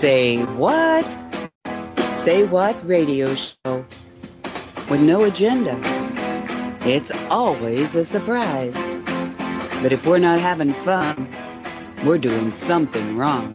Say 0.00 0.42
what? 0.56 1.04
Say 2.24 2.44
what 2.46 2.74
radio 2.88 3.34
show 3.34 3.84
with 4.88 5.00
no 5.00 5.24
agenda. 5.24 5.76
It's 6.86 7.10
always 7.28 7.94
a 7.94 8.06
surprise. 8.06 8.74
But 9.82 9.92
if 9.92 10.06
we're 10.06 10.18
not 10.18 10.40
having 10.40 10.72
fun, 10.72 11.28
we're 12.06 12.16
doing 12.16 12.50
something 12.50 13.18
wrong. 13.18 13.54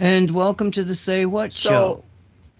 And 0.00 0.30
welcome 0.30 0.70
to 0.72 0.82
the 0.82 0.94
Say 0.94 1.26
What 1.26 1.52
So, 1.52 1.70
Show. 1.70 2.04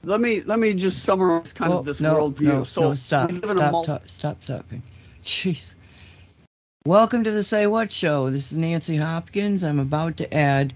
let 0.04 0.20
me 0.20 0.42
let 0.42 0.58
me 0.58 0.72
just 0.74 1.02
summarize 1.02 1.52
kind 1.52 1.72
Oh, 1.72 1.78
of 1.78 1.84
this 1.84 2.00
no, 2.00 2.30
worldview. 2.30 2.40
no, 2.42 2.64
so 2.64 2.80
no, 2.82 2.94
stop, 2.94 3.30
we 3.32 3.38
a 3.42 3.46
stop, 3.46 3.72
mul- 3.72 3.84
ta- 3.84 4.00
stop 4.04 4.44
talking. 4.44 4.82
Jeez. 5.24 5.74
Welcome 6.86 7.24
to 7.24 7.30
the 7.30 7.42
Say 7.42 7.66
What 7.66 7.90
Show. 7.90 8.28
This 8.28 8.52
is 8.52 8.58
Nancy 8.58 8.94
Hopkins. 8.94 9.64
I'm 9.64 9.80
about 9.80 10.18
to 10.18 10.34
add 10.34 10.74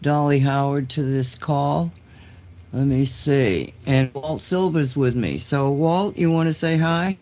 Dolly 0.00 0.38
Howard 0.38 0.88
to 0.88 1.02
this 1.02 1.34
call. 1.34 1.92
Let 2.72 2.86
me 2.86 3.04
see. 3.04 3.74
And 3.84 4.10
Walt 4.14 4.40
Silva's 4.40 4.96
with 4.96 5.14
me. 5.14 5.36
So, 5.36 5.70
Walt, 5.70 6.16
you 6.16 6.30
want 6.30 6.46
to 6.46 6.54
say 6.54 6.78
hi? 6.78 7.18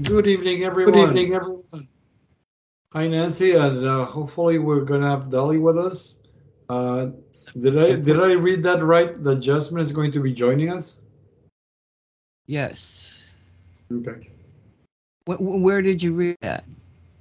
Good 0.00 0.26
evening, 0.26 0.64
everyone. 0.64 0.94
Good 0.94 1.08
evening, 1.08 1.34
everyone. 1.34 1.86
Hi, 2.94 3.08
Nancy, 3.08 3.52
and 3.52 3.86
uh, 3.86 4.06
hopefully 4.06 4.58
we're 4.58 4.86
gonna 4.86 5.10
have 5.10 5.28
Dolly 5.28 5.58
with 5.58 5.76
us. 5.76 6.14
Uh, 6.70 7.10
did 7.60 7.76
I 7.78 7.96
did 7.96 8.18
I 8.18 8.32
read 8.32 8.62
that 8.62 8.82
right? 8.82 9.22
That 9.22 9.40
Jasmine 9.40 9.82
is 9.82 9.92
going 9.92 10.12
to 10.12 10.20
be 10.20 10.32
joining 10.32 10.70
us. 10.70 10.96
Yes. 12.46 13.32
Okay. 13.92 14.29
Wh- 15.26 15.36
wh- 15.36 15.62
where 15.62 15.82
did 15.82 16.02
you 16.02 16.14
read 16.14 16.36
that? 16.40 16.64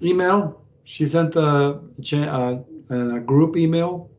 Email. 0.02 0.62
She 0.84 1.06
sent 1.06 1.36
a, 1.36 1.80
uh, 2.14 2.58
a 2.90 3.20
group 3.20 3.56
email. 3.56 4.10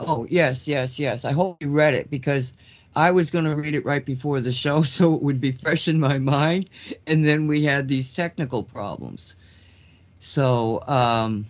Oh, 0.00 0.26
yes, 0.30 0.66
yes, 0.66 0.98
yes. 0.98 1.24
I 1.24 1.32
hope 1.32 1.56
you 1.60 1.70
read 1.70 1.94
it 1.94 2.10
because 2.10 2.52
I 2.96 3.10
was 3.10 3.30
going 3.30 3.44
to 3.44 3.54
read 3.54 3.74
it 3.74 3.84
right 3.84 4.04
before 4.04 4.40
the 4.40 4.52
show 4.52 4.82
so 4.96 5.14
it 5.14 5.22
would 5.22 5.40
be 5.40 5.52
fresh 5.52 5.88
in 5.88 6.00
my 6.00 6.18
mind. 6.18 6.68
And 7.06 7.24
then 7.24 7.46
we 7.46 7.64
had 7.64 7.88
these 7.88 8.12
technical 8.12 8.62
problems. 8.62 9.36
So 10.20 10.82
um, 10.88 11.46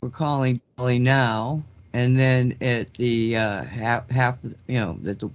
we're 0.00 0.10
calling 0.10 0.60
Dolly 0.76 0.98
now. 0.98 1.62
And 1.92 2.18
then 2.18 2.56
at 2.60 2.94
the 2.94 3.36
uh, 3.36 3.64
half, 3.64 4.08
half, 4.10 4.38
you 4.66 4.78
know, 4.78 4.98
at 5.06 5.20
the, 5.20 5.30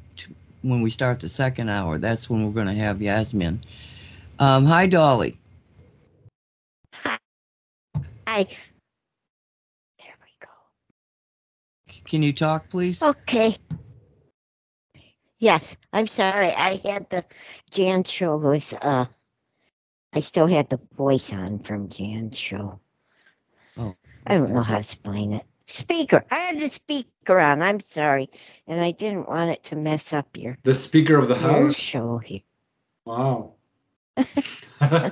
when 0.61 0.81
we 0.81 0.89
start 0.89 1.19
the 1.19 1.29
second 1.29 1.69
hour, 1.69 1.97
that's 1.97 2.29
when 2.29 2.45
we're 2.45 2.51
going 2.51 2.67
to 2.67 2.73
have 2.73 3.01
Yasmin. 3.01 3.61
Um, 4.43 4.65
hi, 4.65 4.87
Dolly. 4.87 5.39
Hi. 6.91 7.17
There 8.27 8.45
we 10.19 10.27
go. 10.41 10.49
Can 12.03 12.21
you 12.23 12.33
talk, 12.33 12.67
please? 12.69 13.01
Okay. 13.01 13.55
Yes, 15.39 15.77
I'm 15.93 16.07
sorry. 16.07 16.47
I 16.51 16.75
had 16.83 17.09
the 17.09 17.23
Jan 17.71 18.03
show 18.03 18.35
was 18.35 18.73
uh 18.81 19.05
I 20.11 20.19
still 20.19 20.47
had 20.47 20.69
the 20.69 20.81
voice 20.97 21.31
on 21.31 21.59
from 21.59 21.87
Jan's 21.87 22.37
show. 22.37 22.81
Oh, 23.77 23.95
I 24.27 24.37
don't 24.37 24.51
know 24.51 24.61
how 24.61 24.73
to 24.73 24.81
explain 24.81 25.31
it. 25.31 25.45
Speaker. 25.67 26.25
I 26.29 26.35
had 26.35 26.59
the 26.59 26.69
speaker 26.69 27.39
on. 27.39 27.61
I'm 27.61 27.79
sorry. 27.79 28.29
And 28.67 28.81
I 28.81 28.91
didn't 28.91 29.29
want 29.29 29.51
it 29.51 29.63
to 29.65 29.77
mess 29.77 30.11
up 30.11 30.35
your, 30.35 30.57
The 30.63 30.75
Speaker 30.75 31.17
of 31.17 31.29
the 31.29 31.35
House. 31.35 31.75
show 31.75 32.17
here. 32.17 32.41
Wow. 33.05 33.53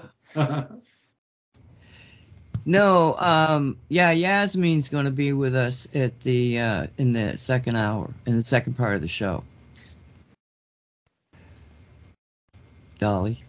No, 2.65 3.15
um, 3.17 3.75
yeah, 3.89 4.11
Yasmin's 4.11 4.87
going 4.87 5.05
to 5.05 5.11
be 5.11 5.33
with 5.33 5.55
us 5.55 5.87
at 5.95 6.19
the 6.19 6.59
uh, 6.59 6.87
in 6.99 7.11
the 7.11 7.35
second 7.35 7.75
hour, 7.75 8.13
in 8.27 8.35
the 8.35 8.43
second 8.43 8.77
part 8.77 8.93
of 8.95 9.01
the 9.01 9.07
show. 9.07 9.43
Dolly, 12.99 13.41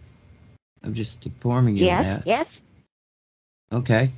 I'm 0.83 0.95
just 0.95 1.23
informing 1.27 1.77
you 1.77 1.85
Yes, 1.85 2.21
yes. 2.25 2.61
Okay. 3.71 4.11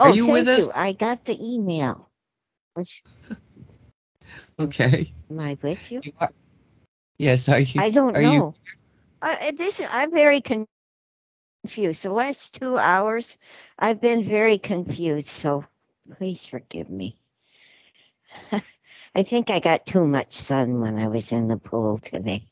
Oh, 0.00 0.06
Are 0.08 0.14
you 0.14 0.26
with 0.26 0.46
thank 0.46 0.58
us? 0.60 0.72
I 0.74 0.92
got 0.92 1.22
the 1.26 1.36
email. 1.40 2.08
Was, 2.76 3.02
Okay. 4.58 5.12
am 5.30 5.40
I 5.40 5.58
with 5.60 5.92
you? 5.92 6.00
You 6.02 6.12
are- 6.20 6.32
Yes. 7.18 7.48
Are 7.50 7.60
you? 7.60 7.78
I 7.80 7.90
don't 7.90 8.16
are 8.16 8.22
you- 8.22 8.30
know. 8.38 8.54
I, 9.24 9.52
this 9.56 9.80
I'm 9.90 10.10
very 10.12 10.40
confused. 10.40 12.02
The 12.02 12.12
last 12.12 12.54
two 12.54 12.78
hours, 12.78 13.36
I've 13.78 14.00
been 14.00 14.24
very 14.24 14.58
confused. 14.58 15.28
So 15.28 15.64
please 16.18 16.44
forgive 16.44 16.90
me. 16.90 17.16
I 19.14 19.22
think 19.22 19.50
I 19.50 19.60
got 19.60 19.86
too 19.86 20.06
much 20.06 20.34
sun 20.34 20.80
when 20.80 20.98
I 20.98 21.08
was 21.08 21.32
in 21.32 21.48
the 21.48 21.56
pool 21.56 21.98
today. 21.98 22.46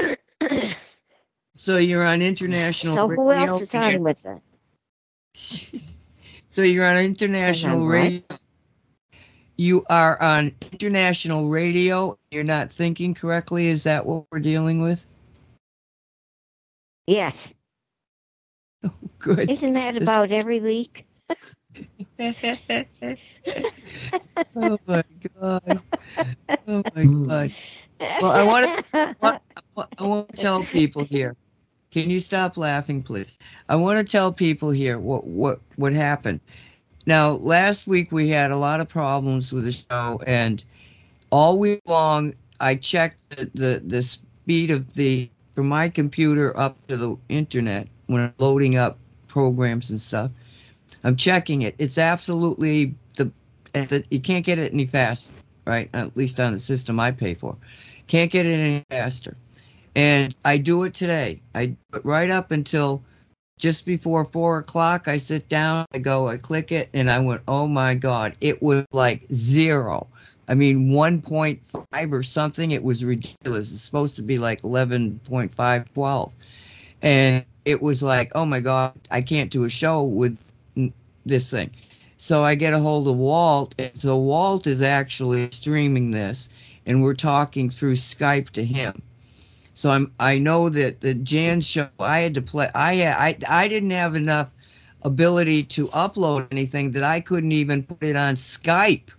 So 1.54 1.76
you're 1.76 2.04
on 2.04 2.22
international. 2.22 2.94
so 2.94 3.08
who 3.08 3.30
radio 3.30 3.46
else 3.46 3.62
is 3.62 3.74
on 3.74 4.00
with 4.04 4.24
us? 4.24 4.60
So 6.50 6.62
you're 6.62 6.86
on 6.86 6.96
international 6.96 7.80
on 7.80 7.86
what? 7.86 7.92
radio. 7.92 8.22
You 9.56 9.84
are 9.90 10.20
on 10.22 10.52
international 10.72 11.48
radio. 11.48 12.16
You're 12.30 12.44
not 12.44 12.72
thinking 12.72 13.12
correctly. 13.12 13.68
Is 13.68 13.82
that 13.84 14.06
what 14.06 14.24
we're 14.30 14.38
dealing 14.38 14.80
with? 14.80 15.04
Yes, 17.08 17.54
Oh, 18.84 18.92
Good. 19.18 19.50
isn't 19.50 19.72
that 19.72 19.94
This- 19.94 20.02
about 20.02 20.30
every 20.30 20.60
week? 20.60 21.06
oh 22.20 22.34
my 24.86 25.02
god. 25.40 25.82
Oh 26.68 26.82
my 26.94 27.02
hmm. 27.02 27.28
god. 27.28 27.54
Well, 28.20 28.30
I 28.30 28.42
wanna- 28.44 28.84
I 29.98 30.02
want 30.02 30.28
to 30.28 30.36
tell 30.36 30.62
people 30.64 31.02
here. 31.02 31.34
Can 31.90 32.10
you 32.10 32.20
stop 32.20 32.58
laughing, 32.58 33.02
please? 33.02 33.38
I 33.70 33.76
want 33.76 34.06
to 34.06 34.10
tell 34.12 34.30
people 34.30 34.70
here 34.70 34.98
what 34.98 35.26
what 35.26 35.60
what 35.76 35.94
happened. 35.94 36.40
Now, 37.06 37.30
last 37.36 37.86
week 37.86 38.12
we 38.12 38.28
had 38.28 38.50
a 38.50 38.56
lot 38.58 38.80
of 38.80 38.88
problems 38.88 39.50
with 39.50 39.64
the 39.64 39.72
show, 39.72 40.20
and 40.26 40.62
all 41.30 41.58
week 41.58 41.80
long 41.86 42.34
I 42.60 42.74
checked 42.74 43.30
the 43.30 43.50
the, 43.54 43.82
the 43.86 44.02
speed 44.02 44.70
of 44.70 44.92
the 44.92 45.30
from 45.58 45.66
my 45.66 45.88
computer 45.88 46.56
up 46.56 46.76
to 46.86 46.96
the 46.96 47.16
internet 47.28 47.88
when 48.06 48.20
I'm 48.20 48.34
loading 48.38 48.76
up 48.76 48.96
programs 49.26 49.90
and 49.90 50.00
stuff. 50.00 50.30
I'm 51.02 51.16
checking 51.16 51.62
it. 51.62 51.74
It's 51.78 51.98
absolutely 51.98 52.94
the, 53.16 53.28
the 53.72 54.04
you 54.08 54.20
can't 54.20 54.46
get 54.46 54.60
it 54.60 54.72
any 54.72 54.86
faster, 54.86 55.32
right? 55.64 55.90
At 55.94 56.16
least 56.16 56.38
on 56.38 56.52
the 56.52 56.60
system 56.60 57.00
I 57.00 57.10
pay 57.10 57.34
for. 57.34 57.56
Can't 58.06 58.30
get 58.30 58.46
it 58.46 58.52
any 58.52 58.84
faster. 58.88 59.36
And 59.96 60.32
I 60.44 60.58
do 60.58 60.84
it 60.84 60.94
today. 60.94 61.40
I 61.56 61.74
right 62.04 62.30
up 62.30 62.52
until 62.52 63.02
just 63.58 63.84
before 63.84 64.24
four 64.24 64.58
o'clock. 64.58 65.08
I 65.08 65.18
sit 65.18 65.48
down, 65.48 65.86
I 65.92 65.98
go, 65.98 66.28
I 66.28 66.36
click 66.36 66.70
it, 66.70 66.88
and 66.94 67.10
I 67.10 67.18
went, 67.18 67.42
oh 67.48 67.66
my 67.66 67.94
God, 67.94 68.36
it 68.40 68.62
was 68.62 68.84
like 68.92 69.26
zero. 69.32 70.06
I 70.48 70.54
mean, 70.54 70.90
1.5 70.90 72.12
or 72.12 72.22
something. 72.22 72.70
It 72.70 72.82
was 72.82 73.04
ridiculous. 73.04 73.70
It's 73.72 73.82
supposed 73.82 74.16
to 74.16 74.22
be 74.22 74.38
like 74.38 74.62
11.5, 74.62 75.86
12. 75.94 76.32
And 77.02 77.44
it 77.64 77.82
was 77.82 78.02
like, 78.02 78.32
oh 78.34 78.46
my 78.46 78.60
God, 78.60 78.94
I 79.10 79.20
can't 79.20 79.50
do 79.50 79.64
a 79.64 79.68
show 79.68 80.02
with 80.02 80.36
this 81.26 81.50
thing. 81.50 81.70
So 82.16 82.44
I 82.44 82.54
get 82.54 82.74
a 82.74 82.78
hold 82.78 83.06
of 83.06 83.16
Walt. 83.16 83.74
And 83.78 83.90
so 83.94 84.16
Walt 84.16 84.66
is 84.66 84.82
actually 84.82 85.50
streaming 85.52 86.10
this, 86.10 86.48
and 86.86 87.02
we're 87.02 87.14
talking 87.14 87.70
through 87.70 87.94
Skype 87.94 88.50
to 88.50 88.64
him. 88.64 89.02
So 89.74 89.90
I'm 89.90 90.12
I 90.18 90.38
know 90.38 90.68
that 90.70 91.02
the 91.02 91.14
Jan 91.14 91.60
show 91.60 91.88
I 92.00 92.18
had 92.18 92.34
to 92.34 92.42
play 92.42 92.68
I 92.74 93.04
I 93.04 93.38
I 93.48 93.68
didn't 93.68 93.92
have 93.92 94.16
enough 94.16 94.50
ability 95.02 95.62
to 95.64 95.86
upload 95.88 96.48
anything 96.50 96.90
that 96.92 97.04
I 97.04 97.20
couldn't 97.20 97.52
even 97.52 97.84
put 97.84 98.02
it 98.02 98.16
on 98.16 98.34
Skype 98.34 99.10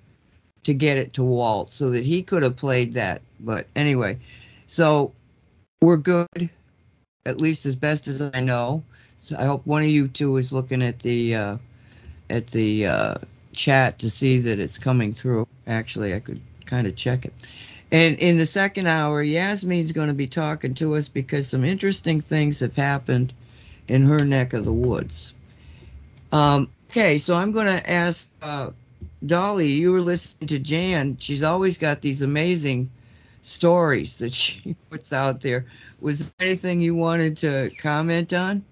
to 0.64 0.74
get 0.74 0.98
it 0.98 1.14
to 1.14 1.24
Walt 1.24 1.72
so 1.72 1.90
that 1.90 2.06
he 2.06 2.22
could 2.22 2.44
have 2.44 2.56
played 2.56 2.94
that. 2.94 3.22
But 3.40 3.68
anyway, 3.76 4.18
so 4.68 5.14
we're 5.82 5.98
good, 5.98 6.50
at 7.26 7.40
least 7.40 7.66
as 7.66 7.76
best 7.76 8.08
as 8.08 8.22
I 8.34 8.40
know. 8.40 8.84
So 9.22 9.36
I 9.38 9.46
hope 9.46 9.66
one 9.66 9.82
of 9.82 9.90
you 9.90 10.08
two 10.08 10.38
is 10.38 10.54
looking 10.54 10.82
at 10.82 11.00
the 11.00 11.36
uh, 11.36 11.58
at 12.30 12.48
the 12.48 12.88
uh, 12.88 13.16
chat 13.54 14.00
to 14.00 14.10
see 14.10 14.40
that 14.40 14.60
it's 14.60 14.78
coming 14.78 15.12
through. 15.12 15.48
Actually, 15.68 16.14
I 16.14 16.20
could 16.20 16.42
kind 16.66 16.88
of 16.88 16.96
check 16.96 17.26
it. 17.26 17.34
And 17.92 18.18
in 18.20 18.38
the 18.38 18.46
second 18.46 18.88
hour, 18.88 19.24
Yasmin's 19.24 19.92
going 19.92 20.10
to 20.10 20.14
be 20.14 20.28
talking 20.28 20.76
to 20.76 20.96
us 20.96 21.10
because 21.10 21.48
some 21.48 21.66
interesting 21.66 22.22
things 22.22 22.60
have 22.60 22.76
happened 22.76 23.34
in 23.88 24.04
her 24.04 24.24
neck 24.24 24.54
of 24.54 24.64
the 24.64 24.74
woods. 24.74 25.34
Um, 26.32 26.70
okay, 26.92 27.18
so 27.18 27.36
I'm 27.36 27.52
going 27.52 27.66
to 27.66 27.90
ask 27.90 28.30
uh, 28.44 28.70
Dolly. 29.26 29.72
You 29.72 29.92
were 29.92 30.02
listening 30.02 30.48
to 30.48 30.60
Jan. 30.60 31.18
She's 31.20 31.44
always 31.44 31.78
got 31.78 32.02
these 32.02 32.22
amazing 32.22 32.90
stories 33.42 34.18
that 34.20 34.34
she 34.34 34.76
puts 34.90 35.14
out 35.14 35.42
there. 35.42 35.66
Was 36.02 36.32
there 36.32 36.48
anything 36.48 36.82
you 36.82 36.96
wanted 36.96 37.36
to 37.38 37.70
comment 37.80 38.34
on? 38.34 38.64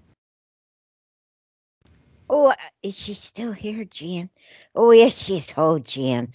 Oh, 2.30 2.52
is 2.82 2.98
she 2.98 3.14
still 3.14 3.52
here, 3.52 3.84
Jan? 3.84 4.28
Oh, 4.74 4.90
yes, 4.90 5.16
she 5.16 5.38
is. 5.38 5.52
Oh, 5.56 5.78
Jan. 5.78 6.32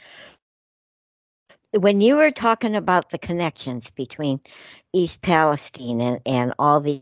When 1.71 2.01
you 2.01 2.15
were 2.15 2.31
talking 2.31 2.75
about 2.75 3.09
the 3.09 3.17
connections 3.17 3.89
between 3.91 4.39
East 4.93 5.21
Palestine 5.21 6.01
and, 6.01 6.19
and 6.25 6.53
all 6.59 6.79
the 6.79 7.01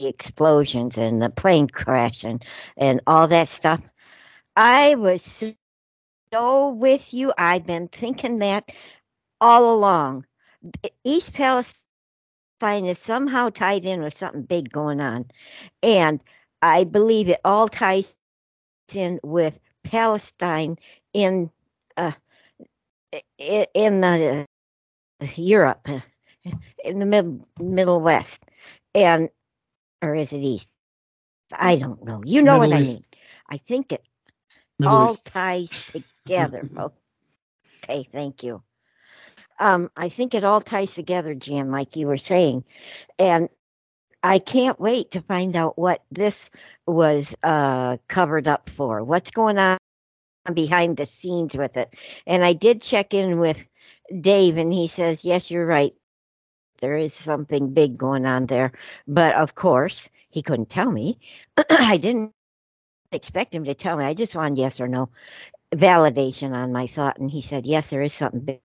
explosions 0.00 0.96
and 0.96 1.22
the 1.22 1.30
plane 1.30 1.68
crash 1.68 2.24
and, 2.24 2.44
and 2.76 3.00
all 3.06 3.28
that 3.28 3.48
stuff, 3.48 3.80
I 4.56 4.94
was 4.96 5.54
so 6.34 6.70
with 6.70 7.14
you. 7.14 7.32
I've 7.38 7.64
been 7.64 7.86
thinking 7.86 8.40
that 8.40 8.72
all 9.40 9.72
along. 9.72 10.26
East 11.04 11.32
Palestine 11.32 12.86
is 12.86 12.98
somehow 12.98 13.50
tied 13.50 13.84
in 13.84 14.02
with 14.02 14.16
something 14.18 14.42
big 14.42 14.72
going 14.72 15.00
on. 15.00 15.26
And 15.82 16.20
I 16.60 16.84
believe 16.84 17.28
it 17.28 17.40
all 17.44 17.68
ties 17.68 18.16
in 18.92 19.20
with 19.22 19.60
Palestine 19.84 20.76
in 21.12 21.50
uh, 21.96 22.12
in 23.38 24.00
the 24.00 24.46
uh, 25.22 25.26
Europe, 25.36 25.86
in 26.84 26.98
the 26.98 27.06
mid, 27.06 27.46
Middle 27.60 28.00
West, 28.00 28.42
and 28.92 29.28
or 30.02 30.16
is 30.16 30.32
it 30.32 30.38
East? 30.38 30.66
I 31.52 31.76
don't 31.76 32.04
know. 32.04 32.22
You 32.26 32.42
know 32.42 32.58
Middle 32.58 32.70
what 32.70 32.70
East. 32.70 32.74
I 32.74 32.80
mean. 32.80 33.04
I 33.50 33.56
think 33.58 33.92
it 33.92 34.02
Middle 34.80 34.96
all 34.96 35.12
East. 35.12 35.26
ties 35.26 35.70
together. 36.24 36.68
okay, 37.84 38.08
thank 38.12 38.42
you. 38.42 38.62
Um, 39.60 39.90
I 39.96 40.08
think 40.08 40.34
it 40.34 40.44
all 40.44 40.60
ties 40.60 40.94
together, 40.94 41.34
Jan, 41.34 41.70
like 41.70 41.96
you 41.96 42.06
were 42.06 42.16
saying, 42.16 42.64
and 43.18 43.48
I 44.22 44.38
can't 44.38 44.80
wait 44.80 45.10
to 45.12 45.20
find 45.20 45.54
out 45.54 45.78
what 45.78 46.02
this 46.10 46.50
was 46.86 47.36
uh, 47.44 47.98
covered 48.08 48.48
up 48.48 48.70
for. 48.70 49.04
What's 49.04 49.30
going 49.30 49.58
on 49.58 49.78
behind 50.52 50.96
the 50.96 51.06
scenes 51.06 51.54
with 51.54 51.76
it? 51.76 51.94
And 52.26 52.44
I 52.44 52.52
did 52.52 52.82
check 52.82 53.14
in 53.14 53.38
with 53.38 53.58
Dave, 54.20 54.56
and 54.56 54.72
he 54.72 54.88
says, 54.88 55.24
Yes, 55.24 55.50
you're 55.50 55.66
right. 55.66 55.94
There 56.80 56.96
is 56.96 57.14
something 57.14 57.72
big 57.72 57.96
going 57.96 58.26
on 58.26 58.46
there. 58.46 58.72
But 59.06 59.34
of 59.36 59.54
course, 59.54 60.10
he 60.30 60.42
couldn't 60.42 60.70
tell 60.70 60.90
me. 60.90 61.18
I 61.70 61.96
didn't 61.96 62.32
expect 63.12 63.54
him 63.54 63.64
to 63.64 63.74
tell 63.74 63.96
me. 63.96 64.04
I 64.04 64.14
just 64.14 64.34
wanted 64.34 64.58
yes 64.58 64.80
or 64.80 64.88
no 64.88 65.08
validation 65.74 66.54
on 66.54 66.72
my 66.72 66.86
thought. 66.86 67.18
And 67.18 67.30
he 67.30 67.42
said, 67.42 67.66
Yes, 67.66 67.90
there 67.90 68.02
is 68.02 68.12
something 68.12 68.58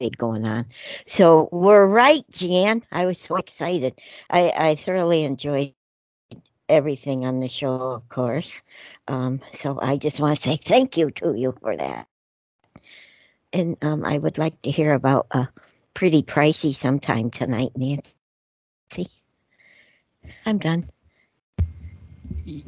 big 0.00 0.16
going 0.16 0.46
on. 0.46 0.66
So 1.06 1.48
we're 1.52 1.86
right, 1.86 2.24
Jan. 2.30 2.82
I 2.92 3.06
was 3.06 3.18
so 3.18 3.36
excited. 3.36 4.00
I, 4.30 4.52
I 4.56 4.74
thoroughly 4.76 5.24
enjoyed 5.24 5.74
everything 6.68 7.24
on 7.26 7.40
the 7.40 7.48
show, 7.48 7.74
of 7.92 8.08
course. 8.08 8.62
Um, 9.08 9.40
so 9.52 9.78
I 9.80 9.96
just 9.96 10.20
want 10.20 10.36
to 10.36 10.42
say 10.42 10.58
thank 10.62 10.96
you 10.96 11.10
to 11.12 11.34
you 11.34 11.54
for 11.60 11.76
that. 11.76 12.06
And 13.52 13.82
um, 13.82 14.04
I 14.04 14.18
would 14.18 14.38
like 14.38 14.60
to 14.62 14.70
hear 14.70 14.92
about 14.92 15.26
a 15.30 15.48
pretty 15.94 16.22
pricey 16.22 16.74
sometime 16.74 17.30
tonight, 17.30 17.72
Nancy. 17.74 19.08
I'm 20.44 20.58
done. 20.58 20.90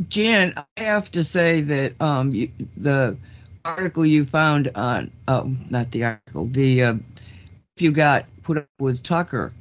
Jan, 0.08 0.54
I 0.56 0.80
have 0.80 1.10
to 1.12 1.22
say 1.22 1.60
that 1.60 2.00
um, 2.00 2.30
you, 2.34 2.50
the 2.76 3.16
article 3.64 4.06
you 4.06 4.24
found 4.24 4.70
on, 4.74 5.10
oh, 5.28 5.54
not 5.68 5.90
the 5.90 6.04
article, 6.04 6.46
the 6.46 6.82
uh, 6.82 6.94
you 7.78 7.92
got 7.92 8.26
put 8.42 8.58
up 8.58 8.68
with 8.78 9.02
Tucker, 9.02 9.52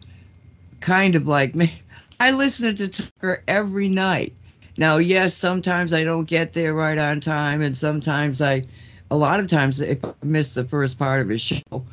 kind 0.79 1.15
of 1.15 1.27
like 1.27 1.55
me. 1.55 1.71
I 2.19 2.31
listen 2.31 2.75
to 2.75 2.87
Tucker 2.87 3.43
every 3.47 3.87
night. 3.87 4.33
Now, 4.77 4.97
yes, 4.97 5.33
sometimes 5.33 5.93
I 5.93 6.03
don't 6.03 6.27
get 6.27 6.53
there 6.53 6.73
right 6.73 6.97
on 6.97 7.19
time, 7.19 7.61
and 7.61 7.75
sometimes 7.77 8.41
I, 8.41 8.63
a 9.11 9.15
lot 9.15 9.39
of 9.39 9.47
times, 9.47 9.79
if 9.79 10.03
I 10.03 10.13
miss 10.23 10.53
the 10.53 10.65
first 10.65 10.97
part 10.97 11.21
of 11.21 11.29
his 11.29 11.41
show, 11.41 11.83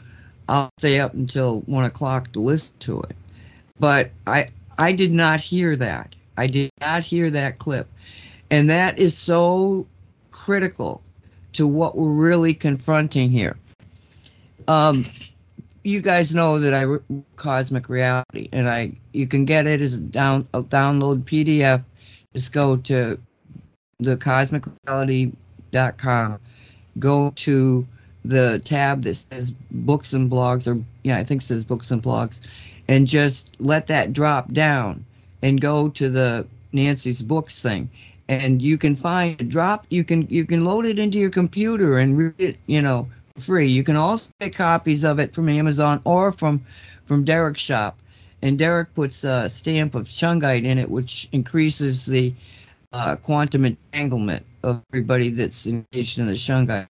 I'll 0.49 0.71
stay 0.79 1.01
up 1.01 1.15
until 1.15 1.61
one 1.63 1.85
o'clock 1.85 2.33
to 2.33 2.41
listen 2.41 2.75
to 2.81 3.01
it. 3.03 3.17
But 3.79 4.11
I, 4.27 4.47
I 4.79 4.93
did 4.93 5.13
not 5.13 5.41
hear 5.41 5.77
that. 5.77 6.15
I 6.37 6.47
did 6.47 6.71
not 6.81 7.03
hear 7.03 7.31
that 7.31 7.59
clip, 7.59 7.89
and 8.51 8.69
that 8.71 8.99
is 8.99 9.17
so 9.17 9.87
critical 10.31 11.03
to 11.57 11.67
what 11.67 11.97
we're 11.97 12.11
really 12.11 12.53
confronting 12.53 13.31
here. 13.31 13.57
Um, 14.69 15.07
you 15.85 16.03
guys 16.03 16.35
know 16.35 16.59
that 16.59 16.75
I 16.75 16.83
re- 16.83 17.01
Cosmic 17.37 17.89
Reality, 17.89 18.51
and 18.53 18.69
I 18.69 18.93
you 19.13 19.27
can 19.27 19.47
get 19.47 19.67
it 19.67 19.81
as 19.81 19.95
a 19.95 20.01
down 20.01 20.47
a 20.53 20.63
download 20.63 21.23
PDF. 21.23 21.83
Just 22.35 22.53
go 22.53 22.77
to 22.77 23.19
the 24.01 24.19
cosmicreality.com. 24.19 26.39
Go 26.99 27.31
to 27.31 27.87
the 28.25 28.61
tab 28.65 29.03
that 29.03 29.15
says 29.15 29.53
books 29.71 30.13
and 30.13 30.31
blogs, 30.31 30.67
or 30.67 30.83
yeah, 31.05 31.17
I 31.17 31.25
think 31.25 31.41
it 31.43 31.47
says 31.47 31.65
books 31.65 31.91
and 31.91 32.03
blogs, 32.03 32.41
and 32.89 33.07
just 33.07 33.57
let 33.61 33.87
that 33.87 34.13
drop 34.13 34.53
down 34.53 35.07
and 35.41 35.59
go 35.61 35.89
to 35.89 36.11
the 36.11 36.47
Nancy's 36.73 37.23
books 37.23 37.63
thing 37.63 37.89
and 38.29 38.61
you 38.61 38.77
can 38.77 38.95
find 38.95 39.41
it 39.41 39.49
drop 39.49 39.87
you 39.91 40.03
can 40.05 40.27
you 40.29 40.45
can 40.45 40.65
load 40.65 40.85
it 40.87 40.99
into 40.99 41.19
your 41.19 41.31
computer 41.31 41.99
and 41.99 42.19
read 42.19 42.35
it 42.39 42.57
you 42.67 42.83
know 42.83 43.09
free. 43.39 43.67
You 43.67 43.85
can 43.85 43.97
also 43.97 44.31
get 44.41 44.55
copies 44.55 45.05
of 45.05 45.19
it 45.19 45.35
from 45.35 45.49
amazon 45.49 46.01
or 46.05 46.33
from 46.33 46.65
from 47.05 47.25
derek's 47.25 47.61
shop. 47.61 47.99
And 48.43 48.59
derek 48.59 48.95
puts 48.95 49.25
a 49.25 49.49
stamp 49.49 49.95
of 49.95 50.07
shungite 50.07 50.65
in 50.65 50.79
it 50.79 50.91
which 50.91 51.29
increases 51.33 52.07
the 52.07 52.35
uh, 52.93 53.17
quantum 53.17 53.65
entanglement 53.65 54.45
of 54.63 54.83
everybody 54.93 55.31
that's 55.31 55.67
engaged 55.67 56.19
in 56.19 56.27
the 56.27 56.35
shungite 56.35 56.89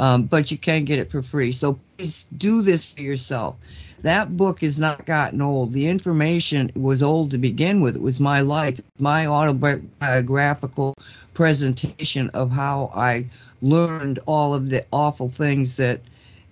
um, 0.00 0.24
but 0.24 0.50
you 0.50 0.58
can 0.58 0.84
get 0.84 0.98
it 0.98 1.10
for 1.10 1.22
free 1.22 1.52
so 1.52 1.78
please 1.96 2.26
do 2.36 2.62
this 2.62 2.92
for 2.92 3.02
yourself 3.02 3.56
that 4.02 4.36
book 4.36 4.62
has 4.62 4.80
not 4.80 5.04
gotten 5.04 5.42
old. 5.42 5.72
The 5.72 5.86
information 5.86 6.70
was 6.74 7.02
old 7.02 7.30
to 7.32 7.38
begin 7.38 7.80
with. 7.80 7.96
It 7.96 8.02
was 8.02 8.18
my 8.18 8.40
life, 8.40 8.80
my 8.98 9.26
autobiographical 9.26 10.94
presentation 11.34 12.30
of 12.30 12.50
how 12.50 12.90
I 12.94 13.26
learned 13.60 14.18
all 14.26 14.54
of 14.54 14.70
the 14.70 14.82
awful 14.90 15.28
things 15.28 15.76
that, 15.76 16.00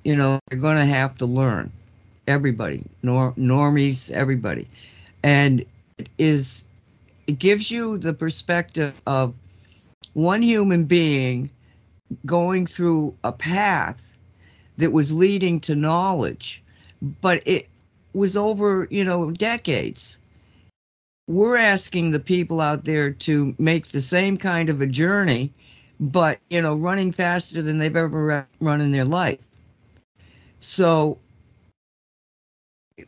you 0.05 0.15
know, 0.15 0.39
you're 0.51 0.61
going 0.61 0.77
to 0.77 0.85
have 0.85 1.17
to 1.19 1.27
learn. 1.27 1.73
Everybody, 2.27 2.83
nor, 3.03 3.33
normies, 3.33 4.11
everybody. 4.11 4.69
And 5.23 5.65
it 5.97 6.11
is, 6.19 6.65
it 7.27 7.39
gives 7.39 7.71
you 7.71 7.97
the 7.97 8.13
perspective 8.13 8.93
of 9.07 9.33
one 10.13 10.43
human 10.43 10.85
being 10.85 11.49
going 12.27 12.67
through 12.67 13.15
a 13.25 13.33
path 13.33 14.03
that 14.77 14.93
was 14.93 15.13
leading 15.13 15.61
to 15.61 15.75
knowledge 15.75 16.63
but 17.21 17.43
it 17.47 17.69
was 18.13 18.37
over, 18.37 18.89
you 18.91 19.05
know, 19.05 19.31
decades. 19.31 20.19
We're 21.27 21.57
asking 21.57 22.11
the 22.11 22.21
people 22.21 22.61
out 22.61 22.85
there 22.85 23.11
to 23.11 23.55
make 23.59 23.89
the 23.89 24.01
same 24.01 24.37
kind 24.37 24.69
of 24.69 24.81
a 24.81 24.87
journey, 24.87 25.53
but, 26.01 26.39
you 26.49 26.63
know, 26.63 26.75
running 26.75 27.13
faster 27.13 27.61
than 27.61 27.79
they've 27.79 27.95
ever 27.95 28.47
run 28.61 28.81
in 28.81 28.93
their 28.93 29.05
life. 29.05 29.39
So 30.61 31.19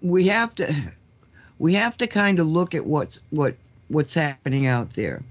we 0.03 0.27
have 0.29 0.55
to 0.57 0.93
we 1.59 1.75
have 1.75 1.97
to 1.97 2.07
kind 2.07 2.39
of 2.39 2.47
look 2.47 2.75
at 2.75 2.87
what's 2.87 3.21
what 3.31 3.57
what's 3.89 4.15
happening 4.15 4.67
out 4.67 4.91
there 4.91 5.23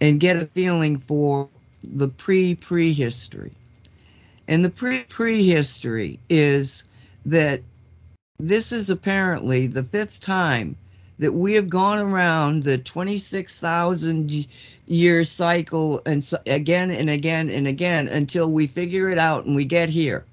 and 0.00 0.18
get 0.18 0.36
a 0.36 0.46
feeling 0.46 0.96
for 0.96 1.48
the 1.82 2.08
pre 2.08 2.54
prehistory. 2.54 3.52
And 4.48 4.64
the 4.64 4.70
pre 4.70 5.04
prehistory 5.04 6.18
is 6.28 6.84
that 7.24 7.60
this 8.38 8.72
is 8.72 8.90
apparently 8.90 9.66
the 9.66 9.84
fifth 9.84 10.20
time 10.20 10.76
that 11.18 11.34
we 11.34 11.52
have 11.54 11.68
gone 11.68 11.98
around 11.98 12.62
the 12.62 12.78
26,000 12.78 14.46
year 14.86 15.22
cycle 15.22 16.00
and 16.06 16.24
so, 16.24 16.38
again 16.46 16.90
and 16.90 17.10
again 17.10 17.50
and 17.50 17.68
again 17.68 18.08
until 18.08 18.50
we 18.50 18.66
figure 18.66 19.10
it 19.10 19.18
out 19.18 19.44
and 19.44 19.54
we 19.54 19.64
get 19.64 19.90
here. 19.90 20.24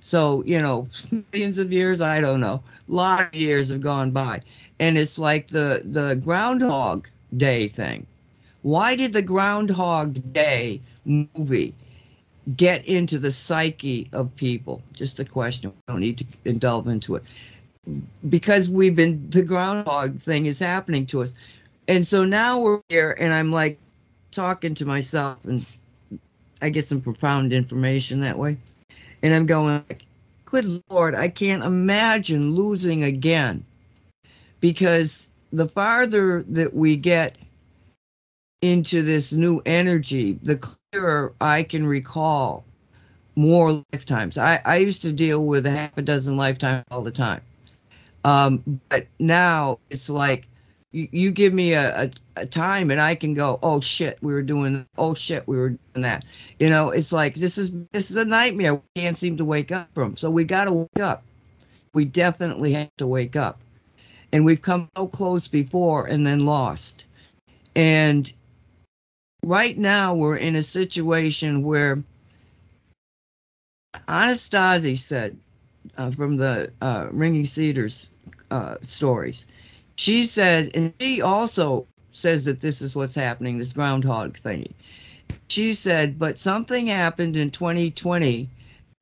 So, 0.00 0.42
you 0.44 0.60
know, 0.60 0.88
millions 1.32 1.58
of 1.58 1.72
years, 1.72 2.00
I 2.00 2.20
don't 2.20 2.40
know. 2.40 2.62
A 2.88 2.92
lot 2.92 3.28
of 3.28 3.34
years 3.34 3.68
have 3.68 3.82
gone 3.82 4.10
by. 4.10 4.40
And 4.80 4.96
it's 4.96 5.18
like 5.18 5.48
the 5.48 5.82
the 5.84 6.16
groundhog 6.16 7.06
day 7.36 7.68
thing. 7.68 8.06
Why 8.62 8.96
did 8.96 9.12
the 9.12 9.22
groundhog 9.22 10.32
day 10.32 10.80
movie 11.04 11.74
get 12.56 12.84
into 12.86 13.18
the 13.18 13.32
psyche 13.32 14.08
of 14.12 14.34
people? 14.36 14.82
Just 14.92 15.20
a 15.20 15.24
question. 15.24 15.70
We 15.70 15.76
don't 15.88 16.00
need 16.00 16.26
to 16.44 16.52
delve 16.52 16.88
into 16.88 17.14
it. 17.16 17.24
Because 18.28 18.68
we've 18.68 18.94
been, 18.94 19.28
the 19.30 19.42
groundhog 19.42 20.18
thing 20.20 20.46
is 20.46 20.58
happening 20.58 21.06
to 21.06 21.22
us. 21.22 21.34
And 21.88 22.06
so 22.06 22.24
now 22.24 22.60
we're 22.60 22.80
here, 22.88 23.16
and 23.18 23.32
I'm 23.32 23.50
like 23.50 23.78
talking 24.30 24.74
to 24.74 24.84
myself, 24.84 25.38
and 25.44 25.64
I 26.62 26.68
get 26.68 26.86
some 26.86 27.00
profound 27.00 27.52
information 27.52 28.20
that 28.20 28.38
way. 28.38 28.56
And 29.22 29.34
I'm 29.34 29.46
going, 29.46 29.82
like, 29.88 30.04
good 30.44 30.82
Lord, 30.88 31.14
I 31.14 31.28
can't 31.28 31.64
imagine 31.64 32.54
losing 32.54 33.02
again. 33.02 33.64
Because 34.60 35.30
the 35.52 35.66
farther 35.66 36.44
that 36.48 36.74
we 36.74 36.96
get 36.96 37.36
into 38.62 39.02
this 39.02 39.32
new 39.32 39.62
energy, 39.66 40.34
the 40.42 40.56
clearer 40.56 41.32
I 41.40 41.62
can 41.62 41.86
recall 41.86 42.64
more 43.36 43.82
lifetimes. 43.92 44.36
I, 44.36 44.60
I 44.64 44.76
used 44.76 45.02
to 45.02 45.12
deal 45.12 45.46
with 45.46 45.66
a 45.66 45.70
half 45.70 45.96
a 45.96 46.02
dozen 46.02 46.36
lifetimes 46.36 46.84
all 46.90 47.02
the 47.02 47.10
time. 47.10 47.40
Um, 48.24 48.80
but 48.90 49.06
now 49.18 49.78
it's 49.88 50.10
like 50.10 50.46
you, 50.92 51.08
you 51.10 51.30
give 51.30 51.54
me 51.54 51.72
a, 51.72 52.02
a, 52.02 52.10
a, 52.36 52.46
time 52.46 52.90
and 52.90 53.00
I 53.00 53.14
can 53.14 53.32
go, 53.32 53.58
oh 53.62 53.80
shit, 53.80 54.18
we 54.20 54.32
were 54.32 54.42
doing, 54.42 54.84
oh 54.98 55.14
shit, 55.14 55.46
we 55.48 55.56
were 55.56 55.70
doing 55.70 56.02
that. 56.02 56.24
You 56.58 56.68
know, 56.68 56.90
it's 56.90 57.12
like 57.12 57.36
this 57.36 57.56
is 57.56 57.72
this 57.92 58.10
is 58.10 58.16
a 58.16 58.24
nightmare. 58.24 58.74
We 58.74 58.82
can't 58.94 59.16
seem 59.16 59.36
to 59.38 59.44
wake 59.44 59.72
up 59.72 59.88
from. 59.94 60.16
So 60.16 60.28
we 60.28 60.44
got 60.44 60.64
to 60.64 60.72
wake 60.72 61.00
up. 61.00 61.22
We 61.94 62.04
definitely 62.04 62.72
have 62.74 62.94
to 62.98 63.06
wake 63.06 63.36
up. 63.36 63.62
And 64.32 64.44
we've 64.44 64.62
come 64.62 64.88
so 64.96 65.06
close 65.06 65.48
before 65.48 66.06
and 66.06 66.26
then 66.26 66.40
lost. 66.40 67.04
And 67.74 68.32
right 69.44 69.76
now 69.78 70.14
we're 70.14 70.36
in 70.36 70.56
a 70.56 70.62
situation 70.62 71.62
where 71.62 72.02
Anastasia 74.08 74.96
said 74.96 75.36
uh, 75.96 76.10
from 76.10 76.36
the 76.36 76.70
uh, 76.80 77.08
Ringing 77.10 77.46
Cedars 77.46 78.10
uh, 78.50 78.76
stories, 78.82 79.46
she 79.96 80.24
said, 80.24 80.70
and 80.74 80.92
she 81.00 81.20
also 81.20 81.86
says 82.12 82.44
that 82.44 82.60
this 82.60 82.82
is 82.82 82.96
what's 82.96 83.14
happening, 83.14 83.58
this 83.58 83.72
groundhog 83.72 84.38
thingy. 84.38 84.72
She 85.48 85.74
said, 85.74 86.18
but 86.18 86.38
something 86.38 86.86
happened 86.86 87.36
in 87.36 87.50
2020 87.50 88.48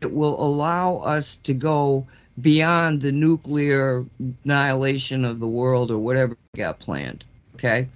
that 0.00 0.12
will 0.12 0.40
allow 0.40 0.96
us 0.98 1.36
to 1.36 1.54
go 1.54 2.06
beyond 2.40 3.00
the 3.00 3.12
nuclear 3.12 4.04
annihilation 4.44 5.24
of 5.24 5.40
the 5.40 5.48
world 5.48 5.90
or 5.90 5.98
whatever 5.98 6.36
got 6.56 6.78
planned. 6.78 7.24
Okay. 7.54 7.88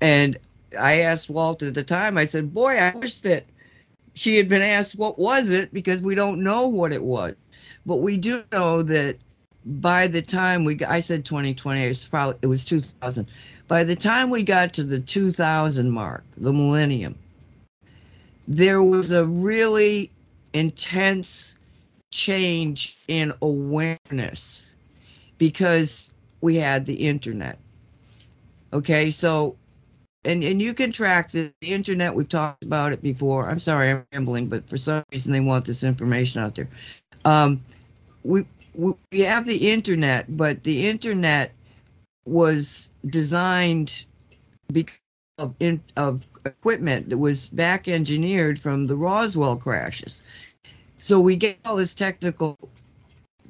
And 0.00 0.36
I 0.76 0.98
asked 0.98 1.30
Walt 1.30 1.62
at 1.62 1.74
the 1.74 1.82
time, 1.82 2.18
I 2.18 2.24
said, 2.24 2.54
Boy, 2.54 2.78
I 2.78 2.94
wish 2.96 3.18
that 3.18 3.44
she 4.14 4.36
had 4.36 4.48
been 4.48 4.62
asked 4.62 4.96
what 4.96 5.18
was 5.18 5.50
it 5.50 5.72
because 5.72 6.00
we 6.00 6.14
don't 6.14 6.42
know 6.42 6.66
what 6.66 6.92
it 6.92 7.04
was. 7.04 7.34
But 7.84 7.96
we 7.96 8.16
do 8.16 8.42
know 8.52 8.82
that 8.82 9.16
by 9.64 10.06
the 10.06 10.22
time 10.22 10.64
we 10.64 10.74
got, 10.74 10.90
I 10.90 11.00
said 11.00 11.24
2020, 11.24 11.84
it's 11.84 12.06
probably 12.06 12.38
it 12.42 12.46
was 12.46 12.64
2000. 12.64 13.26
By 13.68 13.84
the 13.84 13.96
time 13.96 14.30
we 14.30 14.42
got 14.42 14.72
to 14.74 14.84
the 14.84 15.00
2000 15.00 15.90
mark, 15.90 16.24
the 16.36 16.52
millennium, 16.52 17.16
there 18.48 18.82
was 18.82 19.10
a 19.10 19.26
really 19.26 20.10
intense 20.54 21.56
change 22.12 22.96
in 23.08 23.32
awareness 23.42 24.66
because 25.38 26.14
we 26.40 26.56
had 26.56 26.86
the 26.86 26.94
internet. 26.94 27.58
Okay, 28.72 29.10
so 29.10 29.56
and 30.26 30.42
and 30.42 30.60
you 30.60 30.74
can 30.74 30.92
track 30.92 31.30
the, 31.30 31.52
the, 31.60 31.72
internet. 31.72 32.14
We've 32.14 32.28
talked 32.28 32.62
about 32.62 32.92
it 32.92 33.02
before. 33.02 33.48
I'm 33.48 33.60
sorry, 33.60 33.90
I'm 33.90 34.04
rambling, 34.12 34.48
but 34.48 34.68
for 34.68 34.76
some 34.76 35.02
reason 35.12 35.32
they 35.32 35.40
want 35.40 35.64
this 35.64 35.82
information 35.84 36.40
out 36.40 36.54
there. 36.54 36.68
Um, 37.24 37.62
we 38.24 38.44
we 38.74 39.20
have 39.20 39.46
the 39.46 39.70
internet, 39.70 40.36
but 40.36 40.62
the 40.64 40.86
internet 40.86 41.52
was 42.26 42.90
designed 43.06 44.04
because 44.72 44.98
of 45.38 45.54
in, 45.60 45.82
of 45.96 46.26
equipment 46.44 47.08
that 47.10 47.18
was 47.18 47.48
back 47.50 47.88
engineered 47.88 48.58
from 48.58 48.86
the 48.86 48.96
Roswell 48.96 49.56
crashes. 49.56 50.22
So 50.98 51.20
we 51.20 51.36
get 51.36 51.58
all 51.64 51.76
this 51.76 51.94
technical, 51.94 52.58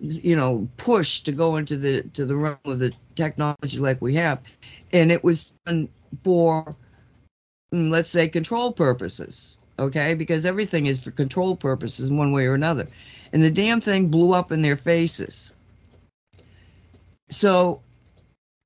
you 0.01 0.37
know, 0.37 0.69
push 0.77 1.21
to 1.23 1.33
go 1.33 1.57
into 1.57 1.77
the 1.77 2.03
to 2.15 2.25
the 2.25 2.37
realm 2.37 2.59
of 2.65 2.79
the 2.79 2.93
technology 3.15 3.79
like 3.79 4.03
we 4.03 4.15
have, 4.15 4.41
and 4.93 5.11
it 5.11 5.25
was 5.25 5.53
done 5.65 5.89
for, 6.23 6.77
mm, 7.73 7.91
let's 7.91 8.11
say, 8.11 8.29
control 8.29 8.73
purposes. 8.73 9.57
Okay, 9.79 10.15
because 10.15 10.47
everything 10.47 10.87
is 10.87 11.03
for 11.03 11.11
control 11.11 11.55
purposes 11.55 12.11
one 12.11 12.33
way 12.33 12.47
or 12.47 12.55
another. 12.55 12.87
And 13.33 13.43
the 13.43 13.51
damn 13.51 13.81
thing 13.81 14.09
blew 14.09 14.33
up 14.33 14.51
in 14.51 14.63
their 14.63 14.77
faces. 14.77 15.55
So 17.29 17.83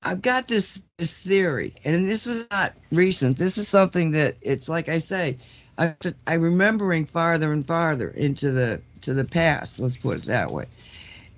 I've 0.03 0.23
got 0.23 0.49
this 0.49 0.81
this 0.99 1.19
theory, 1.23 1.75
and 1.85 2.09
this 2.09 2.27
is 2.27 2.47
not 2.51 2.75
recent. 2.93 3.39
This 3.39 3.59
is 3.59 3.69
something 3.69 4.13
that 4.13 4.37
it's 4.41 4.69
like 4.69 4.89
I 4.89 4.99
say, 4.99 5.37
I 5.79 5.95
I 6.27 6.35
remembering 6.35 7.05
farther 7.07 7.53
and 7.53 7.67
farther 7.67 8.11
into 8.11 8.51
the 8.51 8.81
to 9.03 9.13
the 9.13 9.25
past. 9.25 9.81
Let's 9.81 9.97
put 9.97 10.19
it 10.19 10.25
that 10.25 10.51
way. 10.51 10.67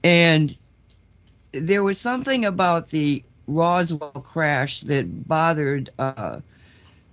And 0.04 0.56
there 1.52 1.82
was 1.82 1.98
something 1.98 2.44
about 2.44 2.88
the 2.88 3.22
Roswell 3.54 4.10
crash 4.12 4.80
that 4.82 5.28
bothered 5.28 5.90
uh, 5.98 6.40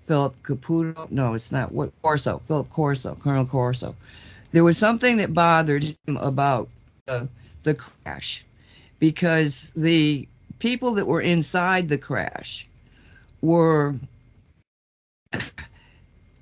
Philip 0.08 0.36
Caputo. 0.44 1.10
No, 1.12 1.34
it's 1.34 1.52
not. 1.52 1.72
What 1.72 1.92
Corso? 2.02 2.42
Philip 2.46 2.70
Corso, 2.70 3.16
Colonel 3.16 3.46
Corso. 3.46 3.96
There 4.52 4.64
was 4.64 4.78
something 4.78 5.18
that 5.18 5.34
bothered 5.34 5.84
him 5.84 6.18
about 6.18 6.70
uh, 7.08 7.26
the 7.64 7.76
crash 7.76 8.46
because 9.00 9.72
the 9.76 10.28
people 10.60 10.94
that 10.94 11.06
were 11.08 11.22
inside 11.22 11.88
the 11.90 11.98
crash 11.98 12.68
were 13.42 13.96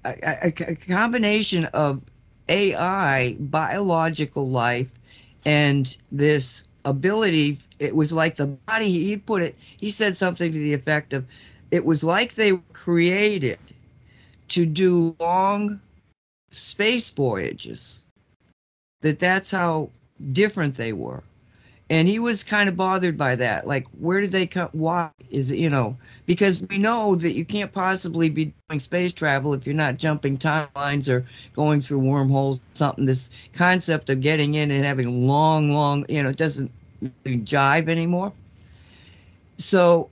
a, 0.06 0.14
a, 0.24 0.48
a 0.48 0.76
combination 0.76 1.66
of 1.66 2.02
AI, 2.50 3.36
biological 3.40 4.50
life, 4.50 4.90
and 5.46 5.98
this 6.12 6.64
ability 6.86 7.58
it 7.80 7.96
was 7.96 8.12
like 8.12 8.36
the 8.36 8.48
body 8.48 8.92
he 8.92 9.18
put 9.18 9.42
it 9.42 9.56
he 9.78 9.90
said 9.90 10.16
something 10.16 10.52
to 10.52 10.60
the 10.60 10.74
effect 10.74 11.14
of 11.14 11.26
it 11.72 11.86
was 11.86 12.04
like 12.04 12.36
they 12.36 12.54
were 12.54 12.62
created 12.74 13.60
to 14.48 14.66
do 14.66 15.16
long 15.20 15.80
space 16.52 17.10
voyages 17.10 18.00
that 19.02 19.20
that's 19.20 19.52
how 19.52 19.90
different 20.32 20.76
they 20.76 20.94
were. 20.94 21.24
And 21.90 22.08
he 22.08 22.20
was 22.20 22.44
kind 22.44 22.68
of 22.68 22.76
bothered 22.76 23.18
by 23.18 23.36
that 23.36 23.66
like 23.66 23.88
where 24.00 24.20
did 24.20 24.34
they 24.34 24.46
come 24.46 24.68
why 24.74 25.10
is 25.30 25.52
it 25.52 25.58
you 25.58 25.70
know 25.70 25.96
because 26.26 26.62
we 26.70 26.78
know 26.78 27.16
that 27.16 27.32
you 27.32 27.46
can't 27.46 27.72
possibly 27.72 28.28
be 28.28 28.54
doing 28.68 28.80
space 28.80 29.14
travel 29.14 29.54
if 29.54 29.66
you're 29.66 29.74
not 29.74 29.98
jumping 29.98 30.38
timelines 30.38 31.08
or 31.08 31.26
going 31.54 31.80
through 31.80 32.00
wormholes 32.00 32.60
something 32.74 33.06
this 33.06 33.30
concept 33.54 34.10
of 34.10 34.20
getting 34.20 34.56
in 34.56 34.70
and 34.70 34.84
having 34.84 35.28
long 35.28 35.72
long 35.72 36.06
you 36.10 36.22
know 36.22 36.28
it 36.28 36.36
doesn't 36.36 36.70
jive 37.26 37.90
anymore. 37.90 38.32
So 39.58 40.10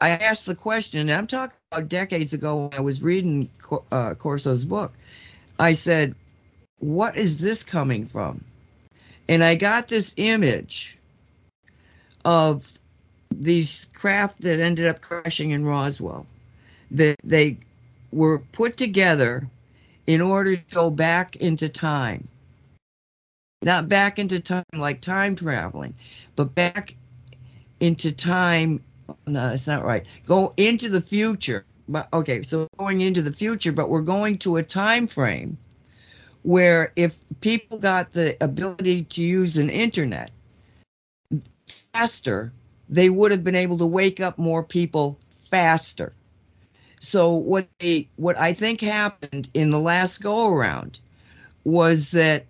I 0.00 0.10
asked 0.10 0.46
the 0.46 0.54
question, 0.54 1.00
and 1.00 1.12
I'm 1.12 1.26
talking 1.26 1.56
about 1.70 1.88
decades 1.88 2.32
ago 2.32 2.66
when 2.66 2.74
I 2.74 2.80
was 2.80 3.02
reading 3.02 3.48
uh, 3.92 4.14
Corso's 4.14 4.64
book. 4.64 4.92
I 5.58 5.72
said, 5.72 6.14
What 6.78 7.16
is 7.16 7.40
this 7.40 7.62
coming 7.62 8.04
from? 8.04 8.44
And 9.28 9.44
I 9.44 9.54
got 9.54 9.88
this 9.88 10.12
image 10.16 10.98
of 12.24 12.72
these 13.30 13.86
craft 13.94 14.40
that 14.42 14.60
ended 14.60 14.86
up 14.86 15.00
crashing 15.00 15.50
in 15.50 15.64
Roswell. 15.64 16.26
That 16.90 17.16
they 17.24 17.56
were 18.12 18.38
put 18.38 18.76
together 18.76 19.48
in 20.06 20.20
order 20.20 20.56
to 20.56 20.74
go 20.74 20.90
back 20.90 21.36
into 21.36 21.68
time 21.68 22.28
not 23.62 23.88
back 23.88 24.18
into 24.18 24.40
time 24.40 24.64
like 24.74 25.00
time 25.00 25.34
traveling, 25.34 25.94
but 26.36 26.54
back 26.54 26.96
into 27.80 28.12
time. 28.12 28.82
No, 29.26 29.50
that's 29.50 29.66
not 29.66 29.84
right. 29.84 30.06
Go 30.26 30.54
into 30.56 30.88
the 30.88 31.00
future. 31.00 31.64
But 31.88 32.08
okay, 32.12 32.42
so 32.42 32.68
going 32.78 33.00
into 33.00 33.22
the 33.22 33.32
future, 33.32 33.72
but 33.72 33.88
we're 33.90 34.02
going 34.02 34.38
to 34.38 34.56
a 34.56 34.62
time 34.62 35.06
frame 35.06 35.58
where 36.42 36.92
if 36.96 37.18
people 37.40 37.78
got 37.78 38.12
the 38.12 38.36
ability 38.40 39.04
to 39.04 39.22
use 39.22 39.58
an 39.58 39.70
internet 39.70 40.30
faster, 41.92 42.52
they 42.88 43.10
would 43.10 43.30
have 43.30 43.44
been 43.44 43.54
able 43.54 43.78
to 43.78 43.86
wake 43.86 44.20
up 44.20 44.38
more 44.38 44.62
people 44.62 45.18
faster. 45.30 46.12
So 47.00 47.34
what 47.34 47.68
they 47.80 48.08
what 48.16 48.38
I 48.38 48.52
think 48.52 48.80
happened 48.80 49.48
in 49.54 49.70
the 49.70 49.80
last 49.80 50.22
go 50.22 50.48
around 50.48 50.98
was 51.64 52.12
that 52.12 52.46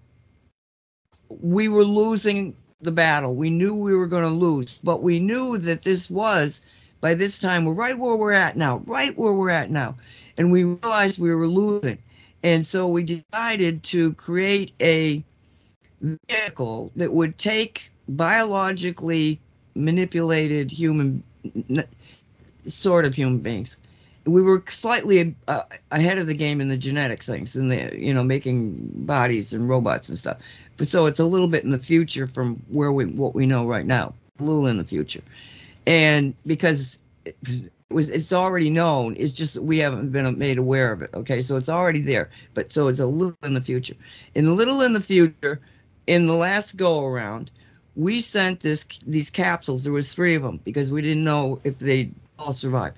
we 1.41 1.69
were 1.69 1.85
losing 1.85 2.55
the 2.81 2.93
battle. 2.93 3.35
We 3.35 3.51
knew 3.51 3.75
we 3.75 3.95
were 3.95 4.07
going 4.07 4.25
to 4.25 4.29
lose, 4.29 4.81
but 4.83 5.03
we 5.03 5.21
knew 5.21 5.59
that 5.59 5.83
this 5.83 6.11
was 6.11 6.62
by 7.01 7.15
this 7.15 7.39
time 7.39 7.65
we're 7.65 7.73
right 7.73 7.99
where 7.99 8.17
we're 8.17 8.33
at 8.33 8.57
now, 8.57 8.83
right 8.87 9.17
where 9.17 9.33
we're 9.33 9.51
at 9.51 9.71
now. 9.71 9.97
And 10.37 10.51
we 10.51 10.65
realized 10.65 11.19
we 11.19 11.35
were 11.35 11.49
losing. 11.49 11.99
And 12.43 12.67
so 12.67 12.89
we 12.89 13.03
decided 13.03 13.83
to 13.85 14.12
create 14.15 14.73
a 14.81 15.23
vehicle 16.01 16.91
that 16.97 17.12
would 17.12 17.39
take 17.39 17.93
biologically 18.09 19.41
manipulated 19.75 20.71
human 20.71 21.23
sort 22.67 23.05
of 23.05 23.15
human 23.15 23.39
beings 23.39 23.77
we 24.25 24.43
were 24.43 24.62
slightly 24.69 25.35
uh, 25.49 25.62
ahead 25.91 26.19
of 26.19 26.26
the 26.26 26.35
game 26.35 26.61
in 26.61 26.69
the 26.69 26.76
genetics 26.76 27.26
things 27.26 27.57
and 27.57 27.71
the 27.71 27.91
you 27.99 28.12
know 28.14 28.23
making 28.23 28.76
bodies 29.07 29.52
and 29.52 29.69
robots 29.69 30.09
and 30.09 30.19
stuff 30.19 30.38
but 30.76 30.87
so 30.87 31.07
it's 31.07 31.19
a 31.19 31.25
little 31.25 31.49
bit 31.49 31.64
in 31.64 31.71
the 31.71 31.79
future 31.79 32.26
from 32.26 32.57
where 32.69 32.93
we 32.93 33.07
what 33.07 33.35
we 33.35 33.47
know 33.47 33.67
right 33.67 33.87
now 33.87 34.12
a 34.38 34.43
little 34.43 34.67
in 34.67 34.76
the 34.76 34.85
future 34.85 35.23
and 35.87 36.35
because 36.47 36.99
was 37.93 38.09
it's 38.09 38.33
already 38.33 38.71
known. 38.71 39.14
It's 39.17 39.33
just 39.33 39.55
that 39.55 39.62
we 39.62 39.79
haven't 39.79 40.11
been 40.11 40.38
made 40.38 40.59
aware 40.59 40.93
of 40.93 41.02
it. 41.02 41.11
Okay, 41.14 41.43
so 41.43 41.57
it's 41.57 41.69
already 41.69 42.00
there, 42.00 42.31
but 42.55 42.73
so 42.73 42.88
it's 42.88 42.99
a 42.99 43.07
little 43.07 43.37
in 43.43 43.55
the 43.55 43.61
future. 43.61 43.95
In 44.35 44.47
a 44.47 44.52
little 44.52 44.83
in 44.83 44.93
the 44.93 45.00
future, 45.00 45.61
in 46.07 46.26
the 46.26 46.35
last 46.35 46.76
go 46.76 47.05
around, 47.05 47.50
we 47.95 48.21
sent 48.21 48.61
this 48.61 48.85
these 49.07 49.31
capsules. 49.31 49.85
There 49.85 49.93
was 49.93 50.12
three 50.12 50.35
of 50.35 50.43
them 50.43 50.61
because 50.64 50.91
we 50.91 51.02
didn't 51.02 51.25
know 51.25 51.61
if 51.64 51.79
they 51.79 52.11
all 52.38 52.52
survive. 52.52 52.95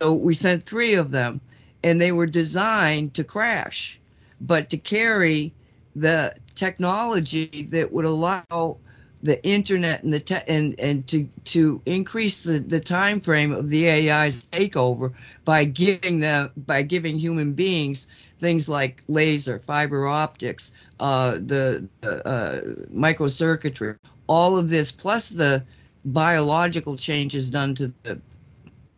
So 0.00 0.12
we 0.12 0.34
sent 0.34 0.66
three 0.66 0.92
of 0.92 1.10
them, 1.10 1.40
and 1.82 1.98
they 1.98 2.12
were 2.12 2.26
designed 2.26 3.14
to 3.14 3.24
crash, 3.24 3.98
but 4.42 4.68
to 4.68 4.76
carry 4.76 5.54
the 5.94 6.34
technology 6.54 7.66
that 7.70 7.92
would 7.92 8.04
allow 8.04 8.76
the 9.22 9.42
internet 9.42 10.02
and 10.02 10.12
the 10.12 10.20
te- 10.20 10.46
and 10.46 10.78
and 10.78 11.06
to 11.06 11.26
to 11.44 11.80
increase 11.86 12.42
the 12.42 12.58
the 12.58 12.78
time 12.78 13.22
frame 13.22 13.52
of 13.52 13.70
the 13.70 13.88
AI's 13.88 14.44
takeover 14.44 15.14
by 15.46 15.64
giving 15.64 16.18
them 16.18 16.50
by 16.66 16.82
giving 16.82 17.18
human 17.18 17.54
beings 17.54 18.06
things 18.38 18.68
like 18.68 19.02
laser, 19.08 19.58
fiber 19.58 20.06
optics, 20.06 20.72
uh, 21.00 21.38
the 21.46 21.88
uh, 22.02 22.60
microcircuitry, 22.94 23.96
all 24.26 24.58
of 24.58 24.68
this 24.68 24.92
plus 24.92 25.30
the 25.30 25.64
biological 26.04 26.96
changes 26.98 27.48
done 27.48 27.74
to 27.74 27.90
the 28.02 28.20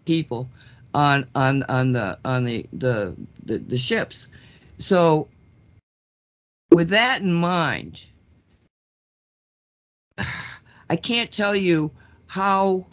people 0.04 0.50
on 0.94 1.26
on 1.34 1.62
on 1.64 1.92
the 1.92 2.18
on 2.24 2.44
the 2.44 2.66
the, 2.72 3.14
the, 3.44 3.58
the 3.58 3.78
ships. 3.78 4.28
So 4.78 5.28
with 6.72 6.88
that 6.90 7.22
in 7.22 7.32
mind, 7.32 8.02
I 10.90 10.96
can't 10.96 11.30
tell 11.30 11.54
you 11.54 11.90
how 12.26 12.86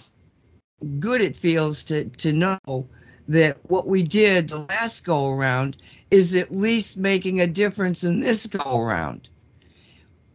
good 0.99 1.21
it 1.21 1.35
feels 1.35 1.83
to 1.83 2.05
to 2.05 2.33
know 2.33 2.87
that 3.27 3.57
what 3.69 3.87
we 3.87 4.03
did 4.03 4.49
the 4.49 4.59
last 4.59 5.03
go 5.03 5.31
around 5.31 5.77
is 6.11 6.35
at 6.35 6.51
least 6.51 6.97
making 6.97 7.41
a 7.41 7.47
difference 7.47 8.03
in 8.03 8.19
this 8.19 8.45
go 8.45 8.79
around. 8.79 9.27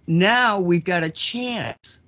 Now 0.06 0.58
we've 0.58 0.84
got 0.84 1.04
a 1.04 1.10
chance 1.10 1.99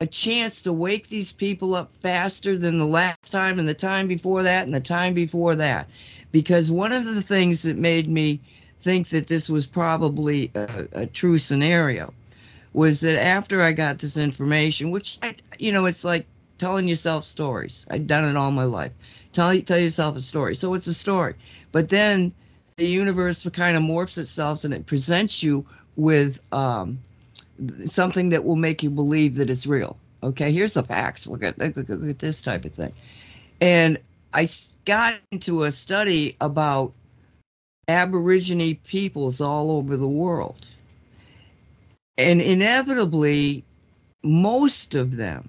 a 0.00 0.06
chance 0.06 0.62
to 0.62 0.72
wake 0.72 1.08
these 1.08 1.32
people 1.32 1.74
up 1.74 1.94
faster 1.96 2.56
than 2.56 2.78
the 2.78 2.86
last 2.86 3.32
time 3.32 3.58
and 3.58 3.68
the 3.68 3.74
time 3.74 4.06
before 4.06 4.42
that 4.42 4.64
and 4.64 4.74
the 4.74 4.80
time 4.80 5.14
before 5.14 5.54
that. 5.56 5.88
Because 6.30 6.70
one 6.70 6.92
of 6.92 7.04
the 7.04 7.22
things 7.22 7.62
that 7.62 7.76
made 7.76 8.08
me 8.08 8.40
think 8.80 9.08
that 9.08 9.26
this 9.26 9.48
was 9.48 9.66
probably 9.66 10.50
a, 10.54 10.86
a 10.92 11.06
true 11.06 11.38
scenario 11.38 12.12
was 12.74 13.00
that 13.00 13.20
after 13.20 13.62
I 13.62 13.72
got 13.72 13.98
this 13.98 14.16
information, 14.16 14.90
which, 14.90 15.18
I, 15.22 15.34
you 15.58 15.72
know, 15.72 15.86
it's 15.86 16.04
like 16.04 16.26
telling 16.58 16.86
yourself 16.86 17.24
stories. 17.24 17.86
I've 17.90 18.06
done 18.06 18.24
it 18.24 18.36
all 18.36 18.50
my 18.50 18.64
life. 18.64 18.92
Tell, 19.32 19.58
tell 19.62 19.78
yourself 19.78 20.16
a 20.16 20.20
story. 20.20 20.54
So 20.54 20.74
it's 20.74 20.86
a 20.86 20.94
story. 20.94 21.34
But 21.72 21.88
then 21.88 22.32
the 22.76 22.86
universe 22.86 23.48
kind 23.52 23.76
of 23.76 23.82
morphs 23.82 24.18
itself 24.18 24.64
and 24.64 24.74
it 24.74 24.86
presents 24.86 25.42
you 25.42 25.66
with 25.96 26.40
um, 26.52 26.98
something 27.86 28.28
that 28.30 28.44
will 28.44 28.56
make 28.56 28.82
you 28.82 28.90
believe 28.90 29.36
that 29.36 29.50
it's 29.50 29.66
real. 29.66 29.96
Okay, 30.22 30.52
here's 30.52 30.74
the 30.74 30.82
facts. 30.82 31.26
Look 31.26 31.42
at, 31.42 31.58
look, 31.58 31.76
look, 31.76 31.88
look 31.88 32.10
at 32.10 32.18
this 32.18 32.40
type 32.40 32.64
of 32.64 32.72
thing. 32.72 32.92
And 33.60 33.98
I 34.34 34.48
got 34.84 35.14
into 35.30 35.64
a 35.64 35.72
study 35.72 36.36
about 36.40 36.92
Aborigine 37.88 38.76
peoples 38.84 39.40
all 39.40 39.70
over 39.70 39.96
the 39.96 40.08
world. 40.08 40.66
And 42.16 42.42
inevitably, 42.42 43.64
most 44.22 44.94
of 44.94 45.16
them, 45.16 45.48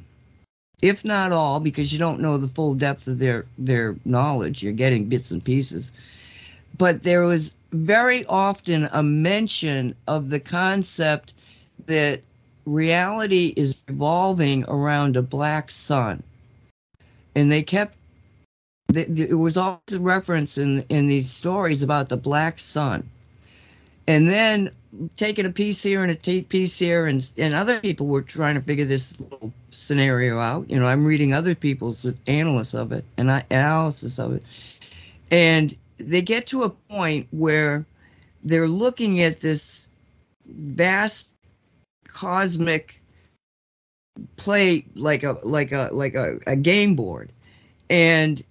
if 0.81 1.03
not 1.03 1.31
all, 1.31 1.59
because 1.59 1.91
you 1.91 1.99
don't 1.99 2.21
know 2.21 2.37
the 2.37 2.47
full 2.47 2.75
depth 2.75 3.07
of 3.07 3.19
their, 3.19 3.45
their 3.57 3.95
knowledge, 4.05 4.63
you're 4.63 4.71
getting 4.71 5.09
bits 5.09 5.31
and 5.31 5.43
pieces, 5.43 5.91
but 6.77 7.03
there 7.03 7.23
was 7.25 7.55
very 7.71 8.25
often 8.27 8.87
a 8.93 9.03
mention 9.03 9.93
of 10.07 10.29
the 10.29 10.39
concept 10.39 11.33
that 11.89 12.21
reality 12.65 13.53
is 13.57 13.83
revolving 13.87 14.63
around 14.65 15.17
a 15.17 15.21
black 15.21 15.71
sun. 15.71 16.23
And 17.35 17.51
they 17.51 17.63
kept, 17.63 17.95
it 18.93 19.37
was 19.37 19.57
always 19.57 19.79
a 19.93 19.99
reference 19.99 20.57
in, 20.57 20.83
in 20.89 21.07
these 21.07 21.29
stories 21.29 21.83
about 21.83 22.09
the 22.09 22.17
black 22.17 22.59
sun. 22.59 23.09
And 24.07 24.29
then 24.29 24.71
taking 25.17 25.45
a 25.45 25.51
piece 25.51 25.83
here 25.83 26.03
and 26.03 26.11
a 26.11 26.41
piece 26.43 26.77
here, 26.79 27.07
and, 27.07 27.31
and 27.37 27.53
other 27.53 27.79
people 27.79 28.07
were 28.07 28.21
trying 28.21 28.55
to 28.55 28.61
figure 28.61 28.85
this 28.85 29.19
little 29.19 29.51
scenario 29.71 30.39
out. 30.39 30.69
You 30.69 30.79
know, 30.79 30.87
I'm 30.87 31.05
reading 31.05 31.33
other 31.33 31.55
people's 31.55 32.05
analysis 32.27 32.73
of 32.73 32.91
it 32.91 33.03
and 33.17 33.31
I, 33.31 33.43
analysis 33.49 34.19
of 34.19 34.33
it. 34.33 34.43
And 35.31 35.75
they 35.97 36.21
get 36.21 36.45
to 36.47 36.63
a 36.63 36.69
point 36.69 37.27
where 37.31 37.85
they're 38.43 38.67
looking 38.67 39.21
at 39.21 39.41
this 39.41 39.87
vast 40.45 41.33
cosmic 42.13 43.01
play 44.35 44.85
like 44.95 45.23
a 45.23 45.37
like 45.43 45.71
a 45.71 45.89
like 45.91 46.15
a, 46.15 46.39
a 46.47 46.55
game 46.55 46.95
board. 46.95 47.31
And 47.89 48.43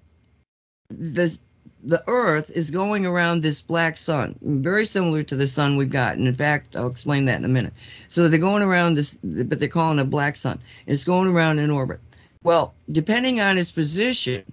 the 0.90 1.36
the 1.82 2.02
earth 2.08 2.50
is 2.54 2.70
going 2.70 3.06
around 3.06 3.40
this 3.40 3.62
black 3.62 3.96
sun 3.96 4.34
very 4.42 4.84
similar 4.84 5.22
to 5.22 5.36
the 5.36 5.46
sun 5.46 5.76
we've 5.76 5.90
got. 5.90 6.16
And 6.16 6.26
in 6.26 6.34
fact 6.34 6.74
i'll 6.76 6.86
explain 6.86 7.24
that 7.26 7.38
in 7.38 7.44
a 7.44 7.48
minute. 7.48 7.72
So 8.08 8.28
they're 8.28 8.38
going 8.38 8.62
around 8.62 8.94
this 8.94 9.18
but 9.22 9.58
they're 9.58 9.68
calling 9.68 9.98
it 9.98 10.02
a 10.02 10.04
black 10.04 10.36
sun. 10.36 10.60
It's 10.86 11.04
going 11.04 11.28
around 11.28 11.58
in 11.58 11.70
orbit. 11.70 12.00
Well 12.42 12.74
depending 12.90 13.40
on 13.40 13.58
its 13.58 13.70
position 13.70 14.44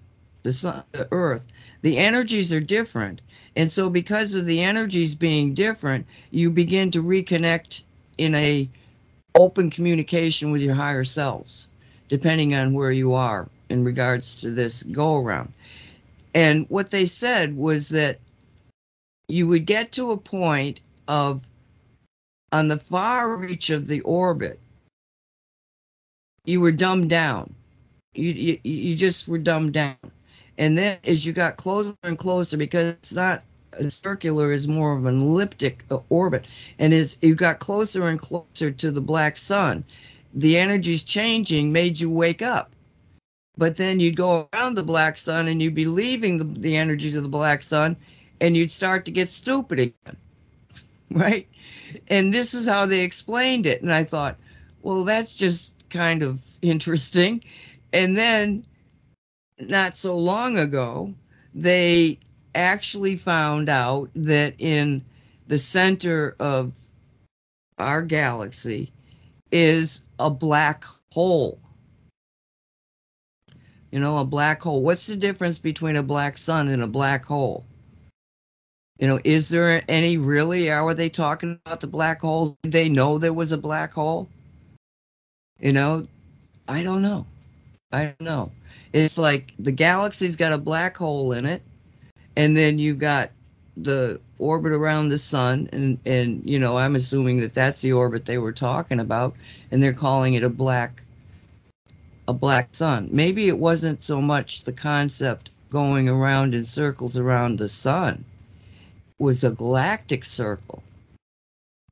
the 0.44 0.54
sun 0.54 0.84
the 0.92 1.08
earth 1.12 1.46
the 1.82 1.98
energies 1.98 2.54
are 2.54 2.60
different. 2.60 3.22
And 3.58 3.72
so 3.72 3.90
because 3.90 4.36
of 4.36 4.46
the 4.46 4.62
energies 4.62 5.16
being 5.16 5.54
different 5.54 6.06
you 6.32 6.52
begin 6.52 6.92
to 6.92 7.02
reconnect 7.02 7.84
in 8.18 8.36
a 8.36 8.70
open 9.36 9.70
communication 9.70 10.52
with 10.52 10.62
your 10.62 10.76
higher 10.76 11.04
selves, 11.04 11.68
depending 12.10 12.56
on 12.56 12.74
where 12.74 12.92
you 12.92 13.14
are 13.14 13.48
in 13.70 13.84
regards 13.84 14.36
to 14.42 14.52
this 14.52 14.84
go 14.84 15.18
around. 15.18 15.52
And 16.34 16.66
what 16.70 16.92
they 16.92 17.06
said 17.06 17.56
was 17.56 17.90
that 17.90 18.20
you 19.28 19.48
would 19.48 19.66
get 19.66 19.92
to 19.94 20.12
a 20.12 20.18
point 20.18 20.82
of 21.08 21.42
on 22.52 22.68
the 22.68 22.78
far 22.78 23.36
reach 23.36 23.70
of 23.70 23.88
the 23.88 24.02
orbit, 24.02 24.60
you 26.46 26.62
were 26.62 26.72
dumbed 26.72 27.10
down. 27.10 27.54
You, 28.14 28.32
you, 28.32 28.60
you 28.64 28.96
just 28.96 29.28
were 29.28 29.38
dumbed 29.38 29.74
down. 29.74 29.98
And 30.58 30.78
then 30.78 30.98
as 31.04 31.26
you 31.26 31.34
got 31.34 31.58
closer 31.58 31.94
and 32.04 32.18
closer, 32.18 32.56
because 32.56 32.90
it's 32.90 33.12
not 33.12 33.44
circular 33.90 34.52
is 34.52 34.68
more 34.68 34.94
of 34.94 35.06
an 35.06 35.20
elliptic 35.20 35.84
uh, 35.92 36.00
orbit 36.10 36.48
and 36.80 36.94
as 36.94 37.18
you 37.22 37.36
got 37.36 37.60
closer 37.60 38.08
and 38.08 38.20
closer 38.20 38.72
to 38.72 38.92
the 38.92 39.02
black 39.02 39.38
sun 39.38 39.84
the 40.36 40.58
energies 40.58 41.02
changing 41.02 41.72
made 41.72 42.00
you 42.00 42.10
wake 42.10 42.42
up. 42.42 42.72
But 43.58 43.78
then 43.78 44.02
you'd 44.02 44.18
go 44.18 44.50
around 44.54 44.76
the 44.76 44.84
black 44.84 45.18
sun 45.18 45.48
and 45.48 45.62
you'd 45.62 45.74
be 45.74 45.86
leaving 45.86 46.38
the, 46.38 46.44
the 46.44 46.76
energies 46.76 47.16
of 47.16 47.24
the 47.24 47.30
black 47.30 47.64
sun 47.64 47.96
and 48.42 48.58
you'd 48.58 48.72
start 48.72 49.06
to 49.06 49.12
get 49.12 49.32
stupid 49.32 49.80
again 49.80 50.18
right? 51.12 51.48
And 52.10 52.34
this 52.34 52.54
is 52.54 52.68
how 52.68 52.86
they 52.86 53.02
explained 53.02 53.66
it 53.66 53.82
and 53.82 53.94
i 53.94 54.04
thought 54.04 54.36
well 54.82 55.04
that's 55.06 55.36
just 55.36 55.74
kind 55.90 56.22
of 56.22 56.44
interesting. 56.62 57.42
And 57.94 58.18
then 58.18 58.66
not 59.60 59.98
so 59.98 60.18
long 60.18 60.58
ago 60.58 61.14
they 61.54 62.20
actually 62.56 63.16
found 63.18 63.70
out 63.70 64.10
that 64.16 64.56
in 64.58 65.04
the 65.48 65.60
center 65.60 66.36
of 66.40 66.72
our 67.78 68.02
galaxy 68.02 68.92
is 69.52 70.06
a 70.20 70.30
black 70.30 70.86
hole. 71.12 71.60
You 73.92 74.00
know, 74.00 74.18
a 74.18 74.26
black 74.26 74.62
hole. 74.62 74.82
What's 74.82 75.08
the 75.08 75.16
difference 75.16 75.60
between 75.60 75.96
a 75.96 76.04
black 76.04 76.38
sun 76.38 76.68
and 76.70 76.82
a 76.82 76.88
black 76.88 77.24
hole? 77.24 77.66
You 79.00 79.08
know, 79.08 79.20
is 79.24 79.50
there 79.50 79.84
any 79.90 80.18
really? 80.18 80.70
Are 80.72 80.94
they 80.94 81.10
talking 81.10 81.60
about 81.66 81.82
the 81.82 81.88
black 81.88 82.22
hole? 82.22 82.58
Did 82.64 82.72
they 82.72 82.90
know 82.90 83.18
there 83.18 83.34
was 83.34 83.52
a 83.52 83.58
black 83.58 83.92
hole? 83.92 84.30
You 85.60 85.74
know, 85.74 86.08
I 86.68 86.84
don't 86.84 87.02
know. 87.02 87.26
I 87.92 88.06
don't 88.06 88.22
know. 88.22 88.52
It's 88.94 89.18
like 89.18 89.54
the 89.60 89.72
galaxy's 89.72 90.36
got 90.36 90.54
a 90.54 90.58
black 90.58 90.98
hole 90.98 91.34
in 91.34 91.46
it 91.46 91.62
and 92.36 92.56
then 92.56 92.78
you've 92.78 93.00
got 93.00 93.32
the 93.78 94.20
orbit 94.40 94.72
around 94.72 95.10
the 95.10 95.18
sun 95.18 95.68
and 95.74 95.98
and 96.06 96.42
you 96.50 96.58
know 96.58 96.78
i'm 96.78 96.96
assuming 96.96 97.40
that 97.42 97.54
that's 97.54 97.82
the 97.82 97.92
orbit 97.92 98.26
they 98.26 98.38
were 98.38 98.54
talking 98.54 99.00
about 99.00 99.36
and 99.72 99.84
they're 99.84 99.94
calling 99.94 100.34
it 100.34 100.44
a 100.44 100.50
black 100.50 101.04
a 102.28 102.34
black 102.34 102.70
sun. 102.74 103.08
Maybe 103.12 103.48
it 103.48 103.60
wasn't 103.60 104.04
so 104.04 104.22
much 104.22 104.64
the 104.64 104.72
concept 104.72 105.52
going 105.70 106.10
around 106.10 106.56
in 106.56 106.64
circles 106.64 107.18
around 107.18 107.58
the 107.58 107.70
sun. 107.70 108.26
It 109.20 109.24
was 109.24 109.44
a 109.44 109.52
galactic 109.52 110.26
circle. 110.26 110.82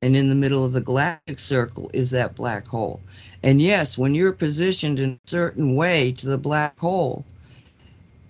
And 0.01 0.15
in 0.15 0.29
the 0.29 0.35
middle 0.35 0.65
of 0.65 0.73
the 0.73 0.81
galactic 0.81 1.39
circle 1.39 1.89
is 1.93 2.09
that 2.11 2.35
black 2.35 2.67
hole. 2.67 2.99
And 3.43 3.61
yes 3.61 3.97
when 3.97 4.15
you're 4.15 4.33
positioned 4.33 4.99
in 4.99 5.11
a 5.11 5.29
certain 5.29 5.75
way 5.75 6.11
to 6.13 6.27
the 6.27 6.37
black 6.37 6.79
hole 6.79 7.25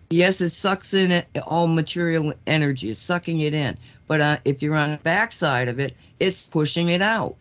yes, 0.09 0.41
it 0.41 0.51
sucks 0.51 0.93
in 0.93 1.23
all 1.45 1.67
material 1.67 2.33
energy. 2.47 2.89
It's 2.89 2.99
sucking 2.99 3.41
it 3.41 3.53
in. 3.53 3.77
But 4.07 4.21
uh, 4.21 4.37
if 4.45 4.61
you're 4.61 4.75
on 4.75 4.91
the 4.91 4.97
backside 4.97 5.67
of 5.67 5.79
it, 5.79 5.95
it's 6.19 6.47
pushing 6.47 6.89
it 6.89 7.01
out. 7.01 7.35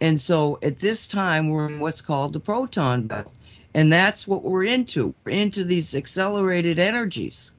And 0.00 0.20
so 0.20 0.58
at 0.62 0.80
this 0.80 1.06
time, 1.06 1.48
we're 1.48 1.68
in 1.68 1.80
what's 1.80 2.00
called 2.00 2.32
the 2.32 2.40
photon 2.40 3.06
belt. 3.06 3.32
And 3.74 3.92
that's 3.92 4.26
what 4.26 4.42
we're 4.42 4.64
into. 4.64 5.14
We're 5.24 5.32
into 5.32 5.64
these 5.64 5.94
accelerated 5.94 6.78
energies. 6.78 7.52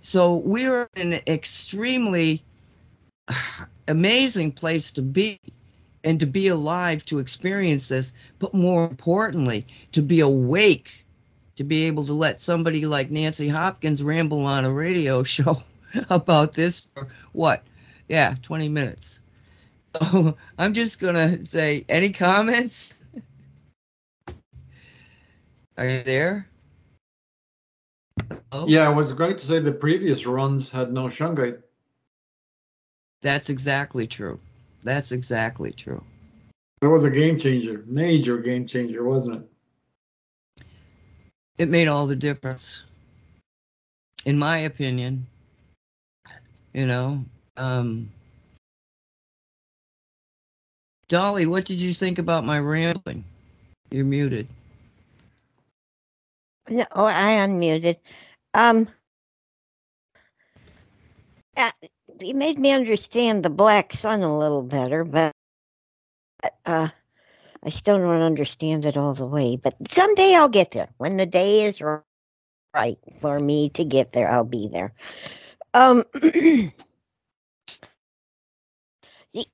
So 0.00 0.36
we're 0.36 0.88
in 0.96 1.14
an 1.14 1.22
extremely 1.26 2.42
amazing 3.88 4.52
place 4.52 4.90
to 4.92 5.02
be 5.02 5.38
and 6.04 6.20
to 6.20 6.26
be 6.26 6.48
alive 6.48 7.04
to 7.06 7.18
experience 7.18 7.88
this, 7.88 8.12
but 8.38 8.52
more 8.52 8.84
importantly, 8.84 9.66
to 9.92 10.02
be 10.02 10.20
awake, 10.20 11.03
to 11.56 11.64
be 11.64 11.84
able 11.84 12.04
to 12.06 12.12
let 12.12 12.40
somebody 12.40 12.86
like 12.86 13.10
Nancy 13.10 13.48
Hopkins 13.48 14.02
ramble 14.02 14.44
on 14.44 14.64
a 14.64 14.72
radio 14.72 15.22
show 15.24 15.62
about 16.10 16.52
this 16.52 16.88
for 16.94 17.08
what? 17.32 17.64
Yeah, 18.08 18.34
20 18.42 18.68
minutes. 18.68 19.20
So 19.96 20.36
I'm 20.58 20.72
just 20.72 21.00
going 21.00 21.14
to 21.14 21.46
say, 21.46 21.84
any 21.88 22.10
comments? 22.10 22.94
Are 25.76 25.88
you 25.88 26.02
there? 26.02 26.48
Hello? 28.52 28.66
Yeah, 28.68 28.86
I 28.86 28.90
was 28.90 29.12
going 29.12 29.36
to 29.36 29.44
say 29.44 29.58
the 29.58 29.72
previous 29.72 30.26
runs 30.26 30.70
had 30.70 30.92
no 30.92 31.06
shungite. 31.06 31.60
That's 33.22 33.50
exactly 33.50 34.06
true. 34.06 34.38
That's 34.84 35.10
exactly 35.10 35.72
true. 35.72 36.02
It 36.82 36.86
was 36.86 37.04
a 37.04 37.10
game 37.10 37.38
changer, 37.38 37.82
major 37.86 38.38
game 38.38 38.66
changer, 38.66 39.02
wasn't 39.02 39.36
it? 39.36 39.50
It 41.58 41.68
made 41.68 41.86
all 41.86 42.06
the 42.06 42.16
difference, 42.16 42.84
in 44.26 44.38
my 44.38 44.58
opinion. 44.58 45.26
You 46.72 46.86
know, 46.86 47.24
um, 47.56 48.10
Dolly, 51.08 51.46
what 51.46 51.64
did 51.64 51.80
you 51.80 51.94
think 51.94 52.18
about 52.18 52.44
my 52.44 52.58
rambling? 52.58 53.24
You're 53.90 54.04
muted. 54.04 54.48
No, 56.68 56.84
oh, 56.92 57.04
I 57.04 57.46
unmuted. 57.46 57.98
Um, 58.54 58.88
uh, 61.56 61.70
you 62.20 62.34
made 62.34 62.58
me 62.58 62.72
understand 62.72 63.44
the 63.44 63.50
black 63.50 63.92
sun 63.92 64.22
a 64.22 64.38
little 64.38 64.62
better, 64.62 65.04
but 65.04 65.32
uh, 66.64 66.88
I 67.64 67.70
still 67.70 67.98
don't 67.98 68.22
understand 68.22 68.84
it 68.86 68.96
all 68.96 69.14
the 69.14 69.26
way. 69.26 69.56
But 69.56 69.74
someday 69.88 70.34
I'll 70.34 70.48
get 70.48 70.72
there. 70.72 70.88
When 70.98 71.16
the 71.16 71.26
day 71.26 71.64
is 71.64 71.80
right 71.80 72.98
for 73.20 73.38
me 73.38 73.70
to 73.70 73.84
get 73.84 74.12
there, 74.12 74.30
I'll 74.30 74.44
be 74.44 74.68
there. 74.68 74.92
Um, 75.72 76.04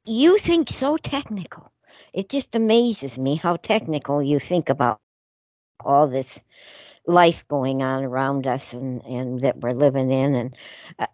you 0.05 0.39
think 0.39 0.71
so 0.71 0.97
technical. 0.97 1.71
It 2.13 2.29
just 2.29 2.55
amazes 2.55 3.19
me 3.19 3.37
how 3.37 3.57
technical 3.57 4.23
you 4.23 4.41
think 4.41 4.69
about 4.69 4.99
all 5.85 6.09
this 6.09 6.43
life 7.07 7.45
going 7.49 7.83
on 7.83 8.05
around 8.05 8.47
us 8.47 8.73
and, 8.73 9.05
and 9.05 9.41
that 9.43 9.59
we're 9.59 9.71
living 9.73 10.11
in. 10.11 10.35
And 10.35 10.57
uh, 10.99 11.07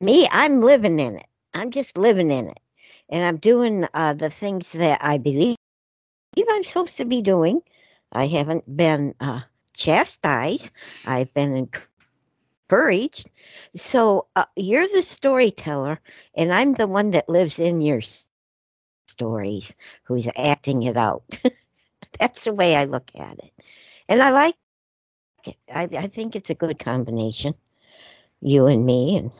me, 0.00 0.28
I'm 0.30 0.60
living 0.62 1.00
in 1.00 1.16
it. 1.16 1.26
I'm 1.54 1.70
just 1.70 1.96
living 1.96 2.30
in 2.30 2.48
it. 2.48 2.60
And 3.08 3.24
I'm 3.24 3.36
doing 3.38 3.86
uh, 3.94 4.14
the 4.14 4.30
things 4.30 4.72
that 4.72 4.98
I 5.02 5.18
believe 5.18 5.56
I'm 6.36 6.64
supposed 6.64 6.96
to 6.96 7.04
be 7.04 7.22
doing. 7.22 7.60
I 8.12 8.26
haven't 8.26 8.76
been 8.76 9.14
uh, 9.20 9.40
chastised. 9.74 10.70
I've 11.06 11.32
been 11.34 11.68
encouraged. 12.70 13.30
So 13.76 14.26
uh, 14.36 14.44
you're 14.56 14.88
the 14.88 15.02
storyteller, 15.02 16.00
and 16.34 16.52
I'm 16.52 16.74
the 16.74 16.86
one 16.86 17.10
that 17.12 17.28
lives 17.28 17.58
in 17.58 17.80
your 17.80 18.00
stories, 19.06 19.74
who's 20.04 20.28
acting 20.36 20.82
it 20.82 20.96
out. 20.96 21.22
That's 22.18 22.44
the 22.44 22.54
way 22.54 22.76
I 22.76 22.84
look 22.84 23.10
at 23.14 23.38
it. 23.38 23.52
And 24.08 24.22
I 24.22 24.30
like 24.30 24.54
it. 25.44 25.56
I, 25.72 25.88
I 25.92 26.06
think 26.06 26.36
it's 26.36 26.50
a 26.50 26.54
good 26.54 26.78
combination, 26.78 27.54
you 28.40 28.66
and 28.66 28.84
me. 28.84 29.16
And 29.16 29.30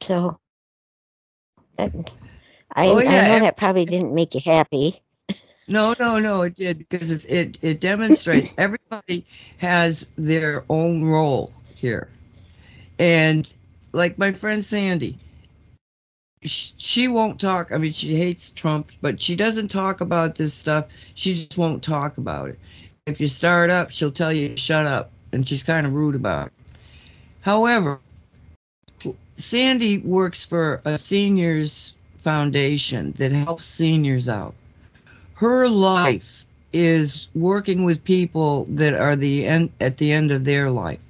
so 0.00 0.38
that, 1.76 1.92
I, 2.74 2.88
oh, 2.88 3.00
yeah. 3.00 3.10
I 3.10 3.28
know 3.28 3.40
that 3.40 3.56
probably 3.56 3.84
didn't 3.84 4.14
make 4.14 4.34
you 4.34 4.40
happy. 4.44 5.02
No, 5.70 5.94
no, 6.00 6.18
no, 6.18 6.42
it 6.42 6.56
did 6.56 6.78
because 6.78 7.24
it 7.24 7.30
it, 7.30 7.58
it 7.62 7.80
demonstrates 7.80 8.52
everybody 8.58 9.24
has 9.58 10.08
their 10.18 10.64
own 10.68 11.04
role 11.04 11.52
here, 11.76 12.08
and 12.98 13.48
like 13.92 14.18
my 14.18 14.32
friend 14.32 14.64
Sandy, 14.64 15.16
she 16.42 17.06
won't 17.06 17.40
talk. 17.40 17.70
I 17.70 17.78
mean, 17.78 17.92
she 17.92 18.16
hates 18.16 18.50
Trump, 18.50 18.90
but 19.00 19.22
she 19.22 19.36
doesn't 19.36 19.68
talk 19.68 20.00
about 20.00 20.34
this 20.34 20.52
stuff. 20.52 20.86
She 21.14 21.34
just 21.34 21.56
won't 21.56 21.84
talk 21.84 22.18
about 22.18 22.48
it. 22.48 22.58
If 23.06 23.20
you 23.20 23.28
start 23.28 23.70
up, 23.70 23.90
she'll 23.90 24.10
tell 24.10 24.32
you 24.32 24.56
shut 24.56 24.86
up, 24.86 25.12
and 25.30 25.46
she's 25.46 25.62
kind 25.62 25.86
of 25.86 25.92
rude 25.94 26.16
about 26.16 26.48
it. 26.48 26.52
However, 27.42 28.00
Sandy 29.36 29.98
works 29.98 30.44
for 30.44 30.82
a 30.84 30.98
seniors 30.98 31.94
foundation 32.18 33.12
that 33.12 33.30
helps 33.30 33.64
seniors 33.64 34.28
out. 34.28 34.54
Her 35.40 35.70
life 35.70 36.44
is 36.70 37.30
working 37.34 37.84
with 37.84 38.04
people 38.04 38.66
that 38.68 38.92
are 38.92 39.16
the 39.16 39.46
end 39.46 39.70
at 39.80 39.96
the 39.96 40.12
end 40.12 40.30
of 40.30 40.44
their 40.44 40.70
life. 40.70 41.00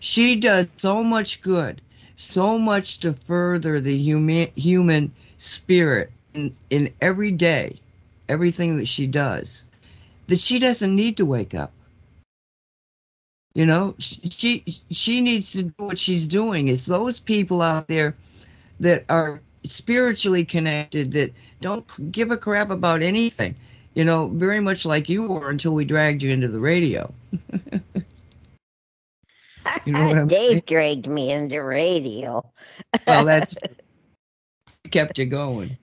She 0.00 0.34
does 0.34 0.66
so 0.78 1.04
much 1.04 1.42
good, 1.42 1.82
so 2.16 2.58
much 2.58 3.00
to 3.00 3.12
further 3.12 3.80
the 3.80 3.98
human 3.98 4.48
human 4.56 5.12
spirit 5.36 6.10
in, 6.32 6.56
in 6.70 6.90
every 7.02 7.30
day, 7.30 7.78
everything 8.30 8.78
that 8.78 8.88
she 8.88 9.06
does, 9.06 9.66
that 10.28 10.38
she 10.38 10.58
doesn't 10.58 10.96
need 10.96 11.18
to 11.18 11.26
wake 11.26 11.54
up. 11.54 11.70
You 13.52 13.66
know, 13.66 13.94
she 13.98 14.64
she 14.90 15.20
needs 15.20 15.52
to 15.52 15.64
do 15.64 15.74
what 15.76 15.98
she's 15.98 16.26
doing. 16.26 16.68
It's 16.68 16.86
those 16.86 17.20
people 17.20 17.60
out 17.60 17.88
there 17.88 18.16
that 18.80 19.04
are 19.10 19.42
spiritually 19.64 20.44
connected 20.44 21.12
that 21.12 21.32
don't 21.60 22.12
give 22.12 22.30
a 22.30 22.36
crap 22.36 22.70
about 22.70 23.02
anything. 23.02 23.54
You 23.94 24.04
know, 24.04 24.28
very 24.28 24.60
much 24.60 24.86
like 24.86 25.08
you 25.08 25.28
were 25.28 25.50
until 25.50 25.74
we 25.74 25.84
dragged 25.84 26.22
you 26.22 26.30
into 26.30 26.48
the 26.48 26.60
radio. 26.60 27.12
you 29.84 29.92
know 29.92 30.26
Dave 30.26 30.50
saying? 30.50 30.62
dragged 30.66 31.06
me 31.08 31.30
into 31.30 31.62
radio. 31.62 32.42
well, 33.06 33.24
that's 33.24 33.56
kept 34.90 35.18
you 35.18 35.26
going. 35.26 35.76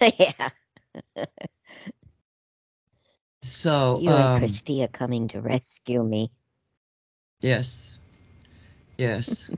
yeah. 0.00 0.48
So 3.42 3.98
you 4.00 4.10
um, 4.10 4.42
and 4.42 4.44
Christia 4.44 4.90
coming 4.90 5.28
to 5.28 5.40
rescue 5.40 6.02
me. 6.02 6.30
Yes. 7.40 7.98
Yes. 8.98 9.50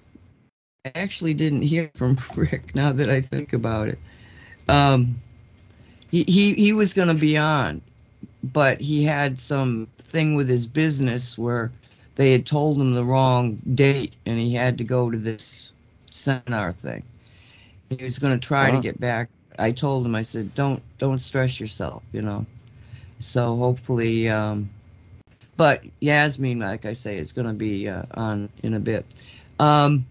I 0.85 0.92
actually 0.97 1.33
didn't 1.33 1.62
hear 1.62 1.90
from 1.94 2.18
Rick 2.37 2.75
now 2.75 2.92
that 2.92 3.09
I 3.09 3.23
think 3.23 3.55
about 3.55 3.88
it. 3.88 3.99
Um, 4.68 5.16
he, 6.11 6.25
he, 6.25 6.53
he 6.55 6.73
was 6.73 6.92
going 6.92 7.09
to 7.09 7.14
be 7.14 7.38
on, 7.38 7.81
but 8.42 8.81
he 8.81 9.03
had 9.03 9.38
some 9.38 9.88
thing 9.99 10.35
with 10.35 10.49
his 10.49 10.66
business 10.66 11.38
where 11.38 11.73
they 12.16 12.33
had 12.33 12.47
told 12.47 12.81
him 12.81 12.92
the 12.92 13.05
wrong 13.05 13.59
date 13.75 14.16
and 14.27 14.38
he 14.38 14.55
had 14.55 14.77
to 14.79 14.85
go 14.85 15.11
to 15.11 15.16
this 15.16 15.73
seminar 16.11 16.73
thing. 16.73 17.03
He 17.88 18.05
was 18.05 18.18
going 18.18 18.38
to 18.38 18.47
try 18.47 18.70
to 18.70 18.79
get 18.79 19.01
back. 19.01 19.31
I 19.59 19.70
told 19.70 20.05
him, 20.05 20.14
I 20.14 20.23
said, 20.23 20.55
don't, 20.55 20.83
don't 20.99 21.18
stress 21.18 21.59
yourself, 21.59 22.03
you 22.12 22.20
know. 22.20 22.44
So 23.20 23.57
hopefully, 23.57 24.29
um, 24.29 24.68
but 25.57 25.83
Yasmin, 26.01 26.59
like 26.59 26.85
I 26.85 26.92
say, 26.92 27.16
is 27.16 27.33
going 27.33 27.47
to 27.47 27.55
be 27.55 27.88
uh, 27.88 28.03
on 28.14 28.51
in 28.62 28.75
a 28.75 28.81
bit. 28.81 29.14
Um, 29.59 30.05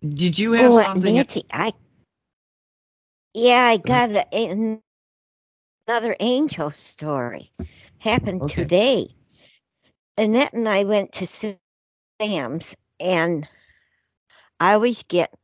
did 0.00 0.38
you 0.38 0.52
have 0.52 0.72
oh, 0.72 0.82
something? 0.82 1.14
Nancy, 1.14 1.44
I 1.52 1.72
yeah, 3.34 3.66
I 3.66 3.76
got 3.76 4.10
a, 4.10 4.78
another 5.88 6.16
angel 6.20 6.70
story. 6.70 7.52
Happened 7.98 8.42
okay. 8.42 8.62
today. 8.62 9.14
Annette 10.18 10.54
and 10.54 10.68
I 10.68 10.84
went 10.84 11.12
to 11.12 11.56
Sam's, 12.20 12.76
and 12.98 13.46
I 14.60 14.72
always 14.72 15.02
get 15.02 15.34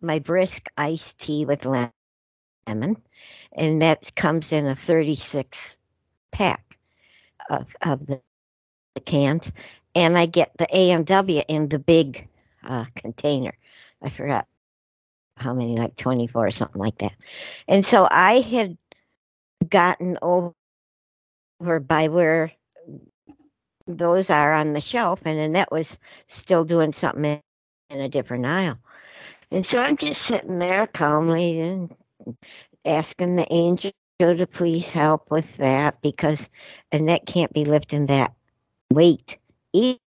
my 0.00 0.18
brisk 0.18 0.68
iced 0.76 1.18
tea 1.18 1.44
with 1.44 1.66
lemon 1.66 2.96
and 3.54 3.82
that 3.82 4.14
comes 4.14 4.52
in 4.52 4.66
a 4.66 4.74
36 4.74 5.78
pack 6.30 6.78
of, 7.50 7.66
of 7.82 8.06
the, 8.06 8.20
the 8.94 9.00
cans. 9.00 9.52
And 9.94 10.16
I 10.16 10.26
get 10.26 10.52
the 10.58 10.66
A 10.74 10.90
and 10.90 11.06
W 11.06 11.42
in 11.48 11.68
the 11.68 11.78
big 11.78 12.26
uh, 12.64 12.86
container. 12.94 13.52
I 14.02 14.10
forgot 14.10 14.46
how 15.36 15.54
many, 15.54 15.76
like 15.76 15.96
24 15.96 16.46
or 16.46 16.50
something 16.50 16.80
like 16.80 16.98
that. 16.98 17.12
And 17.68 17.84
so 17.84 18.08
I 18.10 18.40
had 18.40 18.76
gotten 19.68 20.18
over 20.22 20.52
by 21.80 22.08
where 22.08 22.52
those 23.86 24.30
are 24.30 24.52
on 24.52 24.72
the 24.72 24.80
shelf, 24.80 25.20
and 25.24 25.38
Annette 25.38 25.72
was 25.72 25.98
still 26.28 26.64
doing 26.64 26.92
something 26.92 27.40
in, 27.90 28.00
a 28.00 28.08
different 28.08 28.46
aisle. 28.46 28.78
And 29.50 29.66
so 29.66 29.78
I'm 29.78 29.96
just 29.96 30.22
sitting 30.22 30.58
there 30.58 30.86
calmly 30.86 31.60
and 31.60 31.94
asking 32.84 33.36
the 33.36 33.52
angel 33.52 33.92
to 34.20 34.46
please 34.46 34.90
help 34.90 35.30
with 35.30 35.56
that 35.56 36.00
because 36.00 36.48
Annette 36.92 37.26
can't 37.26 37.52
be 37.52 37.64
lifting 37.64 38.06
that 38.06 38.32
weight 38.92 39.38
either 39.72 39.98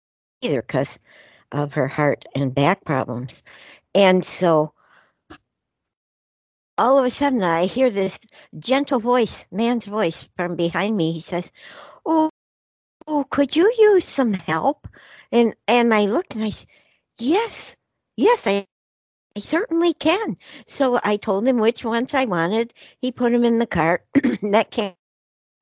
because 0.43 0.99
of 1.53 1.73
her 1.73 1.89
heart 1.89 2.25
and 2.35 2.55
back 2.55 2.85
problems. 2.85 3.43
And 3.95 4.25
so 4.25 4.73
all 6.79 6.99
of 6.99 7.05
a 7.05 7.11
sudden 7.11 7.43
I 7.43 7.67
hear 7.67 7.91
this 7.91 8.19
gentle 8.59 9.01
voice, 9.01 9.47
man's 9.53 9.87
voice 9.87 10.29
from 10.37 10.57
behind 10.57 10.97
me. 10.97 11.13
He 11.13 11.21
says, 11.21 11.51
Oh, 12.07 12.31
oh 13.07 13.25
could 13.31 13.57
you 13.57 13.73
use 13.79 14.05
some 14.05 14.35
help? 14.35 14.89
And 15.33 15.55
and 15.69 15.95
I 15.95 16.07
looked 16.07 16.35
and 16.35 16.45
I 16.45 16.51
said, 16.51 16.69
Yes, 17.19 17.77
yes, 18.17 18.47
I 18.47 18.67
I 19.37 19.41
certainly 19.41 19.95
can. 19.95 20.37
So 20.69 21.01
I 21.03 21.17
told 21.17 21.47
him 21.47 21.59
which 21.59 21.85
ones 21.85 22.15
I 22.15 22.25
wanted. 22.25 22.73
He 23.01 23.11
put 23.13 23.33
them 23.33 23.45
in 23.45 23.59
the 23.59 23.67
cart. 23.67 24.07
that 24.43 24.71
came, 24.71 24.95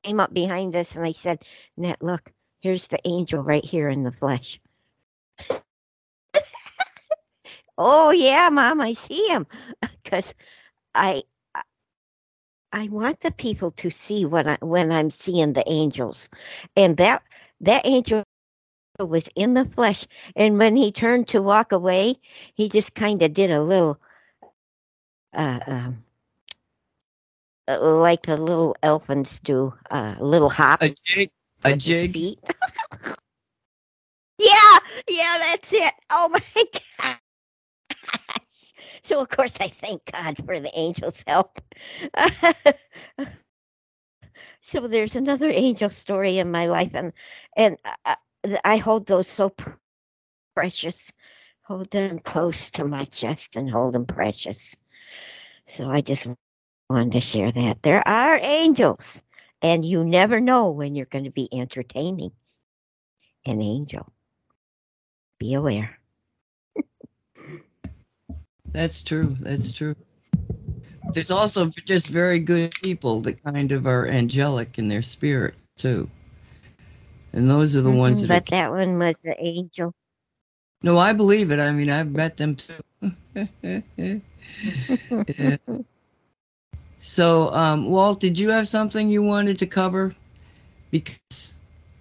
came 0.05 0.21
up 0.21 0.35
behind 0.35 0.77
us, 0.77 0.97
and 0.97 1.07
I 1.07 1.12
said, 1.12 1.42
Net, 1.77 2.03
look, 2.03 2.33
here's 2.61 2.88
the 2.88 2.99
angel 3.07 3.42
right 3.42 3.64
here 3.64 3.88
in 3.88 4.03
the 4.03 4.12
flesh. 4.12 4.61
Oh, 7.85 8.11
yeah, 8.11 8.49
Mom, 8.51 8.81
I 8.81 8.95
see 8.95 9.27
him. 9.29 9.47
Because 10.03 10.35
I. 10.95 11.23
I 12.75 12.88
want 12.88 13.21
the 13.21 13.33
people 13.33 13.71
to 13.73 13.90
see 13.90 14.25
when 14.25 14.49
I 14.49 14.57
when 14.62 14.92
I'm 14.92 15.11
seeing 15.11 15.53
the 15.53 15.62
angels, 15.71 16.31
and 16.75 16.97
that 16.97 17.23
that 17.61 17.83
angel 17.85 18.25
was 18.99 19.29
in 19.35 19.55
the 19.55 19.64
flesh. 19.64 20.07
And 20.37 20.59
when 20.59 20.77
he 20.77 20.92
turned 20.92 21.29
to 21.29 21.42
walk 21.42 21.73
away, 21.73 22.14
he 22.55 22.68
just 22.68 22.95
kind 22.95 23.23
of 23.23 23.33
did 23.33 23.51
a 23.51 23.62
little, 23.62 23.99
uh, 25.35 25.61
um, 25.66 26.05
uh, 27.68 27.81
like 27.81 28.29
a 28.29 28.35
little 28.35 28.77
elephants 28.83 29.38
do, 29.40 29.73
uh, 29.90 30.14
a 30.18 30.25
little 30.25 30.51
hop. 30.51 30.83
A 30.83 30.95
jig. 31.05 31.31
A 31.64 31.77
jig. 31.77 32.16
yeah, 34.38 34.79
yeah, 35.09 35.38
that's 35.38 35.73
it. 35.73 35.95
Oh 36.11 36.29
my 36.33 36.42
gosh. 38.12 38.75
So 39.03 39.20
of 39.20 39.29
course 39.29 39.55
I 39.61 39.68
thank 39.68 40.03
God 40.12 40.37
for 40.44 40.61
the 40.61 40.75
angel's 40.75 41.22
help. 41.27 41.61
so 44.61 44.87
there's 44.87 45.16
another 45.16 45.51
angel 45.51 45.90
story 45.90 46.38
in 46.38 46.51
my 46.51 46.66
life, 46.66 46.90
and 46.94 47.12
and 47.57 47.77
uh, 48.07 48.16
I 48.64 48.77
hold 48.79 49.07
those 49.07 49.29
so 49.29 49.55
precious. 50.55 51.12
Hold 51.62 51.90
them 51.90 52.18
close 52.20 52.70
to 52.72 52.85
my 52.85 53.05
chest 53.07 53.57
and 53.57 53.70
hold 53.70 53.94
them 53.94 54.07
precious. 54.07 54.77
So 55.68 55.88
I 55.90 56.01
just 56.01 56.27
wanted 56.90 57.12
to 57.12 57.20
share 57.20 57.53
that. 57.53 57.83
There 57.83 58.07
are 58.07 58.38
angels, 58.42 59.22
and 59.62 59.85
you 59.85 60.05
never 60.05 60.40
know 60.40 60.70
when 60.70 60.94
you're 60.94 61.07
going 61.07 61.25
to 61.25 61.31
be 61.31 61.48
entertaining 61.53 62.33
an 63.46 63.62
angel. 63.62 64.07
Be 65.38 65.55
aware. 65.55 65.98
That's 68.73 69.03
true. 69.03 69.37
That's 69.41 69.73
true. 69.73 69.95
There's 71.13 71.31
also 71.31 71.67
just 71.85 72.09
very 72.09 72.39
good 72.39 72.75
people 72.83 73.21
that 73.21 73.43
kind 73.45 73.73
of 73.73 73.87
are 73.87 74.07
angelic 74.09 74.79
in 74.79 74.89
their 74.89 75.03
spirits, 75.03 75.69
too. 75.77 76.09
And 77.33 77.49
those 77.49 77.77
are 77.77 77.83
the 77.83 77.91
ones 77.91 78.23
that. 78.23 78.29
But 78.29 78.47
that 78.47 78.71
one 78.71 78.99
was 78.99 79.17
the 79.23 79.37
angel. 79.39 79.95
No, 80.83 80.99
I 80.99 81.13
believe 81.13 81.51
it. 81.51 81.61
I 81.61 81.71
mean, 81.71 81.91
I've 81.91 82.11
met 82.11 82.37
them 82.37 82.57
too. 82.57 82.81
yeah. 83.97 85.57
So, 86.99 87.53
um, 87.53 87.87
Walt, 87.87 88.21
did 88.21 88.39
you 88.39 88.51
have 88.51 88.69
something 88.69 89.09
you 89.09 89.23
wanted 89.23 89.59
to 89.59 89.67
cover? 89.67 90.15
Because 90.91 91.59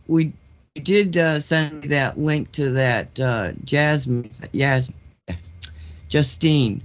we 0.07 0.33
did 0.75 1.17
uh, 1.17 1.39
send 1.39 1.81
me 1.81 1.87
that 1.89 2.17
link 2.19 2.51
to 2.53 2.71
that 2.71 3.19
uh, 3.19 3.51
Jasmine, 3.63 4.29
Yas, 4.51 4.91
Justine, 6.11 6.83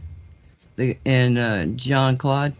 the, 0.77 0.97
and 1.05 1.37
uh, 1.37 1.67
Jean-Claude. 1.77 2.55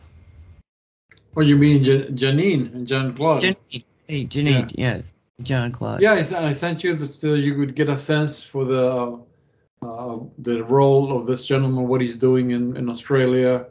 Oh, 1.37 1.41
you 1.41 1.57
mean 1.57 1.83
Janine 1.83 2.75
and 2.75 2.87
Jean-Claude? 2.87 3.41
Janine, 3.41 3.85
hey, 4.09 4.27
Janine, 4.27 4.71
yeah. 4.75 4.97
yeah. 4.97 5.03
John 5.43 5.71
Clark. 5.71 6.01
Yeah, 6.01 6.15
I 6.15 6.53
sent 6.53 6.83
you 6.83 6.95
the, 6.95 7.09
so 7.09 7.35
you 7.35 7.55
could 7.57 7.75
get 7.77 7.91
a 7.91 7.99
sense 7.99 8.43
for 8.43 8.65
the 8.65 9.21
uh, 9.83 10.19
the 10.39 10.65
role 10.65 11.15
of 11.15 11.27
this 11.27 11.45
gentleman, 11.45 11.87
what 11.87 12.01
he's 12.01 12.17
doing 12.17 12.53
in, 12.53 12.75
in 12.75 12.89
Australia, 12.89 13.67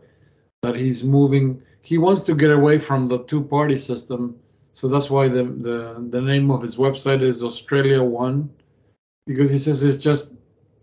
that 0.61 0.75
he's 0.75 1.03
moving. 1.03 1.59
He 1.81 1.97
wants 1.97 2.21
to 2.21 2.35
get 2.35 2.51
away 2.51 2.77
from 2.77 3.07
the 3.07 3.23
two 3.23 3.43
party 3.43 3.79
system, 3.79 4.37
so 4.73 4.87
that's 4.87 5.09
why 5.09 5.27
the, 5.27 5.43
the 5.43 6.05
the 6.11 6.21
name 6.21 6.51
of 6.51 6.61
his 6.61 6.77
website 6.77 7.23
is 7.23 7.41
Australia 7.41 8.03
One, 8.03 8.47
because 9.25 9.49
he 9.49 9.57
says 9.57 9.81
it's 9.81 9.97
just 9.97 10.29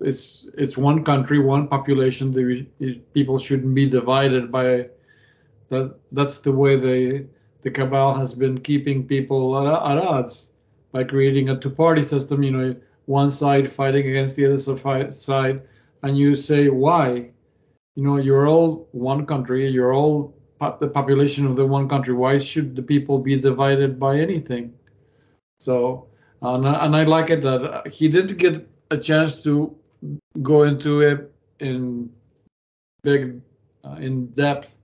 it's 0.04 0.48
it's 0.56 0.76
one 0.76 1.04
country, 1.04 1.38
one 1.38 1.68
population. 1.68 2.32
The 2.32 2.94
people 3.14 3.38
shouldn't 3.38 3.74
be 3.74 3.88
divided 3.88 4.50
by 4.50 4.88
that. 5.68 5.94
That's 6.12 6.38
the 6.38 6.52
way 6.52 6.76
the 6.76 7.26
the 7.62 7.70
cabal 7.70 8.14
has 8.14 8.34
been 8.34 8.60
keeping 8.60 9.06
people 9.06 9.56
at, 9.58 9.72
at 9.72 9.98
odds 9.98 10.48
by 10.90 11.04
creating 11.04 11.48
a 11.48 11.58
two-party 11.58 12.02
system. 12.02 12.42
You 12.42 12.50
know, 12.50 12.76
one 13.06 13.30
side 13.30 13.72
fighting 13.72 14.08
against 14.08 14.36
the 14.36 14.46
other 14.46 15.12
side, 15.12 15.62
and 16.02 16.16
you 16.16 16.36
say 16.36 16.68
why? 16.68 17.30
You 17.94 18.02
know, 18.04 18.16
you're 18.16 18.48
all 18.48 18.88
one 18.92 19.26
country. 19.26 19.68
You're 19.68 19.94
all 19.94 20.34
the 20.80 20.88
population 20.88 21.46
of 21.46 21.56
the 21.56 21.66
one 21.66 21.88
country. 21.88 22.14
Why 22.14 22.38
should 22.38 22.76
the 22.76 22.82
people 22.82 23.18
be 23.18 23.38
divided 23.38 23.98
by 23.98 24.18
anything? 24.18 24.72
So, 25.58 26.08
and 26.40 26.66
and 26.66 26.96
I 26.96 27.04
like 27.04 27.30
it 27.30 27.42
that 27.42 27.86
he 27.88 28.08
didn't 28.08 28.38
get 28.38 28.68
a 28.90 28.98
chance 28.98 29.42
to 29.42 29.76
go 30.42 30.64
into 30.64 31.00
it 31.00 31.32
in 31.60 32.10
big, 33.02 33.40
uh, 33.84 33.96
in 34.00 34.26
depth, 34.28 34.74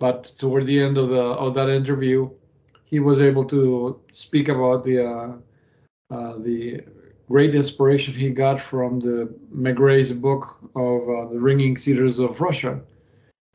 but 0.00 0.32
toward 0.38 0.66
the 0.66 0.80
end 0.80 0.98
of 0.98 1.08
the 1.08 1.22
of 1.22 1.54
that 1.54 1.68
interview, 1.68 2.30
he 2.84 3.00
was 3.00 3.20
able 3.20 3.44
to 3.46 4.00
speak 4.10 4.48
about 4.48 4.84
the 4.84 5.06
uh, 5.06 5.32
uh, 6.10 6.38
the 6.38 6.80
great 7.28 7.54
inspiration 7.54 8.12
he 8.14 8.30
got 8.30 8.60
from 8.60 9.00
the 9.00 9.32
Megre's 9.50 10.12
book 10.12 10.58
of 10.76 11.08
uh, 11.08 11.32
the 11.32 11.40
Ringing 11.40 11.76
Cedars 11.76 12.18
of 12.18 12.40
Russia, 12.40 12.80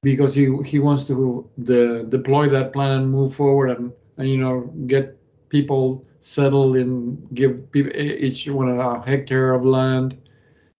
because 0.02 0.34
he 0.34 0.56
he 0.66 0.80
wants 0.80 1.04
to 1.06 1.48
de- 1.64 2.04
deploy 2.04 2.50
that 2.50 2.74
plan 2.74 2.92
and 2.92 3.12
move 3.12 3.36
forward 3.36 3.78
and, 3.78 3.92
and 4.18 4.30
you 4.30 4.38
know 4.38 4.62
get 4.88 5.18
people 5.50 6.06
settled 6.22 6.76
and 6.76 7.18
give 7.34 7.72
people, 7.72 7.92
each 7.96 8.48
one 8.48 8.70
a 8.80 9.02
hectare 9.06 9.54
of 9.54 9.66
land 9.66 10.18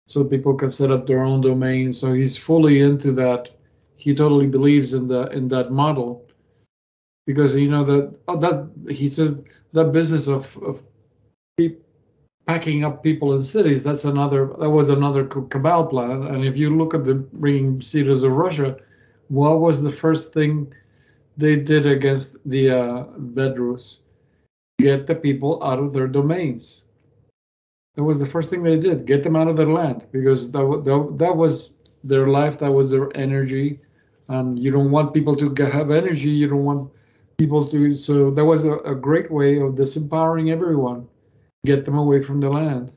so 0.10 0.24
people 0.24 0.54
can 0.56 0.72
set 0.72 0.92
up 0.92 1.06
their 1.06 1.24
own 1.30 1.42
domain. 1.42 1.94
So 1.94 2.14
he's 2.14 2.36
fully 2.38 2.82
into 2.82 3.12
that. 3.24 3.50
He 3.96 4.16
totally 4.16 4.48
believes 4.48 4.94
in 4.94 5.08
the 5.08 5.22
in 5.38 5.48
that 5.50 5.72
model 5.72 6.10
because 7.28 7.54
you 7.54 7.70
know 7.70 7.84
that 7.84 8.04
oh, 8.28 8.38
that 8.46 8.58
he 8.90 9.08
says 9.08 9.36
that 9.74 9.92
business 10.00 10.28
of 10.28 10.44
of 10.70 10.82
packing 12.48 12.84
up 12.84 13.04
people 13.04 13.36
in 13.36 13.44
cities 13.44 13.84
that's 13.84 14.06
another 14.06 14.42
that 14.60 14.70
was 14.70 14.90
another 14.90 15.24
cabal 15.26 15.86
plan 15.86 16.24
and 16.32 16.44
if 16.44 16.58
you 16.58 16.76
look 16.76 16.96
at 16.96 17.06
the 17.06 17.16
ringing 17.34 17.80
cedars 17.80 18.24
of 18.24 18.32
russia 18.32 18.76
what 19.30 19.60
was 19.60 19.84
the 19.84 19.92
first 19.92 20.34
thing 20.34 20.74
they 21.38 21.56
did 21.56 21.86
against 21.86 22.38
the 22.46 22.70
uh, 22.70 23.04
Vedrus? 23.18 24.00
Get 24.80 25.08
the 25.08 25.16
people 25.16 25.64
out 25.64 25.80
of 25.80 25.94
their 25.94 26.08
domains. 26.08 26.84
That 28.00 28.06
was 28.06 28.22
the 28.22 28.26
first 28.26 28.50
thing 28.50 28.64
they 28.64 28.78
did. 28.78 29.06
Get 29.06 29.26
them 29.26 29.36
out 29.36 29.50
of 29.50 29.58
their 29.58 29.66
land 29.66 30.08
because 30.14 30.50
that, 30.52 30.84
that, 30.86 31.18
that 31.18 31.36
was 31.36 31.72
their 32.02 32.30
life. 32.30 32.58
That 32.60 32.72
was 32.72 32.90
their 32.90 33.10
energy. 33.14 33.82
And 34.30 34.58
you 34.58 34.72
don't 34.72 34.90
want 34.90 35.14
people 35.14 35.36
to 35.36 35.54
have 35.66 35.92
energy. 35.92 36.30
You 36.30 36.48
don't 36.48 36.64
want 36.64 36.90
people 37.38 37.68
to. 37.68 37.98
So 37.98 38.32
that 38.32 38.46
was 38.46 38.64
a, 38.64 38.78
a 38.86 38.96
great 38.96 39.30
way 39.30 39.58
of 39.60 39.74
disempowering 39.74 40.50
everyone, 40.50 41.10
get 41.66 41.84
them 41.84 41.98
away 41.98 42.24
from 42.24 42.40
the 42.40 42.50
land. 42.50 42.94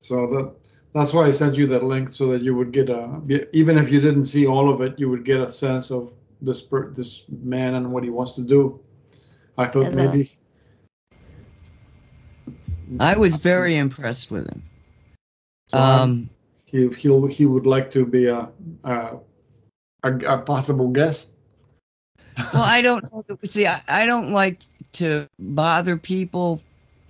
So 0.00 0.26
that 0.26 0.54
that's 0.92 1.14
why 1.14 1.26
I 1.26 1.30
sent 1.30 1.56
you 1.56 1.66
that 1.68 1.84
link 1.84 2.12
so 2.12 2.30
that 2.32 2.42
you 2.42 2.54
would 2.54 2.70
get 2.70 2.90
a 2.90 3.18
even 3.54 3.78
if 3.78 3.88
you 3.88 4.02
didn't 4.02 4.26
see 4.26 4.46
all 4.46 4.70
of 4.70 4.82
it, 4.82 4.98
you 4.98 5.08
would 5.08 5.24
get 5.24 5.40
a 5.40 5.50
sense 5.50 5.90
of 5.90 6.12
this 6.42 6.66
this 6.94 7.22
man 7.30 7.76
and 7.76 7.90
what 7.90 8.04
he 8.04 8.10
wants 8.10 8.32
to 8.32 8.42
do. 8.42 8.78
I 9.56 9.68
thought 9.68 9.86
Hello. 9.86 10.10
maybe. 10.10 10.36
I 13.00 13.16
was 13.16 13.36
very 13.36 13.76
impressed 13.76 14.30
with 14.30 14.48
him. 14.48 14.62
So 15.68 15.78
um, 15.78 16.30
he 16.64 16.88
he 16.88 17.26
he 17.28 17.46
would 17.46 17.66
like 17.66 17.90
to 17.92 18.04
be 18.04 18.26
a 18.26 18.48
a, 18.84 19.16
a, 20.02 20.12
a 20.26 20.38
possible 20.38 20.88
guest 20.88 21.32
well, 22.52 22.62
I 22.62 22.82
don't 22.82 23.04
see. 23.48 23.66
I, 23.66 23.82
I 23.88 24.06
don't 24.06 24.30
like 24.30 24.62
to 24.92 25.28
bother 25.38 25.96
people 25.96 26.60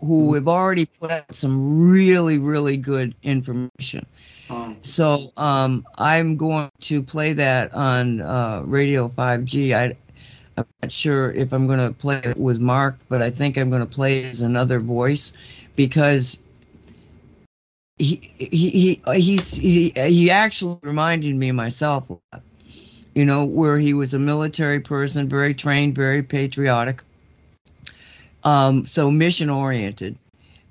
who 0.00 0.34
have 0.34 0.48
already 0.48 0.86
put 0.86 1.10
out 1.10 1.32
some 1.32 1.88
really, 1.90 2.38
really 2.38 2.76
good 2.76 3.14
information. 3.22 4.04
Oh. 4.50 4.74
So 4.82 5.30
um, 5.36 5.86
I'm 5.98 6.36
going 6.36 6.70
to 6.80 7.02
play 7.02 7.32
that 7.34 7.72
on 7.72 8.20
uh, 8.20 8.62
Radio 8.64 9.08
5G. 9.08 9.74
I, 9.74 9.96
I'm 10.56 10.66
not 10.82 10.90
sure 10.90 11.30
if 11.32 11.52
I'm 11.52 11.66
going 11.68 11.78
to 11.78 11.92
play 11.92 12.20
it 12.24 12.36
with 12.36 12.58
Mark, 12.58 12.98
but 13.08 13.22
I 13.22 13.30
think 13.30 13.56
I'm 13.56 13.70
going 13.70 13.86
to 13.86 13.94
play 13.94 14.20
it 14.20 14.26
as 14.26 14.42
another 14.42 14.80
voice 14.80 15.32
because 15.76 16.38
he 17.98 18.20
he 18.38 18.70
he 18.70 19.00
he's, 19.14 19.54
he 19.54 19.92
he 19.94 20.30
actually 20.30 20.78
reminded 20.82 21.36
me 21.36 21.52
myself. 21.52 22.10
You 23.14 23.26
know, 23.26 23.44
where 23.44 23.78
he 23.78 23.92
was 23.92 24.14
a 24.14 24.18
military 24.18 24.80
person, 24.80 25.28
very 25.28 25.52
trained, 25.52 25.94
very 25.94 26.22
patriotic. 26.22 27.02
Um, 28.44 28.86
so 28.86 29.10
mission 29.10 29.50
oriented. 29.50 30.18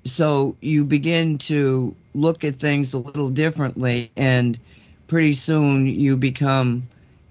So 0.04 0.56
you 0.60 0.84
begin 0.84 1.38
to 1.38 1.94
look 2.14 2.42
at 2.42 2.56
things 2.56 2.92
a 2.92 2.98
little 2.98 3.30
differently, 3.30 4.10
and 4.16 4.58
pretty 5.06 5.34
soon 5.34 5.86
you 5.86 6.16
become 6.16 6.82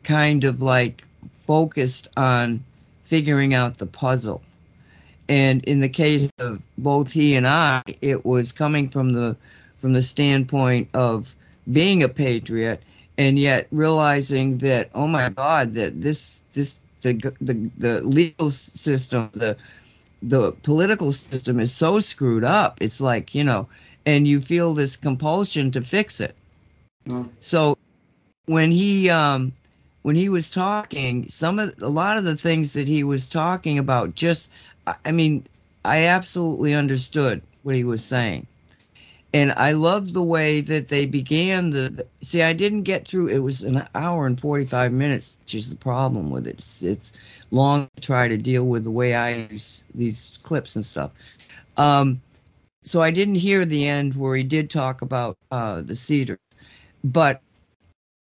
kind 0.03 0.45
of 0.45 0.61
like 0.61 1.03
focused 1.33 2.07
on 2.15 2.63
figuring 3.03 3.53
out 3.53 3.77
the 3.77 3.85
puzzle. 3.85 4.41
And 5.31 5.67
in 5.69 5.85
the 5.85 5.97
case 5.97 6.35
of 6.39 6.61
both 6.79 7.13
he 7.13 7.35
and 7.35 7.47
I, 7.47 7.83
it 8.01 8.25
was 8.25 8.51
coming 8.53 8.89
from 8.89 9.13
the 9.13 9.37
from 9.79 9.93
the 9.93 10.03
standpoint 10.03 10.89
of 10.93 11.35
being 11.71 12.03
a 12.03 12.09
patriot 12.09 12.83
and 13.17 13.39
yet 13.39 13.67
realizing 13.71 14.59
that 14.59 14.89
oh 14.95 15.07
my 15.07 15.29
god 15.29 15.73
that 15.73 16.01
this 16.01 16.43
this 16.53 16.81
the 17.03 17.13
the, 17.41 17.71
the 17.79 18.01
legal 18.03 18.51
system 18.51 19.29
the 19.33 19.57
the 20.21 20.51
political 20.63 21.11
system 21.11 21.59
is 21.59 21.73
so 21.73 21.99
screwed 21.99 22.43
up 22.43 22.77
it's 22.81 23.01
like 23.01 23.35
you 23.35 23.43
know 23.43 23.67
and 24.05 24.27
you 24.27 24.41
feel 24.41 24.73
this 24.73 24.95
compulsion 24.97 25.71
to 25.71 25.81
fix 25.81 26.19
it 26.19 26.35
Mm. 27.07 27.29
so 27.39 27.77
when 28.45 28.71
he 28.71 29.09
um 29.09 29.53
when 30.03 30.15
he 30.15 30.29
was 30.29 30.49
talking 30.49 31.27
some 31.29 31.59
of 31.59 31.73
a 31.81 31.89
lot 31.89 32.17
of 32.17 32.23
the 32.25 32.35
things 32.35 32.73
that 32.73 32.87
he 32.87 33.03
was 33.03 33.27
talking 33.29 33.77
about 33.79 34.15
just 34.15 34.49
I- 34.87 35.11
mean 35.11 35.45
i 35.85 36.05
absolutely 36.05 36.73
understood 36.73 37.41
what 37.63 37.75
he 37.75 37.83
was 37.83 38.03
saying 38.03 38.47
and 39.33 39.53
I 39.53 39.71
love 39.71 40.13
the 40.13 40.21
way 40.21 40.61
that 40.61 40.89
they 40.89 41.05
began 41.05 41.69
the. 41.69 42.05
See, 42.21 42.41
I 42.43 42.53
didn't 42.53 42.83
get 42.83 43.07
through. 43.07 43.29
It 43.29 43.39
was 43.39 43.63
an 43.63 43.87
hour 43.95 44.25
and 44.25 44.39
forty-five 44.39 44.91
minutes, 44.91 45.37
which 45.41 45.55
is 45.55 45.69
the 45.69 45.75
problem 45.75 46.29
with 46.31 46.47
it. 46.47 46.55
It's, 46.55 46.83
it's 46.83 47.13
long 47.51 47.89
to 47.95 48.01
try 48.01 48.27
to 48.27 48.37
deal 48.37 48.65
with 48.65 48.83
the 48.83 48.91
way 48.91 49.15
I 49.15 49.47
use 49.49 49.83
these 49.95 50.37
clips 50.43 50.75
and 50.75 50.83
stuff. 50.83 51.11
Um, 51.77 52.21
so 52.83 53.01
I 53.01 53.11
didn't 53.11 53.35
hear 53.35 53.63
the 53.63 53.87
end 53.87 54.15
where 54.15 54.35
he 54.35 54.43
did 54.43 54.69
talk 54.69 55.01
about 55.01 55.37
uh, 55.51 55.81
the 55.81 55.95
cedar, 55.95 56.37
but 57.03 57.41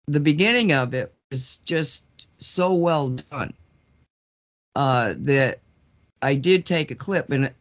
the 0.08 0.20
beginning 0.20 0.72
of 0.74 0.94
it 0.94 1.14
was 1.32 1.58
just 1.66 2.06
so 2.38 2.74
well 2.74 3.10
done 3.10 3.54
uh, 4.76 5.14
that 5.18 5.60
I 6.22 6.36
did 6.36 6.66
take 6.66 6.92
a 6.92 6.96
clip 6.96 7.30
and 7.30 7.52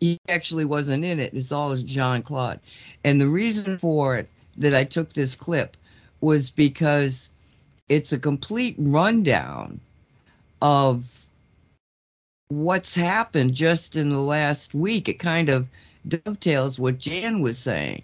he 0.00 0.18
actually 0.28 0.64
wasn't 0.64 1.04
in 1.04 1.20
it. 1.20 1.34
It's 1.34 1.52
all 1.52 1.74
Jean 1.76 2.22
Claude. 2.22 2.60
And 3.04 3.20
the 3.20 3.28
reason 3.28 3.78
for 3.78 4.16
it 4.16 4.28
that 4.56 4.74
I 4.74 4.84
took 4.84 5.12
this 5.12 5.34
clip 5.34 5.76
was 6.20 6.50
because 6.50 7.30
it's 7.88 8.12
a 8.12 8.18
complete 8.18 8.74
rundown 8.78 9.80
of 10.62 11.24
what's 12.48 12.94
happened 12.94 13.54
just 13.54 13.96
in 13.96 14.10
the 14.10 14.20
last 14.20 14.74
week. 14.74 15.08
It 15.08 15.18
kind 15.18 15.48
of 15.48 15.66
dovetails 16.08 16.78
what 16.78 16.98
Jan 16.98 17.40
was 17.40 17.58
saying. 17.58 18.02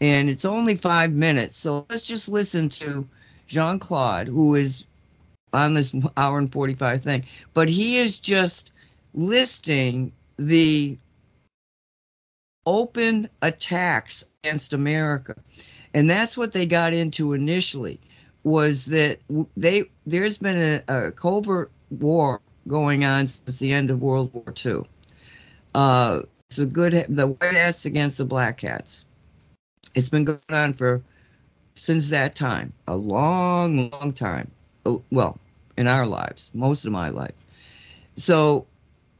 And 0.00 0.30
it's 0.30 0.44
only 0.44 0.76
five 0.76 1.12
minutes. 1.12 1.58
So 1.58 1.84
let's 1.90 2.02
just 2.02 2.28
listen 2.28 2.68
to 2.70 3.06
Jean 3.46 3.78
Claude, 3.78 4.28
who 4.28 4.54
is 4.54 4.84
on 5.52 5.74
this 5.74 5.94
hour 6.16 6.38
and 6.38 6.52
45 6.52 7.02
thing. 7.02 7.24
But 7.54 7.68
he 7.68 7.98
is 7.98 8.18
just 8.18 8.70
listing 9.18 10.12
the 10.36 10.96
open 12.66 13.28
attacks 13.42 14.24
against 14.42 14.72
America. 14.72 15.34
And 15.92 16.08
that's 16.08 16.36
what 16.36 16.52
they 16.52 16.64
got 16.64 16.92
into 16.92 17.32
initially 17.32 18.00
was 18.44 18.86
that 18.86 19.18
they 19.56 19.84
there's 20.06 20.38
been 20.38 20.56
a, 20.88 21.06
a 21.06 21.12
covert 21.12 21.70
war 21.90 22.40
going 22.68 23.04
on 23.04 23.26
since 23.26 23.58
the 23.58 23.72
end 23.72 23.90
of 23.90 24.00
World 24.00 24.30
War 24.32 24.54
II. 24.64 24.82
Uh, 25.74 26.22
it's 26.48 26.58
a 26.58 26.66
good 26.66 27.04
the 27.08 27.26
white 27.26 27.54
hats 27.54 27.84
against 27.84 28.18
the 28.18 28.24
black 28.24 28.60
hats. 28.60 29.04
It's 29.94 30.08
been 30.08 30.24
going 30.24 30.38
on 30.50 30.72
for 30.72 31.02
since 31.74 32.10
that 32.10 32.36
time, 32.36 32.72
a 32.86 32.96
long, 32.96 33.90
long 33.90 34.12
time. 34.12 34.50
Well, 35.10 35.38
in 35.76 35.86
our 35.86 36.06
lives, 36.06 36.50
most 36.54 36.84
of 36.84 36.92
my 36.92 37.08
life. 37.08 37.34
So, 38.16 38.66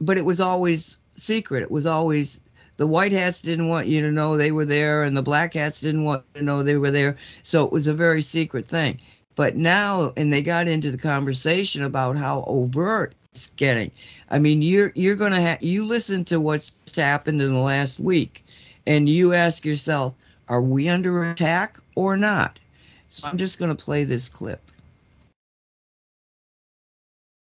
but 0.01 0.17
it 0.17 0.25
was 0.25 0.41
always 0.41 0.99
secret. 1.15 1.63
It 1.63 1.71
was 1.71 1.85
always 1.85 2.39
the 2.77 2.87
white 2.87 3.11
hats 3.11 3.41
didn't 3.41 3.67
want 3.67 3.87
you 3.87 4.01
to 4.01 4.11
know 4.11 4.37
they 4.37 4.51
were 4.51 4.65
there, 4.65 5.03
and 5.03 5.15
the 5.15 5.21
black 5.21 5.53
hats 5.53 5.81
didn't 5.81 6.05
want 6.05 6.23
to 6.33 6.41
know 6.41 6.63
they 6.63 6.77
were 6.77 6.91
there. 6.91 7.17
So 7.43 7.65
it 7.65 7.71
was 7.73 7.87
a 7.87 7.93
very 7.93 8.21
secret 8.21 8.65
thing. 8.65 8.99
But 9.35 9.55
now, 9.55 10.13
and 10.17 10.31
they 10.31 10.41
got 10.41 10.67
into 10.67 10.91
the 10.91 10.97
conversation 10.97 11.83
about 11.83 12.15
how 12.15 12.43
overt 12.47 13.15
it's 13.33 13.47
getting. 13.47 13.91
I 14.29 14.39
mean, 14.39 14.61
you're 14.61 14.91
you're 14.95 15.15
gonna 15.15 15.41
have 15.41 15.61
you 15.61 15.85
listen 15.85 16.23
to 16.25 16.39
what's 16.39 16.71
happened 16.95 17.41
in 17.41 17.53
the 17.53 17.59
last 17.59 17.99
week, 17.99 18.45
and 18.87 19.09
you 19.09 19.33
ask 19.33 19.65
yourself, 19.65 20.13
are 20.47 20.61
we 20.61 20.89
under 20.89 21.29
attack 21.29 21.79
or 21.95 22.17
not? 22.17 22.59
So 23.09 23.27
I'm 23.27 23.37
just 23.37 23.59
gonna 23.59 23.75
play 23.75 24.03
this 24.03 24.29
clip. 24.29 24.61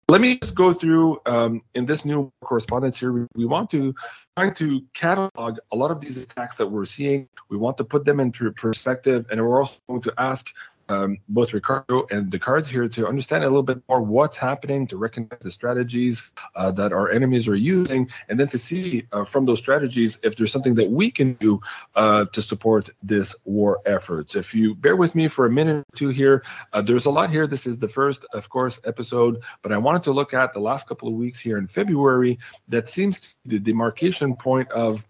Let 0.08 0.20
me 0.20 0.38
just 0.38 0.54
go 0.54 0.72
through 0.72 1.20
um, 1.26 1.62
in 1.74 1.84
this 1.84 2.04
new 2.04 2.30
correspondence 2.44 2.96
here. 2.96 3.12
We, 3.12 3.26
we 3.34 3.44
want 3.44 3.70
to 3.70 3.92
try 4.36 4.50
to 4.50 4.80
catalog 4.94 5.58
a 5.72 5.76
lot 5.76 5.90
of 5.90 6.00
these 6.00 6.16
attacks 6.16 6.54
that 6.58 6.66
we're 6.66 6.84
seeing. 6.84 7.28
We 7.48 7.56
want 7.56 7.76
to 7.78 7.84
put 7.84 8.04
them 8.04 8.20
into 8.20 8.48
perspective, 8.52 9.26
and 9.32 9.44
we're 9.44 9.62
also 9.62 9.78
going 9.88 10.02
to 10.02 10.14
ask 10.16 10.46
um, 10.88 11.18
both 11.28 11.52
Ricardo 11.52 12.06
and 12.10 12.30
the 12.30 12.38
cards 12.38 12.68
here 12.68 12.88
to 12.88 13.06
understand 13.06 13.44
a 13.44 13.48
little 13.48 13.62
bit 13.62 13.82
more 13.88 14.00
what's 14.00 14.36
happening, 14.36 14.86
to 14.88 14.96
recognize 14.96 15.40
the 15.40 15.50
strategies 15.50 16.30
uh, 16.54 16.70
that 16.72 16.92
our 16.92 17.10
enemies 17.10 17.48
are 17.48 17.56
using, 17.56 18.08
and 18.28 18.38
then 18.38 18.48
to 18.48 18.58
see 18.58 19.06
uh, 19.12 19.24
from 19.24 19.46
those 19.46 19.58
strategies 19.58 20.18
if 20.22 20.36
there's 20.36 20.52
something 20.52 20.74
that 20.74 20.90
we 20.90 21.10
can 21.10 21.34
do 21.34 21.60
uh, 21.94 22.24
to 22.26 22.42
support 22.42 22.90
this 23.02 23.34
war 23.44 23.80
efforts. 23.86 24.34
If 24.34 24.54
you 24.54 24.74
bear 24.74 24.96
with 24.96 25.14
me 25.14 25.28
for 25.28 25.46
a 25.46 25.50
minute 25.50 25.78
or 25.78 25.96
two 25.96 26.08
here, 26.08 26.42
uh, 26.72 26.82
there's 26.82 27.06
a 27.06 27.10
lot 27.10 27.30
here. 27.30 27.46
This 27.46 27.66
is 27.66 27.78
the 27.78 27.88
first, 27.88 28.24
of 28.32 28.48
course, 28.48 28.80
episode, 28.84 29.42
but 29.62 29.72
I 29.72 29.78
wanted 29.78 30.02
to 30.04 30.12
look 30.12 30.34
at 30.34 30.52
the 30.52 30.60
last 30.60 30.86
couple 30.86 31.08
of 31.08 31.14
weeks 31.14 31.40
here 31.40 31.58
in 31.58 31.66
February 31.66 32.38
that 32.68 32.88
seems 32.88 33.20
to 33.20 33.28
be 33.44 33.58
the 33.58 33.64
demarcation 33.64 34.36
point 34.36 34.70
of 34.72 35.04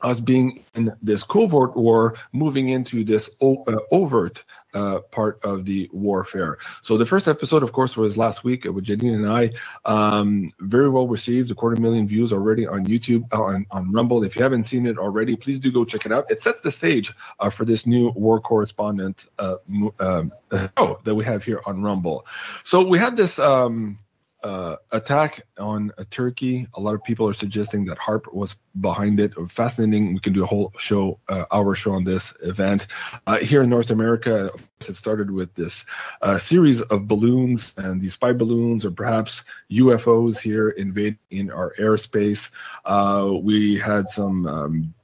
us 0.00 0.20
being 0.20 0.64
in 0.74 0.92
this 1.02 1.22
covert 1.22 1.76
war, 1.76 2.14
moving 2.32 2.68
into 2.68 3.04
this 3.04 3.30
o- 3.40 3.64
uh, 3.64 3.78
overt 3.90 4.44
uh, 4.74 5.00
part 5.10 5.42
of 5.42 5.64
the 5.64 5.88
warfare. 5.92 6.58
So 6.82 6.98
the 6.98 7.06
first 7.06 7.28
episode, 7.28 7.62
of 7.62 7.72
course, 7.72 7.96
was 7.96 8.18
last 8.18 8.44
week 8.44 8.64
with 8.64 8.84
Janine 8.84 9.14
and 9.14 9.28
I. 9.28 9.50
Um, 9.86 10.52
very 10.60 10.90
well 10.90 11.08
received, 11.08 11.50
a 11.50 11.54
quarter 11.54 11.80
million 11.80 12.06
views 12.06 12.32
already 12.32 12.66
on 12.66 12.86
YouTube, 12.86 13.24
uh, 13.32 13.42
on, 13.42 13.66
on 13.70 13.90
Rumble. 13.90 14.22
If 14.22 14.36
you 14.36 14.42
haven't 14.42 14.64
seen 14.64 14.86
it 14.86 14.98
already, 14.98 15.34
please 15.34 15.58
do 15.58 15.72
go 15.72 15.84
check 15.84 16.04
it 16.04 16.12
out. 16.12 16.30
It 16.30 16.40
sets 16.40 16.60
the 16.60 16.70
stage 16.70 17.12
uh, 17.40 17.48
for 17.48 17.64
this 17.64 17.86
new 17.86 18.10
war 18.10 18.40
correspondent 18.40 19.26
uh, 19.38 19.56
um, 19.98 20.32
show 20.78 21.00
that 21.04 21.14
we 21.14 21.24
have 21.24 21.42
here 21.42 21.62
on 21.64 21.82
Rumble. 21.82 22.26
So 22.64 22.86
we 22.86 22.98
had 22.98 23.16
this. 23.16 23.38
Um, 23.38 23.98
uh, 24.46 24.76
attack 24.92 25.44
on 25.58 25.90
Turkey. 26.10 26.68
A 26.74 26.80
lot 26.80 26.94
of 26.94 27.02
people 27.02 27.28
are 27.28 27.34
suggesting 27.34 27.84
that 27.86 27.98
HAARP 27.98 28.32
was 28.32 28.54
behind 28.80 29.18
it. 29.18 29.32
Fascinating. 29.50 30.14
We 30.14 30.20
can 30.20 30.32
do 30.32 30.44
a 30.44 30.46
whole 30.46 30.72
show, 30.78 31.18
uh, 31.28 31.46
our 31.50 31.74
show 31.74 31.92
on 31.92 32.04
this 32.04 32.32
event. 32.42 32.86
Uh, 33.26 33.38
here 33.38 33.62
in 33.62 33.70
North 33.70 33.90
America, 33.90 34.50
it 34.86 34.94
started 34.94 35.32
with 35.32 35.52
this 35.54 35.84
uh, 36.22 36.38
series 36.38 36.80
of 36.82 37.08
balloons 37.08 37.72
and 37.76 38.00
these 38.00 38.14
spy 38.14 38.32
balloons, 38.32 38.84
or 38.84 38.92
perhaps 38.92 39.42
UFOs 39.72 40.38
here 40.38 40.70
invading 40.70 41.18
in 41.30 41.50
our 41.50 41.74
airspace. 41.80 42.50
Uh, 42.84 43.32
we 43.32 43.76
had 43.78 44.08
some. 44.08 44.46
Um, 44.46 44.94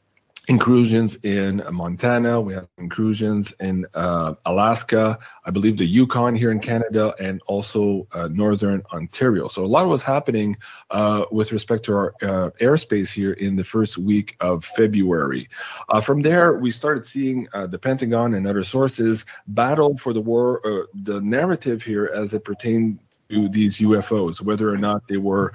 incursions 0.48 1.16
in 1.22 1.62
Montana. 1.70 2.40
We 2.40 2.54
have 2.54 2.66
incursions 2.76 3.52
in 3.60 3.86
uh, 3.94 4.34
Alaska, 4.44 5.18
I 5.44 5.50
believe 5.50 5.78
the 5.78 5.86
Yukon 5.86 6.34
here 6.34 6.50
in 6.50 6.58
Canada, 6.58 7.14
and 7.20 7.40
also 7.46 8.08
uh, 8.12 8.28
northern 8.28 8.82
Ontario. 8.92 9.46
So 9.48 9.64
a 9.64 9.66
lot 9.66 9.86
was 9.86 10.02
happening 10.02 10.56
uh, 10.90 11.26
with 11.30 11.52
respect 11.52 11.84
to 11.84 11.92
our 11.92 12.14
uh, 12.22 12.50
airspace 12.60 13.12
here 13.12 13.34
in 13.34 13.54
the 13.54 13.62
first 13.62 13.98
week 13.98 14.36
of 14.40 14.64
February. 14.64 15.48
Uh, 15.88 16.00
from 16.00 16.22
there, 16.22 16.54
we 16.54 16.70
started 16.72 17.04
seeing 17.04 17.46
uh, 17.54 17.66
the 17.68 17.78
Pentagon 17.78 18.34
and 18.34 18.46
other 18.46 18.64
sources 18.64 19.24
battle 19.46 19.96
for 19.96 20.12
the 20.12 20.20
war, 20.20 20.88
the 20.94 21.20
narrative 21.20 21.82
here 21.82 22.10
as 22.14 22.34
it 22.34 22.44
pertained 22.44 22.98
to 23.28 23.48
these 23.48 23.78
UFOs, 23.78 24.40
whether 24.40 24.68
or 24.68 24.76
not 24.76 25.06
they 25.08 25.16
were 25.16 25.52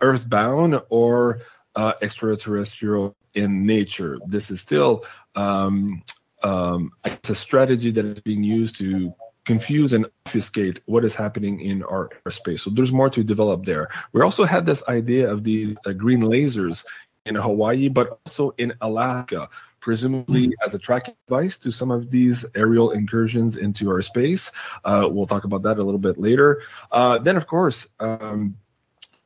earthbound 0.00 0.80
or 0.88 1.40
uh, 1.76 1.92
extraterrestrial 2.02 3.16
in 3.34 3.66
nature. 3.66 4.18
This 4.26 4.50
is 4.50 4.60
still 4.60 5.04
um, 5.34 6.02
um, 6.42 6.92
it's 7.04 7.30
a 7.30 7.34
strategy 7.34 7.90
that 7.90 8.04
is 8.04 8.20
being 8.20 8.42
used 8.42 8.76
to 8.78 9.14
confuse 9.44 9.92
and 9.92 10.06
obfuscate 10.26 10.80
what 10.86 11.04
is 11.04 11.14
happening 11.14 11.60
in 11.60 11.82
our 11.82 12.10
airspace. 12.24 12.60
So 12.60 12.70
there's 12.70 12.92
more 12.92 13.10
to 13.10 13.22
develop 13.24 13.64
there. 13.64 13.88
We 14.12 14.22
also 14.22 14.44
had 14.44 14.66
this 14.66 14.82
idea 14.88 15.30
of 15.30 15.44
these 15.44 15.76
uh, 15.86 15.92
green 15.92 16.20
lasers 16.20 16.84
in 17.26 17.34
Hawaii, 17.34 17.88
but 17.88 18.20
also 18.24 18.54
in 18.58 18.72
Alaska, 18.80 19.48
presumably 19.80 20.54
as 20.64 20.74
a 20.74 20.78
tracking 20.78 21.14
device 21.26 21.58
to 21.58 21.70
some 21.70 21.90
of 21.90 22.10
these 22.10 22.44
aerial 22.54 22.90
incursions 22.90 23.56
into 23.56 23.90
our 23.90 24.02
space. 24.02 24.50
Uh, 24.84 25.08
we'll 25.10 25.26
talk 25.26 25.44
about 25.44 25.62
that 25.62 25.78
a 25.78 25.82
little 25.82 25.98
bit 25.98 26.18
later. 26.18 26.62
Uh, 26.92 27.18
then, 27.18 27.36
of 27.36 27.46
course, 27.46 27.86
um, 27.98 28.56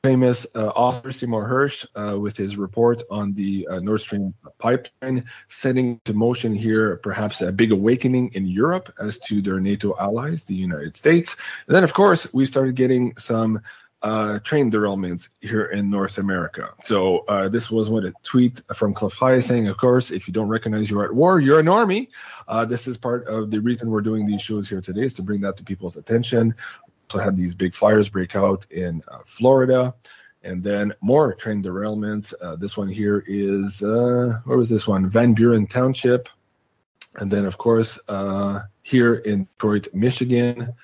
famous 0.05 0.47
uh, 0.55 0.67
author 0.67 1.11
Seymour 1.11 1.49
Hersh 1.49 1.87
uh, 1.97 2.21
with 2.21 2.37
his 2.37 2.59
report 2.59 3.03
on 3.11 3.33
the 3.33 3.67
uh, 3.69 3.79
Nord 3.79 4.03
Stream 4.03 4.35
pipeline, 4.59 5.25
setting 5.49 5.93
into 5.93 6.13
motion 6.13 6.55
here 6.55 6.97
perhaps 6.97 7.41
a 7.41 7.51
big 7.51 7.73
awakening 7.73 8.31
in 8.35 8.47
Europe 8.47 8.93
as 9.01 9.19
to 9.21 9.41
their 9.41 9.61
NATO 9.61 9.97
allies, 9.99 10.45
the 10.45 10.55
United 10.55 10.95
States. 10.95 11.35
And 11.67 11.75
then, 11.75 11.85
of 11.85 11.95
course, 11.95 12.31
we 12.35 12.45
started 12.45 12.75
getting 12.75 13.17
some 13.17 13.63
uh, 14.03 14.41
train 14.41 14.71
derailments 14.71 15.31
here 15.41 15.65
in 15.77 15.89
North 15.89 16.19
America. 16.19 16.75
So 16.85 17.21
uh, 17.21 17.49
this 17.49 17.71
was 17.71 17.89
what 17.89 18.05
a 18.05 18.13
tweet 18.25 18.61
from 18.77 18.93
Cliff 18.93 19.15
High 19.15 19.41
saying, 19.41 19.69
of 19.69 19.79
course, 19.79 20.11
if 20.11 20.29
you 20.29 20.35
don't 20.35 20.49
recognize 20.49 20.91
you're 20.91 21.07
at 21.07 21.15
war, 21.15 21.41
you're 21.41 21.61
an 21.61 21.69
army. 21.69 22.11
Uh, 22.47 22.67
this 22.67 22.87
is 22.87 22.99
part 22.99 23.27
of 23.27 23.51
the 23.51 23.59
reason 23.59 23.91
we're 23.91 24.03
doing 24.03 24.27
these 24.27 24.43
shows 24.43 24.69
here 24.69 24.83
today 24.83 25.05
is 25.05 25.15
to 25.15 25.23
bring 25.23 25.41
that 25.41 25.57
to 25.57 25.65
people's 25.65 25.97
attention. 25.97 26.55
Also 27.15 27.25
had 27.25 27.37
these 27.37 27.55
big 27.55 27.77
fires 27.77 28.09
break 28.09 28.35
out 28.35 28.67
in 28.73 29.01
uh, 29.07 29.19
Florida. 29.25 29.95
And 30.43 30.65
then 30.65 30.93
more 31.01 31.33
train 31.35 31.63
derailments. 31.63 32.35
Uh, 32.43 32.57
this 32.57 32.77
one 32.77 32.89
here 32.89 33.25
is, 33.29 33.83
uh, 33.83 34.41
where 34.45 34.59
was 34.59 34.69
this 34.69 34.89
one? 34.89 35.09
Van 35.09 35.33
Buren 35.33 35.67
Township. 35.67 36.29
And 37.17 37.31
then, 37.31 37.45
of 37.45 37.57
course, 37.57 37.99
here 38.83 39.15
in 39.15 39.45
Detroit, 39.45 39.87
Michigan. 39.95 40.75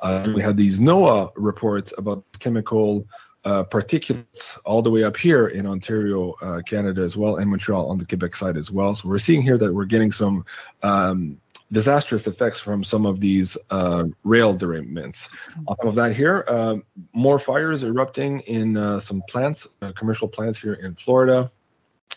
Uh, 0.00 0.32
we 0.34 0.42
had 0.42 0.56
these 0.56 0.80
NOAA 0.80 1.30
reports 1.36 1.92
about 1.96 2.24
chemical 2.40 3.06
uh, 3.44 3.62
particulates 3.62 4.58
all 4.64 4.82
the 4.82 4.90
way 4.90 5.04
up 5.04 5.16
here 5.16 5.48
in 5.48 5.66
Ontario, 5.66 6.32
uh, 6.42 6.60
Canada 6.62 7.00
as 7.00 7.16
well, 7.16 7.36
and 7.36 7.48
Montreal 7.48 7.88
on 7.88 7.96
the 7.96 8.04
Quebec 8.04 8.34
side 8.34 8.56
as 8.56 8.72
well. 8.72 8.96
So 8.96 9.08
we're 9.08 9.20
seeing 9.20 9.40
here 9.40 9.56
that 9.56 9.72
we're 9.72 9.84
getting 9.84 10.10
some 10.10 10.44
um, 10.82 11.40
disastrous 11.72 12.26
effects 12.26 12.60
from 12.60 12.84
some 12.84 13.06
of 13.06 13.20
these 13.20 13.56
uh, 13.70 14.04
rail 14.24 14.56
derailments. 14.56 15.28
On 15.66 15.76
top 15.76 15.86
of 15.86 15.94
that, 15.96 16.14
here, 16.14 16.44
uh, 16.48 16.76
more 17.12 17.38
fires 17.38 17.82
erupting 17.82 18.40
in 18.40 18.76
uh, 18.76 19.00
some 19.00 19.22
plants, 19.28 19.66
uh, 19.82 19.92
commercial 19.92 20.28
plants 20.28 20.58
here 20.58 20.74
in 20.74 20.94
Florida. 20.94 21.50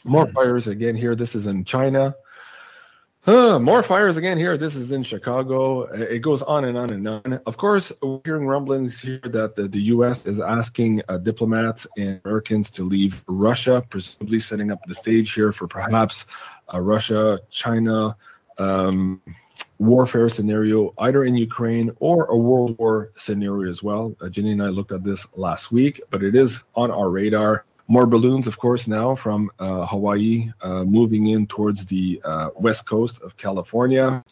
More 0.04 0.26
hmm. 0.26 0.34
fires 0.34 0.68
again 0.68 0.96
here. 0.96 1.16
This 1.16 1.36
is 1.36 1.48
in 1.48 1.66
China. 1.66 2.16
Uh, 3.28 3.60
more 3.60 3.84
fires 3.84 4.18
again 4.18 4.38
here. 4.38 4.58
This 4.58 4.76
is 4.76 4.92
in 4.92 5.04
Chicago. 5.04 5.84
It 5.84 6.20
goes 6.20 6.42
on 6.42 6.66
and 6.66 6.78
on 6.78 6.92
and 6.92 7.08
on. 7.08 7.40
Of 7.46 7.58
course, 7.58 7.92
we're 8.02 8.22
hearing 8.24 8.48
rumblings 8.48 9.02
here 9.02 9.20
that 9.24 9.56
the, 9.56 9.68
the 9.68 9.82
U.S. 9.94 10.26
is 10.26 10.40
asking 10.40 11.02
uh, 11.10 11.18
diplomats 11.18 11.86
and 11.98 12.22
Americans 12.24 12.72
to 12.72 12.84
leave 12.84 13.22
Russia, 13.28 13.84
presumably 13.90 14.40
setting 14.40 14.72
up 14.72 14.80
the 14.88 14.96
stage 14.96 15.34
here 15.34 15.52
for 15.52 15.68
perhaps 15.68 16.26
a 16.70 16.82
Russia 16.82 17.40
China 17.52 18.16
um, 18.60 19.22
warfare 19.80 20.30
scenario, 20.30 20.94
either 21.00 21.24
in 21.24 21.36
Ukraine 21.36 21.92
or 22.00 22.26
a 22.26 22.38
world 22.38 22.78
war 22.78 23.12
scenario 23.16 23.70
as 23.70 23.82
well. 23.82 24.16
Uh, 24.22 24.30
Jenny 24.30 24.52
and 24.52 24.62
I 24.62 24.68
looked 24.68 24.92
at 24.92 25.04
this 25.04 25.26
last 25.36 25.72
week, 25.72 26.02
but 26.10 26.24
it 26.24 26.36
is 26.36 26.62
on 26.76 26.92
our 26.92 27.10
radar. 27.10 27.66
More 27.88 28.06
balloons, 28.06 28.46
of 28.46 28.60
course, 28.60 28.88
now 28.88 29.16
from 29.16 29.50
uh, 29.58 29.86
Hawaii 29.88 30.52
uh, 30.62 30.84
moving 30.84 31.28
in 31.28 31.48
towards 31.48 31.86
the 31.86 32.22
uh, 32.24 32.50
west 32.56 32.86
coast 32.86 33.20
of 33.22 33.36
California. 33.38 34.24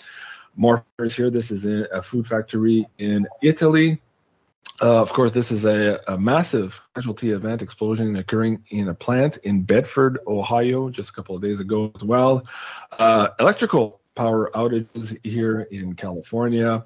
More 0.56 0.84
fires 0.98 1.16
here. 1.16 1.32
This 1.32 1.50
is 1.50 1.66
a 1.66 2.02
food 2.04 2.28
factory 2.28 2.88
in 2.98 3.28
Italy. 3.42 4.00
Uh, 4.80 5.02
of 5.02 5.12
course, 5.12 5.32
this 5.32 5.52
is 5.52 5.66
a, 5.66 6.00
a, 6.08 6.20
massive 6.20 6.80
casualty 6.94 7.32
event 7.32 7.64
explosion 7.64 8.16
occurring 8.16 8.64
in 8.70 8.90
a 8.90 8.94
plant 8.94 9.38
in 9.38 9.64
Bedford, 9.64 10.20
Ohio, 10.28 10.90
just 10.90 11.10
a 11.10 11.14
couple 11.14 11.36
of 11.36 11.42
days 11.42 11.60
ago 11.60 11.92
as 11.96 12.04
well. 12.04 12.46
Uh, 12.92 13.30
electrical 13.40 14.00
power 14.18 14.50
outages 14.56 15.18
here 15.24 15.62
in 15.72 15.94
California. 15.94 16.84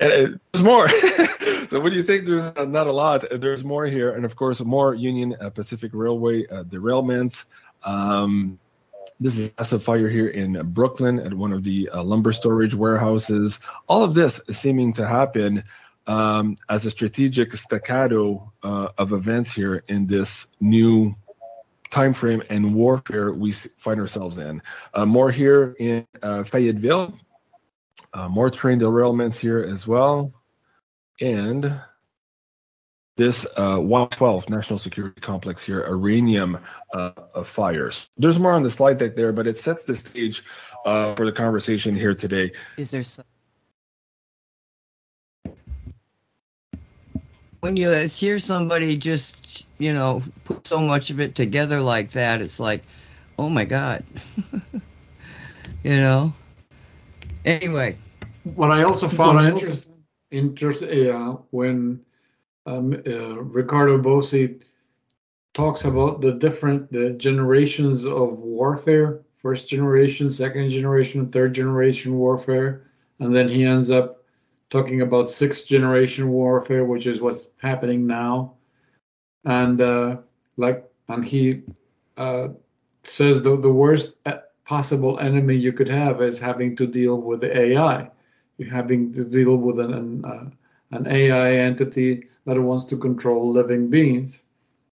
And 0.00 0.40
there's 0.52 0.64
more. 0.64 0.88
so 1.68 1.78
when 1.78 1.92
you 1.92 2.02
think 2.02 2.24
there's 2.24 2.50
not 2.56 2.86
a 2.86 2.92
lot, 2.92 3.24
there's 3.30 3.62
more 3.62 3.86
here, 3.86 4.12
and 4.12 4.24
of 4.24 4.34
course 4.34 4.60
more 4.60 4.94
Union 4.94 5.36
uh, 5.40 5.50
Pacific 5.50 5.92
Railway 5.94 6.46
uh, 6.48 6.64
derailments. 6.64 7.44
Um, 7.84 8.58
this 9.20 9.38
is 9.38 9.72
a 9.72 9.78
fire 9.78 10.08
here 10.08 10.28
in 10.28 10.60
Brooklyn 10.72 11.20
at 11.20 11.34
one 11.34 11.52
of 11.52 11.62
the 11.62 11.88
uh, 11.90 12.02
lumber 12.02 12.32
storage 12.32 12.74
warehouses. 12.74 13.60
All 13.86 14.02
of 14.02 14.14
this 14.14 14.40
is 14.48 14.58
seeming 14.58 14.92
to 14.94 15.06
happen 15.06 15.62
um, 16.06 16.56
as 16.68 16.86
a 16.86 16.90
strategic 16.90 17.52
staccato 17.52 18.50
uh, 18.64 18.88
of 18.98 19.12
events 19.12 19.52
here 19.52 19.84
in 19.86 20.06
this 20.06 20.46
new 20.60 21.14
time 21.92 22.14
frame 22.14 22.42
and 22.50 22.74
warfare 22.74 23.32
we 23.32 23.52
find 23.52 24.00
ourselves 24.00 24.38
in. 24.38 24.60
Uh, 24.94 25.06
more 25.06 25.30
here 25.30 25.76
in 25.78 26.06
uh, 26.22 26.42
Fayetteville, 26.42 27.14
uh, 28.14 28.28
more 28.28 28.50
train 28.50 28.80
derailments 28.80 29.36
here 29.36 29.60
as 29.62 29.86
well. 29.86 30.32
And 31.20 31.80
this 33.16 33.44
uh, 33.56 33.78
Y-12 33.78 34.48
National 34.48 34.78
Security 34.78 35.20
Complex 35.20 35.62
here, 35.62 35.86
uranium 35.86 36.58
uh, 36.94 37.10
fires. 37.44 38.08
There's 38.16 38.38
more 38.38 38.52
on 38.54 38.62
the 38.62 38.70
slide 38.70 38.98
deck 38.98 39.14
there, 39.14 39.32
but 39.32 39.46
it 39.46 39.58
sets 39.58 39.84
the 39.84 39.94
stage 39.94 40.42
uh, 40.86 41.14
for 41.14 41.26
the 41.26 41.32
conversation 41.32 41.94
here 41.94 42.14
today. 42.14 42.52
Is 42.78 42.90
there 42.90 43.04
some... 43.04 43.26
when 47.62 47.76
you 47.76 47.92
hear 48.08 48.40
somebody 48.40 48.96
just 48.96 49.68
you 49.78 49.94
know 49.94 50.20
put 50.44 50.66
so 50.66 50.80
much 50.80 51.10
of 51.10 51.20
it 51.20 51.34
together 51.34 51.80
like 51.80 52.10
that, 52.10 52.42
it's 52.42 52.60
like, 52.60 52.82
oh 53.38 53.48
my 53.48 53.64
god, 53.64 54.04
you 55.84 55.96
know. 55.96 56.32
Anyway. 57.44 57.96
What 58.54 58.70
I 58.70 58.82
also 58.82 59.08
found 59.08 59.46
interesting, 59.46 60.04
interesting 60.30 61.10
uh, 61.10 61.32
when 61.50 62.00
um, 62.66 62.94
uh, 63.06 63.36
Ricardo 63.36 63.98
Bosi 63.98 64.60
talks 65.54 65.84
about 65.84 66.20
the 66.20 66.32
different 66.32 66.90
the 66.92 67.10
generations 67.10 68.04
of 68.06 68.38
warfare 68.38 69.20
first 69.38 69.68
generation 69.68 70.30
second 70.30 70.70
generation 70.70 71.28
third 71.28 71.52
generation 71.52 72.16
warfare 72.16 72.86
and 73.18 73.36
then 73.36 73.48
he 73.48 73.64
ends 73.64 73.90
up 73.90 74.21
talking 74.72 75.02
about 75.02 75.30
sixth 75.30 75.66
generation 75.66 76.30
warfare 76.30 76.84
which 76.86 77.06
is 77.06 77.20
what's 77.20 77.50
happening 77.60 78.06
now 78.06 78.54
and 79.44 79.80
uh, 79.80 80.16
like 80.56 80.84
and 81.08 81.24
he 81.24 81.62
uh, 82.16 82.48
says 83.04 83.42
the, 83.42 83.56
the 83.56 83.72
worst 83.72 84.16
possible 84.64 85.18
enemy 85.18 85.56
you 85.56 85.72
could 85.72 85.88
have 85.88 86.22
is 86.22 86.38
having 86.38 86.76
to 86.76 86.86
deal 86.86 87.20
with 87.20 87.40
the 87.40 87.56
AI. 87.56 88.10
You're 88.58 88.70
having 88.70 89.12
to 89.14 89.24
deal 89.24 89.56
with 89.56 89.78
an 89.80 89.92
an, 89.94 90.24
uh, 90.24 90.50
an 90.92 91.06
AI 91.06 91.54
entity 91.56 92.28
that 92.46 92.60
wants 92.60 92.84
to 92.86 92.96
control 92.96 93.52
living 93.52 93.88
beings, 93.90 94.44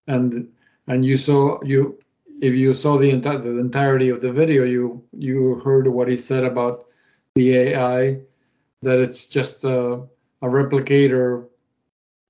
and 0.07 0.49
and 0.89 1.05
you 1.05 1.16
saw 1.18 1.62
you 1.62 1.99
if 2.41 2.55
you 2.55 2.74
saw 2.74 2.99
the 2.99 3.11
entire 3.11 3.39
the 3.39 3.59
entirety 3.59 4.09
of 4.09 4.20
the 4.20 4.33
video, 4.33 4.64
you 4.64 5.03
you 5.16 5.57
heard 5.64 5.87
what 5.87 6.09
he 6.09 6.16
said 6.16 6.45
about 6.45 6.87
the 7.35 7.57
AI, 7.57 8.20
that 8.83 8.99
it's 8.99 9.26
just 9.26 9.64
a, 9.64 10.03
a 10.43 10.47
replicator 10.47 11.47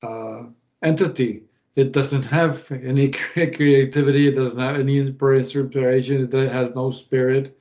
uh, 0.03 0.45
entity 0.83 1.45
it 1.77 1.93
doesn't 1.93 2.25
have 2.25 2.71
any 2.71 3.09
creativity. 3.57 4.29
It 4.29 4.35
doesn't 4.35 4.61
have 4.61 4.77
any 4.77 4.99
inspiration. 4.99 6.29
It 6.33 6.53
has 6.53 6.75
no 6.75 6.91
spirit. 6.91 7.57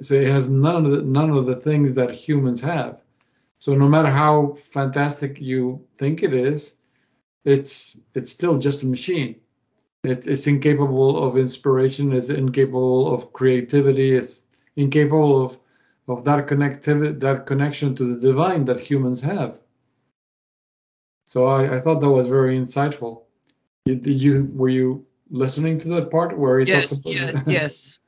So 0.00 0.14
it 0.14 0.28
has 0.28 0.48
none 0.48 0.86
of 0.86 0.92
the, 0.92 1.02
none 1.02 1.30
of 1.30 1.46
the 1.46 1.56
things 1.56 1.94
that 1.94 2.10
humans 2.10 2.60
have. 2.60 3.00
So 3.58 3.74
no 3.74 3.88
matter 3.88 4.10
how 4.10 4.58
fantastic 4.72 5.40
you 5.40 5.86
think 5.96 6.22
it 6.22 6.34
is, 6.34 6.74
it's 7.44 7.98
it's 8.14 8.30
still 8.30 8.58
just 8.58 8.82
a 8.82 8.86
machine. 8.86 9.36
It, 10.02 10.26
it's 10.26 10.46
incapable 10.46 11.24
of 11.24 11.38
inspiration. 11.38 12.12
It's 12.12 12.28
incapable 12.28 13.14
of 13.14 13.32
creativity. 13.32 14.12
It's 14.14 14.42
incapable 14.76 15.44
of 15.44 15.58
of 16.08 16.24
that 16.24 16.46
connectivity, 16.46 17.18
that 17.20 17.46
connection 17.46 17.94
to 17.96 18.14
the 18.14 18.20
divine 18.20 18.64
that 18.66 18.80
humans 18.80 19.20
have. 19.20 19.58
So 21.26 21.46
I, 21.46 21.76
I 21.76 21.80
thought 21.80 22.00
that 22.00 22.10
was 22.10 22.26
very 22.26 22.58
insightful. 22.58 23.22
Did 23.84 24.06
you 24.06 24.50
were 24.52 24.68
you 24.68 25.04
listening 25.30 25.78
to 25.80 25.88
that 25.88 26.10
part 26.10 26.36
where 26.38 26.60
he 26.60 26.66
yes, 26.66 27.00
yeah, 27.04 27.42
yes, 27.46 27.98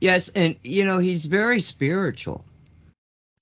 yes, 0.00 0.30
and 0.34 0.56
you 0.62 0.84
know 0.84 0.98
he's 0.98 1.26
very 1.26 1.60
spiritual. 1.60 2.44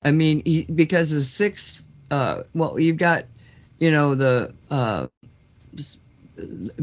I 0.04 0.10
mean, 0.10 0.42
he, 0.44 0.64
because 0.64 1.10
the 1.10 1.20
sixth, 1.20 1.86
uh, 2.10 2.42
well, 2.54 2.78
you've 2.78 2.98
got, 2.98 3.24
you 3.78 3.90
know, 3.90 4.14
the 4.14 4.52
uh, 4.70 5.06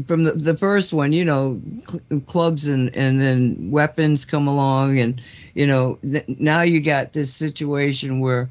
from 0.06 0.24
the, 0.24 0.32
the 0.32 0.56
first 0.56 0.92
one, 0.92 1.12
you 1.12 1.24
know, 1.24 1.60
cl- 1.86 2.20
clubs 2.26 2.68
and, 2.68 2.94
and 2.96 3.20
then 3.20 3.70
weapons 3.70 4.24
come 4.24 4.48
along, 4.48 4.98
and 4.98 5.20
you 5.54 5.66
know, 5.66 5.98
th- 6.02 6.24
now 6.38 6.62
you 6.62 6.80
got 6.80 7.12
this 7.12 7.32
situation 7.32 8.20
where 8.20 8.48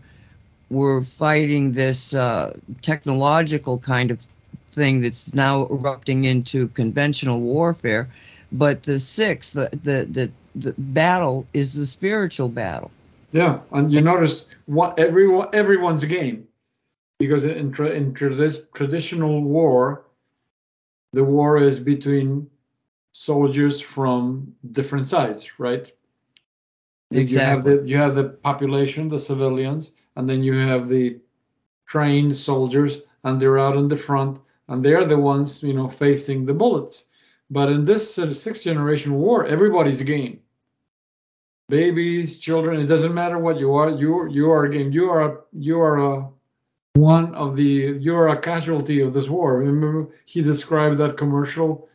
we're 0.70 1.02
fighting 1.02 1.74
this 1.74 2.14
uh, 2.14 2.56
technological 2.82 3.78
kind 3.78 4.12
of 4.12 4.26
thing 4.72 5.02
that's 5.02 5.34
now 5.34 5.66
erupting 5.68 6.26
into 6.26 6.68
conventional 6.70 7.40
warfare. 7.42 8.10
But 8.52 8.84
the 8.84 9.00
sixth, 9.00 9.54
the 9.54 9.70
the 9.84 10.06
the, 10.06 10.32
the 10.56 10.74
battle 10.78 11.48
is 11.54 11.74
the 11.74 11.86
spiritual 11.86 12.50
battle. 12.50 12.92
Yeah, 13.32 13.60
and 13.72 13.92
you 13.92 14.02
notice 14.02 14.46
what 14.66 15.00
everyone 15.00 15.48
everyone's 15.54 16.04
game, 16.06 16.48
because 17.18 17.46
in 17.46 17.72
tra- 17.72 17.90
in 17.90 18.14
tradi- 18.14 18.66
traditional 18.74 19.42
war, 19.42 20.04
the 21.14 21.24
war 21.24 21.58
is 21.58 21.80
between 21.80 22.50
soldiers 23.12 23.82
from 23.82 24.56
different 24.72 25.08
sides, 25.08 25.60
right? 25.60 25.92
Exactly. 27.12 27.72
You 27.72 27.78
have 27.78 27.84
the 27.84 27.90
you 27.90 27.98
have 27.98 28.16
the 28.16 28.30
population, 28.30 29.08
the 29.08 29.20
civilians, 29.20 29.92
and 30.16 30.30
then 30.30 30.44
you 30.44 30.54
have 30.54 30.88
the 30.88 31.20
trained 31.86 32.38
soldiers, 32.38 33.02
and 33.24 33.42
they're 33.42 33.60
out 33.60 33.76
in 33.76 33.88
the 33.90 33.98
front, 33.98 34.40
and 34.70 34.84
they're 34.84 35.06
the 35.06 35.18
ones 35.18 35.62
you 35.62 35.74
know 35.74 35.90
facing 35.90 36.46
the 36.46 36.54
bullets. 36.54 37.06
But 37.50 37.70
in 37.70 37.84
this 37.84 38.18
uh, 38.18 38.34
sixth 38.34 38.64
generation 38.64 39.14
war, 39.16 39.46
everybody's 39.46 40.02
game. 40.02 40.40
Babies, 41.68 42.38
children, 42.38 42.80
it 42.82 42.88
doesn't 42.88 43.14
matter 43.14 43.38
what 43.38 43.60
you 43.60 43.74
are. 43.76 43.90
You 43.90 44.30
you 44.30 44.52
are 44.52 44.66
a 44.66 44.70
game. 44.72 44.92
You 44.92 45.10
are 45.10 45.46
you 45.52 45.82
are 45.82 45.98
a 45.98 46.30
one 46.96 47.34
of 47.36 47.56
the 47.56 47.98
you 48.00 48.16
are 48.16 48.30
a 48.30 48.40
casualty 48.40 49.02
of 49.02 49.14
this 49.14 49.30
war. 49.30 49.58
Remember, 49.58 50.10
he 50.26 50.42
described 50.42 50.98
that 50.98 51.18
commercial, 51.18 51.90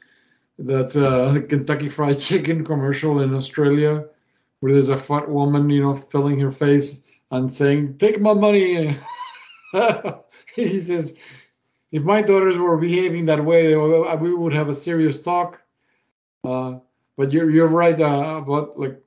that 0.59 0.97
uh, 0.97 1.47
Kentucky 1.49 1.89
Fried 1.89 2.19
Chicken 2.19 2.65
commercial 2.65 3.21
in 3.21 3.35
Australia, 3.35 4.05
where 4.61 4.73
there's 4.73 4.89
a 4.89 4.97
fat 4.97 5.29
woman, 5.29 5.69
you 5.71 5.83
know, 5.83 5.97
filling 5.97 6.41
her 6.41 6.53
face 6.53 7.03
and 7.31 7.53
saying, 7.53 7.99
"Take 7.99 8.21
my 8.21 8.33
money." 8.33 8.99
he 10.55 10.81
says, 10.81 11.15
"If 11.93 12.03
my 12.03 12.23
daughters 12.23 12.57
were 12.57 12.77
behaving 12.79 13.27
that 13.27 13.45
way, 13.45 13.77
we 13.77 14.35
would 14.35 14.55
have 14.55 14.69
a 14.69 14.75
serious 14.75 15.21
talk." 15.21 15.63
Uh, 16.43 16.79
but 17.17 17.33
you're 17.33 17.51
you're 17.51 17.69
right 17.69 18.01
uh, 18.01 18.41
about 18.43 18.79
like 18.79 18.99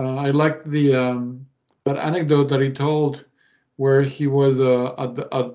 uh, 0.00 0.16
I 0.16 0.30
like 0.30 0.64
the 0.64 0.94
um, 0.94 1.46
that 1.84 1.96
anecdote 1.96 2.48
that 2.48 2.60
he 2.60 2.70
told 2.70 3.24
where 3.78 4.02
he 4.02 4.26
was 4.26 4.58
a, 4.58 4.92
a, 4.98 5.28
a, 5.32 5.52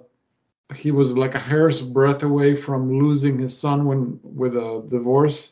he 0.74 0.92
was 0.92 1.16
like 1.18 1.36
a 1.36 1.40
hair's 1.40 1.82
breadth 1.82 2.24
away 2.24 2.56
from 2.56 2.98
losing 2.98 3.38
his 3.38 3.56
son 3.56 3.86
when 3.86 4.20
with 4.24 4.56
a 4.56 4.84
divorce. 4.90 5.52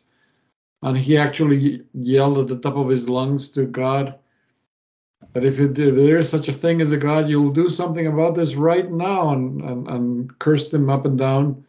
And 0.82 0.98
he 0.98 1.18
actually 1.18 1.86
yelled 1.94 2.40
at 2.40 2.48
the 2.48 2.58
top 2.58 2.78
of 2.78 2.88
his 2.88 3.08
lungs 3.08 3.48
to 3.50 3.66
god 3.66 4.16
that 5.34 5.44
if, 5.44 5.60
it, 5.60 5.78
if 5.78 5.96
there 5.96 6.18
is 6.18 6.30
such 6.30 6.48
a 6.48 6.54
thing 6.54 6.82
as 6.82 6.94
a 6.94 6.98
god 6.98 7.30
you'll 7.30 7.52
do 7.52 7.70
something 7.70 8.08
about 8.08 8.36
this 8.36 8.56
right 8.56 8.90
now 8.90 9.34
and, 9.34 9.62
and, 9.62 9.88
and 9.88 10.40
cursed 10.40 10.74
him 10.74 10.90
up 10.90 11.06
and 11.06 11.18
down. 11.18 11.64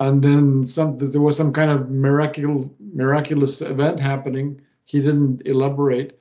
And 0.00 0.22
then 0.22 0.66
some 0.66 0.98
there 0.98 1.20
was 1.20 1.36
some 1.36 1.52
kind 1.52 1.70
of 1.70 1.88
miraculous 1.88 2.68
miraculous 2.92 3.62
event 3.62 4.00
happening. 4.00 4.60
He 4.86 5.00
didn't 5.00 5.42
elaborate 5.46 6.18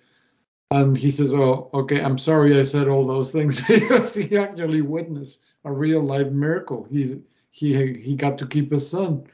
and 0.71 0.97
he 0.97 1.11
says, 1.11 1.33
"Oh, 1.33 1.69
okay, 1.73 2.01
I'm 2.01 2.17
sorry 2.17 2.59
I 2.59 2.63
said 2.63 2.87
all 2.87 3.05
those 3.05 3.31
things 3.31 3.61
because 3.61 4.15
he 4.15 4.37
actually 4.37 4.81
witnessed 4.81 5.41
a 5.63 5.71
real 5.71 6.01
life 6.03 6.27
miracle. 6.27 6.87
He's 6.89 7.15
he 7.51 7.93
he 7.93 8.15
got 8.15 8.37
to 8.39 8.47
keep 8.47 8.71
his 8.71 8.89
son. 8.89 9.27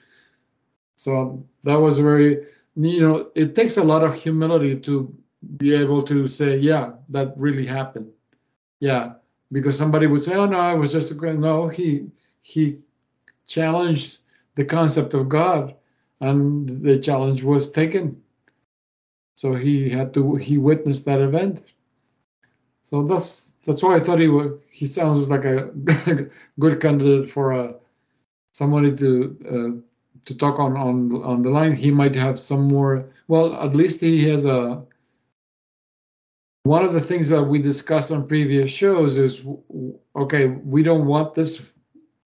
So 0.95 1.45
that 1.63 1.75
was 1.75 1.97
very, 1.97 2.45
you 2.75 3.01
know, 3.01 3.31
it 3.35 3.55
takes 3.55 3.77
a 3.77 3.83
lot 3.83 4.03
of 4.03 4.15
humility 4.15 4.79
to 4.81 5.13
be 5.57 5.73
able 5.75 6.03
to 6.03 6.27
say, 6.27 6.57
yeah, 6.57 6.93
that 7.09 7.33
really 7.35 7.65
happened. 7.65 8.11
Yeah, 8.79 9.13
because 9.51 9.77
somebody 9.77 10.07
would 10.07 10.23
say, 10.23 10.35
oh 10.35 10.45
no, 10.45 10.59
I 10.59 10.73
was 10.73 10.91
just 10.91 11.11
a 11.11 11.15
grand. 11.15 11.41
No, 11.41 11.67
he 11.67 12.07
he 12.41 12.79
challenged 13.47 14.19
the 14.55 14.65
concept 14.65 15.13
of 15.13 15.29
God, 15.29 15.75
and 16.21 16.83
the 16.83 16.99
challenge 16.99 17.43
was 17.43 17.71
taken 17.71 18.22
so 19.35 19.53
he 19.55 19.89
had 19.89 20.13
to 20.13 20.35
he 20.35 20.57
witnessed 20.57 21.05
that 21.05 21.21
event. 21.21 21.63
So 22.83 23.03
that's 23.03 23.53
that's 23.65 23.81
why 23.81 23.95
I 23.95 23.99
thought 23.99 24.19
he 24.19 24.27
would. 24.27 24.61
He 24.69 24.87
sounds 24.87 25.29
like 25.29 25.45
a 25.45 25.71
good 26.59 26.81
candidate 26.81 27.29
for 27.29 27.51
a 27.51 27.63
uh, 27.63 27.73
somebody 28.51 28.95
to 28.95 29.37
uh, 29.49 29.81
to 30.25 30.35
talk 30.35 30.59
on 30.59 30.77
on 30.77 31.23
on 31.23 31.41
the 31.41 31.49
line. 31.49 31.75
He 31.75 31.91
might 31.91 32.15
have 32.15 32.39
some 32.39 32.67
more. 32.67 33.09
Well, 33.27 33.55
at 33.55 33.75
least 33.75 33.99
he 34.01 34.27
has 34.29 34.45
a. 34.45 34.83
One 36.65 36.85
of 36.85 36.93
the 36.93 37.01
things 37.01 37.27
that 37.27 37.43
we 37.43 37.61
discussed 37.61 38.11
on 38.11 38.27
previous 38.27 38.71
shows 38.71 39.17
is 39.17 39.41
okay. 40.15 40.47
We 40.47 40.83
don't 40.83 41.05
want 41.05 41.33
this 41.33 41.61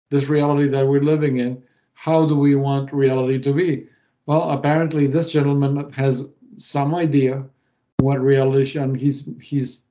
this 0.10 0.28
reality 0.28 0.68
that 0.70 0.88
we're 0.88 1.04
living 1.04 1.38
in. 1.38 1.62
How 1.94 2.26
do 2.26 2.36
we 2.36 2.56
want 2.56 2.94
reality 2.94 3.40
to 3.40 3.54
be? 3.54 3.88
Well, 4.26 4.50
apparently, 4.52 5.08
this 5.08 5.32
gentleman 5.32 5.92
has 5.94 6.26
some 6.58 6.96
idea 6.96 7.44
what 8.00 8.20
reality 8.20 8.78
and 8.80 9.00
he's 9.00 9.30
he's 9.42 9.82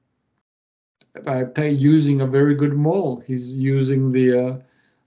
uh, 1.26 1.44
using 1.62 2.20
a 2.20 2.26
very 2.26 2.54
good 2.54 2.74
model 2.74 3.22
he's 3.26 3.52
using 3.52 4.12
the 4.12 4.46
uh, 4.46 4.58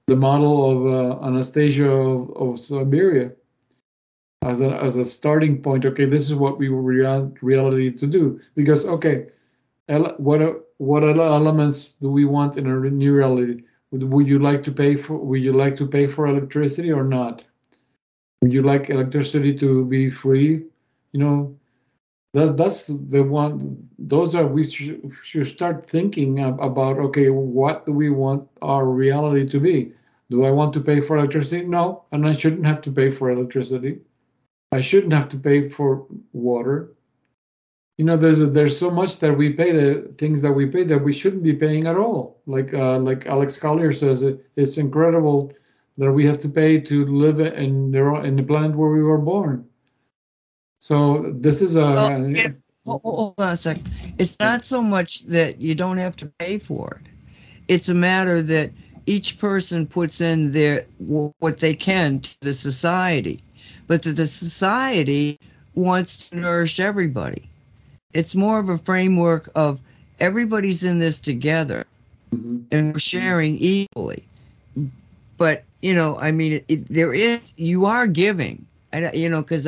the 0.07 0.15
model 0.15 0.55
of 0.71 0.77
uh, 0.87 1.25
anastasia 1.25 1.89
of, 1.89 2.29
of 2.37 2.59
siberia 2.59 3.31
as 4.43 4.61
a, 4.61 4.69
as 4.81 4.95
a 4.97 5.05
starting 5.05 5.61
point. 5.61 5.85
Okay 5.85 6.05
this 6.05 6.29
is 6.29 6.35
what 6.35 6.57
we 6.57 6.69
want 6.69 7.37
reality 7.41 7.91
to 7.91 8.07
do. 8.07 8.39
Because 8.55 8.85
okay 8.85 9.27
what 10.17 10.41
what 10.77 11.03
elements 11.03 11.89
do 12.01 12.09
we 12.09 12.25
want 12.25 12.57
in 12.57 12.67
a 12.67 12.75
new 12.89 13.13
reality? 13.13 13.63
Would, 13.91 14.03
would 14.03 14.27
you 14.27 14.39
like 14.39 14.63
to 14.63 14.71
pay 14.71 14.95
for 14.95 15.17
would 15.17 15.41
you 15.41 15.53
like 15.53 15.75
to 15.77 15.87
pay 15.87 16.07
for 16.07 16.27
electricity 16.27 16.91
or 16.91 17.03
not? 17.03 17.43
Would 18.41 18.53
you 18.53 18.61
like 18.61 18.89
electricity 18.89 19.57
to 19.59 19.85
be 19.85 20.09
free 20.09 20.65
you 21.11 21.19
know 21.19 21.57
that 22.33 22.57
that's 22.57 22.83
the 22.87 23.23
one 23.23 23.89
those 23.97 24.35
are 24.35 24.45
we 24.45 24.69
should, 24.69 25.11
should 25.23 25.47
start 25.47 25.89
thinking 25.89 26.39
about 26.43 26.97
okay 26.99 27.29
what 27.29 27.85
do 27.85 27.91
we 27.91 28.09
want 28.09 28.47
our 28.61 28.85
reality 28.85 29.49
to 29.49 29.59
be? 29.59 29.91
Do 30.29 30.45
i 30.45 30.51
want 30.51 30.73
to 30.73 30.81
pay 30.81 31.01
for 31.01 31.17
electricity? 31.17 31.65
No 31.65 32.03
and 32.11 32.27
i 32.27 32.33
shouldn't 32.33 32.65
have 32.65 32.81
to 32.81 32.91
pay 32.91 33.11
for 33.11 33.31
electricity. 33.31 33.99
I 34.71 34.81
shouldn't 34.81 35.13
have 35.13 35.29
to 35.29 35.37
pay 35.37 35.69
for 35.69 36.05
water. 36.33 36.93
You 37.97 38.05
know 38.05 38.17
there's 38.17 38.41
a, 38.41 38.47
there's 38.47 38.77
so 38.77 38.91
much 38.91 39.19
that 39.19 39.33
we 39.35 39.53
pay 39.53 39.71
the 39.71 40.13
things 40.19 40.41
that 40.41 40.51
we 40.51 40.67
pay 40.67 40.83
that 40.83 41.03
we 41.03 41.13
shouldn't 41.13 41.43
be 41.43 41.53
paying 41.53 41.87
at 41.87 41.97
all. 41.97 42.41
Like 42.45 42.73
uh, 42.73 42.99
like 42.99 43.25
alex 43.25 43.57
collier 43.57 43.93
says 43.93 44.21
it, 44.21 44.45
it's 44.57 44.77
incredible 44.77 45.53
that 45.97 46.11
we 46.11 46.25
have 46.25 46.39
to 46.41 46.49
pay 46.49 46.79
to 46.81 47.05
live 47.05 47.39
in 47.39 47.91
the 47.91 48.03
in 48.21 48.35
the 48.35 48.43
planet 48.43 48.75
where 48.77 48.91
we 48.91 49.01
were 49.01 49.17
born 49.17 49.65
so 50.79 51.31
this 51.35 51.61
is 51.61 51.75
a. 51.75 51.81
Well, 52.85 52.99
hold 53.03 53.33
on 53.37 53.51
a 53.51 53.57
second. 53.57 53.91
It's 54.17 54.39
not 54.39 54.63
so 54.63 54.81
much 54.81 55.23
that 55.25 55.59
you 55.59 55.75
don't 55.75 55.97
have 55.97 56.15
to 56.17 56.25
pay 56.39 56.57
for 56.57 57.01
it. 57.01 57.11
It's 57.67 57.89
a 57.89 57.93
matter 57.93 58.41
that 58.43 58.71
each 59.05 59.37
person 59.37 59.85
puts 59.85 60.21
in 60.21 60.51
their 60.51 60.85
what 60.99 61.59
they 61.59 61.73
can 61.73 62.19
to 62.19 62.39
the 62.39 62.53
society, 62.53 63.41
but 63.87 64.03
that 64.03 64.13
the 64.13 64.27
society 64.27 65.37
wants 65.75 66.29
to 66.29 66.37
nourish 66.37 66.79
everybody. 66.79 67.49
It's 68.13 68.35
more 68.35 68.59
of 68.59 68.69
a 68.69 68.77
framework 68.77 69.49
of 69.55 69.79
everybody's 70.19 70.83
in 70.83 70.99
this 70.99 71.19
together, 71.19 71.85
mm-hmm. 72.33 72.59
and 72.71 72.93
we're 72.93 72.99
sharing 72.99 73.57
equally. 73.57 74.23
But 75.37 75.63
you 75.81 75.93
know, 75.93 76.17
I 76.19 76.31
mean, 76.31 76.53
it, 76.53 76.65
it, 76.67 76.87
there 76.87 77.13
is 77.13 77.53
you 77.57 77.85
are 77.85 78.07
giving, 78.07 78.65
and 78.91 79.13
you 79.13 79.29
know, 79.29 79.41
because 79.41 79.67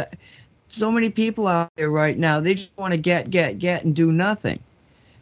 so 0.70 0.92
many 0.92 1.10
people 1.10 1.48
out 1.48 1.72
there 1.76 1.90
right 1.90 2.18
now, 2.18 2.40
they 2.40 2.54
just 2.54 2.70
want 2.78 2.94
to 2.94 2.98
get, 2.98 3.30
get, 3.30 3.60
get 3.60 3.84
and 3.84 3.96
do 3.96 4.12
nothing. 4.12 4.60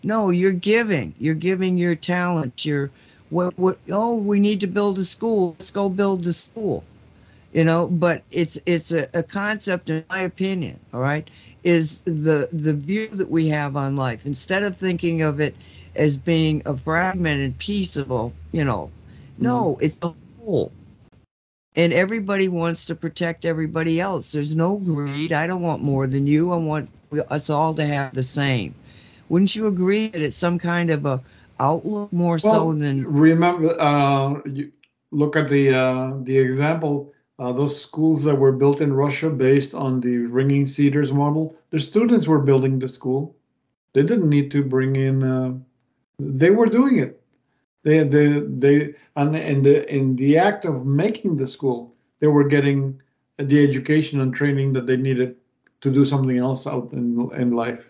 No, 0.04 0.30
you're 0.30 0.52
giving. 0.52 1.16
You're 1.20 1.36
giving 1.36 1.78
your 1.78 1.96
talent. 1.96 2.66
Your 2.66 2.92
what 3.30 3.58
what 3.58 3.78
oh, 3.90 4.16
we 4.16 4.40
need 4.40 4.60
to 4.62 4.68
build 4.68 4.98
a 5.00 5.04
school. 5.04 5.56
Let's 5.60 5.72
go 5.72 5.90
build 5.90 6.26
a 6.28 6.34
school. 6.34 6.84
You 7.54 7.64
know, 7.64 7.88
but 7.88 8.24
it's 8.30 8.60
it's 8.66 8.92
a, 8.92 9.08
a 9.14 9.24
concept, 9.24 9.90
in 9.90 10.04
my 10.10 10.22
opinion, 10.22 10.80
all 10.94 11.00
right, 11.00 11.30
is 11.64 12.02
the 12.02 12.50
the 12.52 12.74
view 12.74 13.08
that 13.08 13.30
we 13.30 13.48
have 13.50 13.76
on 13.76 13.96
life. 13.96 14.26
Instead 14.26 14.64
of 14.64 14.78
thinking 14.78 15.22
of 15.22 15.40
it 15.40 15.56
as 15.96 16.16
being 16.16 16.62
a 16.66 16.78
fragmented 16.78 17.58
piece 17.58 17.98
of 17.98 18.12
a, 18.12 18.32
you 18.52 18.64
know, 18.64 18.92
no, 19.40 19.74
mm-hmm. 19.74 19.86
it's 19.86 20.00
a 20.04 20.14
whole 20.40 20.72
and 21.78 21.94
everybody 21.94 22.48
wants 22.48 22.84
to 22.86 22.96
protect 22.96 23.46
everybody 23.46 24.02
else. 24.02 24.32
There's 24.32 24.56
no 24.56 24.78
greed. 24.78 25.32
I 25.32 25.46
don't 25.46 25.62
want 25.62 25.84
more 25.84 26.08
than 26.08 26.26
you. 26.26 26.52
I 26.52 26.58
want 26.58 26.90
us 27.30 27.50
all 27.50 27.74
to 27.76 27.86
have 27.86 28.14
the 28.14 28.24
same. 28.24 28.74
Wouldn't 29.30 29.56
you 29.56 29.68
agree 29.68 30.08
that 30.08 30.22
it's 30.22 30.36
some 30.36 30.58
kind 30.58 30.90
of 30.90 31.06
a 31.06 31.22
outlook 31.60 32.12
more 32.12 32.40
well, 32.44 32.72
so 32.72 32.74
than 32.74 33.06
remember? 33.06 33.80
Uh, 33.80 34.42
you 34.46 34.72
look 35.12 35.36
at 35.36 35.50
the 35.50 35.74
uh, 35.74 36.14
the 36.24 36.38
example 36.38 37.14
uh, 37.40 37.52
those 37.52 37.80
schools 37.80 38.24
that 38.24 38.36
were 38.36 38.52
built 38.52 38.82
in 38.82 38.92
Russia 38.92 39.30
based 39.30 39.74
on 39.76 40.00
the 40.02 40.18
ringing 40.18 40.66
cedars 40.66 41.14
model, 41.14 41.56
the 41.70 41.80
students 41.80 42.28
were 42.28 42.40
building 42.40 42.80
the 42.80 42.90
school. 42.90 43.36
They 43.94 44.02
didn't 44.02 44.30
need 44.30 44.50
to 44.52 44.64
bring 44.64 44.96
in. 44.96 45.24
Uh, 45.24 45.54
they 46.20 46.50
were 46.50 46.66
doing 46.66 46.98
it. 46.98 47.17
They 47.88 48.04
they 48.04 48.28
they 48.64 48.96
and 49.16 49.34
in 49.34 49.64
the 49.64 49.90
in 49.90 50.18
the 50.18 50.38
act 50.38 50.66
of 50.66 50.86
making 50.86 51.38
the 51.38 51.48
school, 51.48 51.96
they 52.20 52.28
were 52.28 52.44
getting 52.44 53.02
the 53.38 53.64
education 53.64 54.20
and 54.20 54.34
training 54.34 54.74
that 54.74 54.88
they 54.88 54.98
needed 54.98 55.38
to 55.80 55.90
do 55.90 56.06
something 56.06 56.38
else 56.38 56.68
out 56.68 56.92
in 56.92 57.32
in 57.38 57.52
life. 57.52 57.86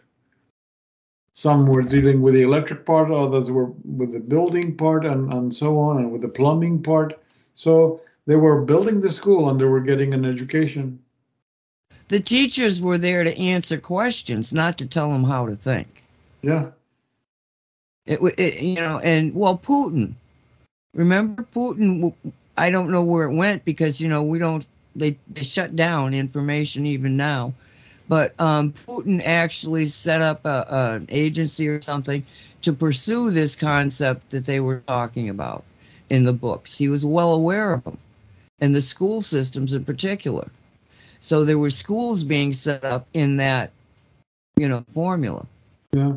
Some 1.32 1.66
were 1.66 1.82
dealing 1.82 2.22
with 2.22 2.36
the 2.36 2.44
electric 2.44 2.86
part, 2.86 3.10
others 3.10 3.50
were 3.50 3.72
with 4.00 4.12
the 4.12 4.20
building 4.20 4.78
part, 4.78 5.04
and 5.04 5.34
and 5.34 5.56
so 5.56 5.80
on, 5.80 5.98
and 5.98 6.12
with 6.12 6.22
the 6.22 6.36
plumbing 6.40 6.84
part. 6.84 7.20
So 7.56 8.00
they 8.28 8.36
were 8.36 8.62
building 8.62 9.02
the 9.02 9.12
school 9.12 9.50
and 9.50 9.60
they 9.60 9.66
were 9.66 9.88
getting 9.92 10.14
an 10.14 10.26
education. 10.26 11.00
The 12.10 12.20
teachers 12.20 12.80
were 12.80 13.00
there 13.00 13.24
to 13.24 13.36
answer 13.36 13.80
questions, 13.80 14.54
not 14.54 14.78
to 14.78 14.86
tell 14.86 15.10
them 15.10 15.24
how 15.24 15.48
to 15.48 15.56
think. 15.56 15.88
Yeah. 16.44 16.68
It, 18.08 18.20
it 18.38 18.62
you 18.64 18.76
know, 18.76 19.00
and 19.00 19.36
well, 19.36 19.58
Putin. 19.58 20.14
Remember 20.94 21.44
Putin? 21.44 22.14
I 22.58 22.72
don't 22.72 22.90
know 22.90 23.04
where 23.04 23.26
it 23.26 23.36
went 23.36 23.64
because 23.66 24.02
you 24.02 24.08
know 24.08 24.24
we 24.24 24.40
don't. 24.40 24.66
They 24.96 25.18
they 25.30 25.44
shut 25.44 25.76
down 25.76 26.14
information 26.14 26.86
even 26.88 27.16
now, 27.16 27.54
but 28.08 28.34
um, 28.40 28.72
Putin 28.72 29.22
actually 29.24 29.88
set 29.88 30.22
up 30.22 30.44
a, 30.46 30.66
a, 30.70 30.96
an 30.96 31.08
agency 31.10 31.68
or 31.68 31.82
something 31.82 32.26
to 32.64 32.74
pursue 32.74 33.30
this 33.30 33.56
concept 33.56 34.32
that 34.32 34.46
they 34.46 34.60
were 34.60 34.82
talking 34.88 35.30
about 35.30 35.64
in 36.10 36.24
the 36.24 36.34
books. 36.34 36.78
He 36.78 36.88
was 36.88 37.06
well 37.06 37.34
aware 37.34 37.74
of 37.74 37.84
them, 37.84 37.98
and 38.60 38.74
the 38.74 38.82
school 38.82 39.22
systems 39.22 39.74
in 39.74 39.86
particular. 39.86 40.50
So 41.20 41.44
there 41.44 41.58
were 41.58 41.70
schools 41.70 42.24
being 42.24 42.54
set 42.54 42.86
up 42.86 43.08
in 43.14 43.38
that, 43.38 43.72
you 44.56 44.68
know, 44.68 44.86
formula. 44.94 45.46
Yeah. 45.92 46.14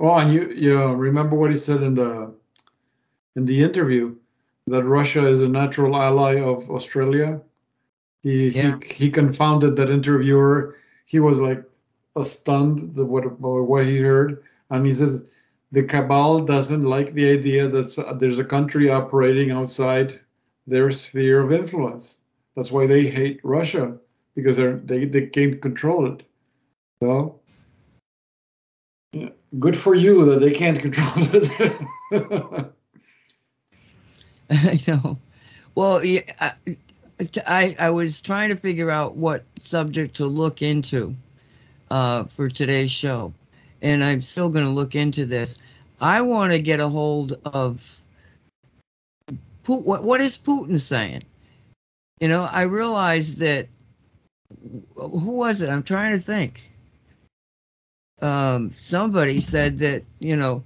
Oh, 0.00 0.14
and 0.14 0.32
you 0.32 0.48
you 0.48 0.82
remember 0.94 1.36
what 1.36 1.50
he 1.50 1.58
said 1.58 1.82
in 1.82 1.94
the 1.94 2.32
in 3.36 3.44
the 3.44 3.62
interview 3.62 4.16
that 4.66 4.84
Russia 4.84 5.26
is 5.26 5.42
a 5.42 5.48
natural 5.48 5.94
ally 5.94 6.40
of 6.40 6.70
Australia. 6.70 7.40
He 8.22 8.48
yeah. 8.48 8.78
he 8.82 8.94
he 8.94 9.10
confounded 9.10 9.76
that 9.76 9.90
interviewer. 9.90 10.76
He 11.04 11.20
was 11.20 11.40
like 11.40 11.62
stunned 12.22 12.94
the 12.94 13.04
what 13.04 13.38
what 13.40 13.84
he 13.84 13.98
heard, 13.98 14.42
and 14.70 14.86
he 14.86 14.94
says 14.94 15.24
the 15.72 15.82
cabal 15.82 16.40
doesn't 16.40 16.82
like 16.82 17.12
the 17.12 17.30
idea 17.30 17.68
that 17.68 18.18
there's 18.18 18.38
a 18.38 18.44
country 18.44 18.90
operating 18.90 19.50
outside 19.50 20.18
their 20.66 20.90
sphere 20.90 21.40
of 21.42 21.52
influence. 21.52 22.18
That's 22.56 22.70
why 22.70 22.86
they 22.86 23.06
hate 23.08 23.40
Russia 23.44 23.96
because 24.34 24.56
they're 24.56 24.78
they, 24.78 25.04
they 25.04 25.26
can't 25.26 25.60
control 25.60 26.06
it. 26.12 26.22
So 27.02 27.39
good 29.58 29.76
for 29.76 29.94
you 29.94 30.24
that 30.24 30.40
they 30.40 30.52
can't 30.52 30.80
control 30.80 31.12
it. 31.16 31.80
I 34.50 34.80
know. 34.86 35.18
Well, 35.74 36.04
yeah, 36.04 36.22
I, 36.40 36.52
I, 37.46 37.76
I 37.78 37.90
was 37.90 38.20
trying 38.20 38.48
to 38.50 38.56
figure 38.56 38.90
out 38.90 39.16
what 39.16 39.44
subject 39.58 40.14
to 40.16 40.26
look 40.26 40.62
into 40.62 41.14
uh, 41.90 42.24
for 42.24 42.48
today's 42.48 42.90
show, 42.90 43.32
and 43.82 44.02
I'm 44.02 44.20
still 44.20 44.48
going 44.48 44.64
to 44.64 44.70
look 44.70 44.94
into 44.94 45.24
this. 45.24 45.56
I 46.00 46.20
want 46.22 46.52
to 46.52 46.60
get 46.60 46.80
a 46.80 46.88
hold 46.88 47.34
of 47.46 48.00
what 49.66 50.02
what 50.02 50.20
is 50.20 50.36
Putin 50.36 50.78
saying? 50.80 51.22
You 52.20 52.28
know, 52.28 52.48
I 52.50 52.62
realized 52.62 53.38
that 53.38 53.68
who 54.96 55.36
was 55.36 55.62
it? 55.62 55.70
I'm 55.70 55.82
trying 55.82 56.12
to 56.12 56.18
think. 56.18 56.69
Um, 58.22 58.70
somebody 58.78 59.40
said 59.40 59.78
that 59.78 60.02
you 60.18 60.36
know 60.36 60.62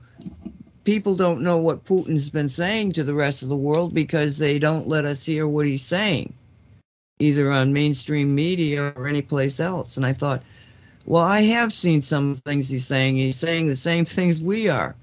people 0.85 1.15
don't 1.15 1.41
know 1.41 1.59
what 1.59 1.85
Putin's 1.85 2.29
been 2.29 2.49
saying 2.49 2.93
to 2.93 3.03
the 3.03 3.15
rest 3.15 3.43
of 3.43 3.49
the 3.49 3.57
world 3.57 3.95
because 3.95 4.39
they 4.39 4.59
don't 4.59 4.89
let 4.89 5.05
us 5.05 5.25
hear 5.25 5.49
what 5.49 5.67
he's 5.67 5.85
saying, 5.85 6.33
either 7.19 7.51
on 7.51 7.73
mainstream 7.73 8.35
media 8.35 8.93
or 8.97 9.09
anyplace 9.09 9.61
else. 9.61 9.97
And 9.97 10.07
I 10.07 10.13
thought, 10.13 10.43
well, 11.07 11.23
I 11.23 11.41
have 11.43 11.73
seen 11.73 12.03
some 12.03 12.37
things 12.45 12.69
he's 12.69 12.87
saying. 12.87 13.17
He's 13.17 13.37
saying 13.37 13.67
the 13.67 13.77
same 13.77 14.05
things 14.05 14.41
we 14.41 14.69
are. 14.69 14.95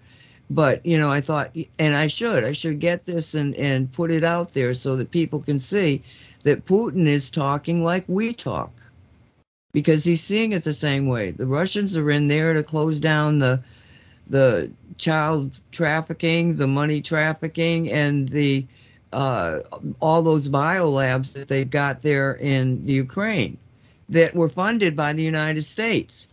But, 0.50 0.86
you 0.86 0.98
know, 0.98 1.12
I 1.12 1.22
thought, 1.22 1.56
and 1.80 1.96
I 1.96 2.08
should, 2.08 2.44
I 2.44 2.52
should 2.52 2.80
get 2.80 3.06
this 3.06 3.36
and, 3.36 3.56
and 3.56 3.92
put 3.92 4.12
it 4.12 4.24
out 4.24 4.52
there 4.52 4.74
so 4.74 4.96
that 4.98 5.12
people 5.12 5.40
can 5.40 5.60
see 5.60 6.04
that 6.44 6.66
Putin 6.66 7.08
is 7.08 7.30
talking 7.30 7.84
like 7.84 8.04
we 8.08 8.34
talk 8.34 8.72
because 9.72 10.04
he's 10.04 10.22
seeing 10.22 10.52
it 10.52 10.64
the 10.64 10.74
same 10.74 11.08
way. 11.08 11.32
The 11.32 11.46
Russians 11.48 11.96
are 11.96 12.12
in 12.12 12.28
there 12.28 12.54
to 12.54 12.64
close 12.64 13.00
down 13.00 13.40
the 13.40 13.62
the 14.28 14.72
child 14.98 15.60
trafficking, 15.72 16.56
the 16.56 16.68
money 16.68 17.02
trafficking, 17.02 17.92
and 17.92 18.30
the 18.30 18.66
uh, 19.14 19.60
all 20.00 20.22
those 20.22 20.48
biolabs 20.48 21.34
that 21.34 21.48
they've 21.48 21.70
got 21.70 22.02
there 22.02 22.36
in 22.36 22.86
the 22.86 22.94
Ukraine 22.94 23.58
that 24.10 24.34
were 24.36 24.50
funded 24.50 24.96
by 24.96 25.14
the 25.14 25.24
United 25.24 25.64
States. 25.64 26.28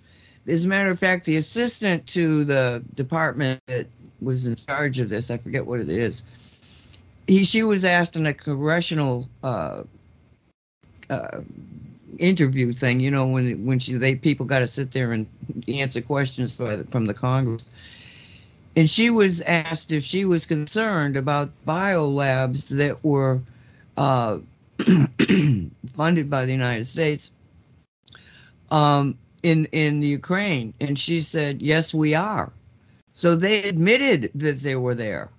As 0.46 0.64
a 0.64 0.68
matter 0.68 0.90
of 0.90 0.98
fact, 0.98 1.24
the 1.24 1.36
assistant 1.36 2.06
to 2.08 2.44
the 2.44 2.82
department 2.94 3.60
that 3.66 3.86
was 4.20 4.46
in 4.46 4.56
charge 4.56 4.98
of 4.98 5.08
this, 5.08 5.30
I 5.30 5.36
forget 5.36 5.66
what 5.66 5.80
it 5.80 5.88
is, 5.88 6.24
he 7.26 7.44
she 7.44 7.62
was 7.62 7.84
asked 7.84 8.16
in 8.16 8.26
a 8.26 8.32
congressional 8.32 9.28
uh, 9.42 9.82
uh, 11.10 11.40
interview 12.18 12.72
thing, 12.72 13.00
you 13.00 13.10
know, 13.10 13.26
when 13.26 13.64
when 13.64 13.78
she 13.78 13.94
they 13.94 14.14
people 14.14 14.46
got 14.46 14.60
to 14.60 14.68
sit 14.68 14.92
there 14.92 15.12
and 15.12 15.26
answer 15.68 16.00
questions 16.00 16.56
for, 16.56 16.84
from 16.84 17.06
the 17.06 17.14
Congress. 17.14 17.70
And 18.76 18.88
she 18.88 19.10
was 19.10 19.40
asked 19.42 19.92
if 19.92 20.04
she 20.04 20.24
was 20.24 20.46
concerned 20.46 21.16
about 21.16 21.50
biolabs 21.66 22.68
that 22.76 23.02
were 23.02 23.40
uh, 23.96 24.38
funded 25.96 26.30
by 26.30 26.44
the 26.44 26.52
United 26.52 26.86
States 26.86 27.30
um, 28.70 29.18
in 29.42 29.64
in 29.66 30.02
Ukraine, 30.02 30.74
and 30.80 30.98
she 30.98 31.20
said, 31.20 31.62
"Yes, 31.62 31.92
we 31.94 32.14
are." 32.14 32.52
So 33.14 33.34
they 33.34 33.64
admitted 33.64 34.30
that 34.34 34.60
they 34.60 34.76
were 34.76 34.94
there 34.94 35.30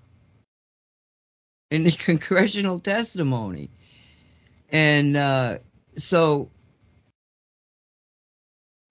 in 1.71 1.83
the 1.83 1.91
congressional 2.09 2.79
testimony, 2.79 3.69
and 4.71 5.15
uh, 5.15 5.59
so 5.95 6.49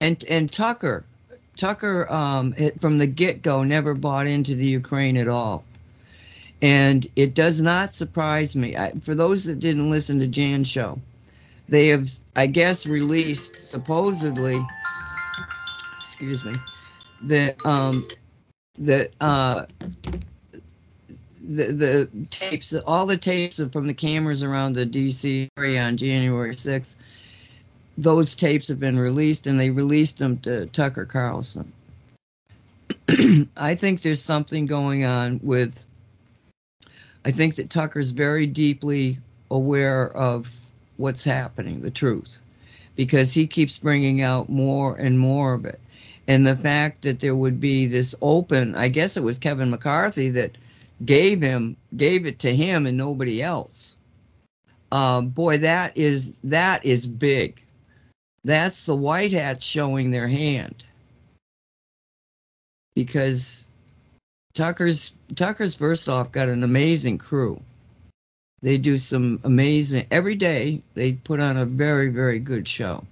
and 0.01 0.23
and 0.29 0.51
Tucker, 0.51 1.03
Tucker 1.57 2.11
um, 2.11 2.53
from 2.79 2.97
the 2.97 3.07
get 3.07 3.41
go 3.41 3.63
never 3.63 3.93
bought 3.93 4.27
into 4.27 4.55
the 4.55 4.65
Ukraine 4.65 5.17
at 5.17 5.27
all, 5.27 5.63
and 6.61 7.05
it 7.15 7.33
does 7.33 7.61
not 7.61 7.93
surprise 7.93 8.55
me. 8.55 8.77
I, 8.77 8.91
for 9.01 9.13
those 9.13 9.43
that 9.45 9.59
didn't 9.59 9.89
listen 9.89 10.19
to 10.19 10.27
Jan's 10.27 10.67
show, 10.67 10.99
they 11.67 11.87
have, 11.89 12.11
I 12.35 12.47
guess, 12.47 12.85
released 12.85 13.57
supposedly. 13.57 14.65
Excuse 15.99 16.43
me, 16.43 16.53
that 17.23 17.63
um, 17.65 18.07
that 18.77 19.11
uh, 19.19 19.65
the 21.41 21.65
the 21.73 22.09
tapes, 22.29 22.73
all 22.73 23.05
the 23.05 23.17
tapes 23.17 23.61
from 23.71 23.85
the 23.85 23.93
cameras 23.93 24.43
around 24.43 24.73
the 24.73 24.85
D.C. 24.85 25.49
area 25.57 25.81
on 25.81 25.97
January 25.97 26.55
sixth 26.55 26.97
those 28.01 28.33
tapes 28.33 28.69
have 28.69 28.79
been 28.79 28.97
released 28.97 29.45
and 29.45 29.59
they 29.59 29.69
released 29.69 30.19
them 30.19 30.37
to 30.37 30.67
Tucker 30.67 31.05
Carlson. 31.05 31.71
I 33.57 33.75
think 33.75 34.01
there's 34.01 34.21
something 34.21 34.65
going 34.65 35.03
on 35.03 35.39
with. 35.43 35.83
I 37.25 37.31
think 37.31 37.55
that 37.55 37.69
Tucker's 37.69 38.11
very 38.11 38.47
deeply 38.47 39.19
aware 39.51 40.15
of 40.15 40.57
what's 40.95 41.23
happening, 41.23 41.81
the 41.81 41.91
truth, 41.91 42.39
because 42.95 43.33
he 43.33 43.45
keeps 43.45 43.77
bringing 43.77 44.21
out 44.21 44.47
more 44.47 44.95
and 44.95 45.19
more 45.19 45.53
of 45.53 45.65
it. 45.65 45.79
And 46.27 46.47
the 46.47 46.55
fact 46.55 47.01
that 47.01 47.19
there 47.19 47.35
would 47.35 47.59
be 47.59 47.85
this 47.87 48.15
open, 48.21 48.75
I 48.75 48.87
guess 48.87 49.17
it 49.17 49.23
was 49.23 49.37
Kevin 49.37 49.69
McCarthy 49.69 50.29
that 50.29 50.57
gave 51.03 51.41
him, 51.41 51.75
gave 51.97 52.25
it 52.25 52.39
to 52.39 52.55
him 52.55 52.85
and 52.85 52.97
nobody 52.97 53.41
else. 53.41 53.95
Uh, 54.91 55.21
boy, 55.21 55.57
that 55.57 55.91
is 55.97 56.33
that 56.43 56.85
is 56.85 57.05
big 57.05 57.61
that's 58.43 58.85
the 58.85 58.95
white 58.95 59.33
hats 59.33 59.63
showing 59.63 60.11
their 60.11 60.27
hand. 60.27 60.83
Because 62.95 63.67
Tucker's 64.53 65.11
Tucker's 65.35 65.75
first 65.75 66.09
off 66.09 66.31
got 66.31 66.49
an 66.49 66.63
amazing 66.63 67.17
crew. 67.17 67.61
They 68.61 68.77
do 68.77 68.97
some 68.97 69.39
amazing 69.43 70.05
every 70.11 70.35
day. 70.35 70.81
They 70.95 71.13
put 71.13 71.39
on 71.39 71.57
a 71.57 71.65
very 71.65 72.09
very 72.09 72.39
good 72.39 72.67
show. 72.67 73.03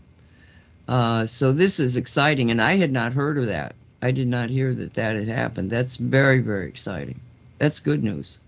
Uh, 0.87 1.25
so 1.25 1.51
this 1.51 1.79
is 1.79 1.97
exciting, 1.97 2.49
and 2.49 2.61
I 2.61 2.75
had 2.75 2.91
not 2.91 3.13
heard 3.13 3.37
of 3.37 3.47
that. 3.47 3.75
I 4.01 4.11
did 4.11 4.27
not 4.27 4.49
hear 4.49 4.73
that 4.73 4.93
that 4.93 5.15
had 5.15 5.27
happened. 5.27 5.69
That's 5.69 5.97
very 5.97 6.39
very 6.39 6.67
exciting. 6.67 7.19
That's 7.59 7.79
good 7.79 8.03
news. 8.03 8.39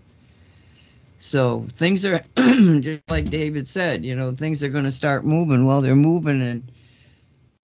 So 1.20 1.66
things 1.74 2.06
are 2.06 2.24
just 2.80 3.02
like 3.10 3.28
David 3.28 3.68
said, 3.68 4.04
you 4.06 4.16
know, 4.16 4.32
things 4.32 4.64
are 4.64 4.70
going 4.70 4.84
to 4.84 4.90
start 4.90 5.24
moving. 5.24 5.66
Well, 5.66 5.82
they're 5.82 5.94
moving 5.94 6.40
and, 6.40 6.72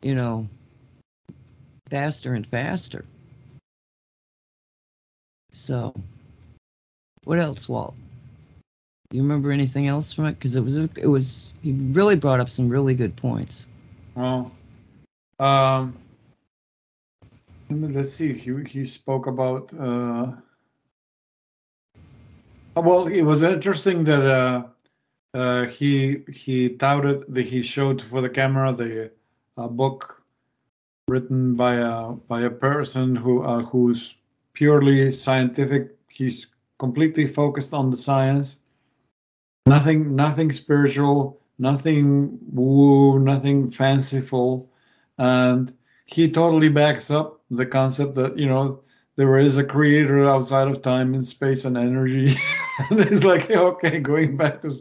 you 0.03 0.15
know, 0.15 0.47
faster 1.89 2.35
and 2.35 2.47
faster. 2.47 3.03
So, 5.55 5.95
what 7.25 7.39
else, 7.39 7.67
Walt? 7.67 7.97
You 9.11 9.23
remember 9.23 9.51
anything 9.51 9.87
else 9.87 10.13
from 10.13 10.27
it? 10.27 10.33
Because 10.33 10.55
it 10.55 10.63
was 10.63 10.77
it 10.77 11.09
was 11.09 11.51
he 11.63 11.73
really 11.73 12.17
brought 12.17 12.41
up 12.41 12.51
some 12.51 12.69
really 12.69 12.95
good 12.95 13.17
points. 13.17 13.67
Well, 14.17 14.53
um, 15.41 15.97
let's 17.71 18.13
see. 18.13 18.35
He 18.35 18.53
he 18.65 18.85
spoke 18.85 19.27
about. 19.27 19.73
Uh, 19.73 20.33
well, 22.77 23.07
it 23.07 23.23
was 23.23 23.43
interesting 23.43 24.05
that 24.05 24.27
uh, 24.27 24.67
uh, 25.35 25.67
he 25.67 26.23
he 26.33 26.71
touted 26.71 27.25
that 27.29 27.47
he 27.47 27.63
showed 27.63 28.03
for 28.03 28.21
the 28.21 28.29
camera 28.31 28.73
the 28.73 29.11
uh, 29.57 29.67
book 29.67 30.23
written 31.09 31.55
by 31.55 31.77
a 31.77 32.13
by 32.13 32.43
a 32.43 32.51
person 32.51 33.17
who 33.17 33.43
uh, 33.43 33.63
who's 33.63 34.15
purely 34.53 35.11
scientific. 35.13 35.97
He's 36.09 36.47
completely 36.79 37.27
focused 37.27 37.73
on 37.73 37.91
the 37.91 37.97
science. 37.97 38.59
Nothing 39.67 40.15
nothing 40.15 40.53
spiritual, 40.53 41.41
nothing 41.59 42.39
woo, 42.53 43.19
nothing 43.19 43.71
fanciful, 43.71 44.71
and 45.19 45.73
he 46.07 46.31
totally 46.31 46.69
backs 46.69 47.11
up 47.11 47.41
the 47.51 47.67
concept 47.67 48.15
that 48.15 48.39
you 48.39 48.47
know 48.47 48.81
there 49.17 49.39
is 49.39 49.57
a 49.57 49.65
creator 49.65 50.29
outside 50.29 50.69
of 50.69 50.83
time 50.83 51.15
and 51.15 51.27
space 51.27 51.65
and 51.65 51.77
energy. 51.77 52.37
and 52.79 53.01
it's 53.13 53.25
like, 53.25 53.51
okay, 53.51 54.01
going 54.01 54.37
back 54.37 54.61
to, 54.63 54.73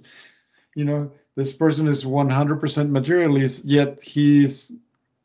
you 0.75 0.85
know, 0.85 1.11
this 1.35 1.53
person 1.53 1.87
is 1.87 2.03
100% 2.05 2.89
materialist, 2.89 3.65
yet 3.65 4.01
he's 4.01 4.71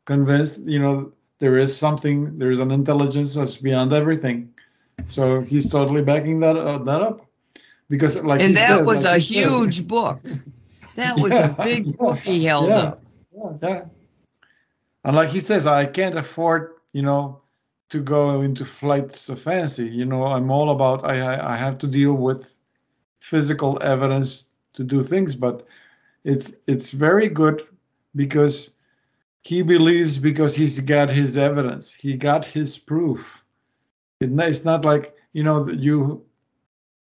convinced, 0.05 0.59
you 0.59 0.79
know, 0.79 1.11
there 1.39 1.57
is 1.57 1.75
something, 1.75 2.37
there 2.37 2.51
is 2.51 2.59
an 2.59 2.71
intelligence 2.71 3.35
that's 3.35 3.57
beyond 3.57 3.93
everything. 3.93 4.53
So 5.07 5.41
he's 5.41 5.69
totally 5.69 6.01
backing 6.01 6.39
that 6.41 6.55
uh, 6.57 6.79
that 6.79 7.01
up, 7.01 7.25
because 7.89 8.15
like 8.17 8.41
and 8.41 8.55
that 8.55 8.81
says, 8.81 8.85
was 8.85 9.05
like 9.05 9.05
a 9.05 9.17
huge 9.17 9.77
huge 9.77 9.87
book. 9.87 10.21
That 10.95 11.19
was 11.19 11.39
Yeah, 11.39 11.45
a 11.45 11.49
big 11.49 11.87
yeah, 11.87 11.93
book 11.97 12.19
he 12.19 12.43
held 12.45 12.75
yeah. 12.75 12.77
up. 12.77 13.03
Yeah, 13.35 13.51
yeah. 13.61 13.85
And 15.03 15.15
like 15.15 15.29
he 15.29 15.41
says, 15.41 15.65
I 15.67 15.85
can't 15.85 16.17
afford, 16.17 16.75
you 16.93 17.01
know, 17.03 17.41
to 17.89 17.99
go 18.01 18.41
into 18.41 18.65
flights 18.65 19.29
of 19.29 19.41
fancy. 19.41 19.87
You 19.87 20.05
know, 20.05 20.25
I'm 20.25 20.51
all 20.51 20.71
about 20.71 21.05
I 21.05 21.19
I 21.19 21.53
I 21.53 21.57
have 21.57 21.79
to 21.79 21.87
deal 21.87 22.13
with 22.15 22.57
physical 23.21 23.81
evidence 23.81 24.47
to 24.73 24.83
do 24.83 25.01
things, 25.01 25.35
but 25.35 25.65
it's 26.25 26.51
it's 26.67 26.91
very 26.91 27.29
good 27.29 27.63
because 28.15 28.71
he 29.43 29.61
believes 29.61 30.17
because 30.17 30.53
he's 30.53 30.79
got 30.79 31.09
his 31.09 31.37
evidence. 31.37 31.91
He 31.91 32.15
got 32.15 32.45
his 32.45 32.77
proof. 32.77 33.43
It, 34.19 34.29
it's 34.39 34.65
not 34.65 34.85
like, 34.85 35.15
you 35.33 35.43
know, 35.43 35.67
you 35.69 36.23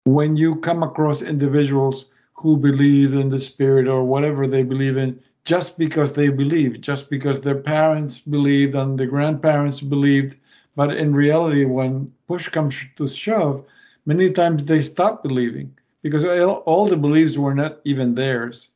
when 0.05 0.37
you 0.37 0.57
come 0.57 0.83
across 0.83 1.23
individuals 1.23 2.07
who 2.35 2.57
believe 2.57 3.15
in 3.15 3.29
the 3.29 3.41
spirit 3.41 3.87
or 3.87 4.05
whatever 4.05 4.47
they 4.47 4.63
believe 4.63 4.97
in 4.97 5.21
just 5.45 5.79
because 5.79 6.13
they 6.13 6.29
believe, 6.29 6.81
just 6.81 7.11
because 7.11 7.41
their 7.41 7.61
parents 7.61 8.19
believed 8.19 8.75
and 8.75 8.99
the 8.99 9.07
grandparents 9.07 9.81
believed. 9.81 10.37
But 10.77 10.97
in 10.97 11.15
reality, 11.15 11.65
when 11.65 12.13
push 12.27 12.49
comes 12.49 12.77
to 12.97 13.09
shove, 13.09 13.65
many 14.07 14.31
times 14.31 14.65
they 14.65 14.81
stop 14.81 15.23
believing 15.23 15.77
because 16.03 16.25
all 16.25 16.87
the 16.87 16.97
beliefs 16.97 17.37
were 17.37 17.55
not 17.55 17.81
even 17.85 18.15
theirs. 18.15 18.71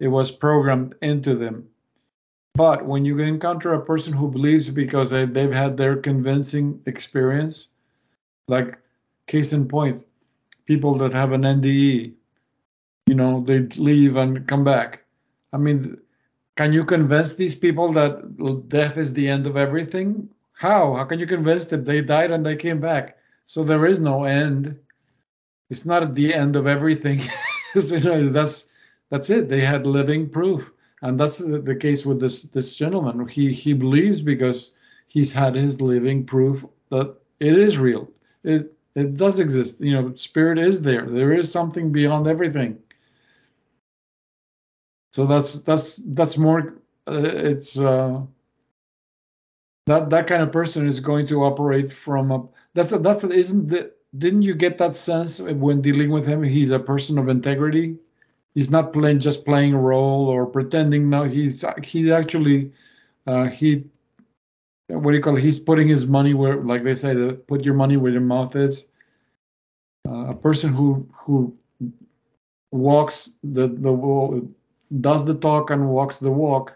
It 0.00 0.08
was 0.08 0.30
programmed 0.30 0.94
into 1.02 1.34
them. 1.34 1.68
But 2.54 2.86
when 2.86 3.04
you 3.04 3.18
encounter 3.18 3.74
a 3.74 3.84
person 3.84 4.12
who 4.12 4.28
believes 4.30 4.68
because 4.68 5.10
they've 5.10 5.52
had 5.52 5.76
their 5.76 5.96
convincing 5.96 6.80
experience, 6.86 7.68
like 8.48 8.78
case 9.26 9.52
in 9.52 9.68
point, 9.68 10.04
people 10.66 10.94
that 10.96 11.12
have 11.12 11.32
an 11.32 11.42
NDE, 11.42 12.12
you 13.06 13.14
know, 13.14 13.42
they 13.42 13.60
leave 13.60 14.16
and 14.16 14.46
come 14.46 14.64
back. 14.64 15.04
I 15.52 15.56
mean, 15.56 15.98
can 16.56 16.72
you 16.72 16.84
convince 16.84 17.34
these 17.34 17.54
people 17.54 17.92
that 17.92 18.68
death 18.68 18.96
is 18.96 19.12
the 19.12 19.28
end 19.28 19.46
of 19.46 19.56
everything? 19.56 20.28
How? 20.52 20.94
How 20.94 21.04
can 21.04 21.20
you 21.20 21.26
convince 21.26 21.64
them 21.66 21.84
they 21.84 22.02
died 22.02 22.32
and 22.32 22.44
they 22.44 22.56
came 22.56 22.80
back? 22.80 23.16
So 23.46 23.62
there 23.62 23.86
is 23.86 24.00
no 24.00 24.24
end. 24.24 24.76
It's 25.70 25.84
not 25.84 26.14
the 26.14 26.32
end 26.34 26.56
of 26.56 26.66
everything. 26.66 27.20
you 27.74 28.00
know, 28.00 28.28
that's 28.28 28.64
that's 29.10 29.30
it. 29.30 29.48
They 29.48 29.60
had 29.60 29.86
living 29.86 30.28
proof, 30.28 30.70
and 31.02 31.18
that's 31.18 31.38
the, 31.38 31.60
the 31.60 31.76
case 31.76 32.06
with 32.06 32.20
this 32.20 32.42
this 32.42 32.74
gentleman. 32.74 33.26
He 33.28 33.52
he 33.52 33.72
believes 33.72 34.20
because 34.20 34.70
he's 35.06 35.32
had 35.32 35.54
his 35.54 35.80
living 35.80 36.24
proof 36.24 36.64
that 36.90 37.14
it 37.40 37.58
is 37.58 37.78
real. 37.78 38.08
It 38.44 38.72
it 38.94 39.16
does 39.16 39.38
exist. 39.40 39.80
You 39.80 39.92
know, 39.92 40.14
spirit 40.14 40.58
is 40.58 40.82
there. 40.82 41.06
There 41.06 41.32
is 41.32 41.50
something 41.50 41.92
beyond 41.92 42.26
everything. 42.26 42.78
So 45.12 45.26
that's 45.26 45.54
that's 45.60 45.96
that's 46.06 46.36
more. 46.36 46.74
Uh, 47.06 47.22
it's 47.22 47.78
uh, 47.78 48.20
that 49.86 50.10
that 50.10 50.26
kind 50.26 50.42
of 50.42 50.52
person 50.52 50.88
is 50.88 51.00
going 51.00 51.26
to 51.28 51.44
operate 51.44 51.92
from 51.92 52.30
a. 52.30 52.46
That's 52.74 52.92
a, 52.92 52.98
that's 52.98 53.24
a, 53.24 53.30
isn't 53.30 53.68
the. 53.68 53.92
Didn't 54.16 54.42
you 54.42 54.54
get 54.54 54.78
that 54.78 54.96
sense 54.96 55.40
when 55.40 55.82
dealing 55.82 56.10
with 56.10 56.24
him? 56.26 56.42
He's 56.42 56.70
a 56.70 56.78
person 56.78 57.18
of 57.18 57.28
integrity. 57.28 57.96
He's 58.54 58.70
not 58.70 58.92
playing 58.92 59.20
just 59.20 59.44
playing 59.44 59.74
a 59.74 59.78
role 59.78 60.26
or 60.28 60.46
pretending. 60.46 61.10
No, 61.10 61.24
he's 61.24 61.64
he 61.84 62.10
actually 62.10 62.72
uh, 63.26 63.46
he 63.46 63.84
what 64.88 65.10
do 65.10 65.16
you 65.16 65.22
call 65.22 65.36
it? 65.36 65.42
He's 65.42 65.60
putting 65.60 65.86
his 65.86 66.06
money 66.06 66.32
where, 66.32 66.56
like 66.62 66.82
they 66.82 66.94
say, 66.94 67.12
the, 67.14 67.34
put 67.34 67.62
your 67.64 67.74
money 67.74 67.96
where 67.98 68.10
your 68.10 68.22
mouth 68.22 68.56
is. 68.56 68.86
Uh, 70.08 70.28
a 70.30 70.34
person 70.34 70.72
who 70.72 71.06
who 71.12 71.54
walks 72.70 73.30
the 73.42 73.68
the 73.68 74.48
does 75.00 75.24
the 75.24 75.34
talk 75.34 75.70
and 75.70 75.88
walks 75.88 76.18
the 76.18 76.30
walk. 76.30 76.74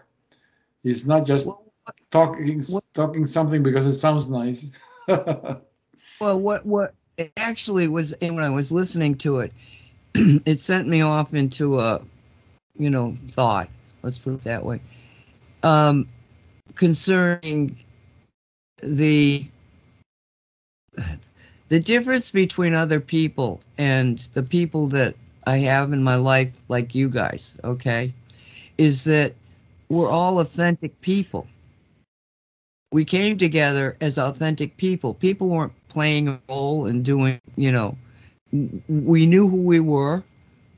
He's 0.83 1.07
not 1.07 1.25
just 1.25 1.47
Well, 1.47 1.73
talking 2.11 2.61
what- 2.67 2.83
talking 2.93 3.25
something 3.25 3.63
because 3.63 3.85
it 3.85 3.95
sounds 3.95 4.27
nice. 4.27 4.71
Well, 6.19 6.39
what 6.39 6.65
what 6.65 6.93
it 7.17 7.31
actually 7.37 7.87
was, 7.87 8.13
and 8.13 8.35
when 8.35 8.43
I 8.43 8.49
was 8.49 8.71
listening 8.71 9.15
to 9.19 9.39
it, 9.39 9.53
it 10.15 10.59
sent 10.59 10.87
me 10.87 11.01
off 11.01 11.33
into 11.33 11.79
a, 11.79 12.01
you 12.77 12.89
know, 12.89 13.15
thought. 13.29 13.69
Let's 14.01 14.17
put 14.17 14.33
it 14.33 14.43
that 14.43 14.65
way. 14.65 14.81
Um, 15.63 16.07
concerning 16.75 17.77
the 18.81 19.45
the 21.69 21.79
difference 21.79 22.29
between 22.29 22.75
other 22.75 22.99
people 22.99 23.61
and 23.77 24.19
the 24.33 24.43
people 24.43 24.87
that 24.87 25.15
I 25.45 25.57
have 25.57 25.93
in 25.93 26.03
my 26.03 26.15
life, 26.15 26.61
like 26.69 26.93
you 26.93 27.09
guys, 27.09 27.55
okay, 27.63 28.13
is 28.77 29.03
that 29.05 29.33
we're 29.89 30.09
all 30.09 30.39
authentic 30.39 30.99
people. 31.01 31.47
We 32.93 33.05
came 33.05 33.39
together 33.39 33.97
as 34.01 34.19
authentic 34.19 34.77
people. 34.77 35.15
People 35.15 35.47
weren't 35.49 35.73
playing 35.89 36.27
a 36.27 36.39
role 36.47 36.85
and 36.85 37.03
doing, 37.03 37.41
you 37.55 37.71
know, 37.71 37.97
we 38.87 39.25
knew 39.25 39.49
who 39.49 39.65
we 39.65 39.79
were 39.79 40.23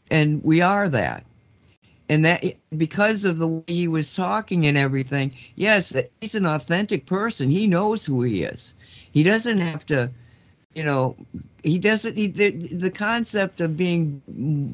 and 0.09 0.41
we 0.41 0.61
are 0.61 0.87
that. 0.87 1.25
And 2.07 2.23
that 2.23 2.41
because 2.77 3.25
of 3.25 3.37
the 3.37 3.49
way 3.49 3.63
he 3.67 3.89
was 3.89 4.13
talking 4.13 4.65
and 4.65 4.77
everything, 4.77 5.35
yes, 5.55 5.93
he's 6.21 6.35
an 6.35 6.45
authentic 6.45 7.05
person. 7.05 7.49
He 7.49 7.67
knows 7.67 8.05
who 8.05 8.23
he 8.23 8.43
is. 8.43 8.75
He 9.11 9.21
doesn't 9.21 9.57
have 9.57 9.85
to, 9.87 10.09
you 10.73 10.85
know, 10.85 11.17
he 11.63 11.77
doesn't, 11.77 12.15
he, 12.15 12.27
the, 12.27 12.51
the 12.51 12.91
concept 12.91 13.59
of 13.59 13.75
being 13.75 14.73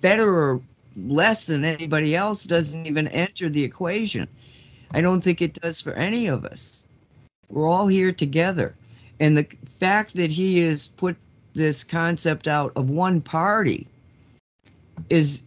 better 0.00 0.34
or 0.34 0.62
less 1.06 1.48
than 1.48 1.66
anybody 1.66 2.16
else 2.16 2.44
doesn't 2.44 2.86
even 2.86 3.08
enter 3.08 3.50
the 3.50 3.62
equation. 3.62 4.26
I 4.94 5.00
don't 5.00 5.22
think 5.22 5.40
it 5.40 5.60
does 5.60 5.80
for 5.80 5.92
any 5.92 6.26
of 6.26 6.44
us. 6.44 6.84
We're 7.48 7.68
all 7.68 7.86
here 7.86 8.12
together. 8.12 8.74
And 9.20 9.36
the 9.36 9.46
fact 9.78 10.16
that 10.16 10.30
he 10.30 10.60
has 10.60 10.88
put 10.88 11.16
this 11.54 11.84
concept 11.84 12.48
out 12.48 12.72
of 12.76 12.90
one 12.90 13.20
party 13.20 13.86
is 15.10 15.42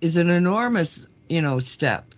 is 0.00 0.16
an 0.16 0.30
enormous, 0.30 1.06
you 1.28 1.42
know, 1.42 1.58
step. 1.58 2.14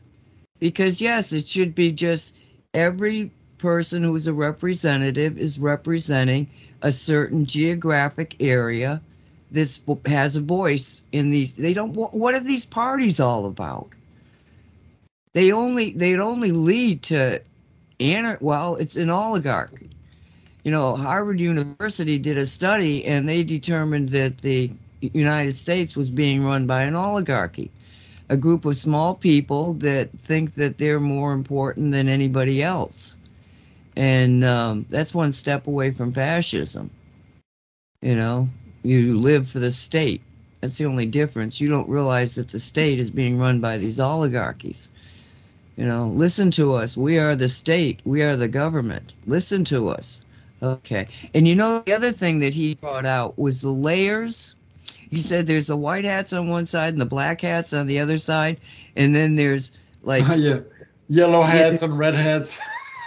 Because 0.60 1.00
yes, 1.00 1.32
it 1.32 1.48
should 1.48 1.74
be 1.74 1.90
just 1.90 2.32
every 2.74 3.30
person 3.58 4.02
who's 4.02 4.26
a 4.26 4.32
representative 4.32 5.38
is 5.38 5.58
representing 5.58 6.48
a 6.82 6.92
certain 6.92 7.44
geographic 7.46 8.36
area 8.40 9.00
that 9.52 9.80
has 10.06 10.36
a 10.36 10.40
voice 10.40 11.04
in 11.12 11.30
these 11.30 11.56
they 11.56 11.74
don't 11.74 11.92
what 11.94 12.34
are 12.34 12.40
these 12.40 12.64
parties 12.64 13.20
all 13.20 13.46
about 13.46 13.88
they 15.34 15.52
only 15.52 15.92
they'd 15.92 16.20
only 16.20 16.52
lead 16.52 17.02
to 17.02 17.40
anar- 18.00 18.40
well 18.42 18.76
it's 18.76 18.96
an 18.96 19.10
oligarchy 19.10 19.90
you 20.64 20.70
know 20.70 20.96
harvard 20.96 21.40
university 21.40 22.18
did 22.18 22.38
a 22.38 22.46
study 22.46 23.04
and 23.04 23.28
they 23.28 23.42
determined 23.42 24.08
that 24.10 24.38
the 24.38 24.70
United 25.02 25.54
States 25.54 25.96
was 25.96 26.10
being 26.10 26.44
run 26.44 26.66
by 26.66 26.82
an 26.82 26.94
oligarchy, 26.94 27.70
a 28.28 28.36
group 28.36 28.64
of 28.64 28.76
small 28.76 29.14
people 29.14 29.74
that 29.74 30.10
think 30.20 30.54
that 30.54 30.78
they're 30.78 31.00
more 31.00 31.32
important 31.32 31.92
than 31.92 32.08
anybody 32.08 32.62
else. 32.62 33.16
And 33.96 34.44
um, 34.44 34.86
that's 34.90 35.14
one 35.14 35.32
step 35.32 35.66
away 35.66 35.90
from 35.90 36.12
fascism. 36.12 36.90
You 38.00 38.16
know, 38.16 38.48
you 38.82 39.18
live 39.18 39.48
for 39.48 39.58
the 39.58 39.70
state. 39.70 40.22
That's 40.60 40.78
the 40.78 40.86
only 40.86 41.06
difference. 41.06 41.60
You 41.60 41.68
don't 41.68 41.88
realize 41.88 42.36
that 42.36 42.48
the 42.48 42.60
state 42.60 42.98
is 42.98 43.10
being 43.10 43.38
run 43.38 43.60
by 43.60 43.78
these 43.78 43.98
oligarchies. 44.00 44.88
You 45.76 45.86
know, 45.86 46.08
listen 46.08 46.50
to 46.52 46.74
us. 46.74 46.96
We 46.96 47.18
are 47.18 47.34
the 47.34 47.48
state. 47.48 48.00
We 48.04 48.22
are 48.22 48.36
the 48.36 48.48
government. 48.48 49.14
Listen 49.26 49.64
to 49.64 49.88
us. 49.88 50.22
Okay. 50.62 51.08
And 51.34 51.48
you 51.48 51.54
know, 51.54 51.80
the 51.80 51.92
other 51.92 52.12
thing 52.12 52.38
that 52.40 52.54
he 52.54 52.74
brought 52.74 53.06
out 53.06 53.38
was 53.38 53.62
the 53.62 53.70
layers. 53.70 54.54
He 55.10 55.18
said 55.18 55.46
there's 55.46 55.66
the 55.66 55.76
white 55.76 56.04
hats 56.04 56.32
on 56.32 56.48
one 56.48 56.66
side 56.66 56.92
and 56.92 57.00
the 57.00 57.06
black 57.06 57.40
hats 57.40 57.72
on 57.72 57.86
the 57.86 57.98
other 57.98 58.18
side. 58.18 58.58
And 58.96 59.14
then 59.14 59.36
there's 59.36 59.72
like 60.02 60.24
yeah, 60.36 60.60
yellow 61.08 61.42
hats 61.42 61.82
and 61.82 61.98
red 61.98 62.14
hats, 62.14 62.58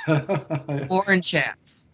orange 0.89 1.31
hats. 1.31 1.87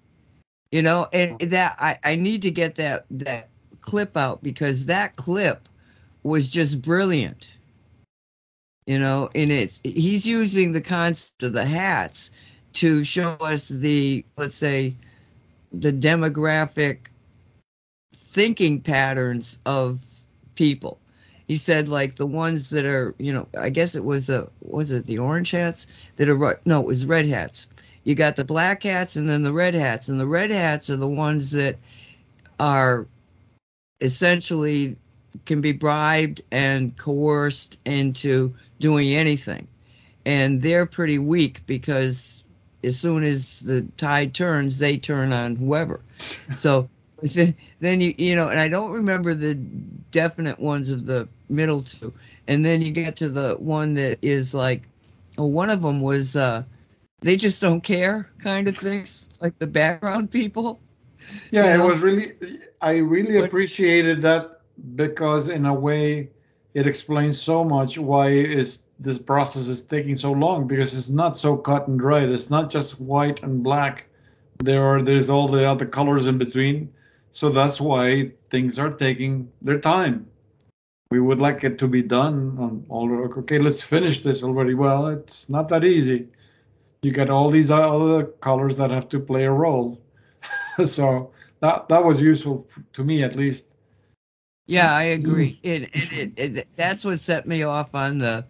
You 0.71 0.81
know, 0.81 1.07
and 1.11 1.37
that 1.39 1.75
I, 1.79 1.97
I 2.03 2.15
need 2.15 2.41
to 2.43 2.51
get 2.51 2.75
that 2.75 3.05
that 3.11 3.49
clip 3.81 4.15
out 4.15 4.41
because 4.41 4.85
that 4.85 5.15
clip 5.17 5.67
was 6.23 6.47
just 6.47 6.81
brilliant. 6.81 7.49
You 8.85 8.99
know, 8.99 9.29
and 9.35 9.51
it's 9.51 9.79
he's 9.83 10.25
using 10.25 10.71
the 10.71 10.81
concept 10.81 11.43
of 11.43 11.53
the 11.53 11.65
hats 11.65 12.31
to 12.73 13.03
show 13.03 13.33
us 13.33 13.69
the 13.69 14.25
let's 14.37 14.55
say 14.55 14.95
the 15.71 15.91
demographic 15.93 16.97
thinking 18.15 18.81
patterns 18.81 19.59
of 19.65 20.01
people. 20.55 20.99
He 21.47 21.55
said 21.57 21.87
like 21.89 22.15
the 22.15 22.25
ones 22.25 22.69
that 22.69 22.85
are, 22.85 23.13
you 23.17 23.33
know, 23.33 23.47
I 23.57 23.69
guess 23.69 23.95
it 23.95 24.05
was 24.05 24.29
a 24.29 24.49
was 24.61 24.91
it 24.91 25.05
the 25.05 25.19
orange 25.19 25.51
hats 25.51 25.85
that 26.15 26.29
are 26.29 26.59
no, 26.65 26.81
it 26.81 26.87
was 26.87 27.05
red 27.05 27.27
hats. 27.27 27.67
You 28.03 28.15
got 28.15 28.35
the 28.35 28.45
black 28.45 28.83
hats 28.83 29.15
and 29.15 29.29
then 29.29 29.43
the 29.43 29.53
red 29.53 29.73
hats, 29.73 30.07
and 30.09 30.19
the 30.19 30.25
red 30.25 30.49
hats 30.49 30.89
are 30.89 30.95
the 30.95 31.07
ones 31.07 31.51
that 31.51 31.77
are 32.59 33.05
essentially 33.99 34.95
can 35.45 35.61
be 35.61 35.71
bribed 35.71 36.41
and 36.51 36.97
coerced 36.97 37.79
into 37.85 38.53
doing 38.79 39.13
anything. 39.13 39.67
And 40.25 40.61
they're 40.61 40.85
pretty 40.85 41.17
weak 41.17 41.65
because 41.65 42.43
as 42.83 42.97
soon 42.97 43.23
as 43.23 43.59
the 43.61 43.81
tide 43.97 44.33
turns, 44.33 44.79
they 44.79 44.97
turn 44.97 45.33
on 45.33 45.55
whoever. 45.55 46.01
So 46.53 46.89
then 47.79 48.01
you 48.01 48.13
you 48.17 48.35
know, 48.35 48.49
and 48.49 48.59
I 48.59 48.67
don't 48.67 48.91
remember 48.91 49.33
the 49.33 49.55
definite 50.11 50.59
ones 50.59 50.91
of 50.91 51.05
the 51.05 51.27
middle 51.49 51.81
two. 51.81 52.13
And 52.47 52.65
then 52.65 52.81
you 52.81 52.91
get 52.91 53.15
to 53.17 53.29
the 53.29 53.55
one 53.59 53.93
that 53.95 54.17
is 54.21 54.53
like, 54.53 54.83
oh, 55.37 55.45
one 55.45 55.69
of 55.69 55.81
them 55.81 56.01
was 56.01 56.35
uh, 56.35 56.63
they 57.21 57.37
just 57.37 57.61
don't 57.61 57.81
care 57.81 58.29
kind 58.39 58.67
of 58.67 58.77
things, 58.77 59.29
like 59.39 59.57
the 59.59 59.67
background 59.67 60.31
people. 60.31 60.79
Yeah, 61.51 61.73
you 61.73 61.77
know? 61.77 61.85
it 61.85 61.89
was 61.89 61.99
really. 61.99 62.33
I 62.81 62.97
really 62.97 63.39
but, 63.39 63.47
appreciated 63.47 64.23
that 64.23 64.60
because 64.95 65.49
in 65.49 65.65
a 65.65 65.73
way, 65.73 66.29
it 66.73 66.87
explains 66.87 67.41
so 67.41 67.63
much 67.63 67.97
why 67.97 68.29
is 68.29 68.79
this 68.99 69.17
process 69.17 69.67
is 69.67 69.81
taking 69.81 70.15
so 70.15 70.31
long 70.31 70.67
because 70.67 70.93
it's 70.93 71.09
not 71.09 71.37
so 71.37 71.57
cut 71.57 71.87
and 71.87 71.99
dried. 71.99 72.29
It's 72.29 72.49
not 72.49 72.69
just 72.69 73.01
white 73.01 73.41
and 73.43 73.63
black. 73.63 74.05
There 74.59 74.83
are 74.83 75.01
there's 75.01 75.29
all 75.29 75.47
the 75.47 75.67
other 75.67 75.85
colors 75.85 76.27
in 76.27 76.37
between. 76.37 76.93
So 77.31 77.49
that's 77.49 77.81
why 77.81 78.31
things 78.49 78.77
are 78.77 78.91
taking 78.91 79.51
their 79.61 79.79
time. 79.79 80.27
We 81.09 81.19
would 81.19 81.39
like 81.39 81.63
it 81.63 81.79
to 81.79 81.87
be 81.87 82.01
done 82.01 82.55
on 82.59 82.85
all 82.89 83.11
okay, 83.39 83.57
let's 83.57 83.81
finish 83.81 84.23
this 84.23 84.43
already. 84.43 84.75
Well, 84.75 85.07
it's 85.07 85.49
not 85.49 85.67
that 85.69 85.83
easy. 85.83 86.27
You 87.01 87.11
get 87.11 87.29
all 87.29 87.49
these 87.49 87.71
other 87.71 88.25
colors 88.25 88.77
that 88.77 88.91
have 88.91 89.09
to 89.09 89.19
play 89.19 89.45
a 89.45 89.51
role. 89.51 89.99
so 90.85 91.31
that 91.61 91.89
that 91.89 92.03
was 92.03 92.21
useful 92.21 92.67
to 92.93 93.03
me 93.03 93.23
at 93.23 93.35
least. 93.35 93.65
Yeah, 94.71 94.95
I 94.95 95.03
agree. 95.03 95.55
Mm. 95.55 95.59
It, 95.63 95.83
it, 95.93 96.33
it, 96.37 96.57
it, 96.59 96.67
that's 96.77 97.03
what 97.03 97.19
set 97.19 97.45
me 97.45 97.61
off 97.61 97.93
on 97.93 98.19
the 98.19 98.45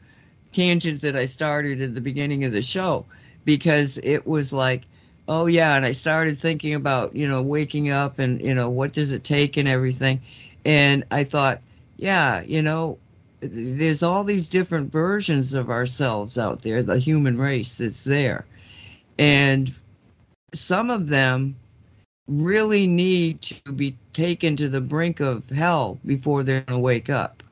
tangent 0.52 1.02
that 1.02 1.16
I 1.16 1.26
started 1.26 1.82
at 1.82 1.96
the 1.96 2.02
beginning 2.02 2.44
of 2.44 2.52
the 2.52 2.62
show 2.62 3.08
because 3.44 3.98
it 4.04 4.28
was 4.28 4.54
like, 4.54 4.84
oh 5.28 5.48
yeah, 5.48 5.76
and 5.76 5.84
I 5.84 5.94
started 5.94 6.38
thinking 6.38 6.76
about 6.76 7.16
you 7.16 7.28
know 7.28 7.42
waking 7.42 7.90
up 7.90 8.20
and 8.20 8.40
you 8.40 8.54
know 8.54 8.70
what 8.70 8.94
does 8.94 9.12
it 9.12 9.24
take 9.24 9.58
and 9.58 9.68
everything, 9.68 10.22
and 10.64 11.04
I 11.10 11.24
thought, 11.24 11.60
yeah, 11.98 12.44
you 12.44 12.62
know, 12.62 13.00
there's 13.40 14.04
all 14.04 14.24
these 14.24 14.46
different 14.46 14.92
versions 14.92 15.56
of 15.56 15.72
ourselves 15.72 16.38
out 16.38 16.62
there, 16.62 16.84
the 16.84 17.00
human 17.00 17.40
race 17.40 17.80
that's 17.80 18.04
there, 18.04 18.46
and 19.18 19.74
some 20.54 20.92
of 20.92 21.08
them 21.08 21.56
really 22.28 22.88
need 22.88 23.42
to 23.42 23.74
be 23.74 23.96
taken 24.14 24.56
to 24.58 24.70
the 24.70 24.82
brink 24.82 25.20
of 25.20 25.50
hell 25.50 26.00
before 26.06 26.44
they're 26.44 26.62
going 26.62 26.80
to 26.80 26.84
wake 26.84 27.10
up. 27.10 27.44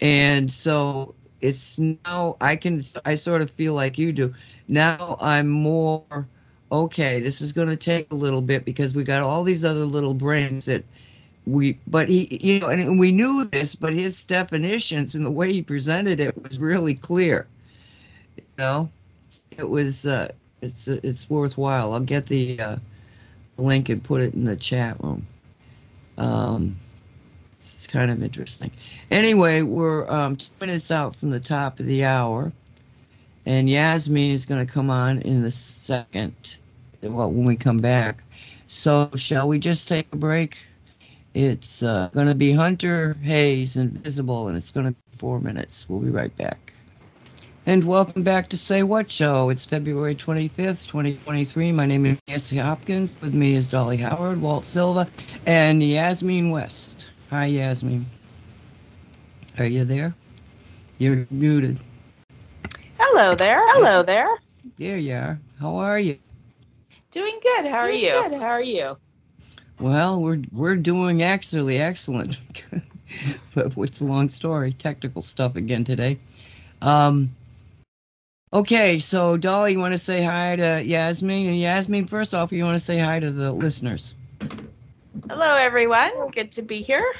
And 0.00 0.50
so 0.50 1.14
it's 1.40 1.78
now 1.78 2.36
I 2.40 2.56
can 2.56 2.82
I 3.04 3.14
sort 3.14 3.42
of 3.42 3.50
feel 3.50 3.74
like 3.74 3.98
you 3.98 4.12
do. 4.12 4.34
Now 4.68 5.16
I'm 5.20 5.48
more 5.48 6.28
okay, 6.70 7.20
this 7.20 7.40
is 7.40 7.52
going 7.52 7.68
to 7.68 7.76
take 7.76 8.10
a 8.12 8.14
little 8.14 8.42
bit 8.42 8.64
because 8.64 8.94
we 8.94 9.02
got 9.02 9.22
all 9.22 9.42
these 9.42 9.64
other 9.64 9.84
little 9.86 10.14
brains 10.14 10.66
that 10.66 10.84
we 11.46 11.78
but 11.86 12.08
he 12.08 12.38
you 12.42 12.60
know 12.60 12.68
and 12.68 12.98
we 12.98 13.10
knew 13.10 13.44
this 13.44 13.74
but 13.74 13.94
his 13.94 14.22
definitions 14.24 15.14
and 15.14 15.24
the 15.24 15.30
way 15.30 15.50
he 15.52 15.62
presented 15.62 16.20
it 16.20 16.40
was 16.42 16.58
really 16.58 16.94
clear. 16.94 17.46
You 18.36 18.44
know, 18.58 18.90
it 19.56 19.68
was 19.68 20.06
uh 20.06 20.30
it's 20.62 20.88
it's 20.88 21.30
worthwhile. 21.30 21.92
I'll 21.92 22.00
get 22.00 22.26
the 22.26 22.60
uh 22.60 22.76
link 23.58 23.88
and 23.88 24.02
put 24.02 24.20
it 24.20 24.34
in 24.34 24.44
the 24.44 24.56
chat 24.56 24.96
room. 25.02 25.26
Um 26.16 26.76
it's 27.58 27.86
kind 27.86 28.10
of 28.10 28.22
interesting. 28.22 28.70
Anyway, 29.10 29.62
we're 29.62 30.08
um, 30.10 30.36
two 30.36 30.50
minutes 30.60 30.90
out 30.90 31.16
from 31.16 31.30
the 31.30 31.40
top 31.40 31.80
of 31.80 31.86
the 31.86 32.04
hour, 32.04 32.52
and 33.46 33.68
Yasmin 33.68 34.30
is 34.30 34.46
going 34.46 34.64
to 34.64 34.72
come 34.72 34.90
on 34.90 35.18
in 35.22 35.42
the 35.42 35.50
second. 35.50 36.58
Well, 37.02 37.30
when 37.30 37.44
we 37.44 37.56
come 37.56 37.78
back. 37.78 38.22
So, 38.68 39.10
shall 39.16 39.48
we 39.48 39.58
just 39.58 39.88
take 39.88 40.06
a 40.12 40.16
break? 40.16 40.58
It's 41.34 41.82
uh, 41.82 42.10
going 42.12 42.26
to 42.26 42.34
be 42.34 42.52
Hunter 42.52 43.14
Hayes 43.22 43.76
Invisible, 43.76 44.48
and 44.48 44.56
it's 44.56 44.70
going 44.70 44.86
to 44.86 44.92
be 44.92 45.16
four 45.16 45.40
minutes. 45.40 45.88
We'll 45.88 46.00
be 46.00 46.10
right 46.10 46.36
back. 46.36 46.67
And 47.68 47.84
welcome 47.84 48.22
back 48.22 48.48
to 48.48 48.56
Say 48.56 48.82
What 48.82 49.10
Show. 49.10 49.50
It's 49.50 49.66
February 49.66 50.14
25th, 50.14 50.86
2023. 50.86 51.70
My 51.70 51.84
name 51.84 52.06
is 52.06 52.18
Nancy 52.26 52.56
Hopkins. 52.56 53.18
With 53.20 53.34
me 53.34 53.56
is 53.56 53.68
Dolly 53.68 53.98
Howard, 53.98 54.40
Walt 54.40 54.64
Silva, 54.64 55.06
and 55.44 55.82
Yasmin 55.82 56.48
West. 56.50 57.10
Hi, 57.28 57.44
Yasmin. 57.44 58.06
Are 59.58 59.66
you 59.66 59.84
there? 59.84 60.14
You're 60.96 61.26
muted. 61.30 61.78
Hello 62.98 63.34
there. 63.34 63.60
Hello 63.74 64.02
there. 64.02 64.34
There 64.78 64.96
you 64.96 65.16
are. 65.16 65.38
How 65.60 65.76
are 65.76 65.98
you? 65.98 66.16
Doing 67.10 67.38
good. 67.42 67.66
How 67.66 67.80
are 67.80 67.90
you? 67.90 68.12
Good. 68.12 68.40
How 68.40 68.46
are 68.46 68.62
you? 68.62 68.96
Well, 69.78 70.22
we're 70.22 70.40
we're 70.52 70.76
doing 70.76 71.22
actually 71.22 71.76
excellent. 71.76 72.40
but 73.54 73.76
it's 73.76 74.00
a 74.00 74.06
long 74.06 74.30
story, 74.30 74.72
technical 74.72 75.20
stuff 75.20 75.54
again 75.54 75.84
today. 75.84 76.18
Um, 76.80 77.28
okay, 78.52 78.98
so 78.98 79.36
Dolly, 79.36 79.72
you 79.72 79.78
want 79.78 79.92
to 79.92 79.98
say 79.98 80.22
hi 80.22 80.56
to 80.56 80.82
Yasmin? 80.82 81.46
And 81.46 81.58
Yasmin, 81.58 82.06
first 82.06 82.34
off, 82.34 82.52
you 82.52 82.64
want 82.64 82.76
to 82.76 82.84
say 82.84 82.98
hi 82.98 83.20
to 83.20 83.30
the 83.30 83.52
listeners. 83.52 84.14
Hello, 85.28 85.56
everyone. 85.56 86.30
Good 86.30 86.52
to 86.52 86.62
be 86.62 86.82
here. 86.82 87.14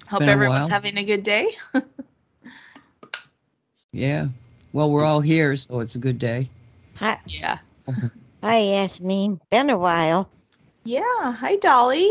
It's 0.00 0.10
Hope 0.10 0.22
everyone's 0.22 0.70
having 0.70 0.98
a 0.98 1.04
good 1.04 1.22
day. 1.22 1.48
yeah. 3.92 4.28
Well, 4.72 4.90
we're 4.90 5.04
all 5.04 5.20
here, 5.20 5.56
so 5.56 5.80
it's 5.80 5.94
a 5.94 5.98
good 5.98 6.18
day. 6.18 6.48
Hi. 6.96 7.18
Yeah. 7.26 7.58
Hi, 8.42 8.58
Yasmin. 8.58 9.40
Been 9.50 9.70
a 9.70 9.78
while. 9.78 10.28
Yeah. 10.84 11.32
Hi, 11.32 11.56
Dolly. 11.56 12.10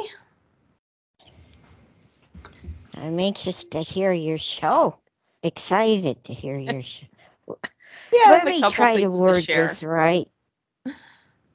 I'm 2.96 3.20
anxious 3.20 3.64
to 3.66 3.82
hear 3.82 4.12
your 4.12 4.38
show. 4.38 4.98
Excited 5.44 6.24
to 6.24 6.34
hear 6.34 6.58
your 6.58 6.84
show. 6.84 7.06
Yeah, 8.14 8.32
Let 8.32 8.46
me 8.46 8.62
try 8.70 8.98
to 8.98 9.08
word 9.08 9.44
to 9.46 9.54
this 9.54 9.84
right. 9.84 10.28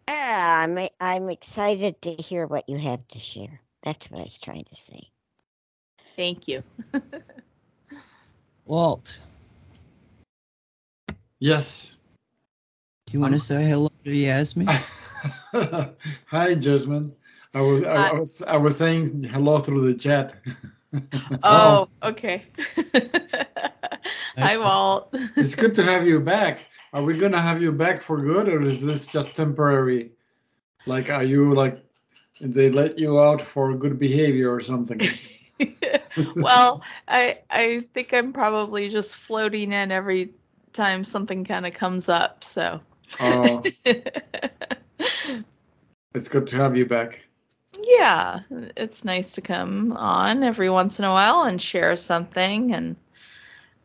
Yeah, 0.08 0.66
I'm 0.66 0.88
I'm 1.00 1.28
excited 1.28 2.00
to 2.02 2.14
hear 2.14 2.46
what 2.46 2.68
you 2.68 2.78
have 2.78 3.06
to 3.08 3.18
share. 3.18 3.60
That's 3.82 4.10
what 4.10 4.20
I 4.20 4.22
was 4.24 4.38
trying 4.38 4.64
to 4.64 4.74
say. 4.74 5.10
Thank 6.16 6.48
you. 6.48 6.62
Walt. 8.66 9.18
Yes. 11.40 11.96
Do 13.06 13.12
you 13.12 13.20
want 13.20 13.34
to 13.34 13.40
say 13.40 13.68
hello 13.68 13.90
to 14.04 14.14
Yasmin? 14.14 14.66
Hi, 15.52 16.54
Jasmine. 16.54 17.14
I 17.54 17.60
was 17.60 17.84
I, 17.84 18.08
I 18.08 18.12
was 18.12 18.42
I 18.42 18.56
was 18.56 18.76
saying 18.76 19.24
hello 19.24 19.60
through 19.60 19.90
the 19.90 19.98
chat. 19.98 20.34
Oh. 21.42 21.88
oh, 22.02 22.08
okay. 22.08 22.44
Hi, 24.38 24.56
Walt. 24.56 25.10
it's 25.36 25.54
good 25.54 25.74
to 25.74 25.82
have 25.82 26.06
you 26.06 26.18
back. 26.18 26.60
Are 26.92 27.02
we 27.02 27.18
gonna 27.18 27.40
have 27.40 27.60
you 27.60 27.72
back 27.72 28.02
for 28.02 28.20
good, 28.22 28.48
or 28.48 28.62
is 28.62 28.80
this 28.80 29.06
just 29.06 29.36
temporary? 29.36 30.12
Like, 30.86 31.10
are 31.10 31.24
you 31.24 31.54
like 31.54 31.84
they 32.40 32.70
let 32.70 32.98
you 32.98 33.20
out 33.20 33.42
for 33.42 33.74
good 33.74 33.98
behavior 33.98 34.52
or 34.52 34.60
something? 34.60 35.00
well, 36.36 36.82
I 37.06 37.36
I 37.50 37.82
think 37.92 38.14
I'm 38.14 38.32
probably 38.32 38.88
just 38.88 39.14
floating 39.14 39.72
in 39.72 39.92
every 39.92 40.32
time 40.72 41.04
something 41.04 41.44
kind 41.44 41.66
of 41.66 41.74
comes 41.74 42.08
up. 42.08 42.42
So. 42.44 42.80
Oh. 43.20 43.62
it's 46.14 46.28
good 46.28 46.46
to 46.46 46.56
have 46.56 46.76
you 46.76 46.86
back. 46.86 47.27
Yeah, 47.82 48.40
it's 48.76 49.04
nice 49.04 49.32
to 49.32 49.40
come 49.40 49.92
on 49.92 50.42
every 50.42 50.70
once 50.70 50.98
in 50.98 51.04
a 51.04 51.12
while 51.12 51.42
and 51.42 51.60
share 51.60 51.96
something. 51.96 52.74
And 52.74 52.96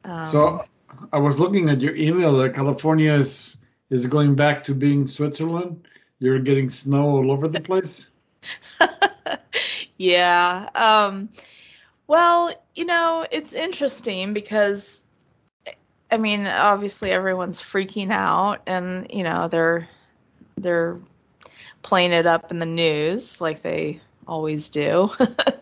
um, 0.04 0.28
so, 0.28 0.66
I 1.12 1.18
was 1.18 1.40
looking 1.40 1.70
at 1.70 1.82
your 1.82 1.96
email. 1.96 2.36
That 2.38 2.54
California 2.54 3.14
is 3.14 3.58
is 3.90 4.06
going 4.06 4.36
back 4.36 4.64
to 4.66 4.74
being 4.74 5.08
Switzerland. 5.08 5.88
You're 6.20 6.40
getting 6.40 6.70
snow 6.70 7.04
all 7.04 7.32
over 7.32 7.48
the 7.48 7.62
place. 7.62 8.10
yeah. 9.98 10.70
Um, 10.76 11.30
well, 12.08 12.54
you 12.76 12.86
know, 12.86 13.26
it's 13.32 13.54
interesting 13.54 14.34
because, 14.34 15.02
I 16.12 16.18
mean, 16.18 16.48
obviously 16.48 17.12
everyone's 17.12 17.62
freaking 17.62 18.12
out, 18.12 18.62
and 18.68 19.08
you 19.12 19.24
know 19.24 19.48
they're 19.48 19.88
they're 20.58 21.00
playing 21.84 22.12
it 22.12 22.26
up 22.26 22.50
in 22.52 22.60
the 22.60 22.66
news 22.66 23.40
like 23.40 23.62
they 23.62 24.02
always 24.28 24.70
do. 24.70 25.12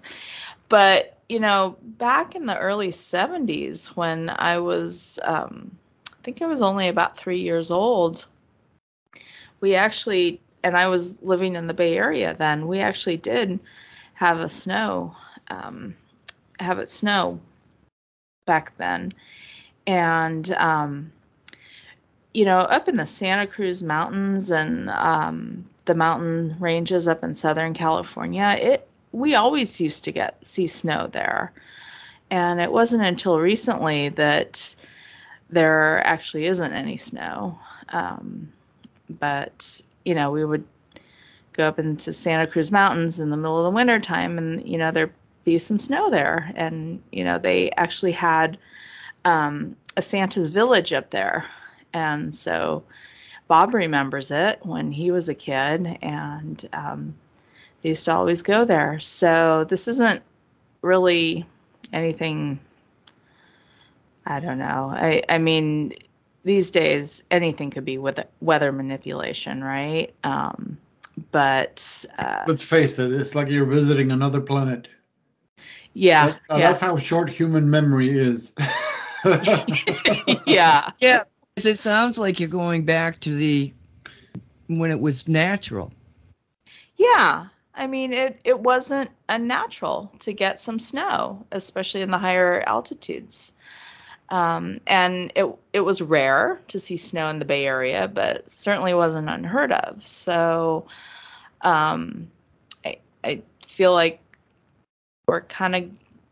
but 0.69 1.17
you 1.30 1.39
know, 1.39 1.78
back 1.97 2.36
in 2.36 2.45
the 2.45 2.57
early 2.57 2.91
'70s, 2.91 3.88
when 3.95 4.30
I 4.30 4.59
was, 4.59 5.19
um, 5.24 5.72
I 6.11 6.15
think 6.24 6.41
I 6.41 6.47
was 6.47 6.61
only 6.61 6.88
about 6.88 7.17
three 7.17 7.39
years 7.39 7.72
old, 7.72 8.26
we 9.61 9.76
actually, 9.76 10.41
and 10.63 10.76
I 10.78 10.88
was 10.88 11.22
living 11.22 11.55
in 11.55 11.67
the 11.67 11.74
Bay 11.74 11.97
Area 11.97 12.34
then. 12.34 12.67
We 12.67 12.80
actually 12.80 13.17
did 13.17 13.59
have 14.15 14.39
a 14.39 14.49
snow. 14.49 15.15
Um, 15.49 15.95
have 16.59 16.80
it 16.80 16.91
snow 16.91 17.39
back 18.45 18.76
then. 18.78 19.13
And, 19.88 20.51
um, 20.53 21.11
you 22.34 22.45
know, 22.45 22.59
up 22.59 22.88
in 22.88 22.97
the 22.97 23.07
Santa 23.07 23.47
Cruz 23.47 23.84
Mountains 23.84 24.51
and 24.51 24.89
um, 24.91 25.65
the 25.86 25.95
mountain 25.95 26.55
ranges 26.59 27.07
up 27.07 27.23
in 27.23 27.36
Southern 27.36 27.73
California, 27.73 28.55
it 28.59 28.88
we 29.11 29.36
always 29.36 29.82
used 29.82 30.03
to 30.05 30.11
get 30.11 30.45
see 30.45 30.67
snow 30.67 31.07
there. 31.07 31.51
And 32.29 32.61
it 32.61 32.71
wasn't 32.71 33.03
until 33.03 33.39
recently 33.39 34.09
that 34.09 34.73
there 35.49 36.05
actually 36.07 36.45
isn't 36.45 36.71
any 36.71 36.95
snow. 36.95 37.59
Um, 37.89 38.51
but, 39.19 39.82
you 40.05 40.15
know, 40.15 40.32
we 40.32 40.45
would 40.45 40.63
go 41.51 41.67
up 41.67 41.77
into 41.77 42.13
Santa 42.13 42.47
Cruz 42.47 42.71
Mountains 42.71 43.19
in 43.19 43.29
the 43.29 43.38
middle 43.38 43.57
of 43.57 43.65
the 43.65 43.75
winter 43.75 43.99
time 43.99 44.38
and, 44.38 44.65
you 44.67 44.77
know, 44.77 44.91
there'd 44.91 45.13
be 45.43 45.57
some 45.57 45.77
snow 45.79 46.09
there. 46.09 46.53
And, 46.55 47.01
you 47.11 47.25
know, 47.25 47.38
they 47.38 47.69
actually 47.71 48.13
had 48.13 48.57
um, 49.25 49.75
a 49.97 50.01
Santa's 50.01 50.47
village 50.47 50.93
up 50.93 51.09
there. 51.09 51.45
And 51.93 52.33
so 52.33 52.83
Bob 53.47 53.73
remembers 53.73 54.31
it 54.31 54.59
when 54.63 54.91
he 54.91 55.11
was 55.11 55.27
a 55.27 55.35
kid, 55.35 55.97
and 56.01 56.69
um, 56.73 57.13
they 57.81 57.89
used 57.89 58.05
to 58.05 58.13
always 58.13 58.41
go 58.41 58.65
there. 58.65 58.99
So 58.99 59.65
this 59.65 59.87
isn't 59.87 60.21
really 60.81 61.45
anything. 61.91 62.59
I 64.25 64.39
don't 64.39 64.59
know. 64.59 64.93
I, 64.95 65.23
I 65.29 65.37
mean, 65.37 65.91
these 66.43 66.71
days 66.71 67.23
anything 67.31 67.69
could 67.71 67.85
be 67.85 67.97
with 67.97 68.19
weather 68.39 68.71
manipulation, 68.71 69.63
right? 69.63 70.13
Um, 70.23 70.77
but 71.31 72.05
uh, 72.17 72.43
let's 72.47 72.63
face 72.63 72.97
it, 72.99 73.11
it's 73.11 73.35
like 73.35 73.49
you're 73.49 73.65
visiting 73.65 74.11
another 74.11 74.41
planet. 74.41 74.87
Yeah, 75.93 76.27
that, 76.27 76.35
uh, 76.49 76.57
yeah. 76.57 76.69
That's 76.69 76.81
how 76.81 76.97
short 76.97 77.29
human 77.29 77.69
memory 77.69 78.17
is. 78.17 78.53
yeah. 80.47 80.91
Yeah. 80.99 81.23
It 81.58 81.76
sounds 81.76 82.18
like 82.18 82.39
you're 82.39 82.49
going 82.49 82.86
back 82.86 83.20
to 83.22 83.36
the 83.36 83.74
when 84.68 84.91
it 84.91 84.99
was 84.99 85.28
natural. 85.28 85.91
Yeah. 86.95 87.47
I 87.76 87.88
mean, 87.88 88.14
it, 88.14 88.39
it 88.43 88.60
wasn't 88.60 89.10
unnatural 89.30 90.12
to 90.20 90.34
get 90.34 90.60
some 90.60 90.80
snow, 90.80 91.45
especially 91.52 92.02
in 92.02 92.12
the 92.12 92.18
higher 92.18 92.64
altitudes. 92.68 93.54
Um, 94.30 94.80
and 94.88 95.32
it 95.36 95.45
it 95.74 95.82
was 95.82 96.02
rare 96.02 96.62
to 96.70 96.80
see 96.80 96.95
snow 96.95 97.28
in 97.28 97.39
the 97.39 97.45
Bay 97.45 97.66
Area, 97.66 98.08
but 98.08 98.49
certainly 98.49 98.93
wasn't 98.93 99.30
unheard 99.30 99.74
of. 99.74 100.06
So 100.08 100.86
um, 101.62 102.30
I 102.86 102.97
I 103.26 103.41
feel 103.68 103.91
like 103.91 104.22
we're 105.28 105.41
kind 105.41 105.76
of 105.76 105.89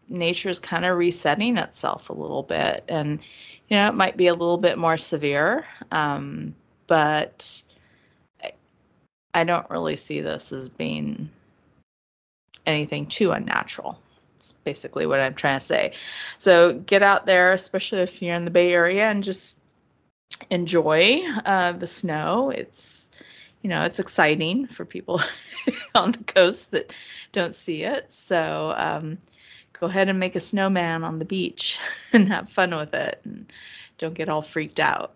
nature's 0.08 0.60
kind 0.60 0.86
of 0.86 0.98
resetting 0.98 1.58
itself 1.58 2.10
a 2.10 2.14
little 2.14 2.44
bit 2.44 2.84
and 2.88 3.20
you 3.70 3.78
know 3.78 3.88
it 3.88 3.96
might 3.96 4.18
be 4.18 4.28
a 4.28 4.34
little 4.34 4.58
bit 4.58 4.78
more 4.78 4.98
severe 4.98 5.66
um, 5.92 6.54
but 6.88 7.62
I, 9.34 9.44
don't 9.44 9.70
really 9.70 9.96
see 9.96 10.22
this 10.22 10.52
as 10.52 10.68
being 10.68 11.30
anything 12.66 13.06
too 13.06 13.32
unnatural. 13.32 14.00
It's 14.36 14.54
basically 14.64 15.06
what 15.06 15.20
i'm 15.20 15.34
trying 15.34 15.60
to 15.60 15.66
say. 15.66 15.94
So 16.38 16.74
get 16.74 17.04
out 17.04 17.26
there 17.26 17.54
especially 17.54 18.00
if 18.00 18.22
you're 18.22 18.36
in 18.36 18.46
the 18.46 18.52
bay 18.52 18.74
area 18.74 19.10
and 19.10 19.24
just 19.24 19.60
enjoy 20.50 21.22
uh, 21.46 21.74
the 21.74 21.88
snow. 21.88 22.50
It's 22.50 23.12
you 23.62 23.70
know 23.70 23.84
it's 23.84 24.00
exciting 24.00 24.68
for 24.68 24.86
people 24.86 25.22
on 25.96 26.14
the 26.14 26.24
coast 26.24 26.72
that 26.72 26.92
don't 27.34 27.56
see 27.56 27.84
it. 27.84 28.12
So 28.12 28.74
um, 28.78 29.18
go 29.80 29.88
ahead 29.88 30.10
and 30.10 30.20
make 30.20 30.36
a 30.36 30.40
snowman 30.40 31.04
on 31.04 31.20
the 31.20 31.26
beach 31.26 31.80
and 32.14 32.28
have 32.28 32.50
fun 32.50 32.76
with 32.76 32.94
it, 32.94 33.22
and 33.24 33.52
don't 33.98 34.14
get 34.14 34.30
all 34.30 34.42
freaked 34.42 34.80
out. 34.80 35.14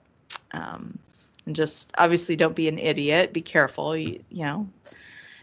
Um, 0.52 0.98
and 1.46 1.56
just 1.56 1.92
obviously 1.98 2.36
don't 2.36 2.56
be 2.56 2.68
an 2.68 2.80
idiot. 2.80 3.34
Be 3.34 3.42
careful. 3.42 3.98
You, 3.98 4.24
you 4.30 4.44
know, 4.44 4.68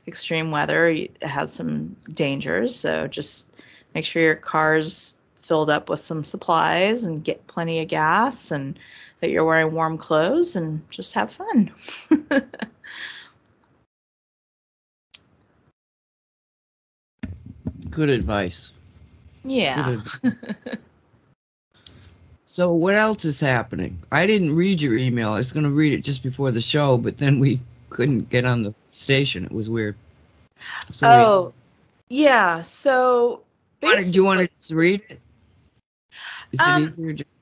extreme 0.07 0.51
weather 0.51 0.97
has 1.23 1.53
some 1.53 1.95
dangers. 2.15 2.75
So 2.75 3.07
just 3.07 3.47
make 3.95 4.05
sure 4.05 4.23
your 4.23 4.35
car's 4.35 5.15
filled 5.41 5.71
up 5.71 5.89
with 5.91 6.01
some 6.01 6.25
supplies 6.25 7.05
and 7.05 7.25
get 7.25 7.47
plenty 7.49 7.81
of 7.81 7.89
gas 7.89 8.51
and 8.51 8.79
that 9.21 9.31
you're 9.31 9.45
wearing 9.45 9.75
warm 9.75 9.99
clothes 9.99 10.57
and 10.57 10.81
just 10.91 11.13
have 11.13 11.31
fun. 11.31 11.71
Good 17.91 18.09
advice. 18.11 18.73
Yeah. 19.45 20.03
So 22.51 22.73
what 22.73 22.97
else 22.97 23.25
is 23.25 23.39
happening? 23.39 23.97
I 24.11 24.27
didn't 24.27 24.57
read 24.57 24.83
your 24.83 24.97
email. 24.97 25.31
I 25.31 25.37
was 25.37 25.53
going 25.53 25.63
to 25.63 25.71
read 25.71 25.93
it 25.93 26.03
just 26.03 26.21
before 26.25 26.51
the 26.51 26.61
show, 26.61 26.99
but 26.99 27.17
then 27.17 27.39
we 27.39 27.61
couldn't 27.91 28.29
get 28.29 28.45
on 28.45 28.65
the 28.65 28.75
station. 28.91 29.45
It 29.45 29.53
was 29.53 29.71
weird. 29.71 29.95
So 30.91 31.09
oh, 31.09 31.53
we, 32.09 32.25
yeah. 32.25 32.61
So 32.63 33.43
do 33.81 33.89
you 34.11 34.25
want 34.25 34.41
to 34.41 34.49
just 34.59 34.73
read 34.73 35.01
it? 35.09 35.21
Is 36.51 36.59
um, 36.59 36.83
it 36.83 36.87
easier? 36.87 37.13
Just- 37.13 37.37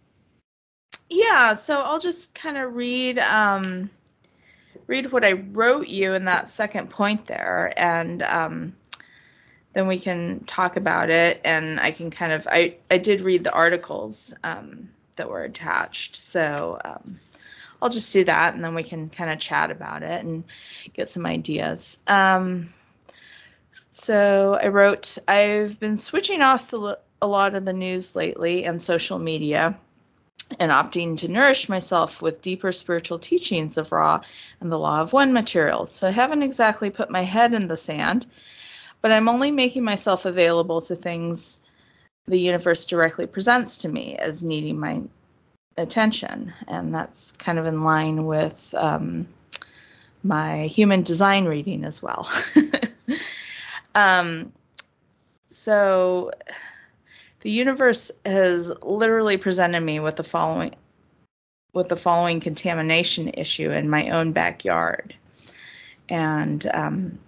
yeah. 1.09 1.55
So 1.55 1.81
I'll 1.81 1.99
just 1.99 2.35
kind 2.35 2.59
of 2.59 2.75
read 2.75 3.19
um, 3.19 3.89
read 4.89 5.11
what 5.11 5.25
I 5.25 5.33
wrote 5.33 5.89
you 5.89 6.13
in 6.13 6.27
that 6.27 6.51
second 6.51 6.91
point 6.91 7.27
there, 7.27 7.73
and 7.79 8.23
um, 8.25 8.77
then 9.79 9.87
we 9.87 9.97
can 9.97 10.43
talk 10.47 10.77
about 10.77 11.09
it. 11.09 11.41
And 11.45 11.79
i 11.79 11.93
can 11.93 12.11
kind 12.11 12.33
of 12.33 12.49
i 12.51 12.75
i 12.91 12.99
did 12.99 13.21
read 13.21 13.45
the 13.45 13.53
articles 13.53 14.35
um, 14.43 14.89
that 15.15 15.29
were 15.31 15.45
attached. 15.45 16.17
So 16.17 16.81
um, 16.85 17.21
i'll 17.81 17.89
just 17.89 18.13
do 18.13 18.25
that 18.25 18.55
and 18.55 18.65
then 18.65 18.75
we 18.75 18.83
can 18.83 19.09
kind 19.09 19.31
of 19.31 19.39
chat 19.39 19.71
about 19.71 20.03
it 20.03 20.25
and 20.25 20.43
get 20.95 21.09
some 21.09 21.25
ideas. 21.25 21.99
Um, 22.09 22.71
so 23.93 24.59
i 24.63 24.67
wrote 24.69 25.19
i've 25.29 25.79
been 25.81 25.97
switching 25.97 26.41
off 26.41 26.71
the, 26.71 26.99
a 27.21 27.27
lot 27.27 27.55
of 27.57 27.65
the 27.65 27.73
news 27.73 28.15
lately 28.15 28.65
and 28.65 28.81
social 28.81 29.19
media 29.19 29.77
and 30.59 30.73
opting 30.73 31.17
to 31.19 31.29
nourish 31.29 31.69
myself 31.69 32.21
with 32.23 32.43
deeper 32.43 32.73
spiritual 32.73 33.19
teachings 33.19 33.77
of 33.77 33.93
Ra 33.93 34.21
and 34.61 34.73
the 34.73 34.79
Law 34.79 35.03
of 35.03 35.13
One 35.13 35.33
materials. 35.33 35.93
So 35.93 36.09
I 36.09 36.11
haven't 36.11 36.43
exactly 36.43 36.91
put 36.91 37.11
my 37.11 37.23
head 37.23 37.53
in 37.55 37.69
the 37.69 37.77
sand 37.77 38.27
but 39.03 39.13
I'm 39.13 39.29
only 39.29 39.51
making 39.51 39.85
myself 39.85 40.25
available 40.25 40.81
to 40.83 40.97
things 40.97 41.59
the 42.27 42.39
universe 42.39 42.87
directly 42.87 43.27
presents 43.27 43.77
to 43.79 43.89
me 43.89 44.17
as 44.17 44.43
needing 44.43 44.79
my 44.79 45.03
attention. 45.77 46.53
And 46.67 46.95
that's 46.95 47.33
kind 47.33 47.59
of 47.59 47.67
in 47.67 47.85
line 47.85 48.27
with 48.27 48.75
um, 48.77 49.27
my 50.25 50.67
human 50.67 51.03
design 51.03 51.47
reading 51.47 51.85
as 51.85 52.03
well. 52.03 52.31
Um, 53.99 54.53
so 55.49 56.31
the 57.41 57.51
universe 57.51 58.13
has 58.25 58.73
literally 58.83 59.37
presented 59.37 59.81
me 59.81 59.99
with 59.99 60.17
the 60.17 60.25
following 60.25 60.75
with 61.75 61.89
the 61.89 61.97
following 61.97 62.41
contamination 62.41 63.29
issue 63.35 63.71
in 63.71 63.91
my 63.91 64.09
own 64.09 64.33
backyard. 64.33 65.15
And 66.09 66.67
um, 66.73 67.19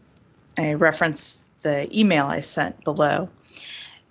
I 0.57 0.73
reference 0.73 1.41
the 1.63 1.89
email 1.99 2.27
I 2.27 2.41
sent 2.41 2.83
below 2.85 3.29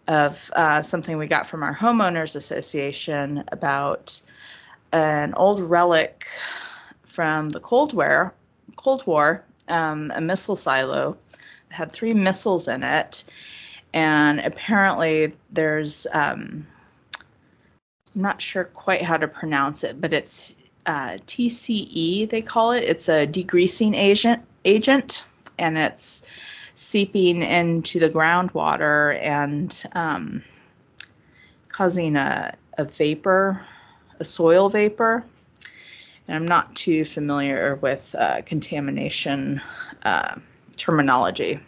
of 0.08 0.50
uh, 0.56 0.82
something 0.82 1.18
we 1.18 1.28
got 1.28 1.47
from 1.47 1.64
our 1.64 1.76
homeowners 1.76 2.36
association 2.36 3.43
about 3.52 4.20
an 4.91 5.34
old 5.36 5.62
relic 5.62 6.26
from 7.04 7.50
the 7.50 7.60
Cold 7.60 7.93
War, 7.93 8.34
Cold 8.76 9.06
War, 9.06 9.43
um, 9.68 10.12
a 10.16 10.22
missile 10.22 10.56
silo 10.56 11.16
it 11.70 11.74
had 11.74 11.91
three 11.91 12.14
missiles 12.14 12.68
in 12.68 12.84
it, 12.84 13.24
and 13.93 14.39
apparently 14.39 15.34
there's 15.52 16.08
um, 16.14 16.66
I'm 18.16 18.22
not 18.22 18.41
sure 18.41 18.66
quite 18.66 19.04
how 19.04 19.18
to 19.18 19.28
pronounce 19.28 19.84
it, 19.84 20.02
but 20.02 20.14
it's 20.14 20.56
uh, 20.88 21.18
TCE 21.28 22.30
they 22.30 22.41
call 22.41 22.72
it. 22.72 22.84
It's 22.84 23.08
a 23.08 23.28
degreasing 23.28 23.95
agent 23.95 24.43
agent, 24.66 25.24
and 25.60 25.78
it's 25.78 26.24
seeping 26.80 27.42
into 27.42 28.00
the 28.00 28.10
groundwater 28.10 29.22
and 29.22 29.84
um, 29.96 30.42
causing 31.68 32.16
a, 32.16 32.54
a 32.78 32.86
vapor, 32.86 33.62
a 34.22 34.24
soil 34.24 34.70
vapor. 34.70 35.26
And 36.26 36.38
I'm 36.38 36.48
not 36.48 36.74
too 36.78 37.04
familiar 37.04 37.76
with 37.82 38.16
uh, 38.18 38.44
contamination 38.46 39.62
uh, 40.04 40.36
terminology. 40.78 41.60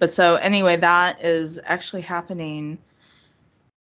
But 0.00 0.10
so, 0.10 0.34
anyway, 0.34 0.76
that 0.78 1.24
is 1.24 1.60
actually 1.64 2.02
happening 2.02 2.78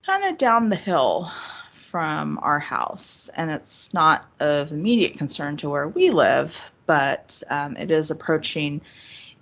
kind 0.06 0.24
of 0.24 0.38
down 0.38 0.70
the 0.70 0.76
hill 0.76 1.32
from 1.74 2.38
our 2.44 2.60
house. 2.60 3.32
And 3.34 3.50
it's 3.50 3.92
not 3.92 4.28
of 4.40 4.72
immediate 4.72 5.18
concern 5.18 5.58
to 5.58 5.70
where 5.70 5.88
we 5.88 6.12
live, 6.12 6.62
but 6.86 7.42
um, 7.50 7.76
it 7.76 7.90
is 7.90 8.12
approaching 8.12 8.82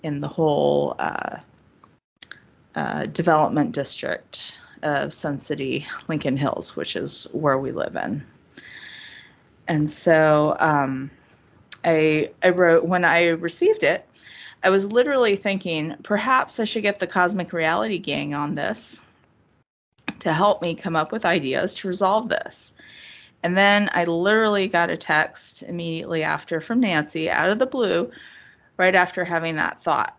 in 0.04 0.22
the 0.22 0.28
whole 0.28 0.96
uh, 1.00 1.38
uh, 2.76 3.06
development 3.08 3.72
district 3.72 4.60
of 4.84 5.14
Sun 5.14 5.40
City, 5.40 5.88
Lincoln 6.08 6.38
Hills, 6.38 6.76
which 6.76 6.96
is 6.96 7.28
where 7.32 7.58
we 7.58 7.72
live 7.72 7.96
in. 7.96 8.24
And 9.68 9.90
so 9.90 10.58
um, 10.60 11.10
I, 11.86 12.30
I 12.44 12.50
wrote, 12.50 12.86
when 12.86 13.06
I 13.06 13.28
received 13.28 13.84
it, 13.84 14.08
I 14.64 14.70
was 14.70 14.92
literally 14.92 15.36
thinking 15.36 15.96
perhaps 16.04 16.60
I 16.60 16.66
should 16.66 16.84
get 16.84 17.00
the 17.00 17.08
Cosmic 17.08 17.54
Reality 17.54 17.98
Gang 17.98 18.34
on 18.34 18.56
this 18.56 19.04
to 20.20 20.34
help 20.34 20.62
me 20.62 20.76
come 20.76 20.96
up 20.96 21.12
with 21.12 21.26
ideas 21.26 21.76
to 21.76 21.88
resolve 21.88 22.30
this. 22.30 22.74
And 23.44 23.58
then 23.58 23.90
I 23.94 24.06
literally 24.06 24.70
got 24.70 24.90
a 24.90 24.96
text 24.96 25.64
immediately 25.64 26.24
after 26.24 26.62
from 26.62 26.80
Nancy 26.80 27.30
out 27.30 27.50
of 27.50 27.60
the 27.60 27.66
blue 27.66 28.10
right 28.78 28.96
after 28.96 29.24
having 29.24 29.56
that 29.56 29.82
thought. 29.82 30.18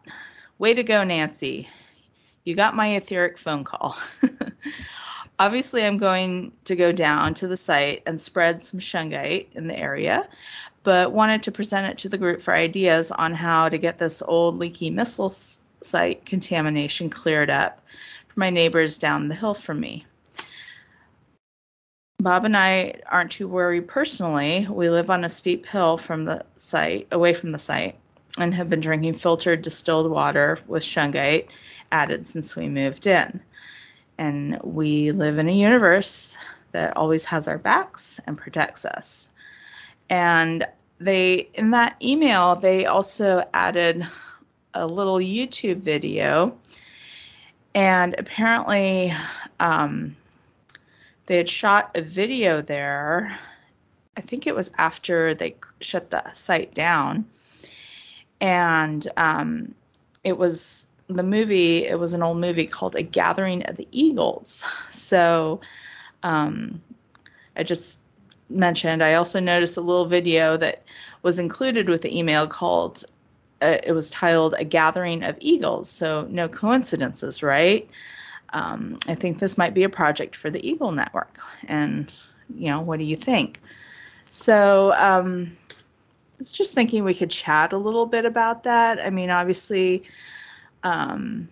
Way 0.58 0.74
to 0.74 0.82
go, 0.82 1.04
Nancy. 1.04 1.68
You 2.44 2.54
got 2.54 2.76
my 2.76 2.96
etheric 2.96 3.38
phone 3.38 3.64
call. 3.64 3.96
Obviously, 5.38 5.84
I'm 5.84 5.98
going 5.98 6.52
to 6.64 6.76
go 6.76 6.92
down 6.92 7.34
to 7.34 7.48
the 7.48 7.56
site 7.56 8.02
and 8.06 8.20
spread 8.20 8.62
some 8.62 8.78
shungite 8.78 9.46
in 9.54 9.66
the 9.66 9.76
area, 9.76 10.28
but 10.84 11.12
wanted 11.12 11.42
to 11.42 11.52
present 11.52 11.86
it 11.86 11.98
to 11.98 12.08
the 12.08 12.18
group 12.18 12.40
for 12.40 12.54
ideas 12.54 13.10
on 13.12 13.34
how 13.34 13.68
to 13.68 13.78
get 13.78 13.98
this 13.98 14.22
old 14.22 14.58
leaky 14.58 14.90
missile 14.90 15.30
site 15.30 16.24
contamination 16.24 17.10
cleared 17.10 17.50
up 17.50 17.84
for 18.28 18.40
my 18.40 18.50
neighbors 18.50 18.98
down 18.98 19.26
the 19.26 19.34
hill 19.34 19.54
from 19.54 19.80
me. 19.80 20.04
Bob 22.20 22.44
and 22.44 22.56
I 22.56 22.94
aren't 23.10 23.32
too 23.32 23.48
worried 23.48 23.88
personally. 23.88 24.66
We 24.70 24.88
live 24.88 25.10
on 25.10 25.24
a 25.24 25.28
steep 25.28 25.66
hill 25.66 25.98
from 25.98 26.24
the 26.24 26.44
site, 26.54 27.06
away 27.12 27.34
from 27.34 27.52
the 27.52 27.58
site, 27.58 27.98
and 28.38 28.54
have 28.54 28.68
been 28.68 28.80
drinking 28.80 29.14
filtered 29.14 29.62
distilled 29.62 30.10
water 30.10 30.58
with 30.66 30.82
shungite 30.82 31.48
added 31.92 32.26
since 32.26 32.56
we 32.56 32.68
moved 32.68 33.06
in. 33.06 33.40
And 34.18 34.58
we 34.62 35.12
live 35.12 35.38
in 35.38 35.48
a 35.48 35.52
universe 35.52 36.36
that 36.72 36.96
always 36.96 37.24
has 37.24 37.46
our 37.46 37.58
backs 37.58 38.20
and 38.26 38.36
protects 38.36 38.84
us. 38.84 39.30
And 40.10 40.66
they, 40.98 41.48
in 41.54 41.70
that 41.70 41.96
email, 42.02 42.56
they 42.56 42.86
also 42.86 43.44
added 43.54 44.06
a 44.74 44.86
little 44.86 45.18
YouTube 45.18 45.78
video. 45.78 46.56
And 47.74 48.14
apparently, 48.18 49.14
um, 49.60 50.16
they 51.26 51.36
had 51.36 51.48
shot 51.48 51.90
a 51.94 52.02
video 52.02 52.60
there. 52.60 53.38
I 54.16 54.20
think 54.20 54.46
it 54.46 54.54
was 54.54 54.70
after 54.78 55.34
they 55.34 55.56
shut 55.80 56.10
the 56.10 56.22
site 56.32 56.74
down 56.74 57.24
and 58.44 59.08
um, 59.16 59.74
it 60.22 60.36
was 60.36 60.86
the 61.06 61.22
movie. 61.22 61.86
It 61.86 61.98
was 61.98 62.12
an 62.12 62.22
old 62.22 62.38
movie 62.38 62.66
called 62.66 62.94
A 62.94 63.02
Gathering 63.02 63.64
of 63.64 63.76
the 63.76 63.88
Eagles. 63.90 64.62
So 64.90 65.62
um, 66.22 66.82
I 67.56 67.62
just 67.62 67.98
mentioned. 68.50 69.02
I 69.02 69.14
also 69.14 69.40
noticed 69.40 69.78
a 69.78 69.80
little 69.80 70.04
video 70.04 70.58
that 70.58 70.84
was 71.22 71.38
included 71.38 71.88
with 71.88 72.02
the 72.02 72.16
email 72.16 72.46
called. 72.46 73.02
Uh, 73.62 73.78
it 73.82 73.92
was 73.92 74.10
titled 74.10 74.54
"A 74.58 74.64
Gathering 74.64 75.22
of 75.22 75.38
Eagles." 75.40 75.88
So 75.88 76.28
no 76.30 76.46
coincidences, 76.46 77.42
right? 77.42 77.88
Um, 78.52 78.98
I 79.08 79.14
think 79.14 79.38
this 79.38 79.56
might 79.56 79.72
be 79.72 79.84
a 79.84 79.88
project 79.88 80.36
for 80.36 80.50
the 80.50 80.66
Eagle 80.68 80.92
Network. 80.92 81.38
And 81.66 82.12
you 82.54 82.68
know, 82.68 82.82
what 82.82 82.98
do 82.98 83.06
you 83.06 83.16
think? 83.16 83.58
So. 84.28 84.92
Um, 84.96 85.56
was 86.44 86.52
just 86.52 86.74
thinking 86.74 87.04
we 87.04 87.14
could 87.14 87.30
chat 87.30 87.72
a 87.72 87.78
little 87.78 88.04
bit 88.04 88.26
about 88.26 88.64
that. 88.64 89.00
I 89.00 89.08
mean, 89.08 89.30
obviously, 89.30 90.02
um, 90.82 91.48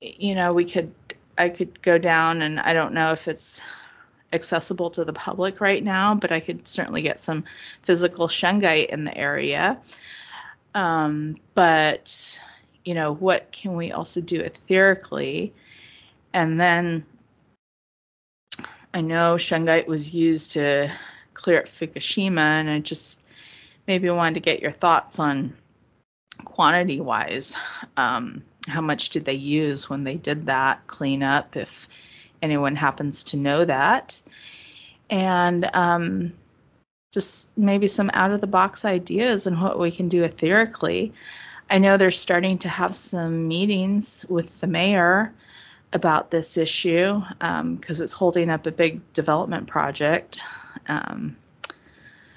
you 0.00 0.34
know, 0.34 0.54
we 0.54 0.64
could, 0.64 0.90
I 1.36 1.50
could 1.50 1.82
go 1.82 1.98
down 1.98 2.40
and 2.40 2.58
I 2.60 2.72
don't 2.72 2.94
know 2.94 3.12
if 3.12 3.28
it's 3.28 3.60
accessible 4.32 4.88
to 4.88 5.04
the 5.04 5.12
public 5.12 5.60
right 5.60 5.84
now, 5.84 6.14
but 6.14 6.32
I 6.32 6.40
could 6.40 6.66
certainly 6.66 7.02
get 7.02 7.20
some 7.20 7.44
physical 7.82 8.26
shungite 8.26 8.86
in 8.86 9.04
the 9.04 9.14
area. 9.14 9.78
Um, 10.74 11.36
but, 11.52 12.40
you 12.86 12.94
know, 12.94 13.12
what 13.16 13.52
can 13.52 13.76
we 13.76 13.92
also 13.92 14.22
do 14.22 14.42
etherically? 14.42 15.52
And 16.32 16.58
then 16.58 17.04
I 18.94 19.02
know 19.02 19.34
shungite 19.34 19.86
was 19.86 20.14
used 20.14 20.52
to 20.52 20.90
clear 21.34 21.58
at 21.58 21.66
Fukushima, 21.66 22.38
and 22.38 22.70
I 22.70 22.78
just 22.78 23.20
maybe 23.86 24.10
wanted 24.10 24.34
to 24.34 24.40
get 24.40 24.60
your 24.60 24.72
thoughts 24.72 25.18
on 25.18 25.54
quantity 26.44 27.00
wise. 27.00 27.54
Um, 27.96 28.42
how 28.68 28.80
much 28.80 29.10
did 29.10 29.24
they 29.24 29.34
use 29.34 29.88
when 29.88 30.04
they 30.04 30.16
did 30.16 30.46
that 30.46 30.84
cleanup, 30.86 31.56
if 31.56 31.88
anyone 32.42 32.76
happens 32.76 33.22
to 33.24 33.36
know 33.36 33.64
that? 33.64 34.20
And 35.08 35.70
um, 35.74 36.32
just 37.12 37.48
maybe 37.56 37.88
some 37.88 38.10
out 38.12 38.32
of 38.32 38.40
the 38.40 38.46
box 38.46 38.84
ideas 38.84 39.46
and 39.46 39.60
what 39.60 39.78
we 39.78 39.90
can 39.90 40.08
do 40.08 40.26
etherically. 40.26 41.12
I 41.70 41.78
know 41.78 41.96
they're 41.96 42.10
starting 42.10 42.58
to 42.58 42.68
have 42.68 42.96
some 42.96 43.48
meetings 43.48 44.26
with 44.28 44.60
the 44.60 44.66
mayor 44.66 45.32
about 45.92 46.30
this 46.30 46.56
issue 46.56 47.20
because 47.38 48.00
um, 48.00 48.04
it's 48.04 48.12
holding 48.12 48.50
up 48.50 48.66
a 48.66 48.72
big 48.72 49.00
development 49.12 49.66
project 49.66 50.42
um, 50.88 51.36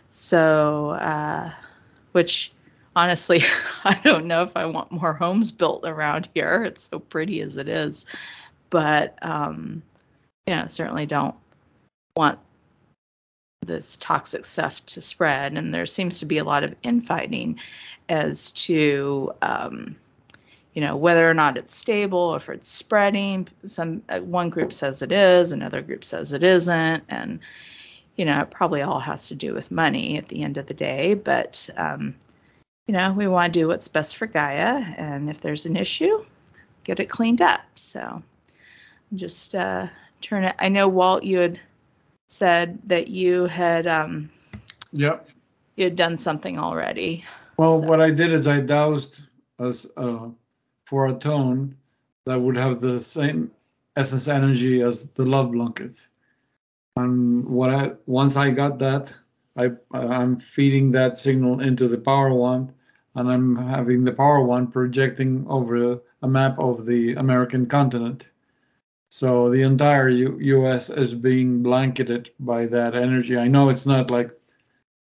so, 0.10 0.92
uh, 0.92 1.52
which 2.14 2.52
honestly, 2.96 3.44
I 3.84 4.00
don't 4.04 4.26
know 4.26 4.44
if 4.44 4.56
I 4.56 4.66
want 4.66 4.92
more 4.92 5.14
homes 5.14 5.52
built 5.52 5.86
around 5.86 6.30
here. 6.34 6.64
It's 6.64 6.90
so 6.90 7.00
pretty 7.00 7.42
as 7.42 7.58
it 7.58 7.70
is. 7.70 8.06
But, 8.70 9.18
um, 9.24 9.82
you 10.46 10.56
know, 10.56 10.68
certainly 10.68 11.06
don't 11.06 11.36
want 12.16 12.40
this 13.66 13.98
toxic 13.98 14.46
stuff 14.46 14.86
to 14.88 15.02
spread. 15.02 15.58
And 15.58 15.74
there 15.74 15.86
seems 15.86 16.20
to 16.20 16.26
be 16.26 16.38
a 16.38 16.44
lot 16.44 16.64
of 16.64 16.76
infighting 16.84 17.60
as 18.10 18.52
to, 18.54 19.32
um, 19.42 19.96
you 20.74 20.82
know, 20.82 20.96
whether 20.96 21.30
or 21.30 21.34
not 21.34 21.58
it's 21.58 21.76
stable, 21.76 22.36
if 22.36 22.50
it's 22.50 22.70
spreading. 22.70 23.48
Some 23.66 24.02
uh, 24.10 24.20
one 24.20 24.50
group 24.50 24.72
says 24.72 25.02
it 25.02 25.12
is, 25.12 25.52
another 25.52 25.82
group 25.82 26.04
says 26.04 26.32
it 26.34 26.44
isn't, 26.44 27.04
and 27.10 27.40
you 28.20 28.26
know, 28.26 28.42
it 28.42 28.52
probably 28.52 28.82
all 28.82 29.00
has 29.00 29.30
to 29.30 29.34
do 29.34 29.54
with 29.54 29.72
money 29.72 30.18
at 30.18 30.28
the 30.28 30.44
end 30.44 30.58
of 30.58 30.68
the 30.68 30.74
day. 30.74 31.14
But, 31.14 31.70
um, 31.78 32.14
you 32.86 32.94
know, 32.94 33.14
we 33.14 33.30
want 33.30 33.54
to 33.54 33.60
do 33.62 33.70
what's 33.70 33.88
best 33.88 34.18
for 34.18 34.28
Gaia. 34.28 34.84
And 34.98 35.30
if 35.30 35.40
there's 35.40 35.66
an 35.66 35.78
issue, 35.78 36.26
get 36.84 37.00
it 37.00 37.06
cleaned 37.06 37.42
up. 37.42 37.62
So 37.76 38.22
just 39.16 39.56
uh, 39.56 39.88
turn 40.20 40.44
it. 40.44 40.56
I 40.60 40.68
know, 40.68 40.90
Walt, 40.90 41.24
you 41.24 41.38
had 41.38 41.62
said 42.28 42.78
that 42.88 43.08
you 43.08 43.46
had. 43.46 43.88
Um, 43.88 44.30
yep. 44.92 45.30
You 45.78 45.86
had 45.86 45.96
done 45.96 46.18
something 46.18 46.60
already. 46.60 47.24
Well, 47.56 47.80
so. 47.80 47.88
what 47.88 48.02
I 48.02 48.12
did 48.12 48.34
is 48.34 48.48
I 48.48 48.60
doused 48.60 49.22
us 49.60 49.88
uh, 49.96 50.28
for 50.86 51.08
a 51.08 51.14
tone 51.14 51.74
that 52.26 52.38
would 52.38 52.58
have 52.58 52.82
the 52.82 53.00
same 53.00 53.50
essence 53.96 54.28
energy 54.28 54.82
as 54.82 55.06
the 55.12 55.24
love 55.24 55.54
blanket. 55.54 56.06
And 57.00 57.46
what 57.48 57.70
I 57.70 57.92
once 58.08 58.36
I 58.36 58.50
got 58.50 58.80
that, 58.80 59.14
I 59.56 59.72
I'm 59.94 60.38
feeding 60.40 60.92
that 60.92 61.18
signal 61.18 61.62
into 61.62 61.88
the 61.88 61.98
power 61.98 62.34
wand, 62.34 62.74
and 63.16 63.32
I'm 63.32 63.56
having 63.56 64.04
the 64.04 64.12
power 64.12 64.44
wand 64.44 64.74
projecting 64.74 65.48
over 65.48 66.02
a 66.22 66.28
map 66.28 66.60
of 66.60 66.86
the 66.86 67.14
American 67.16 67.66
continent. 67.68 68.30
So 69.10 69.50
the 69.50 69.62
entire 69.64 70.10
U- 70.10 70.40
U.S. 70.40 70.90
is 70.90 71.14
being 71.16 71.64
blanketed 71.64 72.32
by 72.40 72.66
that 72.68 72.96
energy. 72.96 73.38
I 73.38 73.48
know 73.48 73.70
it's 73.70 73.86
not 73.86 74.12
like 74.12 74.32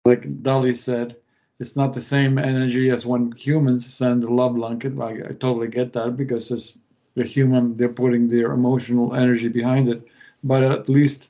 like 0.06 0.44
Dolly 0.44 0.76
said, 0.76 1.18
it's 1.60 1.76
not 1.76 1.94
the 1.94 2.02
same 2.02 2.38
energy 2.38 2.90
as 2.92 3.06
when 3.06 3.32
humans 3.34 3.92
send 3.94 4.24
a 4.24 4.34
love 4.34 4.56
blanket. 4.56 5.00
I 5.00 5.34
totally 5.34 5.68
get 5.70 5.94
that 5.94 6.18
because 6.18 6.52
it's 6.52 6.78
the 7.16 7.24
human 7.24 7.78
they're 7.78 7.90
putting 7.90 8.28
their 8.28 8.52
emotional 8.54 9.16
energy 9.16 9.50
behind 9.50 9.90
it, 9.90 10.08
but 10.44 10.64
at 10.64 10.90
least 10.90 11.29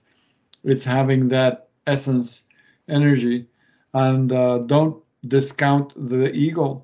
it's 0.63 0.83
having 0.83 1.27
that 1.29 1.69
essence 1.87 2.43
energy, 2.87 3.47
and 3.93 4.31
uh, 4.31 4.59
don't 4.59 5.01
discount 5.27 5.93
the 6.09 6.31
ego. 6.33 6.83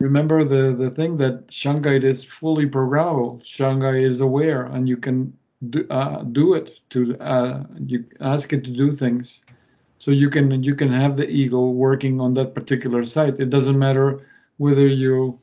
Remember 0.00 0.44
the 0.44 0.74
the 0.74 0.90
thing 0.90 1.16
that 1.18 1.46
Shungite 1.48 2.04
is 2.04 2.24
fully 2.24 2.66
programmable. 2.66 3.42
Shungite 3.42 4.04
is 4.04 4.20
aware, 4.20 4.64
and 4.64 4.88
you 4.88 4.96
can 4.96 5.32
do, 5.70 5.86
uh, 5.90 6.22
do 6.22 6.54
it 6.54 6.80
to 6.90 7.16
uh, 7.18 7.64
you 7.78 8.04
ask 8.20 8.52
it 8.52 8.64
to 8.64 8.70
do 8.70 8.94
things 8.94 9.40
so 9.98 10.10
you 10.10 10.28
can 10.28 10.62
you 10.62 10.74
can 10.74 10.92
have 10.92 11.16
the 11.16 11.28
ego 11.28 11.68
working 11.70 12.20
on 12.20 12.34
that 12.34 12.54
particular 12.54 13.04
site 13.04 13.40
it 13.40 13.50
doesn't 13.50 13.78
matter 13.78 14.26
whether 14.58 14.86
you 14.86 15.38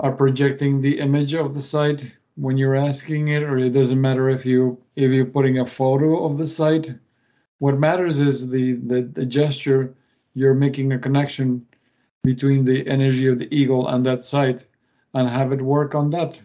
are 0.00 0.12
projecting 0.12 0.80
the 0.80 0.98
image 0.98 1.34
of 1.34 1.54
the 1.54 1.62
site 1.62 2.02
when 2.38 2.56
you're 2.56 2.76
asking 2.76 3.28
it 3.28 3.42
or 3.42 3.58
it 3.58 3.70
doesn't 3.70 4.00
matter 4.00 4.30
if 4.30 4.46
you 4.46 4.78
if 4.94 5.10
you're 5.10 5.26
putting 5.26 5.58
a 5.58 5.66
photo 5.66 6.24
of 6.24 6.38
the 6.38 6.46
site. 6.46 6.88
What 7.58 7.78
matters 7.78 8.20
is 8.20 8.48
the 8.48 8.74
the, 8.74 9.02
the 9.02 9.26
gesture. 9.26 9.94
You're 10.34 10.54
making 10.54 10.92
a 10.92 10.98
connection 10.98 11.66
between 12.22 12.64
the 12.64 12.86
energy 12.86 13.26
of 13.26 13.40
the 13.40 13.52
eagle 13.52 13.88
and 13.88 14.06
that 14.06 14.22
site 14.22 14.64
and 15.14 15.28
have 15.28 15.52
it 15.52 15.60
work 15.60 15.94
on 15.96 16.10
that. 16.10 16.38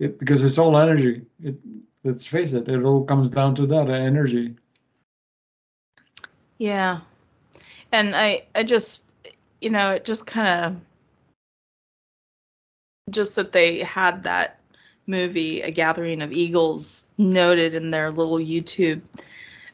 It, 0.00 0.18
because 0.18 0.42
it's 0.42 0.58
all 0.58 0.76
energy. 0.76 1.22
It 1.40 1.56
let's 2.02 2.26
face 2.26 2.52
it 2.52 2.68
it 2.68 2.82
all 2.82 3.04
comes 3.04 3.30
down 3.30 3.54
to 3.56 3.66
that 3.66 3.88
uh, 3.88 3.92
energy. 3.92 4.56
Yeah. 6.58 7.00
And 7.92 8.16
I 8.16 8.42
I 8.56 8.64
just 8.64 9.04
you 9.60 9.70
know, 9.70 9.92
it 9.92 10.04
just 10.04 10.26
kind 10.26 10.48
of 10.48 10.76
just 13.10 13.36
that 13.36 13.52
they 13.52 13.84
had 13.84 14.24
that 14.24 14.58
movie 15.06 15.60
A 15.62 15.70
Gathering 15.70 16.22
of 16.22 16.32
Eagles 16.32 17.04
noted 17.18 17.74
in 17.74 17.90
their 17.90 18.10
little 18.10 18.38
YouTube 18.38 19.00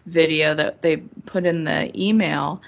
video 0.07 0.55
that 0.55 0.83
they 0.83 0.97
put 1.27 1.47
in 1.47 1.65
the 1.65 1.91
email. 2.01 2.61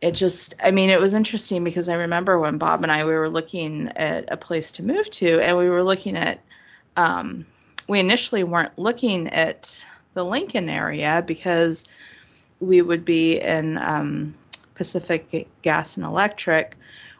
It 0.00 0.12
just 0.12 0.54
I 0.62 0.70
mean, 0.70 0.90
it 0.90 1.00
was 1.00 1.14
interesting 1.14 1.64
because 1.64 1.88
I 1.88 1.94
remember 1.94 2.38
when 2.38 2.58
Bob 2.58 2.82
and 2.82 2.92
I 2.92 3.04
we 3.04 3.14
were 3.14 3.30
looking 3.30 3.88
at 3.96 4.30
a 4.32 4.36
place 4.36 4.70
to 4.72 4.82
move 4.82 5.10
to 5.12 5.40
and 5.40 5.56
we 5.56 5.68
were 5.68 5.84
looking 5.84 6.16
at 6.16 6.40
um 6.96 7.46
we 7.88 8.00
initially 8.00 8.44
weren't 8.44 8.78
looking 8.78 9.28
at 9.28 9.84
the 10.14 10.24
Lincoln 10.24 10.68
area 10.68 11.22
because 11.26 11.84
we 12.60 12.82
would 12.82 13.04
be 13.04 13.40
in 13.40 13.78
um, 13.78 14.34
Pacific 14.74 15.48
Gas 15.62 15.96
and 15.96 16.06
Electric, 16.06 16.76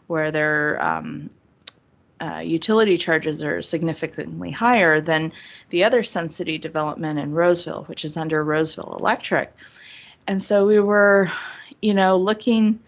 where 0.07 0.31
their 0.31 0.81
um, 0.83 1.29
uh, 2.21 2.41
utility 2.43 2.97
charges 2.97 3.43
are 3.43 3.61
significantly 3.61 4.51
higher 4.51 5.01
than 5.01 5.31
the 5.69 5.83
other 5.83 6.03
Sun 6.03 6.29
City 6.29 6.57
development 6.57 7.19
in 7.19 7.33
Roseville, 7.33 7.83
which 7.85 8.05
is 8.05 8.17
under 8.17 8.43
Roseville 8.43 8.97
Electric. 8.99 9.53
And 10.27 10.41
so 10.41 10.65
we 10.65 10.79
were, 10.79 11.31
you 11.81 11.93
know, 11.93 12.17
looking, 12.17 12.79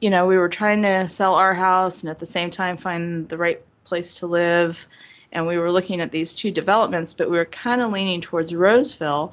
you 0.00 0.10
know, 0.10 0.26
we 0.26 0.36
were 0.36 0.48
trying 0.48 0.82
to 0.82 1.08
sell 1.08 1.34
our 1.34 1.54
house 1.54 2.02
and 2.02 2.10
at 2.10 2.18
the 2.18 2.26
same 2.26 2.50
time 2.50 2.76
find 2.76 3.28
the 3.28 3.38
right 3.38 3.62
place 3.84 4.14
to 4.14 4.26
live. 4.26 4.86
And 5.30 5.46
we 5.46 5.56
were 5.56 5.72
looking 5.72 6.00
at 6.00 6.10
these 6.10 6.34
two 6.34 6.50
developments, 6.50 7.12
but 7.12 7.30
we 7.30 7.36
were 7.36 7.46
kind 7.46 7.80
of 7.80 7.92
leaning 7.92 8.20
towards 8.20 8.54
Roseville 8.54 9.32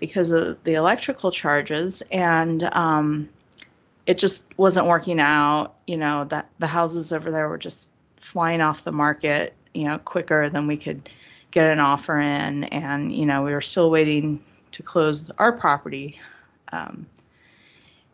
because 0.00 0.32
of 0.32 0.62
the 0.64 0.74
electrical 0.74 1.30
charges 1.30 2.02
and 2.10 2.64
um, 2.74 3.28
it 4.06 4.18
just 4.18 4.44
wasn't 4.56 4.86
working 4.86 5.20
out 5.20 5.74
you 5.86 5.96
know 5.96 6.24
that 6.24 6.48
the 6.58 6.66
houses 6.66 7.12
over 7.12 7.30
there 7.30 7.48
were 7.48 7.56
just 7.56 7.88
flying 8.22 8.60
off 8.60 8.84
the 8.84 8.92
market 8.92 9.54
you 9.74 9.84
know 9.84 9.98
quicker 9.98 10.48
than 10.48 10.66
we 10.66 10.76
could 10.76 11.08
get 11.50 11.66
an 11.66 11.80
offer 11.80 12.18
in 12.18 12.64
and 12.64 13.14
you 13.14 13.26
know 13.26 13.42
we 13.42 13.52
were 13.52 13.60
still 13.60 13.90
waiting 13.90 14.42
to 14.70 14.82
close 14.82 15.30
our 15.38 15.52
property 15.52 16.18
um, 16.72 17.06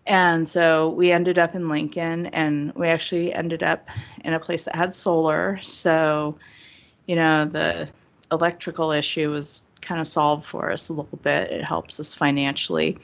and 0.06 0.48
so 0.48 0.88
we 0.90 1.12
ended 1.12 1.38
up 1.38 1.54
in 1.54 1.68
lincoln 1.68 2.26
and 2.26 2.72
we 2.74 2.88
actually 2.88 3.32
ended 3.32 3.62
up 3.62 3.88
in 4.24 4.34
a 4.34 4.40
place 4.40 4.64
that 4.64 4.74
had 4.74 4.92
solar 4.92 5.58
so 5.62 6.36
you 7.06 7.14
know 7.14 7.44
the 7.44 7.88
electrical 8.32 8.90
issue 8.90 9.30
was 9.30 9.62
kind 9.80 10.00
of 10.00 10.06
solved 10.06 10.44
for 10.44 10.70
us 10.70 10.88
a 10.88 10.92
little 10.92 11.18
bit. 11.22 11.50
It 11.50 11.64
helps 11.64 11.98
us 12.00 12.14
financially. 12.14 12.98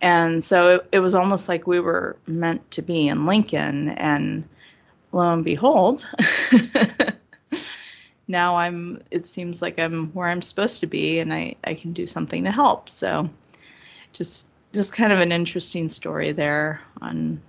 And 0.00 0.42
so 0.42 0.76
it, 0.76 0.88
it 0.92 0.98
was 1.00 1.14
almost 1.14 1.48
like 1.48 1.66
we 1.66 1.80
were 1.80 2.16
meant 2.26 2.68
to 2.72 2.82
be 2.82 3.08
in 3.08 3.26
Lincoln. 3.26 3.90
And 3.90 4.44
lo 5.12 5.32
and 5.32 5.44
behold, 5.44 6.06
now 8.28 8.56
I'm, 8.56 9.02
it 9.10 9.26
seems 9.26 9.62
like 9.62 9.78
I'm 9.78 10.08
where 10.12 10.28
I'm 10.28 10.42
supposed 10.42 10.80
to 10.80 10.86
be 10.86 11.18
and 11.18 11.32
I, 11.32 11.54
I 11.64 11.74
can 11.74 11.92
do 11.92 12.06
something 12.06 12.44
to 12.44 12.50
help. 12.50 12.88
So 12.88 13.28
just, 14.12 14.46
just 14.72 14.92
kind 14.92 15.12
of 15.12 15.20
an 15.20 15.32
interesting 15.32 15.88
story 15.88 16.32
there 16.32 16.80
on 17.00 17.40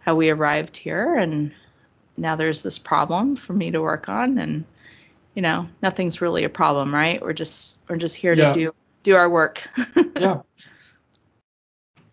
how 0.00 0.14
we 0.14 0.30
arrived 0.30 0.76
here. 0.76 1.14
And 1.16 1.52
now 2.16 2.36
there's 2.36 2.62
this 2.62 2.78
problem 2.78 3.36
for 3.36 3.54
me 3.54 3.70
to 3.70 3.80
work 3.80 4.08
on. 4.08 4.38
And 4.38 4.64
you 5.34 5.42
know 5.42 5.68
nothing's 5.82 6.20
really 6.20 6.44
a 6.44 6.48
problem 6.48 6.94
right 6.94 7.20
we're 7.20 7.32
just 7.32 7.78
we're 7.88 7.96
just 7.96 8.16
here 8.16 8.34
Yeah. 8.34 8.52
to 8.52 8.54
do 8.54 8.74
do 9.02 9.16
our 9.16 9.28
work 9.28 9.62
yeah 10.16 10.40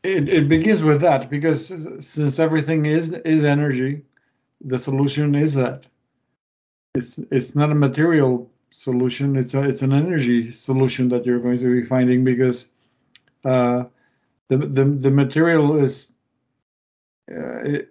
it, 0.03 0.27
it 0.29 0.49
begins 0.49 0.83
with 0.83 1.01
that 1.01 1.29
because 1.29 1.71
since 1.99 2.39
everything 2.39 2.85
is 2.87 3.13
is 3.13 3.43
energy 3.43 4.03
the 4.65 4.77
solution 4.77 5.35
is 5.35 5.53
that 5.53 5.85
it's 6.95 7.17
it's 7.31 7.55
not 7.55 7.71
a 7.71 7.75
material 7.75 8.49
solution 8.71 9.35
it's 9.35 9.53
a, 9.53 9.61
it's 9.61 9.81
an 9.81 9.91
energy 9.91 10.51
solution 10.51 11.09
that 11.09 11.25
you're 11.25 11.39
going 11.39 11.59
to 11.59 11.81
be 11.81 11.85
finding 11.85 12.23
because 12.23 12.67
uh, 13.45 13.83
the, 14.47 14.57
the 14.57 14.85
the 14.85 15.11
material 15.11 15.75
is 15.75 16.07
uh, 17.31 17.63
it, 17.63 17.89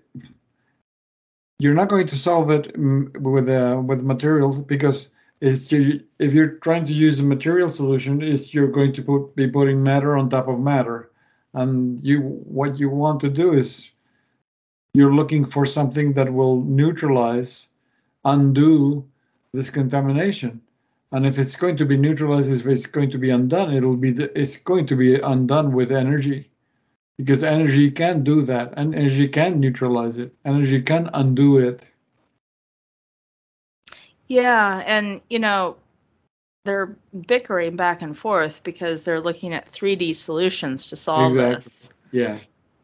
you're 1.59 1.75
not 1.75 1.89
going 1.89 2.07
to 2.07 2.19
solve 2.19 2.51
it 2.51 2.75
mm, 2.75 3.15
with 3.19 3.49
uh, 3.49 3.81
with 3.85 4.03
materials 4.03 4.61
because 4.61 5.11
it's 5.41 5.71
you, 5.73 6.03
if 6.19 6.33
you're 6.33 6.59
trying 6.59 6.87
to 6.87 6.95
use 6.95 7.21
a 7.21 7.23
material 7.23 7.69
solution 7.69 8.23
is 8.23 8.53
you're 8.53 8.71
going 8.71 8.93
to 8.95 9.03
put 9.03 9.35
be 9.37 9.49
putting 9.49 9.83
matter 9.83 10.17
on 10.17 10.29
top 10.29 10.49
of 10.49 10.59
matter. 10.59 11.11
And 11.55 12.01
you 12.05 12.21
what 12.21 12.79
you 12.79 12.91
want 12.91 13.21
to 13.21 13.31
do 13.31 13.53
is 13.53 13.91
you're 14.95 15.15
looking 15.15 15.45
for 15.45 15.67
something 15.67 16.13
that 16.15 16.33
will 16.33 16.63
neutralize 16.63 17.69
undo 18.25 19.05
this 19.53 19.71
contamination. 19.71 20.61
And 21.13 21.27
if 21.27 21.39
it's 21.39 21.57
going 21.57 21.77
to 21.79 21.85
be 21.85 21.97
neutralized 21.97 22.53
if 22.53 22.67
it's 22.67 22.87
going 22.87 23.11
to 23.11 23.19
be 23.19 23.31
undone 23.31 23.75
it'll 23.75 23.97
be 23.97 24.11
it's 24.35 24.57
going 24.57 24.87
to 24.87 24.97
be 24.97 25.17
undone 25.21 25.73
with 25.73 25.91
energy. 25.93 26.49
Because 27.19 27.43
energy 27.45 27.91
can 27.91 28.25
do 28.25 28.43
that 28.43 28.73
and 28.77 28.95
energy 28.95 29.29
can 29.29 29.61
neutralize 29.61 30.17
it. 30.17 30.35
Energy 30.45 30.81
can 30.81 31.11
undo 31.15 31.59
it. 31.59 31.87
Yeah 34.29 34.83
and 34.87 35.21
you 35.31 35.39
know 35.39 35.77
they're 36.65 36.97
bickering 37.27 37.75
back 37.75 38.03
and 38.03 38.17
forth 38.17 38.63
because 38.63 39.03
they're 39.03 39.21
looking 39.21 39.55
at 39.55 39.71
3d 39.71 40.15
solutions 40.15 40.87
to 40.87 40.97
solve 40.97 41.33
Exactly. 41.33 41.55
this. 41.55 41.95
Yeah 42.13 42.39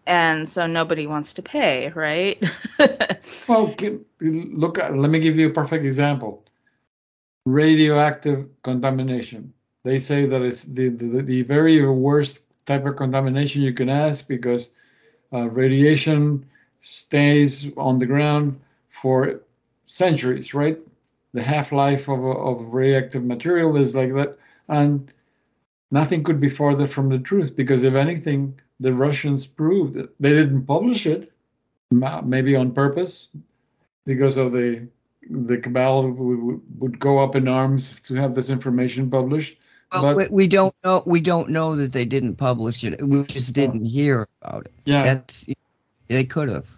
and 0.07 0.49
so 0.49 0.67
nobody 0.67 1.07
wants 1.07 1.33
to 1.33 1.43
pay 1.43 1.91
right 1.91 2.43
Well, 3.49 3.75
look, 4.21 4.79
at, 4.79 4.97
let 4.97 5.11
me 5.11 5.21
give 5.21 5.37
you 5.37 5.49
a 5.49 5.53
perfect 5.53 5.85
example. 5.85 6.45
Radioactive 7.45 8.49
contamination. 8.63 9.53
They 9.85 9.99
say 9.99 10.27
that 10.27 10.43
it's 10.43 10.65
the, 10.65 10.89
the, 10.89 11.23
the 11.23 11.43
very 11.43 11.87
worst 11.89 12.41
type 12.67 12.85
of 12.87 12.97
contamination 12.97 13.63
you 13.63 13.73
can 13.73 13.89
ask 13.89 14.27
because 14.27 14.71
uh, 15.33 15.49
radiation 15.49 16.45
stays 16.81 17.71
on 17.77 17.99
the 17.99 18.07
ground 18.07 18.61
for 18.89 19.41
centuries, 19.87 20.55
right? 20.55 20.79
The 21.33 21.43
half 21.43 21.71
life 21.71 22.09
of, 22.09 22.25
of 22.25 22.73
radioactive 22.73 23.25
material 23.25 23.77
is 23.77 23.95
like 23.95 24.13
that. 24.15 24.39
And 24.69 25.13
nothing 25.93 26.25
could 26.25 26.41
be 26.41 26.49
farther 26.49 26.89
from 26.89 27.09
the 27.09 27.19
truth 27.19 27.55
because, 27.55 27.85
if 27.85 27.95
anything, 27.95 28.59
the 28.81 28.93
Russians 28.93 29.47
proved 29.47 29.97
it. 29.97 30.11
They 30.21 30.31
didn't 30.31 30.67
publish 30.67 31.07
it, 31.07 31.33
maybe 31.91 32.57
on 32.57 32.73
purpose, 32.73 33.29
because 34.05 34.37
of 34.37 34.53
the 34.53 34.89
the 35.29 35.59
cabal 35.59 36.09
would, 36.09 36.61
would 36.79 36.99
go 37.01 37.19
up 37.19 37.35
in 37.35 37.49
arms 37.49 37.95
to 38.05 38.15
have 38.15 38.35
this 38.35 38.49
information 38.49 39.11
published. 39.11 39.59
Well, 39.93 40.15
but 40.15 40.31
we, 40.31 40.47
don't 40.47 40.75
know. 40.85 41.03
We 41.07 41.21
don't 41.21 41.49
know 41.51 41.75
that 41.77 41.93
they 41.93 42.05
didn't 42.05 42.37
publish 42.37 42.85
it. 42.85 43.01
We 43.03 43.25
just 43.25 43.53
didn't 43.53 43.85
hear 43.85 44.29
about 44.43 44.67
it. 44.67 44.73
yeah, 44.85 45.03
That's 45.03 45.47
they 46.09 46.25
could 46.25 46.49
have. 46.49 46.69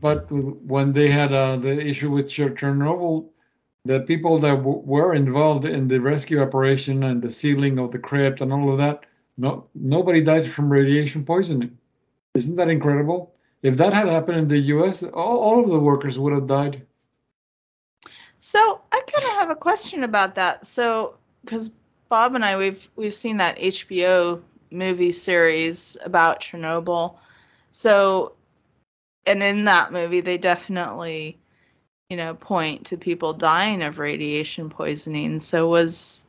but 0.00 0.30
when 0.30 0.92
they 0.92 1.08
had 1.08 1.32
uh, 1.32 1.56
the 1.56 1.84
issue 1.84 2.10
with 2.10 2.28
Chernobyl, 2.28 3.28
the 3.84 4.00
people 4.00 4.38
that 4.38 4.56
w- 4.56 4.82
were 4.84 5.14
involved 5.14 5.64
in 5.64 5.88
the 5.88 5.98
rescue 6.00 6.40
operation 6.40 7.02
and 7.04 7.22
the 7.22 7.32
sealing 7.32 7.78
of 7.78 7.90
the 7.90 7.98
crypt 7.98 8.40
and 8.40 8.52
all 8.52 8.70
of 8.70 8.78
that, 8.78 9.06
no, 9.38 9.68
nobody 9.74 10.20
died 10.20 10.50
from 10.50 10.70
radiation 10.70 11.24
poisoning. 11.24 11.78
Isn't 12.34 12.56
that 12.56 12.68
incredible? 12.68 13.32
If 13.62 13.76
that 13.76 13.92
had 13.92 14.08
happened 14.08 14.38
in 14.38 14.48
the 14.48 14.58
U.S., 14.58 15.02
all, 15.02 15.38
all 15.38 15.64
of 15.64 15.70
the 15.70 15.78
workers 15.78 16.18
would 16.18 16.32
have 16.32 16.46
died. 16.46 16.84
So 18.40 18.80
I 18.92 19.00
kind 19.06 19.24
of 19.24 19.38
have 19.38 19.50
a 19.50 19.56
question 19.56 20.04
about 20.04 20.34
that. 20.34 20.66
So 20.66 21.14
because 21.44 21.70
Bob 22.08 22.34
and 22.34 22.44
I 22.44 22.56
we've 22.56 22.88
we've 22.96 23.14
seen 23.14 23.36
that 23.38 23.58
HBO 23.58 24.40
movie 24.70 25.12
series 25.12 25.96
about 26.04 26.40
Chernobyl. 26.40 27.16
So 27.70 28.34
and 29.26 29.42
in 29.42 29.64
that 29.64 29.92
movie 29.92 30.20
they 30.20 30.38
definitely 30.38 31.38
you 32.10 32.16
know 32.16 32.34
point 32.34 32.86
to 32.86 32.96
people 32.96 33.32
dying 33.32 33.82
of 33.82 33.98
radiation 33.98 34.70
poisoning. 34.70 35.40
So 35.40 35.68
was 35.68 36.24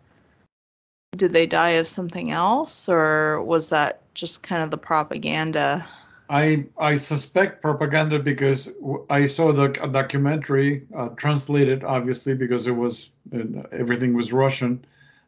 did 1.19 1.33
they 1.33 1.45
die 1.45 1.71
of 1.71 1.87
something 1.87 2.31
else 2.31 2.89
or 2.89 3.43
was 3.43 3.69
that 3.69 4.01
just 4.15 4.41
kind 4.41 4.63
of 4.63 4.71
the 4.71 4.77
propaganda? 4.77 5.87
I 6.29 6.65
I 6.77 6.97
suspect 6.97 7.61
propaganda 7.61 8.19
because 8.19 8.69
I 9.09 9.27
saw 9.27 9.51
the 9.51 9.65
a 9.83 9.87
documentary 9.87 10.87
uh, 10.95 11.09
translated, 11.09 11.83
obviously 11.83 12.35
because 12.35 12.67
it 12.67 12.75
was 12.75 13.09
uh, 13.33 13.63
everything 13.71 14.13
was 14.13 14.31
Russian. 14.31 14.85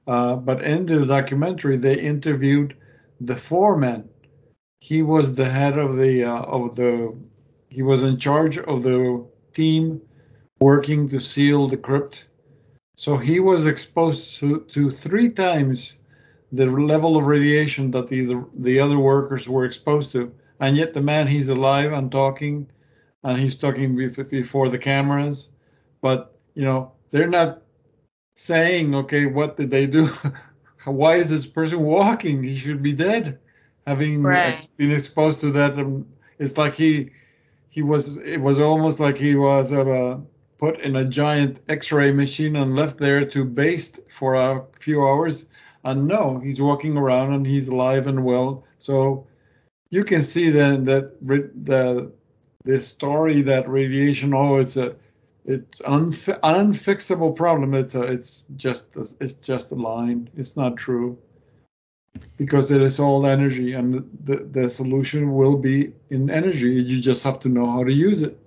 Uh, 0.07 0.35
but 0.35 0.61
in 0.63 0.85
the 0.85 1.05
documentary, 1.05 1.77
they 1.77 1.99
interviewed 1.99 2.76
the 3.19 3.35
foreman. 3.35 4.07
He 4.80 5.01
was 5.01 5.35
the 5.35 5.49
head 5.49 5.77
of 5.77 5.97
the 5.97 6.23
uh, 6.23 6.41
of 6.43 6.76
the. 6.76 7.15
He 7.69 7.81
was 7.81 8.03
in 8.03 8.18
charge 8.18 8.57
of 8.59 8.84
the 8.84 9.26
team 9.53 10.01
working 10.59 11.09
to 11.09 11.19
seal 11.19 11.68
the 11.68 11.77
crypt. 11.77 12.26
So 12.95 13.18
he 13.18 13.39
was 13.39 13.65
exposed 13.68 14.38
to, 14.39 14.61
to 14.61 14.89
three 14.89 15.30
times 15.30 15.97
the 16.51 16.65
level 16.65 17.18
of 17.18 17.26
radiation 17.26 17.91
that 17.91 18.07
the, 18.07 18.26
the 18.26 18.45
the 18.57 18.80
other 18.80 18.99
workers 18.99 19.47
were 19.49 19.65
exposed 19.65 20.11
to. 20.11 20.31
And 20.59 20.77
yet 20.77 20.93
the 20.93 21.01
man 21.01 21.27
he's 21.27 21.49
alive 21.49 21.91
and 21.93 22.11
talking 22.11 22.68
and 23.23 23.39
he's 23.39 23.55
talking 23.55 23.95
bef- 23.95 24.30
before 24.30 24.69
the 24.69 24.77
cameras. 24.80 25.49
But 26.01 26.38
you 26.55 26.63
know 26.63 26.91
they're 27.11 27.27
not 27.27 27.63
saying 28.35 28.93
okay 28.95 29.26
what 29.26 29.57
did 29.57 29.72
they 29.72 29.85
do? 29.88 30.09
Why 30.85 31.15
is 31.15 31.30
this 31.30 31.45
person 31.45 31.81
walking? 31.81 32.43
He 32.43 32.55
should 32.55 32.81
be 32.81 32.93
dead. 32.93 33.39
Having 33.88 34.23
Right. 34.23 34.55
ex- 34.55 34.68
been 34.77 34.91
exposed 34.91 35.39
to 35.41 35.51
that 35.51 35.77
um, 35.80 36.05
it's 36.39 36.57
like 36.57 36.73
he 36.76 37.11
he 37.69 37.81
was 37.81 38.18
it 38.18 38.39
was 38.41 38.59
almost 38.59 38.99
like 38.99 39.18
he 39.18 39.35
was 39.35 39.72
uh, 39.72 40.18
put 40.61 40.79
in 40.81 40.95
a 40.97 41.03
giant 41.03 41.59
x-ray 41.69 42.11
machine 42.11 42.55
and 42.55 42.75
left 42.75 42.99
there 42.99 43.25
to 43.25 43.43
baste 43.43 43.99
for 44.07 44.35
a 44.35 44.63
few 44.79 45.01
hours. 45.05 45.47
And 45.83 46.07
no 46.07 46.39
he's 46.39 46.61
walking 46.61 46.95
around 46.95 47.33
and 47.33 47.45
he's 47.45 47.67
alive 47.67 48.05
and 48.05 48.23
well. 48.23 48.63
So 48.77 49.25
you 49.89 50.03
can 50.03 50.21
see 50.21 50.51
then 50.51 50.85
that 50.85 51.19
the 51.65 52.11
the 52.63 52.79
story 52.79 53.41
that 53.41 53.67
radiation 53.67 54.35
oh 54.35 54.57
it's 54.57 54.77
a 54.77 54.95
it's 55.45 55.79
an 55.81 56.11
unfi- 56.11 56.39
unfixable 56.41 57.35
problem. 57.35 57.73
It's 57.73 57.95
a, 57.95 58.03
it's 58.03 58.43
just 58.55 58.95
a, 58.95 59.07
it's 59.19 59.33
just 59.33 59.71
a 59.71 59.75
line. 59.75 60.29
It's 60.38 60.55
not 60.55 60.77
true. 60.77 61.17
Because 62.38 62.69
it 62.69 62.81
is 62.81 62.99
all 62.99 63.25
energy 63.25 63.73
and 63.73 64.07
the, 64.25 64.47
the 64.51 64.69
solution 64.69 65.33
will 65.33 65.57
be 65.57 65.93
in 66.11 66.29
energy. 66.29 66.69
You 66.69 67.01
just 67.01 67.23
have 67.23 67.39
to 67.39 67.49
know 67.49 67.65
how 67.65 67.83
to 67.83 67.91
use 67.91 68.21
it 68.21 68.38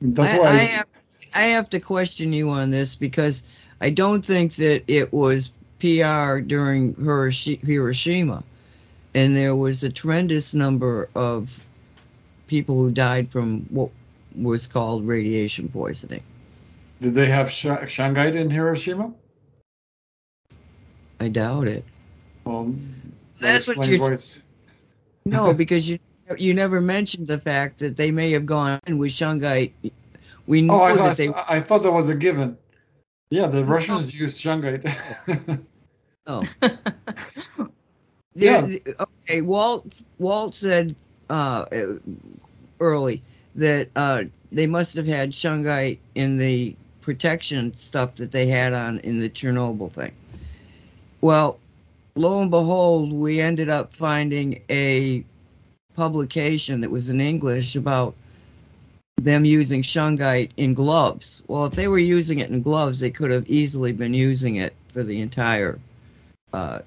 that's 0.00 0.32
I, 0.32 0.38
why 0.38 0.46
I 0.46 0.56
have, 0.56 0.86
I 1.34 1.40
have 1.42 1.70
to 1.70 1.80
question 1.80 2.32
you 2.32 2.50
on 2.50 2.70
this 2.70 2.94
because 2.96 3.42
I 3.80 3.90
don't 3.90 4.24
think 4.24 4.54
that 4.56 4.82
it 4.86 5.12
was 5.12 5.52
PR 5.80 6.38
during 6.38 6.94
Hiroshima, 6.94 8.42
and 9.14 9.36
there 9.36 9.54
was 9.56 9.84
a 9.84 9.90
tremendous 9.90 10.54
number 10.54 11.08
of 11.14 11.62
people 12.46 12.76
who 12.76 12.90
died 12.90 13.28
from 13.30 13.60
what 13.70 13.90
was 14.36 14.66
called 14.66 15.06
radiation 15.06 15.68
poisoning. 15.68 16.22
did 17.00 17.14
they 17.14 17.26
have 17.26 17.50
sh- 17.50 17.66
shungite 17.66 18.34
in 18.34 18.48
hiroshima 18.50 19.12
I 21.18 21.28
doubt 21.28 21.66
it. 21.66 21.84
well, 22.44 22.74
That's 23.40 23.64
that 23.64 23.76
what 23.78 23.88
you're- 23.88 24.16
No, 25.24 25.54
because 25.62 25.88
you 25.88 25.98
you 26.36 26.54
never 26.54 26.80
mentioned 26.80 27.26
the 27.26 27.38
fact 27.38 27.78
that 27.78 27.96
they 27.96 28.10
may 28.10 28.30
have 28.32 28.46
gone 28.46 28.80
in 28.86 28.98
with 28.98 29.12
Shungite. 29.12 29.72
We 30.46 30.62
know 30.62 30.80
Oh, 30.80 30.84
I 30.84 30.92
that 30.92 30.98
thought, 30.98 31.16
they 31.16 31.28
I 31.48 31.60
thought 31.60 31.82
that 31.82 31.92
was 31.92 32.08
a 32.08 32.14
given. 32.14 32.56
Yeah, 33.30 33.46
the 33.48 33.64
Russians 33.64 34.14
used 34.14 34.40
Shungite. 34.40 34.94
oh. 36.26 36.42
Yeah. 38.34 38.60
There- 38.62 38.94
okay, 39.00 39.40
Walt 39.42 39.86
Walt 40.18 40.54
said 40.54 40.94
uh, 41.30 41.64
early 42.80 43.22
that 43.54 43.88
uh, 43.96 44.24
they 44.52 44.66
must 44.66 44.94
have 44.96 45.06
had 45.06 45.30
shungite 45.32 45.98
in 46.14 46.36
the 46.36 46.76
protection 47.00 47.72
stuff 47.74 48.16
that 48.16 48.30
they 48.30 48.46
had 48.46 48.74
on 48.74 48.98
in 49.00 49.20
the 49.20 49.30
Chernobyl 49.30 49.90
thing. 49.90 50.12
Well, 51.22 51.58
lo 52.14 52.40
and 52.42 52.50
behold, 52.50 53.12
we 53.12 53.40
ended 53.40 53.68
up 53.68 53.94
finding 53.94 54.60
a 54.68 55.24
publication 55.96 56.80
that 56.82 56.90
was 56.90 57.08
in 57.08 57.20
English 57.20 57.74
about 57.74 58.14
them 59.16 59.44
using 59.44 59.82
shungite 59.82 60.50
in 60.56 60.74
gloves. 60.74 61.42
Well, 61.48 61.64
if 61.64 61.72
they 61.72 61.88
were 61.88 61.98
using 61.98 62.38
it 62.38 62.50
in 62.50 62.62
gloves, 62.62 63.00
they 63.00 63.10
could 63.10 63.30
have 63.30 63.48
easily 63.48 63.92
been 63.92 64.14
using 64.14 64.56
it 64.56 64.74
for 64.92 65.02
the 65.02 65.20
entire 65.20 65.78
uh, 66.52 66.80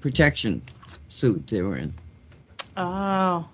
protection 0.00 0.62
suit 1.08 1.46
they 1.48 1.62
were 1.62 1.76
in. 1.76 1.92
Oh. 2.76 3.48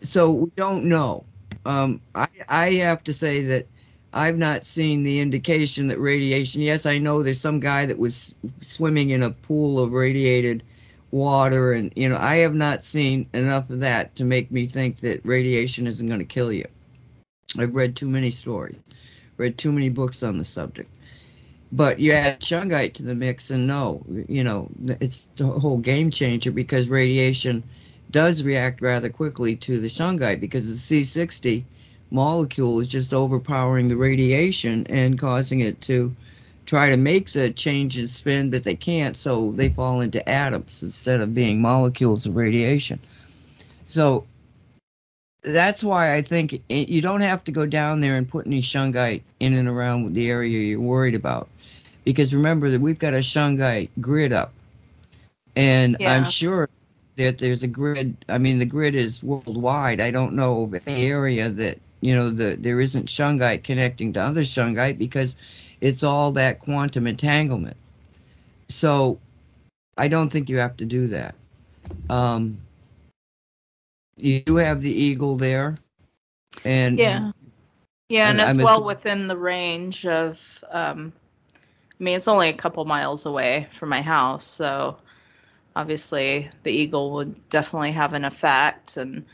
So 0.00 0.32
we 0.32 0.50
don't 0.56 0.84
know. 0.84 1.24
Um, 1.66 2.00
I 2.14 2.28
I 2.48 2.72
have 2.74 3.04
to 3.04 3.12
say 3.12 3.42
that 3.42 3.66
I've 4.12 4.38
not 4.38 4.64
seen 4.64 5.02
the 5.02 5.20
indication 5.20 5.86
that 5.88 5.98
radiation. 5.98 6.62
Yes, 6.62 6.86
I 6.86 6.98
know 6.98 7.22
there's 7.22 7.40
some 7.40 7.60
guy 7.60 7.84
that 7.86 7.98
was 7.98 8.34
swimming 8.60 9.10
in 9.10 9.22
a 9.22 9.30
pool 9.30 9.78
of 9.78 9.92
radiated 9.92 10.62
water, 11.10 11.72
and 11.72 11.92
you 11.96 12.08
know 12.08 12.18
I 12.18 12.36
have 12.36 12.54
not 12.54 12.84
seen 12.84 13.26
enough 13.32 13.70
of 13.70 13.80
that 13.80 14.14
to 14.16 14.24
make 14.24 14.50
me 14.50 14.66
think 14.66 14.96
that 15.00 15.24
radiation 15.24 15.86
isn't 15.86 16.06
going 16.06 16.20
to 16.20 16.24
kill 16.24 16.52
you. 16.52 16.66
I've 17.58 17.74
read 17.74 17.96
too 17.96 18.08
many 18.08 18.30
stories, 18.30 18.76
read 19.36 19.56
too 19.56 19.72
many 19.72 19.88
books 19.88 20.22
on 20.22 20.38
the 20.38 20.44
subject. 20.44 20.90
But 21.70 21.98
you 21.98 22.12
add 22.12 22.40
shungite 22.40 22.94
to 22.94 23.02
the 23.02 23.14
mix, 23.14 23.50
and 23.50 23.66
no, 23.66 24.02
you 24.28 24.42
know 24.42 24.68
it's 25.00 25.28
the 25.36 25.46
whole 25.46 25.78
game 25.78 26.10
changer 26.10 26.50
because 26.50 26.88
radiation 26.88 27.62
does 28.10 28.42
react 28.42 28.80
rather 28.80 29.08
quickly 29.08 29.54
to 29.56 29.78
the 29.80 29.88
shungite 29.88 30.40
because 30.40 30.66
the 30.66 31.02
C60 31.02 31.64
molecule 32.10 32.80
is 32.80 32.88
just 32.88 33.12
overpowering 33.12 33.88
the 33.88 33.96
radiation 33.96 34.86
and 34.88 35.18
causing 35.18 35.60
it 35.60 35.80
to 35.82 36.14
try 36.68 36.90
to 36.90 36.98
make 36.98 37.32
the 37.32 37.50
change 37.50 37.98
in 37.98 38.06
spin, 38.06 38.50
but 38.50 38.62
they 38.62 38.74
can't, 38.74 39.16
so 39.16 39.52
they 39.52 39.70
fall 39.70 40.02
into 40.02 40.26
atoms 40.28 40.82
instead 40.82 41.18
of 41.22 41.34
being 41.34 41.62
molecules 41.62 42.26
of 42.26 42.36
radiation. 42.36 42.98
So 43.86 44.26
that's 45.42 45.82
why 45.82 46.14
I 46.14 46.20
think 46.20 46.60
it, 46.68 46.90
you 46.90 47.00
don't 47.00 47.22
have 47.22 47.42
to 47.44 47.52
go 47.52 47.64
down 47.64 48.00
there 48.00 48.16
and 48.16 48.28
put 48.28 48.46
any 48.46 48.60
shungite 48.60 49.22
in 49.40 49.54
and 49.54 49.66
around 49.66 50.12
the 50.12 50.28
area 50.28 50.60
you're 50.60 50.78
worried 50.78 51.14
about. 51.14 51.48
Because 52.04 52.34
remember 52.34 52.68
that 52.68 52.82
we've 52.82 52.98
got 52.98 53.14
a 53.14 53.18
shungite 53.18 53.88
grid 54.02 54.34
up. 54.34 54.52
And 55.56 55.96
Yeah. 55.98 56.14
I'm 56.14 56.24
sure 56.24 56.68
that 57.16 57.38
there's 57.38 57.62
a 57.62 57.66
grid. 57.66 58.14
I 58.28 58.36
mean, 58.36 58.58
the 58.58 58.66
grid 58.66 58.94
is 58.94 59.22
worldwide. 59.22 60.02
I 60.02 60.10
don't 60.10 60.34
know 60.34 60.64
of 60.64 60.74
any 60.86 61.06
area 61.06 61.48
that 61.48 61.78
you 62.00 62.14
know 62.14 62.30
the 62.30 62.56
there 62.56 62.80
isn't 62.80 63.06
shungite 63.06 63.64
connecting 63.64 64.12
to 64.12 64.20
other 64.20 64.42
shungite 64.42 64.98
because 64.98 65.36
it's 65.80 66.02
all 66.02 66.32
that 66.32 66.60
quantum 66.60 67.06
entanglement. 67.06 67.76
So 68.68 69.18
I 69.96 70.08
don't 70.08 70.28
think 70.30 70.48
you 70.48 70.58
have 70.58 70.76
to 70.78 70.84
do 70.84 71.08
that. 71.08 71.34
Um, 72.10 72.58
you 74.18 74.40
do 74.40 74.56
have 74.56 74.82
the 74.82 74.90
eagle 74.92 75.36
there, 75.36 75.76
and 76.64 76.98
Yeah. 76.98 77.32
Yeah, 78.08 78.30
and 78.30 78.40
And 78.40 78.50
it's 78.50 78.58
I'm 78.60 78.64
well 78.64 78.84
within 78.84 79.28
the 79.28 79.36
range 79.36 80.06
of 80.06 80.64
um 80.70 81.12
I 82.00 82.02
mean 82.02 82.16
it's 82.16 82.28
only 82.28 82.48
a 82.48 82.54
couple 82.54 82.84
miles 82.84 83.26
away 83.26 83.68
from 83.70 83.88
my 83.90 84.02
house, 84.02 84.46
so 84.46 84.96
obviously 85.76 86.50
the 86.62 86.70
eagle 86.72 87.12
would 87.12 87.48
definitely 87.50 87.92
have 87.92 88.14
an 88.14 88.24
effect 88.24 88.96
and 88.96 89.24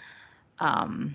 um 0.61 1.15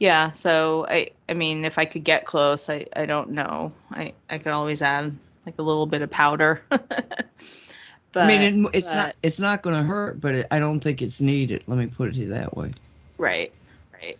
yeah, 0.00 0.30
so 0.32 0.86
I 0.88 1.10
I 1.28 1.34
mean 1.34 1.64
if 1.64 1.78
I 1.78 1.84
could 1.84 2.02
get 2.02 2.24
close, 2.24 2.68
I 2.68 2.86
I 2.96 3.06
don't 3.06 3.30
know. 3.30 3.70
I 3.92 4.14
I 4.28 4.38
could 4.38 4.52
always 4.52 4.82
add 4.82 5.14
like 5.46 5.54
a 5.58 5.62
little 5.62 5.86
bit 5.86 6.02
of 6.02 6.10
powder. 6.10 6.62
but 6.68 6.88
I 8.16 8.26
mean, 8.26 8.64
it, 8.64 8.70
it's 8.72 8.90
but- 8.90 8.96
not 8.96 9.16
it's 9.22 9.38
not 9.38 9.62
going 9.62 9.76
to 9.76 9.82
hurt, 9.82 10.20
but 10.20 10.34
it, 10.34 10.46
I 10.50 10.58
don't 10.58 10.80
think 10.80 11.02
it's 11.02 11.20
needed. 11.20 11.62
Let 11.68 11.78
me 11.78 11.86
put 11.86 12.16
it 12.16 12.28
that 12.30 12.56
way. 12.56 12.72
right. 13.18 13.52
Right. 13.92 14.18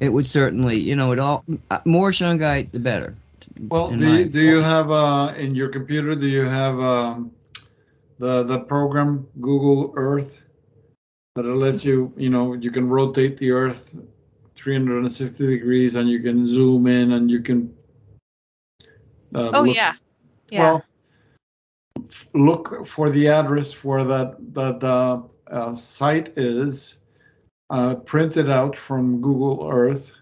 It 0.00 0.08
would 0.10 0.26
certainly, 0.26 0.78
you 0.78 0.96
know, 0.96 1.12
it 1.12 1.18
all 1.18 1.44
uh, 1.70 1.80
more 1.84 2.10
shungite 2.10 2.70
the 2.70 2.78
better. 2.78 3.14
Well, 3.68 3.90
do 3.90 4.18
you, 4.18 4.24
do 4.24 4.40
you 4.40 4.60
have 4.60 4.90
uh, 4.90 5.32
in 5.36 5.54
your 5.54 5.68
computer? 5.68 6.14
Do 6.14 6.26
you 6.26 6.42
have 6.42 6.78
um, 6.78 7.30
the 8.18 8.42
the 8.44 8.60
program 8.60 9.26
Google 9.40 9.92
Earth 9.96 10.42
that 11.34 11.44
it 11.44 11.54
lets 11.54 11.84
you, 11.84 12.12
you 12.16 12.30
know, 12.30 12.54
you 12.54 12.70
can 12.70 12.88
rotate 12.88 13.36
the 13.38 13.50
Earth 13.50 13.94
360 14.64 15.46
degrees, 15.46 15.94
and 15.94 16.08
you 16.08 16.20
can 16.20 16.48
zoom 16.48 16.86
in, 16.86 17.12
and 17.12 17.30
you 17.30 17.40
can. 17.40 17.72
Uh, 19.34 19.50
Oh 19.52 19.62
look- 19.62 19.76
yeah. 19.76 19.92
Yeah. 20.50 20.60
Well, 20.62 20.84
look 22.32 22.86
for 22.86 23.10
the 23.10 23.28
address 23.28 23.84
where 23.84 24.04
that 24.04 24.36
that 24.54 24.82
uh, 24.82 25.20
uh, 25.52 25.74
site 25.74 26.32
is. 26.36 26.98
Uh, 27.70 27.94
print 27.96 28.36
it 28.36 28.50
out 28.50 28.76
from 28.76 29.20
Google 29.20 29.68
Earth, 29.70 30.12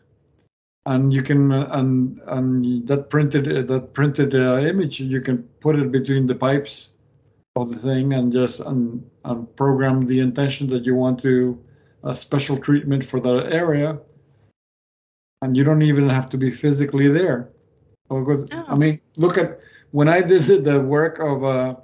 and 0.86 1.12
you 1.12 1.22
can 1.22 1.52
uh, 1.52 1.68
and 1.72 2.20
and 2.28 2.86
that 2.86 3.10
printed 3.10 3.68
that 3.68 3.92
printed 3.94 4.34
uh, 4.34 4.58
image 4.58 5.00
you 5.00 5.20
can 5.20 5.38
put 5.60 5.76
it 5.76 5.90
between 5.92 6.26
the 6.26 6.34
pipes 6.34 6.90
of 7.56 7.68
the 7.70 7.78
thing 7.80 8.14
and 8.14 8.32
just 8.32 8.60
and, 8.60 9.04
and 9.24 9.54
program 9.56 10.06
the 10.06 10.20
intention 10.20 10.68
that 10.68 10.84
you 10.84 10.94
want 10.94 11.20
to 11.20 11.58
a 12.04 12.14
special 12.14 12.56
treatment 12.56 13.04
for 13.04 13.20
that 13.20 13.52
area, 13.52 13.98
and 15.42 15.56
you 15.56 15.64
don't 15.64 15.82
even 15.82 16.08
have 16.08 16.30
to 16.30 16.38
be 16.38 16.50
physically 16.50 17.08
there. 17.08 17.50
Or 18.08 18.24
go- 18.24 18.46
I 18.52 18.72
Oh. 18.72 18.76
mean, 18.76 19.00
look 19.16 19.36
at 19.36 19.60
when 19.90 20.08
I 20.08 20.22
did 20.22 20.44
the- 20.44 20.58
the 20.60 20.80
work 20.80 21.18
of 21.18 21.44
uh, 21.44 21.76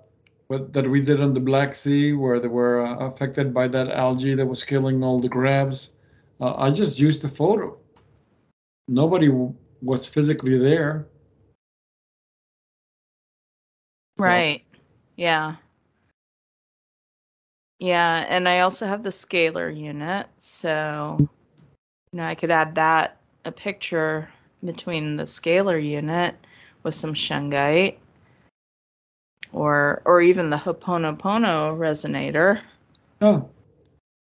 what 0.46 0.72
that 0.72 0.88
we 0.88 1.00
did 1.02 1.20
on 1.20 1.34
the 1.34 1.40
Black 1.40 1.74
Sea, 1.74 2.12
where 2.14 2.40
they 2.40 2.48
were 2.48 2.80
uh, 2.86 3.06
affected 3.08 3.52
by 3.52 3.68
that 3.68 3.90
algae 3.90 4.34
that 4.34 4.46
was 4.46 4.64
killing 4.64 5.02
all 5.04 5.20
the 5.20 5.28
crabs. 5.28 5.92
Uh, 6.40 6.54
I 6.56 6.70
just 6.70 6.98
used 6.98 7.20
the 7.20 7.28
photo. 7.28 7.76
Nobody 8.88 9.26
w- 9.26 9.54
was 9.82 10.06
physically 10.06 10.56
there. 10.56 11.06
So- 14.16 14.24
Right. 14.24 14.64
Yeah. 15.16 15.56
Yeah, 17.80 18.26
and 18.28 18.48
I 18.48 18.60
also 18.60 18.86
have 18.86 19.02
the 19.04 19.10
scalar 19.10 19.70
unit, 19.76 20.26
so 20.38 21.16
you 21.20 22.16
know 22.16 22.24
I 22.24 22.34
could 22.34 22.50
add 22.50 22.74
that 22.74 23.17
a 23.44 23.52
picture 23.52 24.28
between 24.64 25.16
the 25.16 25.24
scalar 25.24 25.82
unit 25.82 26.34
with 26.82 26.94
some 26.94 27.14
shungite, 27.14 27.96
or 29.52 30.02
or 30.04 30.20
even 30.20 30.50
the 30.50 30.56
Hoponopono 30.56 31.76
resonator. 31.78 32.60
Oh, 33.20 33.48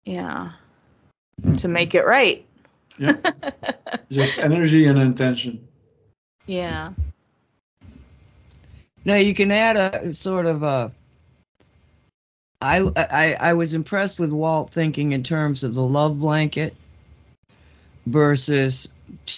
Yeah, 0.04 0.52
hmm. 1.42 1.56
to 1.56 1.68
make 1.68 1.94
it 1.94 2.06
right. 2.06 2.44
yeah. 2.98 3.16
just 4.10 4.38
energy 4.38 4.86
and 4.86 4.98
intention. 4.98 5.66
yeah. 6.46 6.92
Now 9.04 9.16
you 9.16 9.34
can 9.34 9.52
add 9.52 9.76
a 9.76 10.12
sort 10.14 10.46
of 10.46 10.62
a. 10.64 10.90
I, 12.62 12.90
I 12.96 13.36
I 13.50 13.52
was 13.52 13.74
impressed 13.74 14.18
with 14.18 14.32
Walt 14.32 14.70
thinking 14.70 15.12
in 15.12 15.22
terms 15.22 15.62
of 15.62 15.74
the 15.74 15.82
love 15.86 16.18
blanket 16.18 16.74
versus 18.06 18.88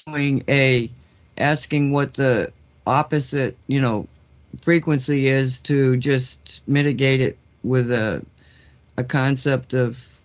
doing 0.06 0.42
a 0.48 0.90
asking 1.38 1.92
what 1.92 2.14
the 2.14 2.50
opposite 2.86 3.56
you 3.66 3.80
know 3.80 4.06
frequency 4.62 5.28
is 5.28 5.60
to 5.60 5.96
just 5.96 6.62
mitigate 6.66 7.20
it 7.20 7.38
with 7.62 7.90
a 7.90 8.24
a 8.96 9.04
concept 9.04 9.74
of 9.74 10.20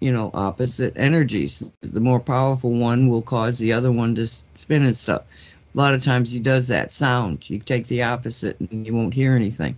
you 0.00 0.12
know 0.12 0.30
opposite 0.34 0.92
energies. 0.96 1.62
The 1.80 2.00
more 2.00 2.20
powerful 2.20 2.72
one 2.72 3.08
will 3.08 3.22
cause 3.22 3.58
the 3.58 3.72
other 3.72 3.92
one 3.92 4.14
to 4.16 4.26
spin 4.26 4.84
and 4.84 4.96
stuff 4.96 5.22
a 5.76 5.78
lot 5.78 5.92
of 5.92 6.02
times 6.02 6.32
he 6.32 6.40
does 6.40 6.68
that 6.68 6.90
sound. 6.90 7.48
You 7.50 7.58
take 7.58 7.86
the 7.86 8.02
opposite 8.02 8.58
and 8.58 8.86
you 8.86 8.94
won't 8.94 9.12
hear 9.12 9.34
anything. 9.34 9.76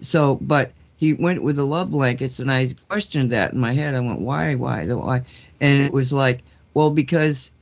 So, 0.00 0.36
but 0.40 0.72
he 0.96 1.12
went 1.14 1.44
with 1.44 1.56
the 1.56 1.66
love 1.66 1.92
blankets, 1.92 2.40
and 2.40 2.50
I 2.50 2.74
questioned 2.88 3.30
that 3.30 3.52
in 3.52 3.60
my 3.60 3.72
head. 3.72 3.94
I 3.94 4.00
went, 4.00 4.20
why, 4.20 4.56
why, 4.56 4.84
why? 4.86 5.22
And 5.60 5.82
it 5.82 5.92
was 5.92 6.12
like, 6.12 6.42
well, 6.74 6.90
because 6.90 7.52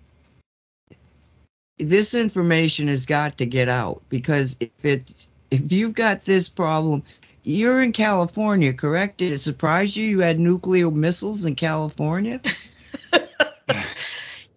this 1.78 2.14
information 2.14 2.88
has 2.88 3.06
got 3.06 3.38
to 3.38 3.46
get 3.46 3.68
out. 3.68 4.02
Because 4.08 4.56
if 4.60 4.84
it's 4.84 5.28
if 5.50 5.72
you've 5.72 5.94
got 5.94 6.24
this 6.24 6.48
problem, 6.48 7.02
you're 7.44 7.82
in 7.82 7.92
California, 7.92 8.72
correct? 8.72 9.18
Did 9.18 9.32
it 9.32 9.38
surprise 9.38 9.96
you 9.96 10.06
you 10.06 10.20
had 10.20 10.38
nuclear 10.38 10.90
missiles 10.90 11.44
in 11.44 11.54
California? 11.54 12.40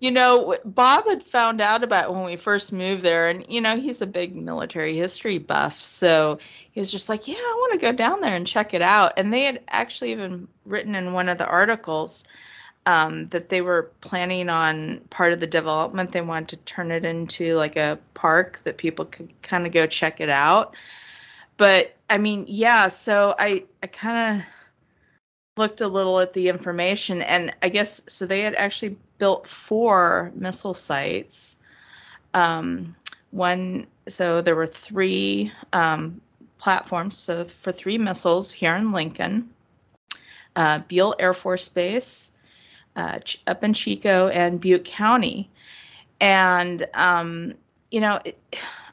You 0.02 0.10
know, 0.10 0.58
Bob 0.66 1.06
had 1.06 1.22
found 1.22 1.62
out 1.62 1.84
about 1.84 2.12
when 2.12 2.24
we 2.24 2.36
first 2.36 2.72
moved 2.72 3.04
there, 3.04 3.30
and 3.30 3.46
you 3.48 3.62
know, 3.62 3.80
he's 3.80 4.02
a 4.02 4.08
big 4.08 4.36
military 4.36 4.98
history 4.98 5.38
buff, 5.38 5.80
so 5.80 6.40
he 6.72 6.80
was 6.80 6.92
just 6.92 7.08
like, 7.08 7.28
"Yeah, 7.28 7.36
I 7.36 7.56
want 7.60 7.74
to 7.74 7.86
go 7.86 7.92
down 7.92 8.20
there 8.22 8.36
and 8.36 8.48
check 8.48 8.74
it 8.74 8.82
out." 8.82 9.14
And 9.16 9.32
they 9.32 9.44
had 9.44 9.62
actually 9.68 10.12
even 10.12 10.48
written 10.66 10.96
in 10.96 11.14
one 11.14 11.30
of 11.30 11.38
the 11.38 11.46
articles 11.46 12.24
um, 12.86 13.28
that 13.28 13.50
they 13.50 13.62
were 13.62 13.92
planning 14.02 14.50
on 14.50 15.00
part 15.10 15.34
of 15.34 15.40
the 15.40 15.48
development. 15.48 16.12
They 16.12 16.22
wanted 16.22 16.50
to 16.50 16.58
turn 16.66 16.92
it 16.92 17.06
into 17.06 17.56
like 17.56 17.76
a 17.76 18.00
park 18.14 18.62
that 18.64 18.78
people 18.78 19.06
could 19.06 19.30
kind 19.44 19.66
of 19.66 19.72
go 19.72 19.86
check 19.86 20.20
it 20.20 20.30
out. 20.30 20.76
But 21.58 21.96
I 22.10 22.18
mean, 22.18 22.46
yeah. 22.48 22.88
So 22.88 23.36
I 23.38 23.64
I 23.84 23.88
kind 23.88 24.40
of 24.40 24.46
looked 25.58 25.82
a 25.82 25.88
little 25.88 26.20
at 26.20 26.34
the 26.34 26.48
information 26.48 27.22
and 27.24 27.54
i 27.62 27.68
guess 27.68 28.02
so 28.08 28.26
they 28.26 28.42
had 28.42 28.56
actually 28.56 28.96
built 29.18 29.46
four 29.46 30.32
missile 30.34 30.74
sites 30.74 31.58
um, 32.34 32.96
one 33.32 33.86
so 34.08 34.42
there 34.42 34.56
were 34.56 34.66
three 34.66 35.52
um, 35.74 36.22
platforms 36.58 37.18
so 37.18 37.44
for 37.44 37.72
three 37.72 37.98
missiles 37.98 38.52
here 38.52 38.76
in 38.76 38.94
lincoln 38.94 39.50
uh, 40.56 40.80
beale 40.88 41.14
air 41.20 41.34
force 41.34 41.68
base 41.68 42.32
uh, 42.96 43.20
up 43.48 43.64
in 43.64 43.74
chico 43.74 44.28
and 44.30 44.60
butte 44.62 44.86
county 44.86 45.50
and 46.20 46.86
um, 46.94 47.54
you 47.92 48.00
know 48.00 48.20
it, 48.26 48.38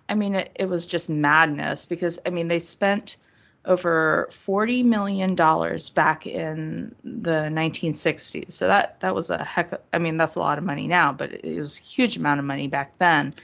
i 0.09 0.15
mean 0.15 0.35
it, 0.35 0.51
it 0.57 0.66
was 0.66 0.87
just 0.87 1.09
madness 1.09 1.85
because 1.85 2.19
i 2.27 2.31
mean 2.31 2.49
they 2.49 2.59
spent 2.59 3.16
over 3.65 4.29
forty 4.33 4.83
million 4.83 5.35
dollars 5.35 5.91
back 5.91 6.27
in 6.27 6.95
the 7.05 7.49
1960s. 7.51 8.53
So 8.53 8.66
that 8.66 8.99
that 9.01 9.15
was 9.15 9.31
a 9.31 9.45
heck. 9.45 9.73
Of, 9.73 9.81
I 9.93 9.99
mean, 9.99 10.16
that's 10.16 10.37
a 10.37 10.41
lot 10.41 10.59
of 10.59 10.65
money 10.65 10.89
now, 10.89 11.12
but 11.12 11.33
it 11.45 11.59
was 11.59 11.79
a 11.79 11.83
huge 11.83 12.16
amount 12.16 12.41
of 12.41 12.47
money 12.47 12.66
back 12.66 12.97
then. 12.99 13.35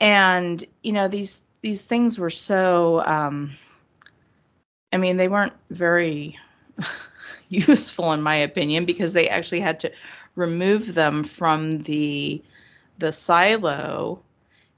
And 0.00 0.64
you 0.82 0.92
know 0.92 1.08
these 1.08 1.42
these 1.62 1.82
things 1.82 2.18
were 2.18 2.30
so. 2.30 3.04
Um, 3.06 3.56
I 4.92 4.98
mean, 4.98 5.16
they 5.16 5.28
weren't 5.28 5.52
very 5.70 6.38
useful 7.48 8.12
in 8.12 8.22
my 8.22 8.34
opinion 8.34 8.84
because 8.84 9.12
they 9.12 9.28
actually 9.28 9.60
had 9.60 9.80
to 9.80 9.92
remove 10.34 10.94
them 10.94 11.24
from 11.24 11.80
the 11.82 12.42
the 12.98 13.12
silo 13.12 14.20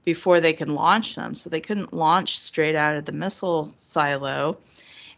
before 0.05 0.39
they 0.39 0.53
can 0.53 0.75
launch 0.75 1.15
them. 1.15 1.35
So 1.35 1.49
they 1.49 1.61
couldn't 1.61 1.93
launch 1.93 2.39
straight 2.39 2.75
out 2.75 2.95
of 2.95 3.05
the 3.05 3.11
missile 3.11 3.73
silo. 3.77 4.57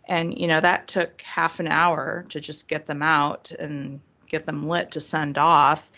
And, 0.08 0.38
you 0.38 0.48
know, 0.48 0.60
that 0.60 0.88
took 0.88 1.22
half 1.22 1.60
an 1.60 1.68
hour 1.68 2.26
to 2.30 2.40
just 2.40 2.68
get 2.68 2.86
them 2.86 3.02
out 3.02 3.52
and 3.60 4.00
get 4.28 4.46
them 4.46 4.68
lit 4.68 4.92
to 4.92 5.02
send 5.02 5.38
off. 5.38 5.92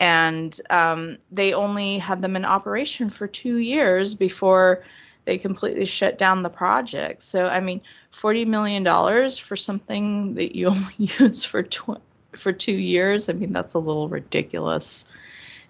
And 0.00 0.58
um, 0.70 1.18
they 1.30 1.52
only 1.52 1.98
had 1.98 2.22
them 2.22 2.34
in 2.34 2.44
operation 2.44 3.10
for 3.10 3.26
two 3.26 3.58
years 3.58 4.14
before 4.14 4.82
they 5.24 5.38
completely 5.38 5.84
shut 5.84 6.18
down 6.18 6.42
the 6.42 6.50
project. 6.50 7.22
So, 7.22 7.46
I 7.46 7.60
mean, 7.60 7.80
$40 8.14 8.46
million 8.46 8.84
for 9.32 9.56
something 9.56 10.34
that 10.34 10.56
you 10.56 10.66
only 10.68 10.94
use 10.98 11.44
for, 11.44 11.62
tw- 11.62 12.02
for 12.32 12.52
two 12.52 12.72
years, 12.72 13.28
I 13.28 13.32
mean, 13.32 13.52
that's 13.52 13.74
a 13.74 13.78
little 13.78 14.08
ridiculous, 14.08 15.04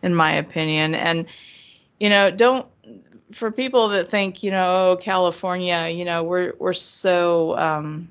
in 0.02 0.14
my 0.14 0.32
opinion. 0.32 0.94
And, 0.94 1.26
you 2.00 2.08
know, 2.08 2.30
don't 2.30 2.66
for 3.32 3.50
people 3.50 3.88
that 3.88 4.10
think, 4.10 4.42
you 4.42 4.50
know, 4.50 4.90
oh, 4.90 4.96
California, 4.96 5.88
you 5.88 6.04
know, 6.04 6.22
we're 6.22 6.52
we're 6.58 6.72
so 6.72 7.56
um, 7.58 8.08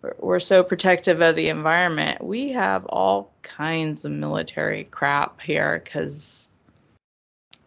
we're, 0.00 0.14
we're 0.18 0.40
so 0.40 0.62
protective 0.62 1.20
of 1.20 1.36
the 1.36 1.48
environment. 1.48 2.24
We 2.24 2.50
have 2.50 2.84
all 2.86 3.32
kinds 3.42 4.04
of 4.04 4.12
military 4.12 4.84
crap 4.84 5.40
here 5.40 5.80
because, 5.84 6.50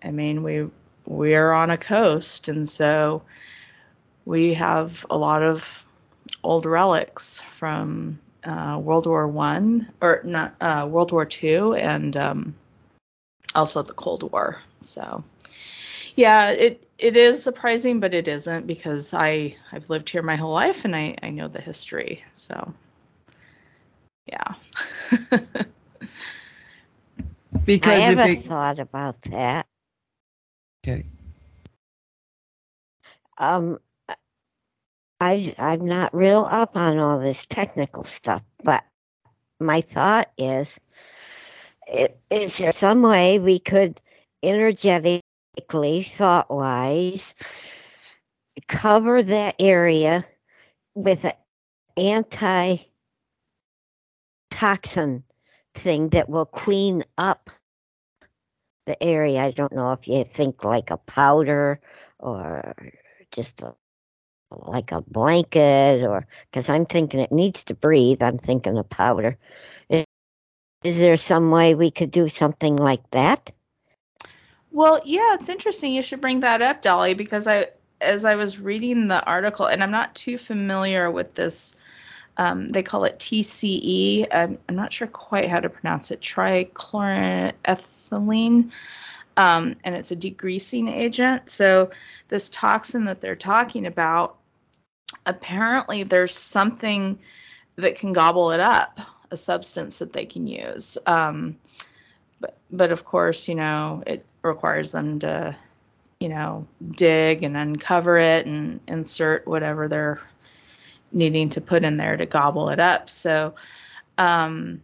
I 0.04 0.12
mean, 0.12 0.44
we 0.44 0.68
we're 1.06 1.52
on 1.52 1.70
a 1.70 1.78
coast, 1.78 2.48
and 2.48 2.68
so 2.68 3.22
we 4.26 4.54
have 4.54 5.06
a 5.10 5.18
lot 5.18 5.44
of 5.44 5.86
old 6.44 6.66
relics 6.66 7.42
from 7.58 8.20
uh, 8.46 8.80
World 8.82 9.06
War 9.08 9.28
One 9.28 9.90
or 10.02 10.22
not 10.24 10.56
uh, 10.62 10.88
World 10.90 11.12
War 11.12 11.26
Two 11.26 11.74
and 11.76 12.16
um, 12.18 12.56
also 13.56 13.82
the 13.84 13.94
Cold 13.94 14.32
War. 14.32 14.62
So, 14.82 15.24
yeah, 16.16 16.52
it 16.52 16.88
it 17.00 17.16
is 17.18 17.44
surprising, 17.44 18.00
but 18.00 18.14
it 18.14 18.28
isn't 18.28 18.68
because 18.68 19.14
I 19.14 19.56
I've 19.72 19.90
lived 19.90 20.10
here 20.10 20.22
my 20.24 20.36
whole 20.36 20.54
life 20.54 20.86
and 20.86 20.96
I 20.96 21.16
I 21.24 21.30
know 21.30 21.48
the 21.48 21.62
history. 21.62 22.24
So, 22.36 22.74
yeah. 24.28 24.56
Because 27.66 27.84
I 27.84 28.00
if 28.10 28.18
have 28.18 28.24
a 28.24 28.36
it, 28.36 28.46
thought 28.48 28.80
about 28.80 29.22
that. 29.24 29.68
okay, 30.84 31.06
Um, 33.38 33.80
I 35.20 35.56
I'm 35.58 35.86
not 35.86 36.14
real 36.14 36.48
up 36.50 36.76
on 36.76 37.00
all 37.00 37.20
this 37.20 37.46
technical 37.46 38.04
stuff, 38.04 38.42
but 38.64 38.84
my 39.60 39.82
thought 39.82 40.32
is, 40.38 40.78
is 42.30 42.58
there 42.58 42.72
some 42.72 43.02
way 43.02 43.40
we 43.40 43.60
could 43.60 44.02
energetically, 44.44 46.04
thought 46.04 46.50
wise, 46.52 47.34
cover 48.68 49.24
that 49.24 49.56
area 49.60 50.26
with 50.96 51.24
an 51.26 51.34
anti 51.98 52.78
toxin 54.50 55.24
thing 55.76 56.10
that 56.10 56.30
will 56.30 56.46
clean 56.46 57.04
up 57.18 57.50
the 58.86 59.02
area? 59.02 59.44
I 59.44 59.52
don't 59.52 59.74
know 59.74 59.94
if 59.94 60.08
you 60.08 60.26
think 60.26 60.64
like 60.64 60.92
a 60.92 60.98
powder 60.98 61.80
or 62.20 62.76
just 63.32 63.62
a, 63.62 63.76
like 64.66 64.92
a 64.92 65.02
blanket 65.02 66.04
or 66.04 66.26
because 66.52 66.70
I'm 66.70 66.86
thinking 66.86 67.20
it 67.20 67.32
needs 67.32 67.64
to 67.66 67.74
breathe. 67.74 68.24
I'm 68.24 68.38
thinking 68.38 68.78
of 68.78 68.90
powder. 68.90 69.38
Is, 69.90 70.06
is 70.84 70.98
there 70.98 71.18
some 71.18 71.52
way 71.52 71.76
we 71.76 71.92
could 71.92 72.12
do 72.12 72.30
something 72.30 72.76
like 72.76 73.10
that? 73.12 73.52
Well, 74.72 75.02
yeah, 75.06 75.36
it's 75.36 75.48
interesting. 75.48 75.94
You 75.94 76.04
should 76.04 76.20
bring 76.20 76.42
that 76.42 76.62
up, 76.62 76.82
Dolly, 76.82 77.14
because 77.14 77.48
I, 77.48 77.68
as 78.02 78.26
I 78.26 78.36
was 78.36 78.60
reading 78.60 79.08
the 79.08 79.24
article, 79.24 79.68
and 79.68 79.82
I'm 79.82 79.92
not 79.92 80.14
too 80.16 80.38
familiar 80.38 81.10
with 81.10 81.36
this. 81.36 81.78
Um, 82.38 82.68
they 82.68 82.84
call 82.84 83.06
it 83.06 83.18
TCE. 83.18 84.28
I'm, 84.34 84.58
I'm 84.68 84.76
not 84.76 84.92
sure 84.92 85.08
quite 85.08 85.50
how 85.50 85.62
to 85.62 85.70
pronounce 85.70 86.12
it. 86.12 86.20
Trichloroethylene, 86.20 88.72
um, 89.38 89.74
and 89.86 89.96
it's 89.96 90.12
a 90.12 90.18
degreasing 90.18 90.92
agent. 90.92 91.50
So 91.50 91.90
this 92.28 92.50
toxin 92.50 93.06
that 93.06 93.22
they're 93.22 93.38
talking 93.38 93.86
about, 93.86 94.36
apparently 95.26 96.04
there's 96.04 96.38
something 96.38 97.18
that 97.78 97.96
can 97.98 98.14
gobble 98.14 98.52
it 98.52 98.60
up, 98.60 99.00
a 99.32 99.38
substance 99.38 100.00
that 100.00 100.14
they 100.14 100.26
can 100.26 100.48
use. 100.48 100.98
Um, 101.06 101.58
but 102.40 102.58
but 102.72 102.92
of 102.92 103.06
course, 103.06 103.48
you 103.48 103.56
know, 103.56 104.04
it 104.08 104.26
requires 104.42 104.92
them 104.92 105.20
to, 105.20 105.56
you 106.20 106.30
know, 106.30 106.68
dig 106.92 107.44
and 107.44 107.58
uncover 107.58 108.18
it 108.18 108.46
and 108.46 108.80
insert 108.88 109.48
whatever 109.48 109.88
they're 109.88 110.22
needing 111.12 111.50
to 111.50 111.62
put 111.62 111.84
in 111.84 111.98
there 111.98 112.18
to 112.18 112.26
gobble 112.26 112.70
it 112.70 112.80
up. 112.80 113.10
So, 113.10 113.56
um, 114.18 114.82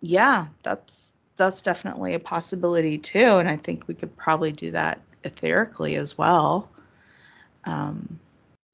yeah, 0.00 0.46
that's 0.62 1.12
that's 1.36 1.60
definitely 1.60 2.14
a 2.14 2.18
possibility 2.18 2.98
too, 2.98 3.36
and 3.36 3.48
I 3.48 3.56
think 3.56 3.86
we 3.88 3.94
could 3.94 4.16
probably 4.16 4.52
do 4.52 4.70
that 4.70 5.00
etherically 5.24 5.98
as 5.98 6.16
well. 6.16 6.70
Um, 7.64 8.18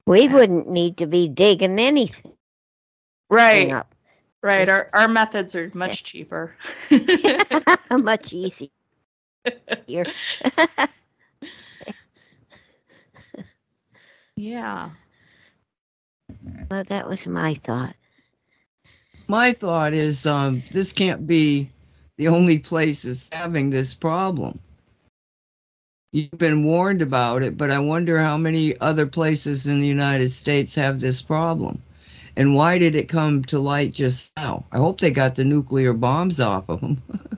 We 0.05 0.27
wouldn't 0.27 0.69
need 0.69 0.97
to 0.97 1.07
be 1.07 1.29
digging 1.29 1.79
anything 1.79 2.33
right, 3.29 3.71
up. 3.71 3.95
right. 4.41 4.67
Our 4.67 4.89
our 4.93 5.07
methods 5.07 5.55
are 5.55 5.71
much 5.73 6.03
cheaper. 6.03 6.55
Much 7.91 8.33
easier. 8.33 8.69
yeah. 14.35 14.89
well, 16.69 16.83
that 16.85 17.07
was 17.07 17.27
my 17.27 17.53
thought. 17.63 17.95
my 19.27 19.51
thought 19.53 19.93
is 19.93 20.25
um, 20.25 20.63
this 20.71 20.91
can't 20.91 21.27
be 21.27 21.69
the 22.17 22.27
only 22.27 22.59
place 22.59 23.03
that's 23.03 23.29
having 23.31 23.69
this 23.69 23.93
problem. 23.93 24.59
You've 26.13 26.37
been 26.37 26.63
warned 26.63 27.01
about 27.01 27.41
it, 27.41 27.57
but 27.57 27.71
I 27.71 27.79
wonder 27.79 28.19
how 28.19 28.37
many 28.37 28.79
other 28.79 29.07
places 29.07 29.65
in 29.65 29.79
the 29.79 29.87
United 29.87 30.29
States 30.29 30.75
have 30.75 30.99
this 30.99 31.23
problem. 31.23 31.81
And 32.37 32.53
why 32.53 32.77
did 32.77 32.95
it 32.95 33.09
come 33.09 33.43
to 33.45 33.57
light 33.57 33.93
just 33.93 34.31
now? 34.37 34.63
I 34.71 34.77
hope 34.77 34.99
they 34.99 35.09
got 35.09 35.33
the 35.33 35.43
nuclear 35.43 35.91
bombs 35.91 36.39
off 36.39 36.69
of 36.69 36.81
them. 36.81 37.01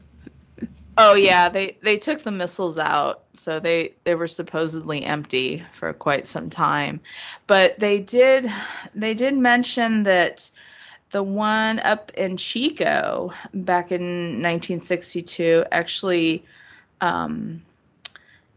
Oh 0.98 1.14
yeah, 1.14 1.50
they 1.50 1.78
they 1.84 1.98
took 1.98 2.24
the 2.24 2.32
missiles 2.32 2.78
out, 2.78 3.26
so 3.34 3.60
they 3.60 3.94
they 4.06 4.16
were 4.16 4.30
supposedly 4.30 5.04
empty 5.04 5.62
for 5.74 5.92
quite 5.92 6.26
some 6.26 6.50
time. 6.50 7.02
But 7.48 7.78
they 7.80 8.00
did 8.00 8.50
they 8.94 9.14
did 9.14 9.38
mention 9.38 10.04
that 10.04 10.50
the 11.12 11.22
one 11.22 11.80
up 11.80 12.12
in 12.16 12.38
Chico 12.38 13.34
back 13.54 13.92
in 13.92 14.42
1962 14.42 15.66
actually 15.74 16.46
um, 17.02 17.62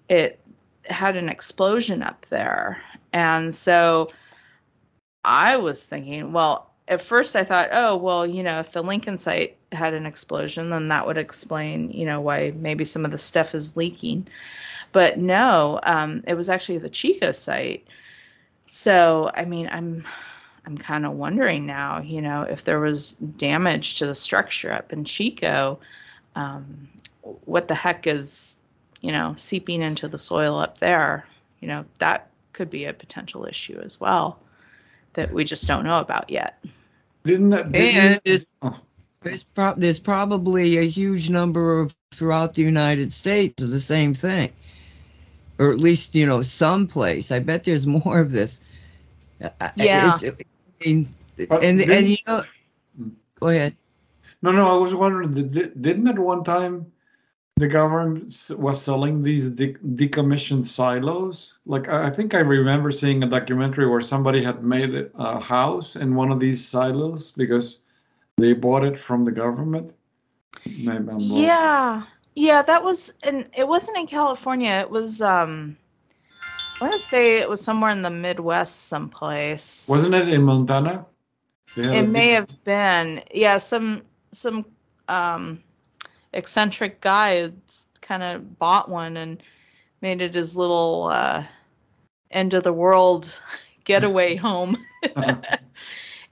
it 0.09 0.41
had 0.85 1.17
an 1.17 1.29
explosion 1.29 2.03
up 2.03 2.27
there, 2.27 2.83
and 3.13 3.55
so 3.55 4.09
I 5.25 5.57
was 5.57 5.85
thinking, 5.85 6.33
well, 6.33 6.71
at 6.89 7.03
first 7.03 7.37
I 7.37 7.45
thought, 7.45 7.69
oh, 7.73 7.97
well, 7.97 8.27
you 8.27 8.43
know, 8.43 8.61
if 8.61 8.73
the 8.73 8.83
Lincoln 8.83 9.19
site 9.19 9.57
had 9.73 9.95
an 9.95 10.07
explosion, 10.07 10.71
then 10.71 10.89
that 10.89 11.07
would 11.07 11.19
explain, 11.19 11.91
you 11.91 12.07
know, 12.07 12.21
why 12.21 12.53
maybe 12.57 12.85
some 12.85 13.05
of 13.05 13.11
the 13.11 13.19
stuff 13.19 13.55
is 13.55 13.77
leaking. 13.77 14.27
But 14.93 15.19
no, 15.19 15.81
um, 15.83 16.25
it 16.27 16.35
was 16.35 16.49
actually 16.49 16.79
the 16.79 16.89
Chico 16.89 17.33
site. 17.33 17.87
So, 18.67 19.31
I 19.35 19.45
mean, 19.45 19.69
I'm 19.71 20.07
I'm 20.67 20.77
kind 20.77 21.07
of 21.07 21.13
wondering 21.13 21.65
now, 21.65 22.01
you 22.01 22.21
know, 22.21 22.43
if 22.43 22.65
there 22.65 22.81
was 22.81 23.13
damage 23.39 23.95
to 23.97 24.07
the 24.07 24.15
structure 24.15 24.71
up 24.71 24.93
in 24.93 25.05
Chico, 25.05 25.79
um, 26.35 26.89
what 27.23 27.69
the 27.69 27.75
heck 27.75 28.07
is, 28.07 28.58
you 29.01 29.13
know, 29.13 29.35
seeping 29.39 29.83
into 29.83 30.09
the 30.09 30.19
soil 30.19 30.59
up 30.59 30.79
there? 30.79 31.27
You 31.61 31.69
know, 31.69 31.85
that 31.99 32.31
could 32.53 32.71
be 32.71 32.85
a 32.85 32.93
potential 32.93 33.45
issue 33.47 33.81
as 33.83 34.01
well 34.01 34.41
that 35.15 35.33
we 35.33 35.45
just 35.45 35.67
don't 35.67 35.85
know 35.85 35.99
about 35.99 36.29
yet. 36.31 36.63
Didn't 37.25 37.51
that? 37.51 37.65
and 37.67 37.73
Didn't, 37.75 38.25
there's, 38.25 38.55
oh, 38.63 38.79
there's, 39.23 39.43
pro- 39.45 39.75
there's 39.77 39.99
probably 39.99 40.79
a 40.79 40.87
huge 40.87 41.31
number 41.31 41.81
of 41.81 41.95
throughout 42.13 42.55
the 42.55 42.63
United 42.63 43.13
States 43.13 43.63
of 43.63 43.71
the 43.71 43.81
same 43.81 44.15
thing. 44.15 44.53
Or 45.59 45.73
at 45.73 45.81
least, 45.81 46.15
you 46.15 46.25
know, 46.25 46.43
someplace. 46.43 47.33
I 47.33 47.41
bet 47.41 47.65
there's 47.65 47.87
more 47.87 48.21
of 48.21 48.31
this. 48.33 48.61
I- 49.43 49.51
I- 49.61 49.73
Yeah. 49.77 50.19
I 50.23 50.33
mean, 50.85 51.13
But 51.49 51.65
and, 51.65 51.81
and 51.81 52.09
you 52.09 52.17
know, 52.27 52.43
hmm. 52.97 53.09
go 53.41 53.49
ahead. 53.49 53.75
no, 54.43 54.53
no. 54.53 54.69
I 54.69 54.77
was 54.81 54.95
wondering. 54.95 55.33
Did, 55.33 55.83
didn't 55.83 56.07
at 56.09 56.19
one 56.19 56.45
time 56.45 56.87
the 57.59 57.69
government 57.69 58.33
was 58.59 58.81
selling 58.81 59.23
these 59.23 59.51
de- 59.51 59.75
decommissioned 59.75 60.67
silos? 60.67 61.55
Like 61.67 61.89
I 61.89 62.11
think 62.11 62.35
I 62.35 62.39
remember 62.39 62.91
seeing 62.91 63.23
a 63.23 63.27
documentary 63.27 63.89
where 63.89 64.01
somebody 64.01 64.43
had 64.43 64.63
made 64.63 65.11
a 65.15 65.41
house 65.41 65.97
in 65.97 66.15
one 66.15 66.31
of 66.31 66.41
these 66.41 66.65
silos 66.65 67.33
because 67.33 67.81
they 68.37 68.53
bought 68.53 68.85
it 68.85 68.99
from 68.99 69.25
the 69.25 69.33
government. 69.33 69.93
Yeah. 70.65 72.05
Yeah, 72.35 72.63
that 72.63 72.85
was 72.85 73.13
and 73.25 73.49
it 73.57 73.67
wasn't 73.67 73.99
in 73.99 74.07
California. 74.07 74.71
It 74.71 74.91
was 74.91 75.21
um 75.21 75.77
I 76.81 76.85
want 76.85 76.95
to 76.95 77.01
say 77.01 77.39
it 77.39 77.49
was 77.49 77.61
somewhere 77.61 77.91
in 77.91 78.03
the 78.03 78.11
Midwest 78.11 78.87
someplace. 78.87 79.87
Wasn't 79.89 80.15
it 80.15 80.29
in 80.29 80.43
Montana? 80.43 81.05
It 81.77 82.09
may 82.09 82.31
have 82.31 82.65
been. 82.65 83.23
Yeah, 83.35 83.59
some 83.59 84.03
some 84.31 84.65
um 85.09 85.63
eccentric 86.33 87.01
guy 87.01 87.51
kind 88.01 88.23
of 88.23 88.59
bought 88.59 88.89
one 88.89 89.17
and 89.17 89.43
made 90.01 90.21
it 90.21 90.35
his 90.35 90.57
little 90.57 91.11
uh 91.13 91.45
end 92.31 92.55
of 92.55 92.63
the 92.63 92.73
world 92.73 93.33
getaway 93.85 94.37
home. 94.37 94.77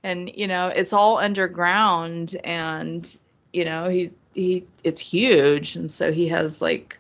and 0.03 0.31
you 0.35 0.47
know, 0.47 0.69
it's 0.69 0.93
all 0.93 1.19
underground 1.19 2.37
and 2.45 3.17
you 3.53 3.65
know, 3.65 3.89
he 3.89 4.11
he 4.35 4.65
it's 4.85 5.01
huge. 5.01 5.77
And 5.77 5.91
so 5.91 6.13
he 6.13 6.29
has 6.29 6.61
like 6.61 6.99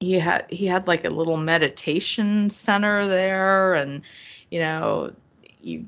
he 0.00 0.14
had 0.14 0.46
he 0.48 0.66
had 0.66 0.86
like 0.86 1.04
a 1.04 1.10
little 1.10 1.36
meditation 1.36 2.50
center 2.50 3.06
there 3.06 3.74
and 3.74 4.00
you 4.50 4.60
know 4.60 5.12
you 5.60 5.84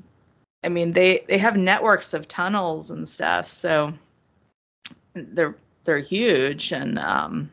i 0.65 0.69
mean 0.69 0.91
they 0.91 1.23
they 1.29 1.37
have 1.37 1.55
networks 1.55 2.13
of 2.13 2.27
tunnels 2.27 2.91
and 2.91 3.07
stuff. 3.07 3.51
So 3.51 3.93
they're 5.13 5.55
they're 5.83 5.99
huge 5.99 6.71
and 6.71 6.99
um 6.99 7.49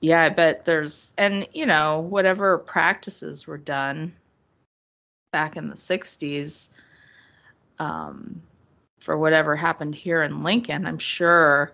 yeah 0.00 0.22
i 0.22 0.28
bet 0.28 0.64
there's 0.64 1.12
and 1.18 1.46
you 1.52 1.66
know 1.66 2.00
whatever 2.00 2.58
practices 2.58 3.46
were 3.46 3.58
done 3.58 4.12
back 5.32 5.56
in 5.56 5.68
the 5.68 5.74
60s 5.74 6.68
um 7.78 8.40
for 9.00 9.16
whatever 9.18 9.56
happened 9.56 9.94
here 9.94 10.22
in 10.22 10.42
lincoln 10.42 10.86
i'm 10.86 10.98
sure 10.98 11.72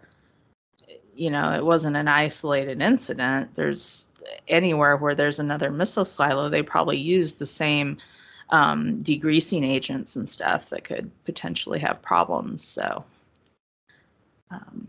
you 1.17 1.31
know, 1.31 1.53
it 1.53 1.65
wasn't 1.65 1.97
an 1.97 2.09
isolated 2.09 2.83
incident. 2.83 3.55
There's 3.55 4.07
anywhere 4.49 4.97
where 4.97 5.15
there's 5.15 5.39
another 5.39 5.71
missile 5.71 6.05
silo, 6.05 6.49
they 6.49 6.63
probably 6.63 6.99
use 6.99 7.35
the 7.35 7.47
same 7.47 7.99
um, 8.51 9.03
degreasing 9.03 9.67
agents 9.67 10.17
and 10.17 10.29
stuff 10.29 10.71
that 10.71 10.85
could 10.85 11.11
potentially 11.25 11.79
have 11.79 12.03
problems. 12.03 12.65
So, 12.65 13.05
um, 14.51 14.87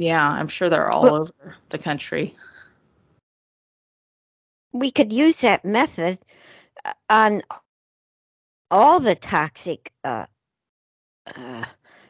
yeah, 0.00 0.26
I'm 0.30 0.48
sure 0.48 0.70
they're 0.70 0.90
all 0.90 1.02
Well- 1.02 1.14
over 1.16 1.56
the 1.68 1.78
country. 1.78 2.34
we 4.72 4.90
could 4.90 5.12
use 5.12 5.40
that 5.40 5.64
method 5.64 6.18
uh, 6.84 6.92
on 7.10 7.42
all 8.70 9.00
the 9.00 9.16
toxic 9.16 9.92
uh, 10.04 10.26
uh, 11.36 11.64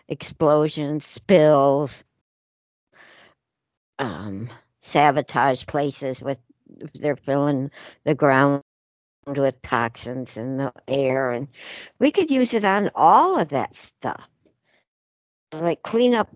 explosions, 0.09 1.07
spills, 1.07 2.05
um, 3.99 4.49
sabotage 4.81 5.65
places 5.67 6.21
with 6.23 6.39
they're 6.95 7.17
filling 7.17 7.71
the 8.05 8.15
ground 8.15 8.63
with 9.27 9.61
toxins 9.63 10.37
in 10.37 10.59
the 10.59 10.73
air, 10.87 11.31
and 11.31 11.49
we 11.99 12.13
could 12.13 12.31
use 12.31 12.55
it 12.55 12.65
on 12.65 12.91
all 12.95 13.39
of 13.39 13.49
that 13.49 13.75
stuff, 13.75 14.29
like 15.53 15.83
clean 15.83 16.15
up 16.15 16.31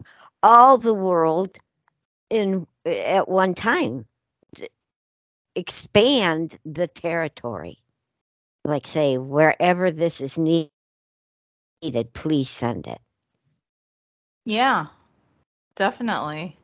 all 0.44 0.78
the 0.78 0.94
world 0.94 1.56
in 2.30 2.66
at 2.84 3.28
one 3.28 3.54
time 3.54 4.06
expand 5.56 6.58
the 6.64 6.86
territory. 6.86 7.78
Like 8.64 8.86
say, 8.86 9.18
wherever 9.18 9.90
this 9.90 10.20
is 10.20 10.38
needed, 10.38 10.70
please 12.12 12.48
send 12.48 12.86
it. 12.86 13.00
Yeah, 14.44 14.86
definitely. 15.76 16.56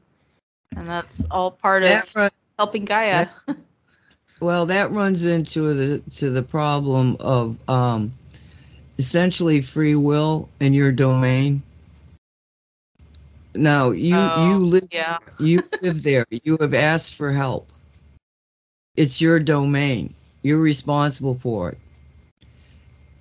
And 0.76 0.88
that's 0.88 1.24
all 1.30 1.50
part 1.50 1.82
of 1.82 2.14
run, 2.14 2.30
helping 2.58 2.84
Gaia. 2.84 3.28
well, 4.40 4.66
that 4.66 4.90
runs 4.92 5.24
into 5.24 5.74
the 5.74 5.98
to 6.16 6.30
the 6.30 6.42
problem 6.42 7.16
of 7.20 7.58
um, 7.68 8.12
essentially 8.98 9.60
free 9.60 9.94
will 9.94 10.48
in 10.60 10.74
your 10.74 10.92
domain. 10.92 11.62
Now 13.54 13.90
you 13.90 14.16
Oh, 14.16 14.48
you 14.48 14.66
live 14.66 14.86
yeah. 14.92 15.18
you 15.38 15.62
live 15.82 16.02
there. 16.02 16.24
You 16.30 16.56
have 16.60 16.74
asked 16.74 17.14
for 17.14 17.32
help. 17.32 17.70
It's 18.96 19.20
your 19.20 19.40
domain. 19.40 20.14
You're 20.42 20.60
responsible 20.60 21.34
for 21.40 21.70
it. 21.70 21.78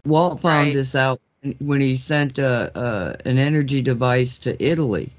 Walt 0.05 0.41
found 0.41 0.67
Right. 0.67 0.73
this 0.73 0.95
out 0.95 1.19
when 1.59 1.81
he 1.81 1.95
sent 1.95 2.37
a, 2.39 2.71
a 2.79 3.15
an 3.27 3.37
energy 3.37 3.81
device 3.81 4.37
to 4.39 4.61
Italy. 4.63 5.09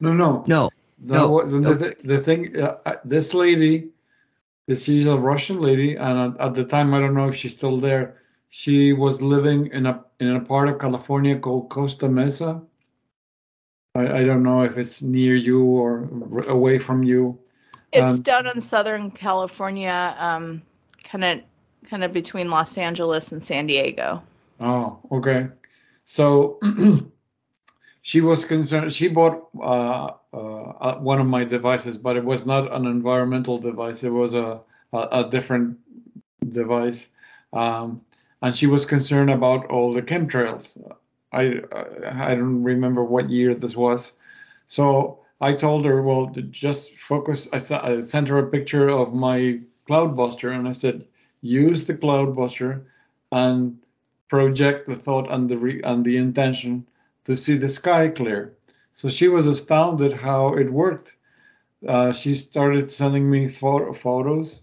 No, 0.00 0.12
no, 0.12 0.44
No, 0.46 0.70
no, 0.98 1.38
no. 1.44 1.74
the, 1.74 1.90
thi- 1.90 2.08
the 2.08 2.18
thing. 2.18 2.56
Uh, 2.56 2.76
uh, 2.86 2.96
this 3.04 3.34
lady, 3.34 3.88
this 4.66 4.84
she's 4.84 5.06
a 5.06 5.16
Russian 5.16 5.60
lady, 5.60 5.94
and 5.96 6.34
at, 6.34 6.40
at 6.40 6.54
the 6.54 6.64
time, 6.64 6.92
I 6.94 7.00
don't 7.00 7.14
know 7.14 7.28
if 7.28 7.36
she's 7.36 7.52
still 7.54 7.78
there. 7.78 8.18
She 8.50 8.92
was 8.92 9.22
living 9.22 9.68
in 9.72 9.86
a 9.86 10.04
in 10.20 10.36
a 10.36 10.40
part 10.40 10.68
of 10.68 10.78
California 10.78 11.38
called 11.38 11.68
Costa 11.70 12.08
Mesa. 12.08 12.60
I, 13.94 14.20
I 14.20 14.24
don't 14.24 14.42
know 14.42 14.62
if 14.62 14.78
it's 14.78 15.02
near 15.02 15.34
you 15.34 15.62
or 15.64 16.08
r- 16.30 16.48
away 16.48 16.78
from 16.78 17.02
you. 17.02 17.38
It's 17.92 18.18
Um, 18.18 18.22
down 18.22 18.46
in 18.46 18.60
Southern 18.60 19.10
California, 19.10 20.16
um, 20.18 20.62
kind 21.04 21.24
of, 21.24 21.40
kind 21.88 22.02
of 22.02 22.12
between 22.12 22.50
Los 22.50 22.78
Angeles 22.78 23.32
and 23.32 23.42
San 23.42 23.66
Diego. 23.66 24.22
Oh, 24.60 24.98
okay. 25.12 25.48
So 26.06 26.58
she 28.02 28.20
was 28.22 28.44
concerned. 28.44 28.92
She 28.92 29.08
bought 29.08 29.48
uh, 29.60 30.12
uh, 30.32 30.96
one 30.98 31.20
of 31.20 31.26
my 31.26 31.44
devices, 31.44 31.98
but 31.98 32.16
it 32.16 32.24
was 32.24 32.46
not 32.46 32.72
an 32.72 32.86
environmental 32.86 33.58
device. 33.58 34.04
It 34.04 34.10
was 34.10 34.34
a 34.34 34.60
a, 34.92 35.08
a 35.24 35.28
different 35.30 35.78
device, 36.50 37.08
um, 37.52 38.02
and 38.42 38.54
she 38.54 38.66
was 38.66 38.84
concerned 38.84 39.30
about 39.30 39.66
all 39.66 39.92
the 39.92 40.02
chemtrails. 40.02 40.76
I 41.32 41.60
I 42.06 42.34
don't 42.34 42.62
remember 42.62 43.04
what 43.04 43.30
year 43.30 43.54
this 43.54 43.76
was, 43.76 44.12
so 44.66 45.20
I 45.40 45.52
told 45.54 45.84
her, 45.84 46.02
well, 46.02 46.26
just 46.50 46.96
focus. 46.98 47.48
I, 47.52 47.58
I 47.82 48.00
sent 48.00 48.28
her 48.28 48.38
a 48.38 48.46
picture 48.50 48.88
of 48.88 49.14
my 49.14 49.60
Cloudbuster, 49.88 50.52
and 50.54 50.68
I 50.68 50.72
said, 50.72 51.04
use 51.42 51.84
the 51.86 51.94
Cloudbuster 51.94 52.82
and 53.32 53.78
project 54.28 54.88
the 54.88 54.96
thought 54.96 55.30
and 55.30 55.48
the 55.48 55.58
re- 55.58 55.82
and 55.82 56.04
the 56.04 56.16
intention 56.16 56.86
to 57.24 57.36
see 57.36 57.56
the 57.56 57.68
sky 57.68 58.08
clear. 58.08 58.54
So 58.94 59.08
she 59.08 59.28
was 59.28 59.46
astounded 59.46 60.12
how 60.12 60.54
it 60.54 60.72
worked. 60.72 61.12
Uh, 61.86 62.12
she 62.12 62.34
started 62.34 62.90
sending 62.90 63.30
me 63.30 63.48
pho- 63.48 63.92
photos. 63.92 64.62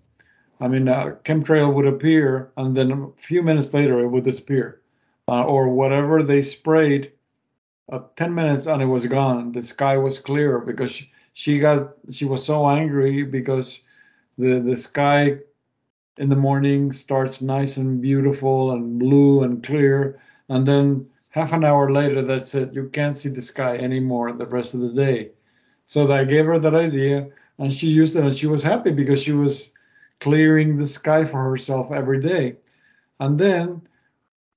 I 0.60 0.68
mean, 0.68 0.88
a 0.88 1.18
chemtrail 1.24 1.74
would 1.74 1.88
appear, 1.88 2.52
and 2.58 2.76
then 2.76 2.91
a 2.91 3.08
few 3.22 3.44
minutes 3.44 3.74
later, 3.74 4.00
it 4.00 4.08
would 4.08 4.24
disappear, 4.24 4.78
uh, 5.30 5.43
or 5.43 5.69
whatever 5.69 6.23
they 6.23 6.41
sprayed. 6.41 7.11
Uh, 7.91 7.99
Ten 8.15 8.34
minutes 8.34 8.65
and 8.65 8.81
it 8.81 8.85
was 8.88 9.06
gone. 9.07 9.51
The 9.51 9.64
sky 9.64 9.97
was 9.97 10.19
clear 10.19 10.60
because 10.60 10.91
she, 10.91 11.11
she 11.34 11.60
got 11.60 11.93
she 12.11 12.26
was 12.26 12.45
so 12.45 12.68
angry 12.69 13.23
because 13.23 13.84
the 14.38 14.60
the 14.60 14.77
sky 14.77 15.38
in 16.18 16.30
the 16.30 16.35
morning 16.35 16.91
starts 16.91 17.41
nice 17.41 17.77
and 17.77 18.01
beautiful 18.01 18.72
and 18.72 18.99
blue 18.99 19.43
and 19.43 19.64
clear 19.64 20.19
and 20.49 20.68
then 20.68 21.07
half 21.30 21.53
an 21.53 21.64
hour 21.64 21.91
later 21.91 22.22
that's 22.22 22.53
it 22.56 22.73
you 22.73 22.89
can't 22.89 23.18
see 23.18 23.30
the 23.30 23.41
sky 23.41 23.77
anymore 23.77 24.31
the 24.34 24.45
rest 24.47 24.73
of 24.73 24.81
the 24.81 24.89
day 24.89 25.30
so 25.85 26.11
i 26.11 26.23
gave 26.26 26.45
her 26.45 26.60
that 26.60 26.76
idea 26.76 27.27
and 27.60 27.73
she 27.73 27.88
used 27.88 28.15
it 28.15 28.23
and 28.23 28.35
she 28.35 28.47
was 28.47 28.61
happy 28.64 28.91
because 28.91 29.22
she 29.22 29.31
was 29.31 29.72
clearing 30.19 30.76
the 30.76 30.88
sky 30.88 31.23
for 31.23 31.41
herself 31.49 31.91
every 31.91 32.19
day 32.19 32.56
and 33.22 33.39
then 33.39 33.81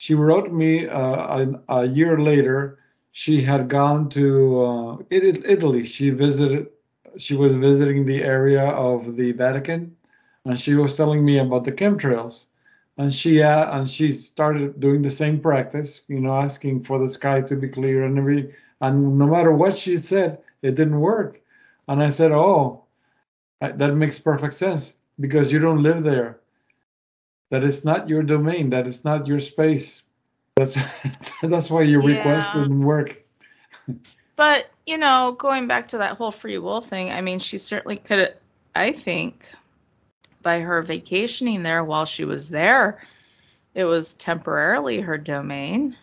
she 0.03 0.15
wrote 0.15 0.53
me 0.53 0.89
uh, 0.89 1.39
a, 1.39 1.63
a 1.81 1.87
year 1.87 2.19
later 2.19 2.79
she 3.13 3.41
had 3.43 3.69
gone 3.69 4.09
to 4.11 4.27
uh, 4.63 4.99
italy. 5.11 5.87
She 5.87 6.11
visited 6.11 6.69
she 7.19 7.35
was 7.37 7.55
visiting 7.55 8.05
the 8.05 8.23
area 8.23 8.65
of 8.89 9.17
the 9.17 9.33
vatican 9.33 9.97
and 10.45 10.59
she 10.59 10.75
was 10.75 10.97
telling 10.97 11.25
me 11.25 11.39
about 11.39 11.65
the 11.65 11.73
chemtrails. 11.73 12.47
And 12.99 13.15
she 13.15 13.43
uh, 13.43 13.79
and 13.79 13.89
she 13.89 14.11
started 14.13 14.81
doing 14.81 15.03
the 15.03 15.11
same 15.23 15.39
practice 15.41 16.03
you 16.09 16.21
know 16.21 16.35
asking 16.35 16.83
for 16.85 16.99
the 16.99 17.09
sky 17.19 17.41
to 17.43 17.55
be 17.57 17.69
clear 17.69 18.05
and 18.05 18.19
every 18.19 18.55
and 18.81 19.19
no 19.19 19.27
matter 19.27 19.53
what 19.53 19.79
she 19.79 19.97
said 19.97 20.39
it 20.63 20.75
didn't 20.75 21.01
work. 21.01 21.41
And 21.89 22.03
i 22.03 22.11
said 22.11 22.33
oh 22.33 22.83
that 23.61 23.95
makes 23.97 24.19
perfect 24.19 24.55
sense 24.55 24.97
because 25.21 25.53
you 25.53 25.61
don't 25.61 25.83
live 25.85 26.03
there 26.05 26.42
that 27.53 27.63
is 27.63 27.85
not 27.85 28.09
your 28.09 28.23
domain 28.25 28.71
that 28.71 28.87
is 28.89 29.05
not 29.05 29.27
your 29.29 29.39
space 29.39 30.03
that's 30.57 30.77
that's 31.43 31.71
why 31.71 31.83
your 31.83 32.03
request 32.03 32.49
Yeah. 32.55 32.63
didn't 32.63 32.83
work 32.83 33.19
But 34.37 34.71
you 34.87 34.97
know, 34.99 35.37
going 35.39 35.69
back 35.69 35.87
to 35.89 35.99
that 35.99 36.17
whole 36.17 36.33
free 36.33 36.59
will 36.59 36.81
thing, 36.81 37.13
I 37.13 37.21
mean, 37.21 37.39
she 37.39 37.59
certainly 37.59 37.99
could. 37.99 38.35
I 38.75 38.91
think 38.91 39.47
by 40.43 40.59
her 40.59 40.83
vacationing 40.83 41.63
there 41.63 41.85
while 41.85 42.05
she 42.07 42.25
was 42.25 42.49
there, 42.49 43.05
it 43.75 43.85
was 43.85 44.15
temporarily 44.15 45.01
her 45.01 45.17
domain. 45.19 45.97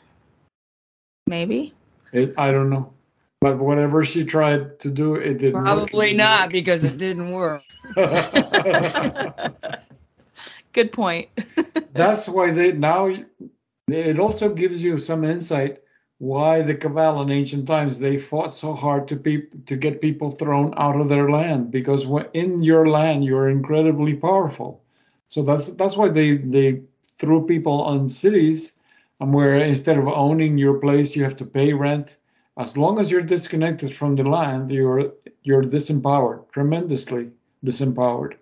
Maybe. 1.27 1.73
it, 2.13 2.33
i 2.37 2.51
don't 2.51 2.69
know 2.69 2.93
but 3.41 3.57
whatever 3.59 4.05
she 4.05 4.23
tried 4.23 4.79
to 4.79 4.89
do 4.89 5.15
it 5.15 5.39
didn't 5.39 5.53
work. 5.55 5.65
probably 5.65 6.13
not 6.13 6.49
because 6.49 6.83
it 6.83 6.97
didn't 6.97 7.31
work. 7.31 7.63
Good 10.73 10.91
point. 10.91 11.29
That's 11.93 12.27
why 12.27 12.51
they 12.51 12.71
now 12.71 13.11
it 13.87 14.19
also 14.19 14.53
gives 14.53 14.83
you 14.83 14.99
some 14.99 15.23
insight 15.23 15.79
why 16.19 16.61
the 16.61 16.75
Cabal 16.75 17.21
in 17.21 17.31
ancient 17.31 17.65
times 17.65 17.97
they 17.97 18.17
fought 18.17 18.53
so 18.53 18.73
hard 18.73 19.07
to 19.07 19.15
peop, 19.15 19.65
to 19.65 19.77
get 19.77 20.01
people 20.01 20.31
thrown 20.31 20.73
out 20.75 20.99
of 20.99 21.07
their 21.07 21.31
land 21.31 21.71
because 21.71 22.05
when 22.05 22.25
in 22.33 22.61
your 22.61 22.89
land 22.89 23.23
you're 23.23 23.47
incredibly 23.47 24.13
powerful. 24.13 24.83
So 25.27 25.43
that's 25.43 25.69
that's 25.69 25.95
why 25.95 26.09
they 26.09 26.37
they 26.37 26.81
threw 27.17 27.47
people 27.47 27.81
on 27.81 28.09
cities 28.09 28.73
and 29.21 29.33
where 29.33 29.57
instead 29.59 29.97
of 29.97 30.07
owning 30.07 30.57
your 30.57 30.79
place 30.79 31.15
you 31.15 31.23
have 31.23 31.37
to 31.37 31.45
pay 31.45 31.73
rent. 31.73 32.17
As 32.57 32.75
long 32.75 32.99
as 32.99 33.09
you're 33.09 33.21
disconnected 33.21 33.93
from 33.93 34.15
the 34.15 34.23
land, 34.23 34.69
you're 34.71 35.13
you're 35.43 35.63
disempowered, 35.63 36.51
tremendously 36.51 37.31
disempowered. 37.65 38.33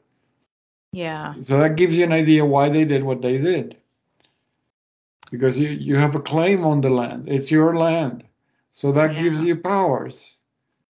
Yeah. 0.97 1.35
So 1.41 1.59
that 1.59 1.75
gives 1.75 1.95
you 1.95 2.03
an 2.03 2.11
idea 2.13 2.43
why 2.43 2.69
they 2.69 2.83
did 2.83 3.03
what 3.03 3.21
they 3.21 3.37
did. 3.37 3.77
Because 5.29 5.59
you, 5.59 5.69
you 5.69 5.95
have 5.95 6.15
a 6.15 6.19
claim 6.19 6.65
on 6.65 6.81
the 6.81 6.89
land, 6.89 7.27
it's 7.27 7.51
your 7.51 7.75
land. 7.75 8.23
So 8.71 8.91
that 8.93 9.17
gives 9.17 9.43
you 9.43 9.55
powers. 9.57 10.37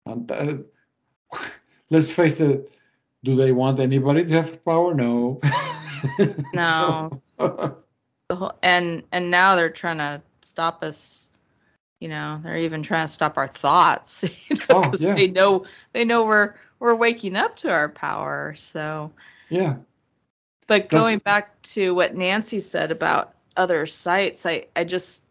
And 0.06 0.32
uh, 0.32 0.58
let's 1.90 2.12
face 2.12 2.40
it, 2.40 2.72
do 3.24 3.36
they 3.36 3.52
want 3.52 3.80
anybody 3.80 4.26
to 4.26 4.34
have 4.34 4.64
power? 4.64 4.94
No. 4.94 5.40
No. 6.54 7.20
So- 7.40 7.78
whole, 8.30 8.54
and 8.62 9.02
and 9.12 9.32
now 9.32 9.56
they're 9.56 9.70
trying 9.72 9.98
to 9.98 10.22
stop 10.42 10.84
us 10.84 11.30
you 12.00 12.08
know, 12.10 12.40
they're 12.44 12.58
even 12.58 12.84
trying 12.84 13.08
to 13.08 13.12
stop 13.12 13.38
our 13.38 13.48
thoughts. 13.48 14.24
You 14.50 14.58
know, 14.58 14.66
Oh, 14.70 14.92
yeah. 15.00 15.16
they 15.16 15.28
know 15.28 15.66
they 15.94 16.06
know 16.06 16.24
we're 16.26 16.54
we're 16.80 16.94
waking 16.96 17.36
up 17.36 17.56
to 17.58 17.72
our 17.72 17.90
power. 17.90 18.54
So, 18.58 19.12
Yeah. 19.50 19.76
but 20.68 20.90
That's- 20.90 21.02
going 21.02 21.20
back 21.20 21.62
to 21.74 21.94
what 21.96 22.16
Nancy 22.16 22.60
said 22.60 22.92
about 22.92 23.34
other 23.56 23.86
sites, 23.86 24.46
I 24.46 24.66
I 24.76 24.84
just 24.84 25.24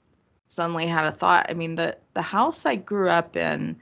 suddenly 0.48 0.86
had 0.86 1.04
a 1.06 1.12
thought. 1.12 1.46
I 1.48 1.54
mean, 1.54 1.74
the 1.76 1.96
the 2.14 2.22
house 2.22 2.66
I 2.66 2.76
grew 2.76 3.08
up 3.10 3.36
in 3.36 3.76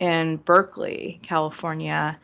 in 0.00 0.36
Berkeley, 0.38 1.18
California, 1.22 2.18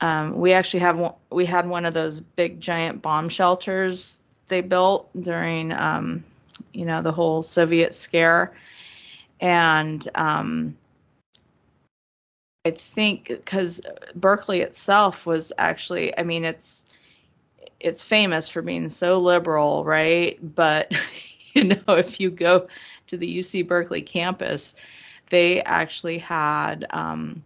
um, 0.00 0.36
we 0.36 0.52
actually 0.52 0.80
have 0.80 0.96
one, 0.98 1.14
we 1.30 1.44
had 1.46 1.68
one 1.68 1.84
of 1.84 1.94
those 1.94 2.20
big 2.20 2.60
giant 2.60 3.02
bomb 3.02 3.28
shelters 3.28 4.18
they 4.48 4.60
built 4.60 5.08
during 5.22 5.72
um, 5.72 6.24
you 6.72 6.84
know 6.84 7.02
the 7.02 7.12
whole 7.12 7.42
Soviet 7.42 7.94
scare, 7.94 8.52
and 9.40 10.08
um, 10.14 10.76
I 12.64 12.70
think 12.70 13.26
because 13.26 13.80
Berkeley 14.14 14.60
itself 14.60 15.26
was 15.26 15.52
actually, 15.58 16.16
I 16.16 16.22
mean, 16.22 16.44
it's 16.44 16.84
it's 17.80 18.04
famous 18.04 18.48
for 18.48 18.62
being 18.62 18.88
so 18.88 19.18
liberal, 19.18 19.84
right? 19.84 20.38
But 20.54 20.92
you 21.54 21.64
know, 21.64 21.82
if 21.88 22.20
you 22.20 22.30
go 22.30 22.68
to 23.08 23.16
the 23.16 23.38
UC 23.38 23.66
Berkeley 23.66 24.00
campus, 24.00 24.76
they 25.30 25.60
actually 25.62 26.18
had 26.18 26.86
um, 26.90 27.42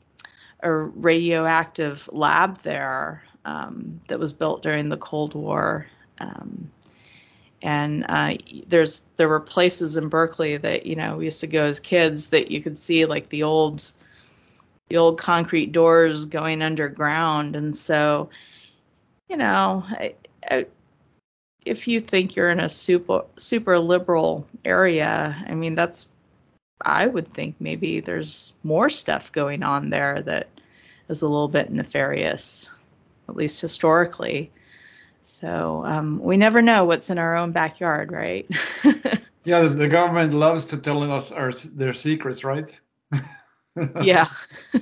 a 0.61 0.71
radioactive 0.71 2.09
lab 2.13 2.59
there 2.59 3.23
um, 3.47 3.99
that 4.09 4.19
was 4.19 4.35
built 4.35 4.63
during 4.63 4.91
the 4.91 4.99
Cold 4.99 5.35
War. 5.35 5.87
Um, 6.19 6.71
and 7.63 8.05
uh, 8.11 8.35
there's 8.67 9.05
there 9.17 9.31
were 9.31 9.41
places 9.41 9.97
in 9.97 10.09
Berkeley 10.09 10.59
that 10.59 10.85
you 10.85 10.95
know 10.95 11.17
we 11.17 11.25
used 11.25 11.41
to 11.41 11.47
go 11.47 11.65
as 11.65 11.81
kids 11.81 12.29
that 12.29 12.51
you 12.51 12.61
could 12.61 12.77
see 12.77 13.07
like 13.07 13.31
the 13.31 13.43
old 13.43 13.93
the 14.89 14.97
old 14.97 15.19
concrete 15.19 15.73
doors 15.73 16.27
going 16.27 16.63
underground, 16.63 17.57
and 17.57 17.75
so 17.75 18.29
you 19.29 19.37
know 19.37 19.85
I, 19.89 20.15
I, 20.51 20.67
if 21.65 21.89
you 21.89 22.01
think 22.01 22.37
you're 22.37 22.51
in 22.51 22.61
a 22.61 22.69
super 22.69 23.25
super 23.37 23.79
liberal 23.79 24.47
area, 24.65 25.45
I 25.49 25.55
mean 25.55 25.75
that's 25.75 26.09
I 26.85 27.07
would 27.07 27.33
think 27.33 27.57
maybe 27.61 28.01
there's 28.01 28.53
more 28.63 28.91
stuff 28.91 29.33
going 29.33 29.63
on 29.63 29.91
there 29.91 30.23
that 30.23 30.49
is 31.09 31.23
a 31.23 31.29
little 31.29 31.49
bit 31.49 31.71
nefarious, 31.71 32.71
at 33.29 33.37
least 33.37 33.61
historically. 33.61 34.51
So 35.23 35.83
um, 35.85 36.21
we 36.21 36.37
never 36.37 36.63
know 36.63 36.85
what's 36.85 37.11
in 37.11 37.19
our 37.19 37.37
own 37.37 37.51
backyard, 37.51 38.13
right? 38.13 38.49
Yeah, 39.47 39.69
the, 39.69 39.87
government 39.87 40.35
loves 40.35 40.65
to 40.67 40.77
tell 40.77 41.09
us 41.09 41.31
our 41.31 41.53
their 41.53 41.95
secrets, 41.95 42.43
right? 42.43 42.77
yeah. 44.03 44.29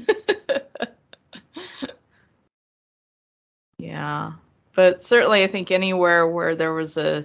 yeah. 3.78 4.32
But 4.74 5.04
certainly, 5.04 5.44
I 5.44 5.46
think 5.46 5.70
anywhere 5.70 6.26
where 6.26 6.56
there 6.56 6.72
was 6.72 6.96
a, 6.96 7.24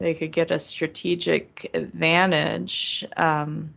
they 0.00 0.14
could 0.14 0.32
get 0.32 0.50
a 0.50 0.58
strategic 0.58 1.70
advantage, 1.74 3.04
um, 3.16 3.72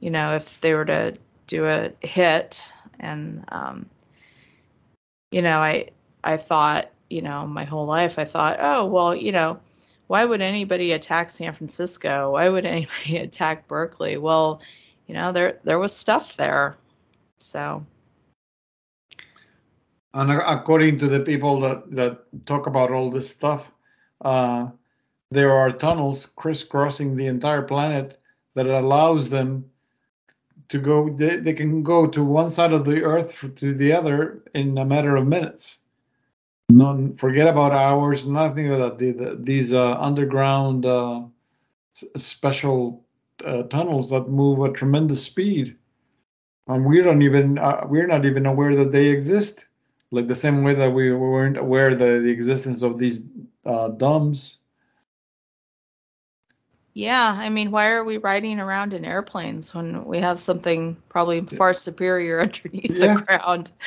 you 0.00 0.10
know, 0.10 0.34
if 0.36 0.60
they 0.60 0.74
were 0.74 0.84
to 0.84 1.16
do 1.46 1.66
a 1.66 1.90
hit. 2.06 2.62
And, 3.00 3.44
um, 3.48 3.86
you 5.30 5.42
know, 5.42 5.58
I, 5.58 5.88
I 6.24 6.36
thought, 6.36 6.90
you 7.10 7.22
know, 7.22 7.46
my 7.46 7.64
whole 7.64 7.86
life, 7.86 8.18
I 8.18 8.24
thought, 8.24 8.58
oh, 8.60 8.86
well, 8.86 9.14
you 9.14 9.32
know, 9.32 9.58
why 10.08 10.24
would 10.24 10.40
anybody 10.40 10.92
attack 10.92 11.30
San 11.30 11.52
Francisco? 11.54 12.32
Why 12.32 12.48
would 12.48 12.66
anybody 12.66 13.18
attack 13.18 13.68
Berkeley? 13.68 14.16
Well, 14.16 14.60
you 15.08 15.14
know, 15.14 15.32
there 15.32 15.58
there 15.64 15.78
was 15.80 15.94
stuff 15.96 16.36
there. 16.36 16.76
So 17.38 17.84
And 20.14 20.30
according 20.30 20.98
to 21.00 21.08
the 21.08 21.20
people 21.20 21.60
that, 21.60 21.90
that 21.92 22.46
talk 22.46 22.66
about 22.66 22.90
all 22.90 23.10
this 23.10 23.28
stuff, 23.28 23.70
uh, 24.22 24.68
there 25.30 25.52
are 25.52 25.70
tunnels 25.70 26.26
crisscrossing 26.36 27.14
the 27.16 27.26
entire 27.26 27.62
planet 27.62 28.20
that 28.54 28.66
allows 28.66 29.28
them 29.28 29.64
to 30.68 30.78
go. 30.78 31.10
They, 31.10 31.36
they 31.36 31.52
can 31.52 31.82
go 31.82 32.06
to 32.06 32.24
one 32.24 32.50
side 32.50 32.72
of 32.72 32.84
the 32.84 33.02
Earth 33.02 33.36
to 33.56 33.74
the 33.74 33.92
other 33.92 34.42
in 34.54 34.78
a 34.78 34.84
matter 34.84 35.16
of 35.16 35.26
minutes. 35.26 35.78
None. 36.70 37.16
Forget 37.16 37.46
about 37.46 37.72
hours. 37.72 38.26
Nothing 38.26 38.70
of 38.70 38.78
that. 38.78 38.98
The, 38.98 39.12
the, 39.12 39.38
these 39.40 39.72
uh, 39.72 39.96
underground 40.00 40.84
uh, 40.84 41.22
special 42.16 43.04
uh, 43.44 43.62
tunnels 43.64 44.10
that 44.10 44.28
move 44.28 44.64
at 44.68 44.74
tremendous 44.74 45.22
speed, 45.22 45.76
and 46.66 46.84
we 46.84 47.00
don't 47.02 47.22
even 47.22 47.58
uh, 47.58 47.84
we're 47.88 48.06
not 48.06 48.24
even 48.24 48.46
aware 48.46 48.74
that 48.76 48.92
they 48.92 49.06
exist 49.08 49.64
like 50.10 50.26
the 50.26 50.34
same 50.34 50.62
way 50.62 50.74
that 50.74 50.92
we 50.92 51.12
weren't 51.12 51.56
aware 51.58 51.94
the, 51.94 52.20
the 52.20 52.30
existence 52.30 52.82
of 52.82 52.98
these 52.98 53.22
uh, 53.66 53.88
yeah, 56.94 57.36
I 57.38 57.48
mean, 57.48 57.70
why 57.70 57.90
are 57.90 58.02
we 58.02 58.16
riding 58.16 58.58
around 58.58 58.92
in 58.92 59.04
airplanes 59.04 59.72
when 59.72 60.04
we 60.04 60.18
have 60.18 60.40
something 60.40 60.96
probably 61.08 61.42
far 61.42 61.72
superior 61.72 62.40
underneath 62.42 62.90
Yeah. 62.90 63.14
the 63.14 63.22
ground? 63.22 63.70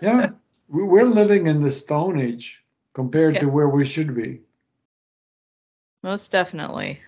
Yeah, 0.00 0.30
we, 0.68 0.84
we're 0.84 1.06
living 1.06 1.46
in 1.48 1.60
the 1.60 1.70
Stone 1.70 2.20
Age 2.20 2.62
compared 2.94 3.36
to 3.38 3.46
where 3.46 3.68
we 3.68 3.84
should 3.84 4.14
be. 4.14 4.40
Most 6.02 6.30
definitely. 6.32 7.00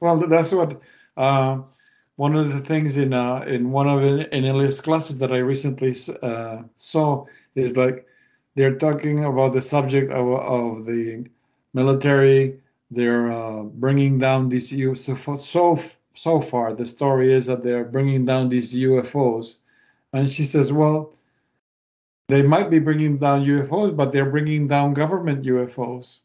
Well, 0.00 0.16
that's 0.16 0.52
what 0.52 0.80
uh, 1.18 1.60
one 2.16 2.34
of 2.34 2.52
the 2.52 2.60
things 2.60 2.96
in 2.96 3.12
uh, 3.12 3.44
in 3.46 3.70
one 3.70 3.86
of 3.86 4.02
in, 4.02 4.44
Elias 4.44 4.80
classes 4.80 5.18
that 5.18 5.32
I 5.32 5.38
recently 5.38 5.94
uh, 6.22 6.62
saw 6.76 7.26
is 7.54 7.76
like 7.76 8.06
they're 8.56 8.76
talking 8.76 9.24
about 9.24 9.52
the 9.52 9.62
subject 9.62 10.10
of, 10.12 10.26
of 10.28 10.86
the 10.86 11.26
military. 11.74 12.60
They're 12.90 13.30
uh, 13.30 13.62
bringing 13.62 14.18
down 14.18 14.48
these 14.48 14.72
UFOs. 14.72 15.38
so 15.38 15.78
so 16.14 16.40
far 16.40 16.74
the 16.74 16.86
story 16.86 17.32
is 17.32 17.46
that 17.46 17.62
they're 17.62 17.84
bringing 17.84 18.24
down 18.24 18.48
these 18.48 18.74
UFOs, 18.74 19.56
and 20.12 20.28
she 20.28 20.44
says, 20.44 20.72
well, 20.72 21.14
they 22.28 22.42
might 22.42 22.70
be 22.70 22.78
bringing 22.78 23.18
down 23.18 23.44
UFOs, 23.44 23.96
but 23.96 24.12
they're 24.12 24.30
bringing 24.30 24.66
down 24.66 24.94
government 24.94 25.44
UFOs. 25.44 26.18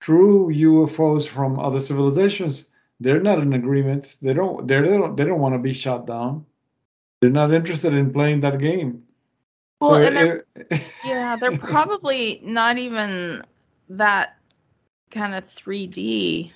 True 0.00 0.52
UFOs 0.52 1.26
from 1.26 1.58
other 1.58 1.80
civilizations 1.80 2.70
they're 3.02 3.20
not 3.20 3.38
in 3.38 3.52
agreement. 3.52 4.08
They 4.22 4.32
don't. 4.34 4.66
They're, 4.66 4.82
they 4.88 4.96
don't. 4.96 5.16
They 5.16 5.24
don't 5.24 5.40
want 5.40 5.54
to 5.54 5.58
be 5.58 5.72
shot 5.72 6.06
down. 6.06 6.46
They're 7.20 7.30
not 7.30 7.52
interested 7.52 7.94
in 7.94 8.12
playing 8.12 8.40
that 8.40 8.58
game. 8.58 9.02
Well, 9.80 9.90
so 9.90 9.96
it- 9.96 10.46
eh, 10.70 10.78
Yeah, 11.04 11.36
they're 11.40 11.58
probably 11.58 12.40
not 12.44 12.78
even 12.78 13.42
that 13.88 14.36
kind 15.10 15.34
of 15.34 15.46
3D. 15.46 16.52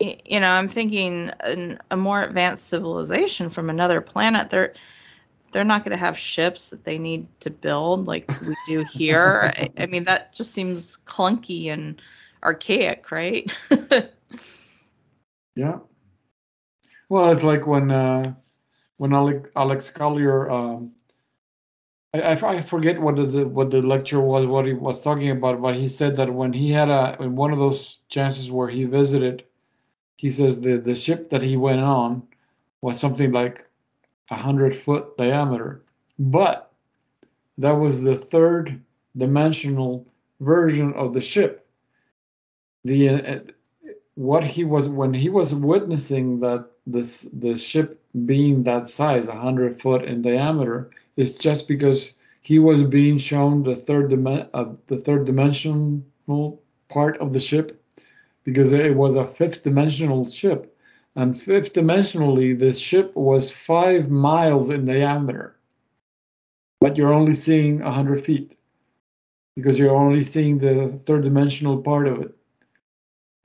You 0.00 0.40
know, 0.40 0.50
I'm 0.50 0.68
thinking 0.68 1.30
an, 1.40 1.80
a 1.90 1.96
more 1.96 2.22
advanced 2.22 2.68
civilization 2.68 3.50
from 3.50 3.68
another 3.68 4.00
planet. 4.00 4.48
They're 4.50 4.74
they're 5.50 5.64
not 5.64 5.82
going 5.82 5.96
to 5.96 6.04
have 6.04 6.18
ships 6.18 6.68
that 6.70 6.84
they 6.84 6.98
need 6.98 7.26
to 7.40 7.50
build 7.50 8.06
like 8.06 8.30
we 8.46 8.54
do 8.66 8.84
here. 8.84 9.52
I, 9.56 9.70
I 9.78 9.86
mean, 9.86 10.04
that 10.04 10.32
just 10.34 10.52
seems 10.52 10.98
clunky 11.06 11.66
and 11.66 12.00
archaic, 12.44 13.10
right? 13.10 13.52
Yeah. 15.58 15.78
Well, 17.08 17.32
it's 17.32 17.42
like 17.42 17.66
when 17.66 17.90
uh, 17.90 18.34
when 18.98 19.12
Alex, 19.12 19.50
Alex 19.56 19.90
Collier. 19.90 20.48
Um, 20.48 20.92
I, 22.14 22.32
I 22.32 22.62
forget 22.62 23.00
what 23.00 23.16
the 23.16 23.44
what 23.46 23.70
the 23.70 23.82
lecture 23.82 24.20
was, 24.20 24.46
what 24.46 24.66
he 24.66 24.72
was 24.72 25.02
talking 25.02 25.30
about, 25.30 25.60
but 25.60 25.74
he 25.74 25.88
said 25.88 26.16
that 26.16 26.32
when 26.32 26.52
he 26.52 26.70
had 26.70 26.88
a 26.88 27.16
in 27.20 27.34
one 27.34 27.52
of 27.52 27.58
those 27.58 27.98
chances 28.08 28.50
where 28.50 28.68
he 28.68 28.84
visited, 28.84 29.44
he 30.16 30.30
says 30.30 30.60
the 30.60 30.78
the 30.78 30.94
ship 30.94 31.28
that 31.30 31.42
he 31.42 31.56
went 31.56 31.80
on 31.80 32.22
was 32.80 33.00
something 33.00 33.32
like 33.32 33.66
a 34.30 34.36
hundred 34.36 34.76
foot 34.76 35.16
diameter, 35.16 35.82
but 36.20 36.72
that 37.58 37.72
was 37.72 38.00
the 38.00 38.14
third 38.14 38.80
dimensional 39.16 40.06
version 40.38 40.92
of 40.94 41.12
the 41.12 41.20
ship. 41.20 41.66
The 42.84 43.08
uh, 43.08 43.40
what 44.18 44.42
he 44.42 44.64
was 44.64 44.88
when 44.88 45.14
he 45.14 45.28
was 45.28 45.54
witnessing 45.54 46.40
that 46.40 46.68
this 46.88 47.28
the 47.32 47.56
ship 47.56 48.00
being 48.26 48.64
that 48.64 48.88
size, 48.88 49.28
a 49.28 49.32
hundred 49.32 49.80
foot 49.80 50.02
in 50.04 50.22
diameter, 50.22 50.90
is 51.16 51.38
just 51.38 51.68
because 51.68 52.14
he 52.40 52.58
was 52.58 52.82
being 52.82 53.16
shown 53.16 53.62
the 53.62 53.76
third 53.76 54.10
dimen- 54.10 54.48
uh, 54.54 54.64
the 54.88 54.98
third 54.98 55.24
dimensional 55.24 56.60
part 56.88 57.16
of 57.18 57.32
the 57.32 57.38
ship, 57.38 57.80
because 58.42 58.72
it 58.72 58.96
was 58.96 59.14
a 59.14 59.24
fifth 59.24 59.62
dimensional 59.62 60.28
ship, 60.28 60.76
and 61.14 61.40
fifth 61.40 61.72
dimensionally 61.72 62.58
the 62.58 62.74
ship 62.74 63.14
was 63.14 63.52
five 63.52 64.10
miles 64.10 64.70
in 64.70 64.84
diameter, 64.84 65.54
but 66.80 66.96
you're 66.96 67.14
only 67.14 67.34
seeing 67.34 67.82
a 67.82 67.92
hundred 67.92 68.20
feet, 68.20 68.58
because 69.54 69.78
you're 69.78 69.94
only 69.94 70.24
seeing 70.24 70.58
the 70.58 70.88
third 71.06 71.22
dimensional 71.22 71.80
part 71.80 72.08
of 72.08 72.18
it. 72.18 72.34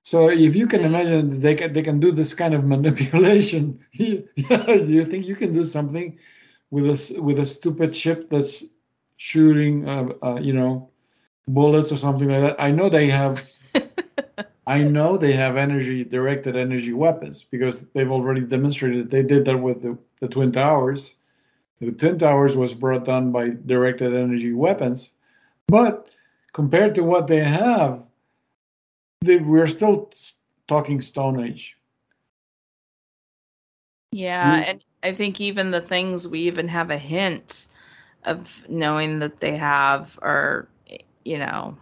So 0.04 0.30
if 0.30 0.54
you 0.54 0.68
can 0.68 0.82
imagine 0.82 1.40
they 1.40 1.56
can 1.56 1.72
they 1.72 1.82
can 1.82 2.00
do 2.00 2.12
this 2.12 2.34
kind 2.34 2.54
of 2.54 2.64
manipulation, 2.76 3.80
do 3.98 4.24
you 4.36 5.06
think 5.06 5.26
you 5.26 5.36
can 5.36 5.54
do 5.54 5.64
something 5.64 6.20
with 6.72 6.86
a 6.86 7.22
with 7.22 7.40
a 7.40 7.46
stupid 7.46 7.96
ship 7.96 8.30
that's 8.30 8.66
shooting, 9.18 9.88
uh, 9.88 10.10
uh, 10.22 10.40
you 10.42 10.54
know, 10.54 10.90
bullets 11.48 11.92
or 11.92 11.98
something 11.98 12.28
like 12.28 12.42
that? 12.42 12.62
I 12.62 12.72
know 12.72 12.90
they 12.90 13.08
have. 13.08 13.42
I 14.68 14.82
know 14.82 15.18
they 15.18 15.34
have 15.34 15.58
energy 15.58 16.06
directed 16.06 16.56
energy 16.56 16.94
weapons 16.94 17.44
because 17.44 17.82
they've 17.94 18.12
already 18.12 18.42
demonstrated 18.42 19.12
they 19.12 19.22
did 19.22 19.44
that 19.46 19.58
with 19.58 19.82
the, 19.82 19.98
the 20.22 20.28
twin 20.30 20.54
towers. 20.54 21.16
The 21.82 21.92
twin 21.92 22.18
towers 22.18 22.56
was 22.56 22.74
brought 22.74 23.04
down 23.04 23.34
by 23.34 23.50
directed 23.66 24.16
energy 24.16 24.54
weapons, 24.54 25.12
but 25.68 26.08
compared 26.54 26.96
to 26.96 27.04
what 27.04 27.28
they 27.28 27.44
have, 27.44 28.04
they, 29.24 29.38
we're 29.38 29.68
still 29.68 30.12
talking 30.68 31.02
Stone 31.02 31.40
Age. 31.40 31.76
Yeah, 34.12 34.64
and 34.68 34.84
I 35.02 35.14
think 35.14 35.42
even 35.42 35.72
the 35.72 35.82
things 35.82 36.28
we 36.28 36.42
even 36.42 36.68
have 36.68 36.92
a 36.92 36.98
hint 36.98 37.68
of 38.26 38.64
knowing 38.70 39.20
that 39.20 39.38
they 39.38 39.58
have 39.58 40.18
are, 40.22 40.68
you 41.26 41.40
know, 41.40 41.76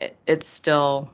it, 0.00 0.16
it's 0.26 0.48
still 0.48 1.10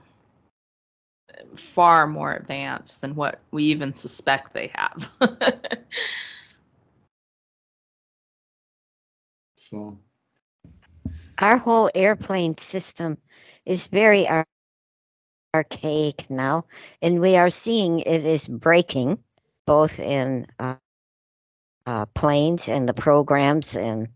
far 1.57 2.07
more 2.07 2.35
advanced 2.35 3.01
than 3.01 3.15
what 3.15 3.41
we 3.51 3.65
even 3.65 3.93
suspect 3.93 4.53
they 4.55 4.71
have. 4.75 5.11
so, 9.57 9.99
our 11.39 11.59
whole 11.59 11.91
airplane 11.95 12.57
system 12.59 13.19
is 13.67 13.87
very 13.89 14.27
archaic 15.55 16.31
now, 16.31 16.67
and 17.03 17.21
we 17.21 17.37
are 17.37 17.51
seeing 17.51 18.01
it 18.01 18.25
is 18.25 18.49
breaking 18.49 19.19
both 19.67 20.01
in 20.01 20.47
uh, 20.59 20.77
uh, 21.87 22.07
planes 22.09 22.69
and 22.69 22.89
the 22.89 22.95
programs 22.95 23.77
and 23.77 24.09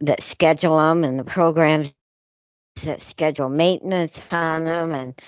that 0.00 0.22
schedule 0.22 0.78
them 0.78 1.04
and 1.04 1.18
the 1.18 1.24
programs 1.24 1.94
that 2.84 3.02
schedule 3.02 3.48
maintenance 3.50 4.22
on 4.32 4.64
them. 4.64 4.92
And 4.94 5.20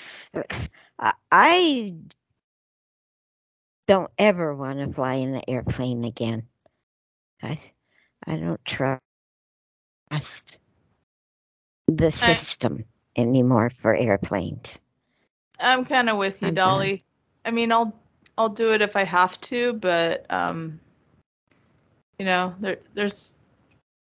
uh, 0.99 1.13
I 1.33 1.95
don't 3.89 4.11
ever 4.19 4.55
want 4.55 4.81
to 4.81 4.93
fly 4.93 5.15
in 5.17 5.35
an 5.37 5.43
airplane 5.49 6.05
again. 6.05 6.45
I, 7.43 7.59
I 8.27 8.37
don't 8.37 8.65
trust 8.67 9.01
the 11.89 12.13
system 12.13 12.85
anymore 13.17 13.71
for 13.71 13.95
airplanes. 13.95 14.79
I'm 15.61 15.85
kind 15.85 16.09
of 16.09 16.17
with 16.17 16.41
you, 16.43 16.49
I'm 16.49 16.55
Dolly. 16.55 16.97
Done. 16.97 17.05
I 17.45 17.51
mean, 17.51 17.73
I'll 17.73 17.95
I'll 18.39 18.49
do 18.49 18.73
it 18.73 18.83
if 18.83 18.97
I 18.97 19.05
have 19.05 19.41
to, 19.43 19.75
but 19.75 20.27
um, 20.31 20.81
you 22.19 22.25
know, 22.25 22.55
there 22.61 22.79
there's 22.95 23.33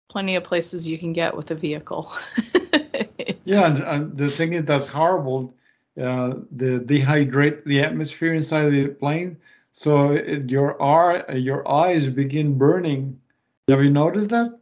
plenty 0.08 0.36
of 0.36 0.44
places 0.44 0.86
you 0.86 0.98
can 0.98 1.12
get 1.12 1.36
with 1.36 1.50
a 1.50 1.54
vehicle. 1.54 2.12
yeah, 3.44 3.66
and, 3.66 3.82
and, 3.82 4.16
the 4.16 4.30
thing 4.30 4.52
is 4.52 4.64
that's 4.64 4.86
horrible. 4.86 5.54
Uh, 6.00 6.34
the 6.52 6.80
dehydrate 6.80 7.64
the 7.64 7.80
atmosphere 7.80 8.34
inside 8.34 8.70
the 8.70 8.88
plane, 8.88 9.36
so 9.72 10.12
it, 10.12 10.50
your 10.50 10.80
eye 10.82 11.34
your 11.34 11.68
eyes 11.68 12.06
begin 12.06 12.56
burning. 12.56 13.18
Have 13.68 13.82
you 13.82 13.90
noticed 13.90 14.30
that? 14.30 14.58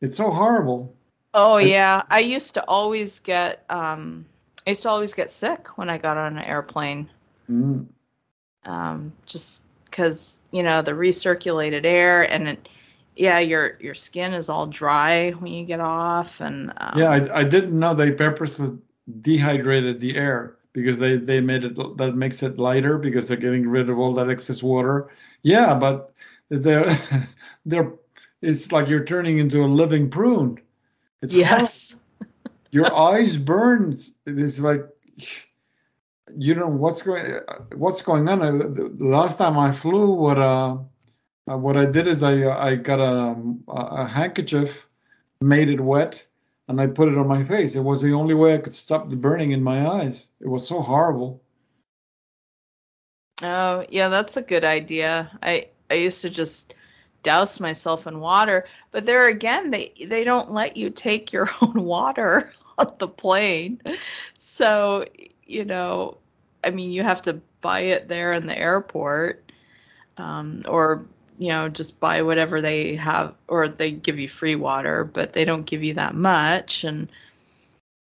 It's 0.00 0.16
so 0.16 0.30
horrible. 0.30 0.94
Oh 1.34 1.58
yeah, 1.58 2.02
I 2.10 2.20
used 2.20 2.54
to 2.54 2.64
always 2.64 3.20
get 3.20 3.64
um, 3.70 4.24
I 4.66 4.70
used 4.70 4.82
to 4.82 4.88
always 4.88 5.14
get 5.14 5.30
sick 5.30 5.78
when 5.78 5.88
I 5.88 5.98
got 5.98 6.16
on 6.16 6.36
an 6.36 6.44
airplane. 6.44 7.08
Mm. 7.50 7.86
Um, 8.64 9.12
just 9.26 9.62
because 9.84 10.40
you 10.50 10.62
know 10.62 10.82
the 10.82 10.92
recirculated 10.92 11.84
air 11.84 12.30
and 12.30 12.48
it, 12.48 12.68
yeah, 13.16 13.38
your 13.38 13.76
your 13.80 13.94
skin 13.94 14.34
is 14.34 14.48
all 14.48 14.66
dry 14.66 15.30
when 15.30 15.52
you 15.52 15.64
get 15.64 15.80
off 15.80 16.40
and 16.40 16.72
um, 16.78 16.98
yeah, 16.98 17.10
I, 17.10 17.40
I 17.40 17.44
didn't 17.44 17.78
know 17.78 17.94
they 17.94 18.12
purposely 18.12 18.78
dehydrated 19.20 20.00
the 20.00 20.16
air 20.16 20.56
because 20.72 20.98
they 20.98 21.16
they 21.16 21.40
made 21.40 21.64
it 21.64 21.76
that 21.96 22.16
makes 22.16 22.42
it 22.42 22.58
lighter 22.58 22.98
because 22.98 23.28
they're 23.28 23.36
getting 23.36 23.68
rid 23.68 23.88
of 23.88 23.98
all 23.98 24.12
that 24.14 24.30
excess 24.30 24.62
water. 24.62 25.10
Yeah, 25.42 25.74
but 25.74 26.12
they're 26.48 26.98
they're 27.66 27.92
it's 28.42 28.72
like 28.72 28.88
you're 28.88 29.04
turning 29.04 29.38
into 29.38 29.64
a 29.64 29.66
living 29.66 30.10
prune. 30.10 30.58
It's 31.22 31.34
yes. 31.34 31.96
Your 32.70 32.94
eyes 33.10 33.36
burn. 33.36 33.96
It's 34.26 34.60
like 34.60 34.86
you 36.36 36.54
know 36.54 36.68
what's 36.68 37.02
going 37.02 37.40
what's 37.76 38.02
going 38.02 38.28
on. 38.28 38.58
The 38.58 39.04
last 39.04 39.38
time 39.38 39.58
I 39.58 39.72
flew, 39.72 40.12
what 40.12 40.38
uh, 40.38 40.78
uh, 41.50 41.56
what 41.56 41.76
I 41.76 41.86
did 41.86 42.06
is 42.06 42.22
I 42.22 42.48
I 42.48 42.76
got 42.76 43.00
a, 43.00 43.36
a 43.68 44.06
handkerchief, 44.06 44.86
made 45.40 45.68
it 45.68 45.80
wet, 45.80 46.24
and 46.68 46.80
I 46.80 46.86
put 46.86 47.08
it 47.08 47.18
on 47.18 47.26
my 47.26 47.44
face. 47.44 47.74
It 47.74 47.80
was 47.80 48.02
the 48.02 48.12
only 48.12 48.34
way 48.34 48.54
I 48.54 48.58
could 48.58 48.74
stop 48.74 49.10
the 49.10 49.16
burning 49.16 49.52
in 49.52 49.62
my 49.62 49.86
eyes. 49.86 50.28
It 50.40 50.48
was 50.48 50.66
so 50.66 50.80
horrible. 50.80 51.42
Oh 53.42 53.84
yeah, 53.90 54.08
that's 54.08 54.36
a 54.36 54.42
good 54.42 54.64
idea. 54.64 55.30
I 55.42 55.68
I 55.90 55.94
used 55.94 56.22
to 56.22 56.30
just 56.30 56.74
douse 57.22 57.60
myself 57.60 58.06
in 58.06 58.20
water. 58.20 58.66
But 58.90 59.06
there 59.06 59.28
again, 59.28 59.70
they 59.70 59.92
they 60.06 60.24
don't 60.24 60.52
let 60.52 60.76
you 60.76 60.90
take 60.90 61.32
your 61.32 61.50
own 61.62 61.84
water 61.84 62.52
on 62.78 62.92
the 62.98 63.08
plane. 63.08 63.80
So, 64.36 65.04
you 65.46 65.64
know, 65.64 66.18
I 66.64 66.70
mean, 66.70 66.90
you 66.92 67.02
have 67.02 67.22
to 67.22 67.40
buy 67.60 67.80
it 67.80 68.08
there 68.08 68.32
in 68.32 68.46
the 68.46 68.58
airport, 68.58 69.52
um, 70.16 70.62
or 70.66 71.04
you 71.38 71.48
know, 71.48 71.68
just 71.68 71.98
buy 72.00 72.20
whatever 72.20 72.60
they 72.60 72.94
have, 72.96 73.34
or 73.48 73.66
they 73.68 73.90
give 73.90 74.18
you 74.18 74.28
free 74.28 74.56
water, 74.56 75.04
but 75.04 75.32
they 75.32 75.44
don't 75.44 75.64
give 75.64 75.82
you 75.82 75.94
that 75.94 76.14
much. 76.14 76.84
And 76.84 77.08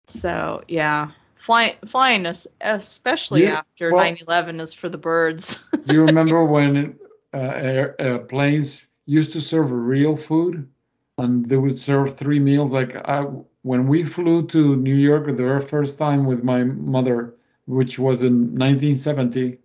so, 0.08 0.64
yeah, 0.70 1.12
flying, 1.36 1.76
flying, 1.86 2.26
especially 2.62 3.44
you, 3.44 3.48
after 3.48 3.92
well, 3.92 4.06
9/11, 4.06 4.62
is 4.62 4.74
for 4.74 4.88
the 4.90 4.98
birds. 4.98 5.60
you 5.86 6.02
remember 6.02 6.44
when 6.46 6.98
uh, 7.34 7.38
air, 7.38 7.96
uh, 8.02 8.20
planes 8.20 8.87
used 9.08 9.32
to 9.34 9.42
serve 9.42 9.72
real 9.72 10.16
food 10.16 10.70
and 11.18 11.46
they 11.48 11.58
would 11.58 11.80
serve 11.80 12.16
three 12.16 12.40
meals. 12.40 12.74
Like 12.74 12.96
I, 13.08 13.26
when 13.64 13.88
we 13.88 14.04
flew 14.04 14.46
to 14.48 14.76
new 14.76 14.96
york 14.96 15.26
the 15.26 15.34
very 15.34 15.62
first 15.62 15.98
time 15.98 16.26
with 16.26 16.44
my 16.44 16.64
mother 16.64 17.34
which 17.66 17.98
was 17.98 18.24
in 18.24 18.36
1970 18.56 19.58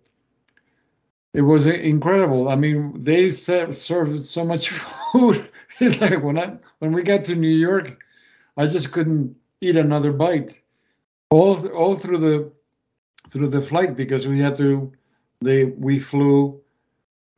it 1.33 1.41
was 1.41 1.65
incredible. 1.65 2.49
I 2.49 2.55
mean 2.55 3.03
they 3.03 3.29
served 3.29 3.73
so 3.75 4.45
much 4.45 4.69
food. 5.11 5.49
It's 5.79 5.99
like 6.01 6.23
when 6.23 6.37
i 6.39 6.55
when 6.79 6.91
we 6.93 7.03
got 7.03 7.25
to 7.25 7.35
new 7.35 7.57
york 7.67 7.97
i 8.57 8.65
just 8.67 8.91
couldn't 8.91 9.35
eat 9.61 9.75
another 9.75 10.11
bite. 10.11 10.55
All 11.29 11.67
all 11.69 11.95
through 11.95 12.19
the 12.19 12.51
through 13.29 13.49
the 13.49 13.61
flight 13.61 13.95
because 13.95 14.27
we 14.27 14.39
had 14.39 14.57
to 14.57 14.91
they 15.41 15.65
we 15.65 15.99
flew 15.99 16.61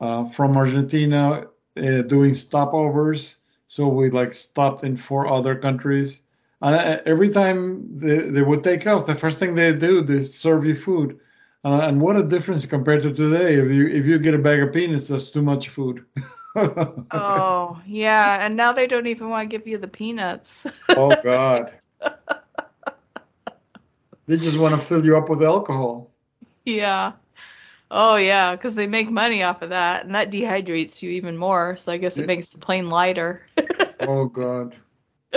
uh, 0.01 0.29
from 0.29 0.57
argentina 0.57 1.47
uh, 1.77 2.01
doing 2.03 2.31
stopovers. 2.31 3.35
So 3.67 3.87
we 3.87 4.09
like 4.09 4.33
stopped 4.33 4.83
in 4.83 4.97
four 4.97 5.27
other 5.27 5.55
countries. 5.55 6.21
And 6.61 6.75
uh, 6.75 7.01
every 7.05 7.29
time 7.29 7.87
they, 7.97 8.17
they 8.17 8.41
would 8.41 8.63
take 8.63 8.87
off, 8.87 9.05
the 9.05 9.15
first 9.15 9.39
thing 9.39 9.55
they 9.55 9.73
do 9.73 10.01
they 10.01 10.23
serve 10.23 10.65
you 10.65 10.75
food. 10.75 11.19
Uh, 11.65 11.81
and 11.83 11.99
what 11.99 12.15
a 12.15 12.21
difference 12.21 12.65
compared 12.65 13.01
to 13.01 13.11
today! 13.11 13.55
If 13.55 13.71
you 13.71 13.87
if 13.87 14.05
you 14.05 14.19
get 14.19 14.35
a 14.35 14.37
bag 14.37 14.59
of 14.61 14.71
peanuts, 14.71 15.07
that's 15.07 15.29
too 15.29 15.41
much 15.41 15.69
food. 15.69 16.05
oh 16.55 17.81
yeah, 17.87 18.45
and 18.45 18.55
now 18.55 18.71
they 18.71 18.85
don't 18.85 19.07
even 19.07 19.29
want 19.29 19.49
to 19.49 19.57
give 19.57 19.67
you 19.67 19.79
the 19.79 19.87
peanuts. 19.87 20.67
oh 20.89 21.11
God! 21.23 21.71
they 24.27 24.37
just 24.37 24.59
want 24.59 24.79
to 24.79 24.87
fill 24.87 25.03
you 25.03 25.17
up 25.17 25.27
with 25.27 25.41
alcohol. 25.41 26.11
Yeah. 26.65 27.13
Oh 27.91 28.15
yeah, 28.15 28.55
because 28.55 28.73
they 28.75 28.87
make 28.87 29.09
money 29.11 29.43
off 29.43 29.61
of 29.61 29.69
that, 29.69 30.05
and 30.05 30.15
that 30.15 30.31
dehydrates 30.31 31.03
you 31.03 31.11
even 31.11 31.37
more. 31.37 31.77
So 31.77 31.91
I 31.91 31.97
guess 31.97 32.17
it 32.17 32.25
makes 32.25 32.49
the 32.49 32.57
plane 32.57 32.89
lighter. 32.89 33.45
oh 34.01 34.25
god. 34.29 34.75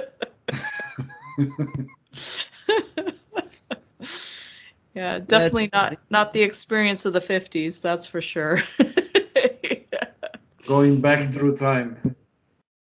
yeah, 4.95 5.19
definitely 5.19 5.69
that's, 5.73 5.93
not 5.93 5.99
not 6.11 6.33
the 6.33 6.43
experience 6.43 7.05
of 7.05 7.13
the 7.13 7.21
fifties. 7.21 7.81
That's 7.81 8.07
for 8.07 8.23
sure. 8.23 8.63
Going 10.67 11.01
back 11.01 11.31
through 11.33 11.57
time. 11.57 12.17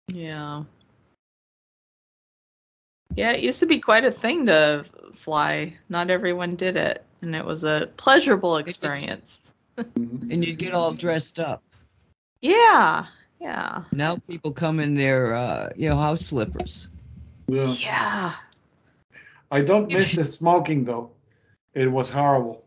Yeah. 0.07 0.63
Yeah, 3.15 3.31
it 3.33 3.41
used 3.41 3.59
to 3.59 3.65
be 3.65 3.79
quite 3.79 4.05
a 4.05 4.11
thing 4.11 4.45
to 4.45 4.85
fly. 5.13 5.75
Not 5.89 6.09
everyone 6.09 6.55
did 6.55 6.77
it 6.77 7.05
and 7.21 7.35
it 7.35 7.45
was 7.45 7.63
a 7.63 7.89
pleasurable 7.97 8.57
experience. 8.57 9.53
and 9.95 10.43
you'd 10.45 10.57
get 10.59 10.73
all 10.73 10.91
dressed 10.91 11.39
up. 11.39 11.63
Yeah, 12.41 13.05
yeah. 13.39 13.83
Now 13.91 14.17
people 14.27 14.51
come 14.51 14.79
in 14.79 14.93
their, 14.93 15.35
uh, 15.35 15.69
you 15.75 15.89
know, 15.89 15.97
house 15.97 16.21
slippers. 16.21 16.89
Yeah. 17.47 17.73
yeah. 17.79 18.33
I 19.51 19.61
don't 19.61 19.91
miss 19.91 20.11
the 20.13 20.25
smoking 20.25 20.85
though. 20.85 21.11
It 21.73 21.91
was 21.91 22.09
horrible. 22.09 22.63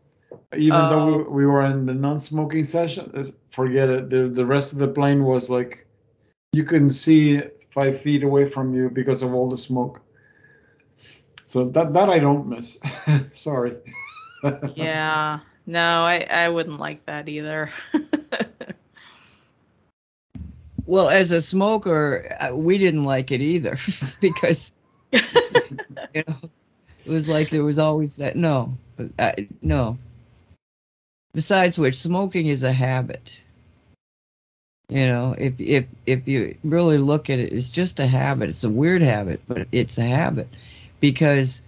Even 0.55 0.87
though 0.87 1.05
we, 1.05 1.13
Oh. 1.13 1.29
we 1.29 1.45
were 1.45 1.63
in 1.65 1.85
the 1.85 1.93
non-smoking 1.93 2.63
session, 2.65 3.11
uh, 3.15 3.25
forget 3.49 3.89
it. 3.89 4.09
The 4.09 4.27
the 4.27 4.45
rest 4.45 4.73
of 4.73 4.79
the 4.79 4.87
plane 4.87 5.23
was 5.23 5.49
like, 5.49 5.87
you 6.51 6.63
couldn't 6.63 6.93
see 6.93 7.41
five 7.71 8.01
feet 8.01 8.23
away 8.23 8.47
from 8.47 8.73
you 8.73 8.89
because 8.89 9.21
of 9.23 9.33
all 9.33 9.49
the 9.49 9.57
smoke. 9.57 10.01
So 11.45 11.65
that 11.69 11.93
that 11.93 12.09
I 12.09 12.19
don't 12.19 12.47
miss. 12.47 12.77
Sorry. 13.33 13.75
Yeah. 14.75 15.39
No, 15.65 16.03
I, 16.03 16.27
I 16.29 16.49
wouldn't 16.49 16.79
like 16.79 17.05
that 17.05 17.29
either. 17.29 17.71
Well, 20.85 21.09
as 21.09 21.31
a 21.31 21.41
smoker, 21.41 22.37
we 22.53 22.77
didn't 22.77 23.05
like 23.05 23.31
it 23.31 23.41
either 23.41 23.77
because 24.19 24.73
you 25.13 26.23
know 26.27 26.37
it 27.05 27.09
was 27.09 27.29
like 27.29 27.49
there 27.49 27.63
was 27.63 27.79
always 27.79 28.17
that 28.17 28.35
no, 28.35 28.77
uh, 29.19 29.31
no. 29.61 29.97
Besides 31.33 31.79
which, 31.79 31.97
smoking 31.97 32.47
is 32.47 32.63
a 32.63 32.71
habit. 32.71 33.33
You 34.89 35.07
know, 35.07 35.35
if 35.37 35.59
if 35.59 35.85
if 36.05 36.27
you 36.27 36.55
really 36.63 36.97
look 36.97 37.29
at 37.29 37.39
it, 37.39 37.53
it's 37.53 37.69
just 37.69 37.99
a 37.99 38.05
habit. 38.05 38.49
It's 38.49 38.65
a 38.65 38.69
weird 38.69 39.01
habit, 39.01 39.41
but 39.47 39.67
it's 39.71 39.97
a 39.97 40.03
habit 40.03 40.49
because 40.99 41.61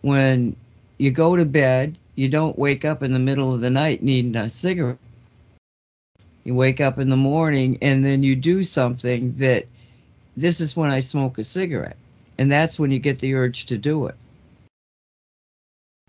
when 0.00 0.56
you 0.96 1.10
go 1.10 1.36
to 1.36 1.44
bed, 1.44 1.98
you 2.14 2.28
don't 2.28 2.58
wake 2.58 2.84
up 2.84 3.02
in 3.02 3.12
the 3.12 3.18
middle 3.18 3.54
of 3.54 3.60
the 3.60 3.70
night 3.70 4.02
needing 4.02 4.36
a 4.36 4.48
cigarette. 4.50 4.98
You 6.44 6.54
wake 6.54 6.80
up 6.80 6.98
in 6.98 7.08
the 7.08 7.16
morning 7.16 7.78
and 7.80 8.04
then 8.04 8.22
you 8.22 8.34
do 8.34 8.64
something 8.64 9.34
that 9.36 9.66
this 10.36 10.60
is 10.60 10.76
when 10.76 10.90
I 10.90 11.00
smoke 11.00 11.38
a 11.38 11.44
cigarette. 11.44 11.96
And 12.38 12.50
that's 12.50 12.78
when 12.78 12.90
you 12.90 12.98
get 12.98 13.20
the 13.20 13.34
urge 13.34 13.66
to 13.66 13.78
do 13.78 14.06
it. 14.06 14.16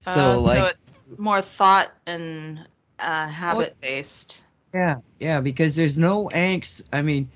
So 0.01 0.31
Uh, 0.31 0.39
like 0.39 0.59
so 0.59 0.65
it's 0.65 1.19
more 1.19 1.41
thought 1.41 1.93
and 2.07 2.67
uh, 2.99 3.27
habit 3.27 3.75
based. 3.79 4.43
Yeah, 4.73 4.97
yeah, 5.19 5.39
because 5.39 5.75
there's 5.75 5.97
no 5.97 6.29
angst. 6.29 6.83
I 6.91 7.01
mean, 7.01 7.29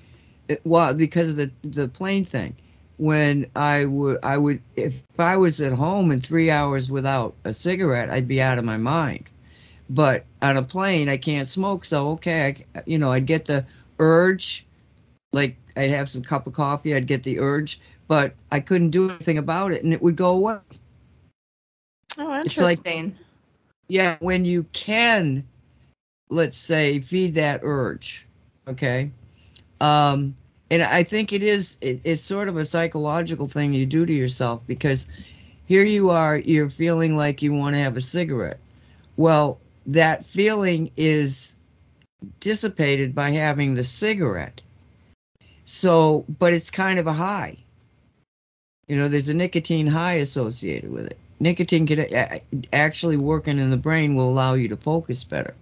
it, 0.48 0.60
well, 0.64 0.92
because 0.92 1.30
of 1.30 1.36
the 1.36 1.50
the 1.62 1.88
plane 1.88 2.24
thing. 2.24 2.54
When 2.98 3.46
I 3.56 3.84
would, 3.86 4.18
I 4.24 4.36
would, 4.38 4.60
if 4.76 5.02
I 5.18 5.36
was 5.36 5.60
at 5.60 5.72
home 5.72 6.10
in 6.10 6.20
three 6.20 6.50
hours 6.50 6.90
without 6.90 7.34
a 7.44 7.52
cigarette, 7.54 8.10
I'd 8.10 8.28
be 8.28 8.42
out 8.42 8.58
of 8.58 8.64
my 8.64 8.76
mind. 8.76 9.28
But 9.88 10.26
on 10.42 10.56
a 10.56 10.62
plane, 10.62 11.08
I 11.08 11.16
can't 11.16 11.48
smoke, 11.48 11.84
so 11.84 12.10
okay, 12.10 12.64
I, 12.74 12.82
you 12.86 12.98
know, 12.98 13.10
I'd 13.12 13.24
get 13.26 13.46
the 13.46 13.64
urge, 14.00 14.66
like 15.32 15.56
I'd 15.76 15.90
have 15.90 16.08
some 16.08 16.22
cup 16.22 16.46
of 16.46 16.52
coffee, 16.52 16.94
I'd 16.94 17.06
get 17.06 17.22
the 17.22 17.38
urge, 17.38 17.80
but 18.08 18.34
I 18.52 18.60
couldn't 18.60 18.90
do 18.90 19.08
anything 19.10 19.38
about 19.38 19.72
it, 19.72 19.82
and 19.84 19.92
it 19.92 20.02
would 20.02 20.16
go 20.16 20.34
away. 20.36 20.58
Oh, 22.18 22.42
It's 22.44 22.58
like- 22.58 22.78
interesting. 22.78 23.16
yeah 23.88 24.16
when 24.20 24.44
you 24.44 24.64
can 24.72 25.46
let's 26.30 26.56
say 26.56 26.98
feed 27.00 27.32
that 27.34 27.60
urge 27.62 28.26
okay 28.66 29.10
um 29.80 30.36
and 30.70 30.82
i 30.82 31.02
think 31.02 31.32
it 31.32 31.42
is 31.42 31.76
it, 31.80 32.00
it's 32.04 32.24
sort 32.24 32.48
of 32.48 32.56
a 32.56 32.64
psychological 32.64 33.46
thing 33.46 33.72
you 33.72 33.86
do 33.86 34.04
to 34.04 34.12
yourself 34.12 34.62
because 34.66 35.06
here 35.68 35.84
you 35.84 36.08
are 36.08 36.38
you're 36.38 36.70
feeling 36.70 37.14
like 37.14 37.42
you 37.42 37.52
want 37.52 37.74
to 37.74 37.80
have 37.80 37.96
a 37.96 38.00
cigarette. 38.00 38.58
Well 39.18 39.60
that 39.86 40.24
feeling 40.24 40.90
is 40.96 41.56
dissipated 42.40 43.14
by 43.14 43.30
having 43.30 43.74
the 43.74 43.84
cigarette. 43.84 44.62
So 45.66 46.24
but 46.38 46.54
it's 46.54 46.70
kind 46.70 46.98
of 46.98 47.06
a 47.06 47.12
high. 47.12 47.58
You 48.86 48.96
know 48.96 49.08
there's 49.08 49.28
a 49.28 49.34
nicotine 49.34 49.86
high 49.86 50.14
associated 50.14 50.90
with 50.90 51.06
it. 51.06 51.18
Nicotine 51.38 51.86
can 51.86 52.40
actually 52.72 53.18
working 53.18 53.58
in 53.58 53.70
the 53.70 53.76
brain 53.76 54.14
will 54.14 54.30
allow 54.30 54.54
you 54.54 54.68
to 54.68 54.76
focus 54.76 55.22
better. 55.22 55.54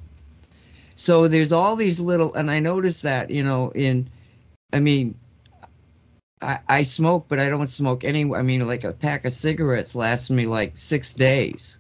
So 0.95 1.29
there's 1.29 1.53
all 1.53 1.77
these 1.77 2.01
little, 2.01 2.33
and 2.33 2.51
I 2.51 2.59
noticed 2.59 3.03
that, 3.03 3.29
you 3.29 3.45
know, 3.45 3.71
in, 3.75 4.09
I 4.73 4.81
mean, 4.81 5.19
I, 6.43 6.59
I 6.69 6.83
smoke, 6.83 7.27
but 7.29 7.41
I 7.41 7.49
don't 7.49 7.67
smoke 7.69 8.05
any, 8.05 8.33
I 8.33 8.43
mean, 8.43 8.67
like 8.67 8.85
a 8.85 8.93
pack 8.93 9.25
of 9.25 9.33
cigarettes 9.33 9.95
lasts 9.95 10.31
me 10.31 10.47
like 10.47 10.73
six 10.77 11.13
days. 11.13 11.79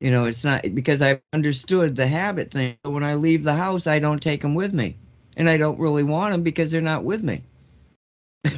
You 0.00 0.10
know, 0.10 0.24
it's 0.24 0.44
not 0.44 0.62
because 0.74 1.00
I've 1.02 1.22
understood 1.32 1.96
the 1.96 2.06
habit 2.06 2.50
thing. 2.50 2.76
So 2.84 2.90
when 2.90 3.04
I 3.04 3.14
leave 3.14 3.44
the 3.44 3.54
house, 3.54 3.86
I 3.86 3.98
don't 3.98 4.20
take 4.20 4.42
them 4.42 4.54
with 4.54 4.74
me. 4.74 4.96
And 5.36 5.48
I 5.48 5.56
don't 5.56 5.78
really 5.78 6.02
want 6.02 6.32
them 6.32 6.42
because 6.42 6.70
they're 6.70 6.80
not 6.80 7.04
with 7.04 7.22
me. 7.22 7.42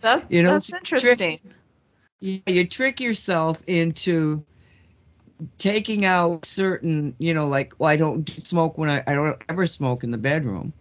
That's, 0.00 0.24
you 0.30 0.42
know, 0.42 0.52
that's 0.52 0.72
interesting. 0.72 1.40
you, 2.20 2.40
you 2.46 2.66
trick 2.66 3.00
yourself 3.00 3.62
into 3.66 4.44
taking 5.58 6.04
out 6.04 6.44
certain, 6.44 7.14
you 7.18 7.34
know, 7.34 7.46
like, 7.48 7.74
well, 7.78 7.90
I 7.90 7.96
don't 7.96 8.28
smoke 8.42 8.78
when 8.78 8.88
I, 8.88 9.02
I 9.06 9.14
don't 9.14 9.42
ever 9.48 9.66
smoke 9.66 10.04
in 10.04 10.10
the 10.10 10.18
bedroom, 10.18 10.72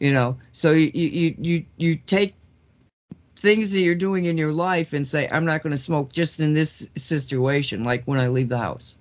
you 0.00 0.12
know. 0.12 0.36
So 0.52 0.72
you, 0.72 0.90
you, 0.94 1.34
you, 1.38 1.64
you 1.76 1.96
take 1.96 2.34
things 3.36 3.72
that 3.72 3.80
you're 3.80 3.94
doing 3.94 4.24
in 4.26 4.36
your 4.36 4.52
life 4.52 4.92
and 4.92 5.06
say, 5.06 5.28
I'm 5.30 5.44
not 5.44 5.62
going 5.62 5.70
to 5.70 5.78
smoke 5.78 6.12
just 6.12 6.40
in 6.40 6.52
this 6.52 6.86
situation, 6.96 7.84
like 7.84 8.04
when 8.04 8.18
I 8.18 8.28
leave 8.28 8.48
the 8.48 8.58
house. 8.58 8.96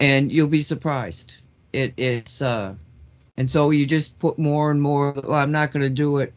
And 0.00 0.30
you'll 0.30 0.46
be 0.48 0.62
surprised. 0.62 1.36
It, 1.72 1.94
it's, 1.96 2.40
uh, 2.40 2.74
and 3.36 3.50
so 3.50 3.70
you 3.70 3.86
just 3.86 4.18
put 4.18 4.38
more 4.38 4.70
and 4.70 4.80
more, 4.80 5.12
well, 5.12 5.34
I'm 5.34 5.52
not 5.52 5.72
going 5.72 5.82
to 5.82 5.90
do 5.90 6.18
it 6.18 6.32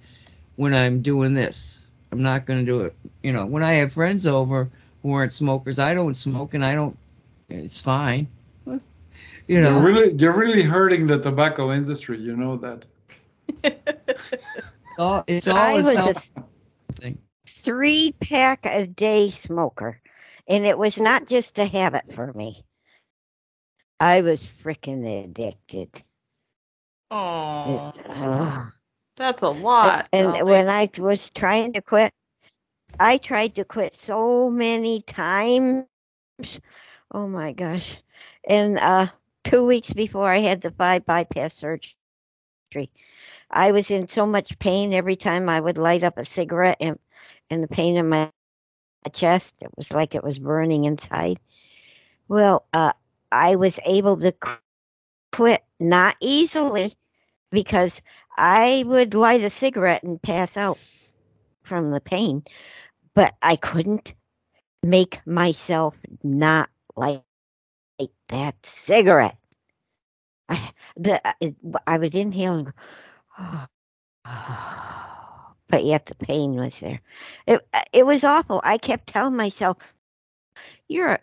when 0.56 0.74
I'm 0.74 1.02
doing 1.02 1.34
this. 1.34 1.86
I'm 2.12 2.22
not 2.22 2.46
going 2.46 2.60
to 2.60 2.66
do 2.66 2.82
it. 2.82 2.96
You 3.24 3.32
know, 3.32 3.46
when 3.46 3.64
I 3.64 3.74
have 3.74 3.94
friends 3.94 4.26
over 4.26 4.70
who 5.02 5.14
aren't 5.14 5.34
smokers, 5.34 5.80
I 5.80 5.94
don't 5.94 6.16
smoke 6.16 6.54
and 6.54 6.66
I 6.66 6.76
don't, 6.76 6.98
it's 7.50 7.82
fine. 7.82 8.28
You 9.48 9.60
know 9.60 9.72
You're 9.72 9.82
know, 9.82 9.82
really 9.82 10.14
you're 10.14 10.38
really 10.38 10.62
hurting 10.62 11.08
the 11.08 11.20
tobacco 11.20 11.74
industry. 11.74 12.18
You 12.20 12.38
know 12.38 12.56
that. 12.58 12.86
It's 13.64 14.76
all, 14.98 15.24
it's 15.28 15.48
all 15.48 15.58
I 15.58 15.72
a 15.74 15.76
was 15.78 15.88
a 15.96 16.04
self 16.04 16.32
thing. 16.94 17.18
three 17.48 18.14
pack 18.22 18.66
a 18.66 18.88
day 18.88 19.32
smoker, 19.32 20.00
and 20.48 20.66
it 20.66 20.78
was 20.78 21.00
not 21.00 21.28
just 21.28 21.58
a 21.60 21.66
habit 21.66 22.06
for 22.14 22.34
me. 22.34 22.64
I 24.00 24.22
was 24.22 24.42
freaking 24.64 25.06
addicted. 25.26 25.90
Oh, 27.12 27.92
It- 27.96 28.06
ugh. 28.08 28.72
that's 29.18 29.42
a 29.44 29.50
lot. 29.50 30.08
and 30.14 30.34
Dolly. 30.34 30.44
when 30.44 30.70
I 30.70 30.90
was 30.98 31.30
trying 31.32 31.74
to 31.74 31.82
quit, 31.82 32.12
I 33.00 33.18
tried 33.18 33.56
to 33.56 33.66
quit 33.66 33.94
so 33.96 34.50
many 34.50 35.02
times. 35.04 35.86
Oh 37.12 37.28
my 37.28 37.52
gosh. 37.54 37.98
And 38.48 38.78
uh 38.80 39.08
two 39.44 39.66
weeks 39.66 39.94
before 39.94 40.30
I 40.32 40.40
had 40.40 40.62
the 40.62 40.72
five 40.72 41.06
bypass 41.06 41.54
surgery, 41.54 41.96
I 43.52 43.72
was 43.72 43.91
in 43.91 44.07
so 44.07 44.26
much 44.26 44.60
pain 44.60 44.93
every 44.93 45.15
time 45.15 45.49
I 45.49 45.60
would 45.60 45.77
light 45.77 46.03
up 46.03 46.18
a 46.18 46.26
cigarette 46.26 46.77
and 46.81 46.99
and 47.49 47.64
the 47.64 47.68
pain 47.68 47.98
in 47.98 48.10
my 48.10 48.31
chest. 49.14 49.56
It 49.61 49.72
was 49.77 49.91
like 49.93 50.15
it 50.15 50.23
was 50.23 50.39
burning 50.39 50.85
inside. 50.85 51.39
Well, 52.27 52.65
uh 52.73 52.93
I 53.31 53.56
was 53.57 53.80
able 53.85 54.18
to 54.18 54.34
quit 55.31 55.64
not 55.80 56.15
easily 56.22 56.95
because 57.52 58.02
I 58.38 58.84
would 58.88 59.14
light 59.15 59.43
a 59.43 59.49
cigarette 59.52 60.03
and 60.03 60.22
pass 60.22 60.57
out 60.57 60.80
from 61.64 61.91
the 61.91 62.02
pain, 62.02 62.43
but 63.15 63.35
I 63.41 63.57
couldn't 63.57 64.15
make 64.84 65.22
myself 65.27 65.95
not 66.23 66.69
light 66.95 67.23
that 68.30 68.56
cigarette. 68.65 69.38
Uh, 70.98 71.15
I, 71.22 71.36
the, 71.36 71.36
it, 71.41 71.56
I 71.88 71.98
would 71.98 72.15
inhale 72.15 72.56
and 73.40 73.68
go, 74.23 74.34
but 75.69 75.84
yet 75.86 76.06
the 76.07 76.15
pain 76.15 76.56
was 76.56 76.80
there. 76.80 77.02
It 77.48 77.61
uh, 77.73 77.82
it 77.94 78.06
was 78.06 78.23
awful. 78.23 78.61
I 78.64 78.78
kept 78.78 79.07
telling 79.07 79.36
myself, 79.38 79.78
"You're 80.88 81.19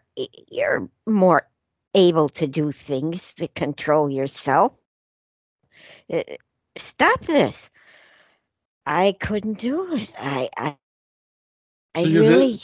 you're 0.51 0.89
more 1.07 1.49
able 1.95 2.29
to 2.31 2.47
do 2.47 2.73
things 2.73 3.35
to 3.35 3.49
control 3.49 4.11
yourself. 4.11 4.73
Uh, 6.13 6.19
uh, 6.19 6.37
Stop 6.77 7.21
this." 7.23 7.71
I 8.87 9.15
couldn't 9.21 9.59
do 9.61 9.95
it. 9.95 10.11
I 10.19 10.51
I, 10.57 10.77
I 11.95 12.03
So 12.03 12.09
you 12.09 12.23
did- 12.25 12.49
really 12.49 12.61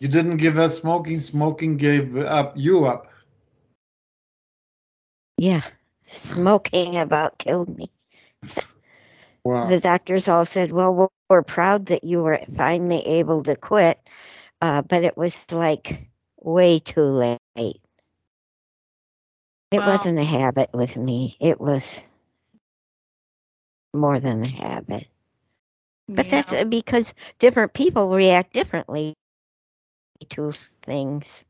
You 0.00 0.08
didn't 0.08 0.38
give 0.38 0.58
up 0.58 0.70
smoking. 0.72 1.20
Smoking 1.20 1.76
gave 1.76 2.16
up 2.16 2.52
you 2.56 2.86
up. 2.86 3.06
yeah. 5.38 5.62
Smoking 6.08 6.96
about 6.98 7.38
killed 7.38 7.76
me. 7.78 7.92
Wow. 9.44 9.68
The 9.68 9.80
doctors 9.80 10.28
all 10.28 10.46
said, 10.46 10.72
"Well, 10.72 10.94
we're, 10.94 11.08
we're 11.28 11.42
proud 11.42 11.86
that 11.86 12.04
you 12.04 12.22
were 12.22 12.40
finally 12.56 13.06
able 13.06 13.42
to 13.44 13.56
quit," 13.56 14.00
uh, 14.60 14.82
but 14.82 15.04
it 15.04 15.16
was 15.16 15.44
like 15.52 16.08
way 16.40 16.80
too 16.80 17.02
late. 17.02 17.80
It 19.70 19.84
Wow. 19.84 19.84
wasn't 19.84 20.18
a 20.18 20.24
habit 20.24 20.70
with 20.74 20.96
me. 20.96 21.36
It 21.40 21.60
was 21.60 22.02
more 23.94 24.20
than 24.20 24.42
a 24.44 24.48
habit. 24.48 25.08
But 26.08 26.28
Yeah. 26.28 26.30
that's 26.30 26.52
uh, 26.52 26.64
because 26.64 27.14
different 27.38 27.74
people 27.74 28.10
react 28.14 28.52
differently 28.52 29.14
to 30.30 30.52
things. 30.82 31.44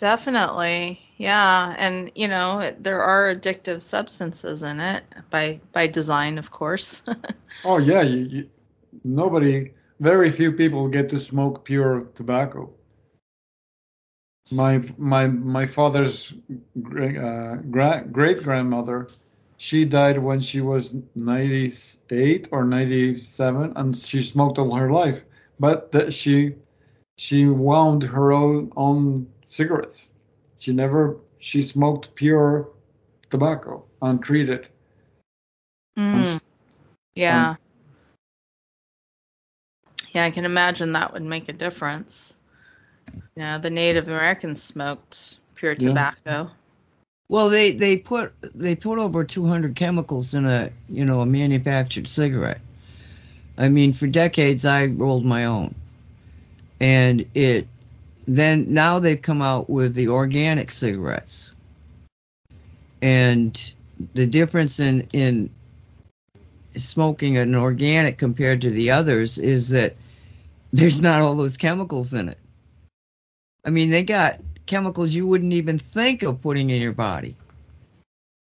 Definitely. 0.00 0.98
Yeah, 1.18 1.76
and 1.78 2.10
you 2.14 2.26
know, 2.26 2.74
there 2.80 3.02
are 3.02 3.34
addictive 3.34 3.82
substances 3.82 4.62
in 4.62 4.80
it 4.80 5.04
by 5.28 5.60
by 5.72 5.88
design, 5.88 6.38
of 6.38 6.50
course. 6.50 7.02
oh 7.64 7.76
yeah, 7.76 8.00
you, 8.00 8.16
you, 8.16 8.50
nobody 9.04 9.72
very 10.00 10.32
few 10.32 10.52
people 10.52 10.88
get 10.88 11.10
to 11.10 11.20
smoke 11.20 11.66
pure 11.66 12.06
tobacco. 12.14 12.70
My 14.50 14.82
my 14.96 15.26
my 15.26 15.66
father's 15.66 16.32
uh, 16.78 17.56
great 17.70 18.42
grandmother, 18.42 19.08
she 19.58 19.84
died 19.84 20.18
when 20.18 20.40
she 20.40 20.62
was 20.62 20.96
98 21.14 22.48
or 22.52 22.64
97, 22.64 23.74
and 23.76 23.98
she 23.98 24.22
smoked 24.22 24.58
all 24.58 24.74
her 24.74 24.90
life. 24.90 25.20
But 25.58 25.92
that 25.92 26.14
she 26.14 26.54
she 27.18 27.44
wound 27.44 28.02
her 28.02 28.32
own 28.32 28.72
own 28.78 29.26
cigarettes. 29.50 30.10
She 30.58 30.72
never 30.72 31.16
she 31.38 31.60
smoked 31.60 32.14
pure 32.14 32.68
tobacco 33.30 33.84
untreated. 34.00 34.68
Mm. 35.98 36.40
yeah. 37.14 37.56
Yeah, 40.12 40.24
I 40.24 40.30
can 40.30 40.44
imagine 40.44 40.92
that 40.92 41.12
would 41.12 41.22
make 41.22 41.48
a 41.48 41.52
difference. 41.52 42.36
Yeah, 43.36 43.58
the 43.58 43.70
Native 43.70 44.08
Americans 44.08 44.62
smoked 44.62 45.38
pure 45.54 45.74
tobacco. 45.74 46.20
Yeah. 46.26 46.46
Well, 47.28 47.48
they 47.48 47.72
they 47.72 47.96
put 47.96 48.32
they 48.54 48.74
put 48.74 48.98
over 48.98 49.24
200 49.24 49.76
chemicals 49.76 50.34
in 50.34 50.46
a 50.46 50.70
you 50.88 51.04
know 51.04 51.20
a 51.20 51.26
manufactured 51.26 52.08
cigarette. 52.08 52.60
I 53.56 53.68
mean, 53.68 53.92
for 53.92 54.06
decades 54.06 54.64
I 54.64 54.86
rolled 54.86 55.24
my 55.24 55.44
own, 55.44 55.74
and 56.80 57.24
it 57.34 57.68
then 58.36 58.64
now 58.72 59.00
they've 59.00 59.20
come 59.20 59.42
out 59.42 59.68
with 59.68 59.94
the 59.94 60.06
organic 60.06 60.72
cigarettes, 60.72 61.50
and 63.02 63.74
the 64.14 64.26
difference 64.26 64.78
in 64.78 65.06
in 65.12 65.50
smoking 66.76 67.36
an 67.36 67.56
organic 67.56 68.18
compared 68.18 68.60
to 68.60 68.70
the 68.70 68.88
others 68.88 69.36
is 69.36 69.68
that 69.70 69.96
there's 70.72 71.00
not 71.00 71.20
all 71.20 71.34
those 71.34 71.56
chemicals 71.56 72.14
in 72.14 72.28
it. 72.28 72.38
I 73.64 73.70
mean, 73.70 73.90
they 73.90 74.04
got 74.04 74.40
chemicals 74.66 75.12
you 75.12 75.26
wouldn't 75.26 75.52
even 75.52 75.76
think 75.76 76.22
of 76.22 76.40
putting 76.40 76.70
in 76.70 76.80
your 76.80 76.92
body 76.92 77.34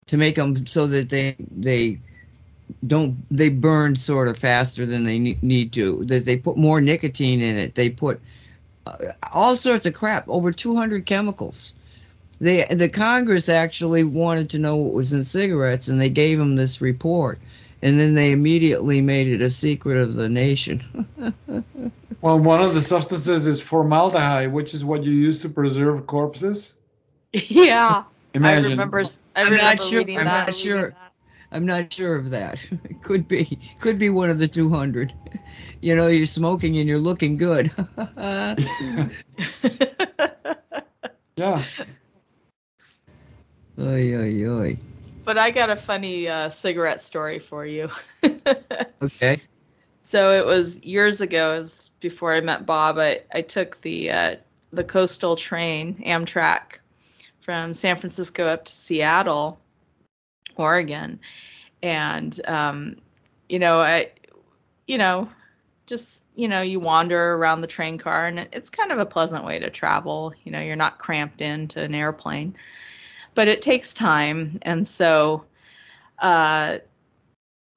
to 0.05 0.17
make 0.17 0.35
them 0.35 0.67
so 0.67 0.85
that 0.85 1.09
they 1.09 1.35
they 1.49 1.99
don't 2.85 3.17
they 3.31 3.49
burn 3.49 3.95
sort 3.95 4.27
of 4.27 4.37
faster 4.37 4.85
than 4.85 5.05
they 5.05 5.17
need 5.17 5.73
to. 5.73 6.05
That 6.05 6.25
they 6.25 6.37
put 6.37 6.57
more 6.57 6.79
nicotine 6.79 7.41
in 7.41 7.57
it. 7.57 7.73
They 7.73 7.89
put 7.89 8.21
Uh, 8.85 8.97
all 9.31 9.55
sorts 9.55 9.85
of 9.85 9.93
crap. 9.93 10.27
Over 10.27 10.51
200 10.51 11.05
chemicals. 11.05 11.73
They 12.39 12.65
the 12.65 12.89
Congress 12.89 13.47
actually 13.47 14.03
wanted 14.03 14.49
to 14.51 14.59
know 14.59 14.75
what 14.75 14.93
was 14.93 15.13
in 15.13 15.23
cigarettes, 15.23 15.87
and 15.87 16.01
they 16.01 16.09
gave 16.09 16.37
them 16.37 16.55
this 16.55 16.81
report 16.81 17.39
and 17.83 17.99
then 17.99 18.13
they 18.13 18.31
immediately 18.31 19.01
made 19.01 19.27
it 19.27 19.41
a 19.41 19.49
secret 19.49 19.97
of 19.97 20.13
the 20.13 20.29
nation. 20.29 20.81
well, 22.21 22.39
one 22.39 22.61
of 22.61 22.73
the 22.75 22.81
substances 22.81 23.45
is 23.45 23.59
formaldehyde, 23.59 24.53
which 24.53 24.73
is 24.73 24.85
what 24.85 25.03
you 25.03 25.11
use 25.11 25.39
to 25.41 25.49
preserve 25.49 26.07
corpses. 26.07 26.75
Yeah. 27.33 28.03
Imagine. 28.35 28.65
I 28.65 28.69
remember. 28.69 29.03
I 29.35 29.41
am 29.41 29.55
not 29.55 29.81
sure. 29.81 30.01
I'm 30.01 30.13
that, 30.13 30.47
not 30.47 30.55
sure. 30.55 30.95
I'm 31.53 31.65
not 31.65 31.93
sure 31.93 32.15
of 32.15 32.31
that. 32.31 32.67
It 32.89 33.01
could 33.01 33.27
be. 33.27 33.59
Could 33.79 33.99
be 33.99 34.09
one 34.09 34.29
of 34.29 34.39
the 34.39 34.47
200. 34.47 35.13
You 35.81 35.95
know, 35.97 36.07
you're 36.07 36.25
smoking 36.25 36.77
and 36.77 36.87
you're 36.87 36.97
looking 36.97 37.35
good. 37.35 37.69
yeah. 41.35 41.61
Oy, 43.77 44.15
oy, 44.15 44.45
oy. 44.47 44.77
But 45.25 45.37
I 45.37 45.51
got 45.51 45.69
a 45.69 45.75
funny 45.75 46.29
uh, 46.29 46.49
cigarette 46.51 47.01
story 47.01 47.37
for 47.37 47.65
you. 47.65 47.89
okay. 49.01 49.41
So 50.03 50.31
it 50.31 50.45
was 50.45 50.81
years 50.85 51.19
ago. 51.19 51.55
It 51.57 51.59
was 51.59 51.91
before 51.99 52.33
I 52.33 52.39
met 52.39 52.65
Bob. 52.65 52.97
I, 52.97 53.19
I 53.33 53.41
took 53.41 53.81
the 53.81 54.09
uh, 54.09 54.35
the 54.71 54.85
coastal 54.85 55.35
train 55.35 56.01
Amtrak 56.05 56.77
from 57.41 57.73
San 57.73 57.97
Francisco 57.97 58.47
up 58.47 58.63
to 58.65 58.73
Seattle, 58.73 59.59
Oregon, 60.55 61.19
and 61.81 62.39
um, 62.47 62.95
you 63.49 63.59
know 63.59 63.81
I, 63.81 64.11
you 64.87 64.97
know, 64.97 65.29
just 65.87 66.23
you 66.35 66.47
know 66.47 66.61
you 66.61 66.79
wander 66.79 67.33
around 67.35 67.61
the 67.61 67.67
train 67.67 67.97
car 67.97 68.27
and 68.27 68.39
it's 68.51 68.69
kind 68.69 68.91
of 68.91 68.99
a 68.99 69.05
pleasant 69.05 69.45
way 69.45 69.59
to 69.59 69.69
travel. 69.69 70.33
You 70.43 70.51
know, 70.51 70.61
you're 70.61 70.75
not 70.75 70.99
cramped 70.99 71.41
into 71.41 71.81
an 71.81 71.95
airplane 71.95 72.55
but 73.35 73.47
it 73.47 73.61
takes 73.61 73.93
time. 73.93 74.59
And 74.63 74.87
so 74.87 75.43
uh, 76.19 76.77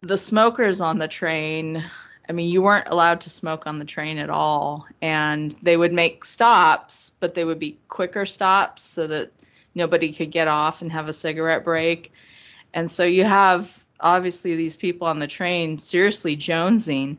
the 0.03 0.19
smokers 0.19 0.81
on 0.81 0.99
the 0.99 1.09
train, 1.09 1.85
I 2.29 2.33
mean, 2.33 2.49
you 2.49 2.63
weren't 2.63 2.89
allowed 2.89 3.21
to 3.23 3.31
smoke 3.31 3.67
on 3.67 3.79
the 3.79 3.85
train 3.85 4.19
at 4.19 4.31
all. 4.31 4.87
And 5.03 5.53
they 5.63 5.77
would 5.77 5.93
make 5.93 6.25
stops, 6.25 7.13
but 7.21 7.35
they 7.35 7.45
would 7.45 7.59
be 7.59 7.79
quicker 7.89 8.27
stops 8.27 8.83
so 8.83 9.07
that 9.07 9.33
nobody 9.75 10.13
could 10.13 10.31
get 10.31 10.49
off 10.49 10.83
and 10.83 10.93
have 10.93 11.09
a 11.09 11.13
cigarette 11.13 11.65
break. 11.65 12.13
And 12.77 12.91
so 12.91 13.05
you 13.05 13.25
have 13.25 13.83
obviously 14.01 14.55
these 14.55 14.77
people 14.77 15.07
on 15.07 15.19
the 15.19 15.27
train 15.27 15.79
seriously 15.79 16.37
jonesing 16.37 17.17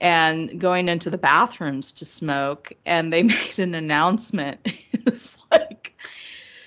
and 0.00 0.60
going 0.60 0.88
into 0.88 1.10
the 1.10 1.16
bathrooms 1.16 1.92
to 1.92 2.04
smoke. 2.04 2.72
And 2.86 3.12
they 3.12 3.22
made 3.34 3.60
an 3.60 3.76
announcement. 3.76 4.58
it's 4.92 5.38
like, 5.52 5.96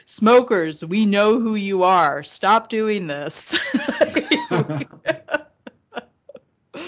smokers, 0.05 0.85
we 0.85 1.05
know 1.05 1.37
who 1.37 1.55
you 1.55 1.83
are. 1.83 2.23
Stop 2.23 2.69
doing 2.69 3.07
this. 3.07 3.59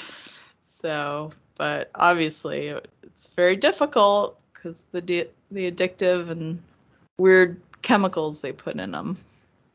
so, 0.64 1.34
but 1.58 1.92
obviously, 1.96 2.68
it's 3.04 3.28
very 3.36 3.58
difficult 3.58 4.40
because 4.54 4.86
the 4.94 5.28
the 5.52 5.70
addictive 5.70 6.30
and 6.30 6.62
weird 7.18 7.60
chemicals 7.82 8.40
they 8.40 8.54
put 8.54 8.80
in 8.80 8.92
them. 8.92 9.18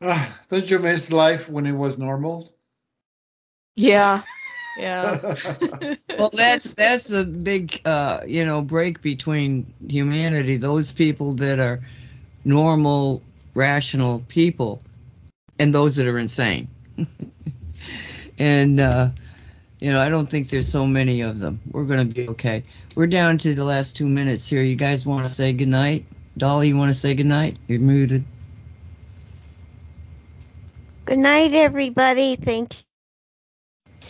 Uh, 0.01 0.27
don't 0.49 0.69
you 0.69 0.79
miss 0.79 1.11
life 1.11 1.47
when 1.49 1.65
it 1.65 1.73
was 1.73 1.97
normal? 1.97 2.53
Yeah. 3.75 4.21
Yeah. 4.77 5.35
well, 6.17 6.29
that's 6.31 6.73
that's 6.75 7.11
a 7.11 7.25
big 7.25 7.81
uh, 7.83 8.21
you 8.25 8.45
know 8.45 8.61
break 8.61 9.01
between 9.01 9.65
humanity. 9.89 10.55
Those 10.55 10.93
people 10.93 11.33
that 11.33 11.59
are 11.59 11.81
normal 12.45 13.21
rational 13.53 14.23
people 14.27 14.81
and 15.59 15.73
those 15.73 15.95
that 15.95 16.07
are 16.07 16.17
insane. 16.17 16.67
and, 18.39 18.79
uh, 18.79 19.09
you 19.79 19.91
know, 19.91 20.01
I 20.01 20.09
don't 20.09 20.27
think 20.29 20.49
there's 20.49 20.67
so 20.67 20.85
many 20.85 21.21
of 21.21 21.39
them. 21.39 21.59
We're 21.71 21.85
going 21.85 22.07
to 22.07 22.13
be 22.13 22.27
okay. 22.29 22.63
We're 22.95 23.07
down 23.07 23.37
to 23.39 23.53
the 23.53 23.63
last 23.63 23.95
two 23.95 24.07
minutes 24.07 24.47
here. 24.49 24.63
You 24.63 24.75
guys 24.75 25.05
want 25.05 25.27
to 25.27 25.33
say 25.33 25.53
goodnight? 25.53 26.05
Dolly, 26.37 26.69
you 26.69 26.77
want 26.77 26.89
to 26.89 26.99
say 26.99 27.13
goodnight? 27.13 27.57
You're 27.67 27.79
muted. 27.79 28.23
Good 31.11 31.19
night, 31.19 31.53
everybody. 31.53 32.37
Thanks 32.37 32.85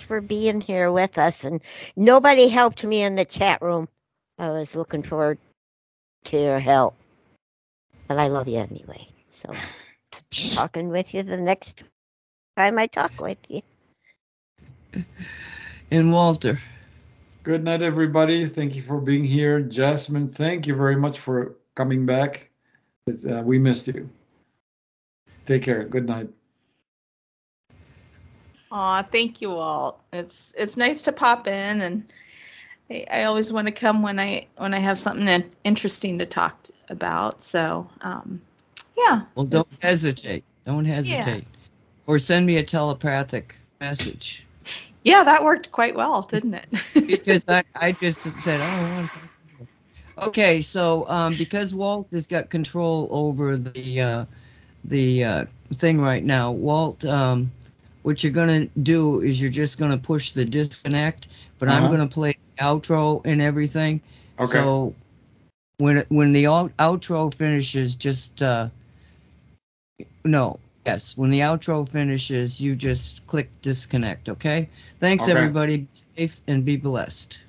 for 0.05 0.21
being 0.21 0.61
here 0.61 0.91
with 0.91 1.17
us. 1.17 1.43
And 1.43 1.59
nobody 1.95 2.47
helped 2.47 2.83
me 2.83 3.01
in 3.01 3.15
the 3.15 3.25
chat 3.25 3.59
room. 3.59 3.87
I 4.37 4.51
was 4.51 4.75
looking 4.75 5.01
forward 5.01 5.39
to 6.25 6.37
your 6.39 6.59
help. 6.59 6.95
But 8.07 8.19
I 8.19 8.27
love 8.27 8.47
you 8.47 8.59
anyway. 8.59 9.07
So 9.31 9.51
talking 10.53 10.89
with 10.89 11.11
you 11.15 11.23
the 11.23 11.37
next 11.37 11.85
time 12.55 12.77
I 12.77 12.85
talk 12.85 13.19
with 13.19 13.39
you. 13.49 13.63
And 15.89 16.13
Walter. 16.13 16.59
Good 17.41 17.63
night, 17.63 17.81
everybody. 17.81 18.45
Thank 18.45 18.75
you 18.75 18.83
for 18.83 19.01
being 19.01 19.23
here. 19.23 19.57
Yasmin, 19.57 20.29
thank 20.29 20.67
you 20.67 20.75
very 20.75 20.97
much 20.97 21.17
for 21.17 21.55
coming 21.73 22.05
back. 22.05 22.51
Uh, 23.09 23.41
we 23.43 23.57
missed 23.57 23.87
you. 23.87 24.07
Take 25.47 25.63
care. 25.63 25.83
Good 25.85 26.07
night. 26.07 26.29
Aw, 28.71 29.03
thank 29.03 29.41
you 29.41 29.51
all. 29.51 30.01
It's 30.13 30.53
it's 30.57 30.77
nice 30.77 31.01
to 31.03 31.11
pop 31.11 31.47
in, 31.47 31.81
and 31.81 32.03
I, 32.89 33.05
I 33.11 33.23
always 33.23 33.51
want 33.51 33.67
to 33.67 33.71
come 33.71 34.01
when 34.01 34.19
I 34.19 34.47
when 34.57 34.73
I 34.73 34.79
have 34.79 34.99
something 34.99 35.43
interesting 35.63 36.17
to 36.19 36.25
talk 36.25 36.67
about. 36.89 37.43
So 37.43 37.87
um, 38.01 38.41
yeah. 38.97 39.21
Well, 39.35 39.45
don't 39.45 39.67
hesitate. 39.81 40.43
Don't 40.65 40.85
hesitate. 40.85 41.43
Yeah. 41.43 41.59
Or 42.07 42.19
send 42.19 42.45
me 42.45 42.57
a 42.57 42.63
telepathic 42.63 43.55
message. 43.79 44.45
Yeah, 45.03 45.23
that 45.23 45.43
worked 45.43 45.71
quite 45.71 45.95
well, 45.95 46.21
didn't 46.21 46.53
it? 46.53 46.69
because 47.07 47.43
I, 47.47 47.63
I 47.75 47.91
just 47.93 48.21
said, 48.41 48.61
oh, 48.61 49.09
okay. 50.27 50.61
So 50.61 51.09
um, 51.09 51.35
because 51.37 51.73
Walt 51.73 52.07
has 52.11 52.27
got 52.27 52.49
control 52.49 53.07
over 53.11 53.57
the 53.57 54.01
uh, 54.01 54.25
the 54.85 55.23
uh, 55.23 55.45
thing 55.73 55.99
right 55.99 56.23
now, 56.23 56.51
Walt, 56.51 57.03
um, 57.05 57.51
what 58.03 58.23
you're 58.23 58.33
gonna 58.33 58.65
do 58.83 59.21
is 59.21 59.41
you're 59.41 59.49
just 59.49 59.79
gonna 59.79 59.97
push 59.97 60.31
the 60.31 60.45
disconnect, 60.45 61.27
but 61.59 61.69
uh-huh. 61.69 61.77
I'm 61.77 61.89
gonna 61.91 62.07
play 62.07 62.35
the 62.57 62.63
outro 62.63 63.21
and 63.25 63.41
everything. 63.41 64.01
Okay. 64.39 64.47
So 64.47 64.93
when 65.77 66.03
when 66.09 66.31
the 66.33 66.47
out- 66.47 66.75
outro 66.77 67.33
finishes, 67.33 67.95
just 67.95 68.41
uh, 68.41 68.69
no, 70.23 70.59
yes, 70.85 71.17
when 71.17 71.29
the 71.29 71.39
outro 71.39 71.87
finishes, 71.87 72.59
you 72.59 72.75
just 72.75 73.25
click 73.27 73.49
disconnect. 73.61 74.29
Okay. 74.29 74.69
Thanks, 74.99 75.23
Okay. 75.23 75.31
everybody. 75.33 75.77
Be 75.77 75.87
safe 75.91 76.41
and 76.47 76.65
be 76.65 76.77
blessed. 76.77 77.39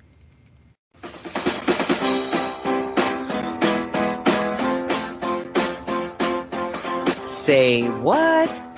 Say 7.23 7.89
what? 7.89 8.72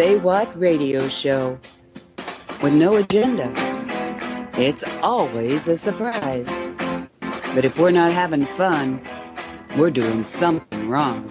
Say 0.00 0.16
what 0.16 0.58
radio 0.58 1.08
show 1.08 1.58
with 2.62 2.72
no 2.72 2.96
agenda. 2.96 3.52
It's 4.54 4.82
always 5.02 5.68
a 5.68 5.76
surprise. 5.76 6.48
But 7.54 7.66
if 7.66 7.78
we're 7.78 7.90
not 7.90 8.14
having 8.14 8.46
fun, 8.46 9.06
we're 9.76 9.90
doing 9.90 10.24
something 10.24 10.88
wrong. 10.88 11.28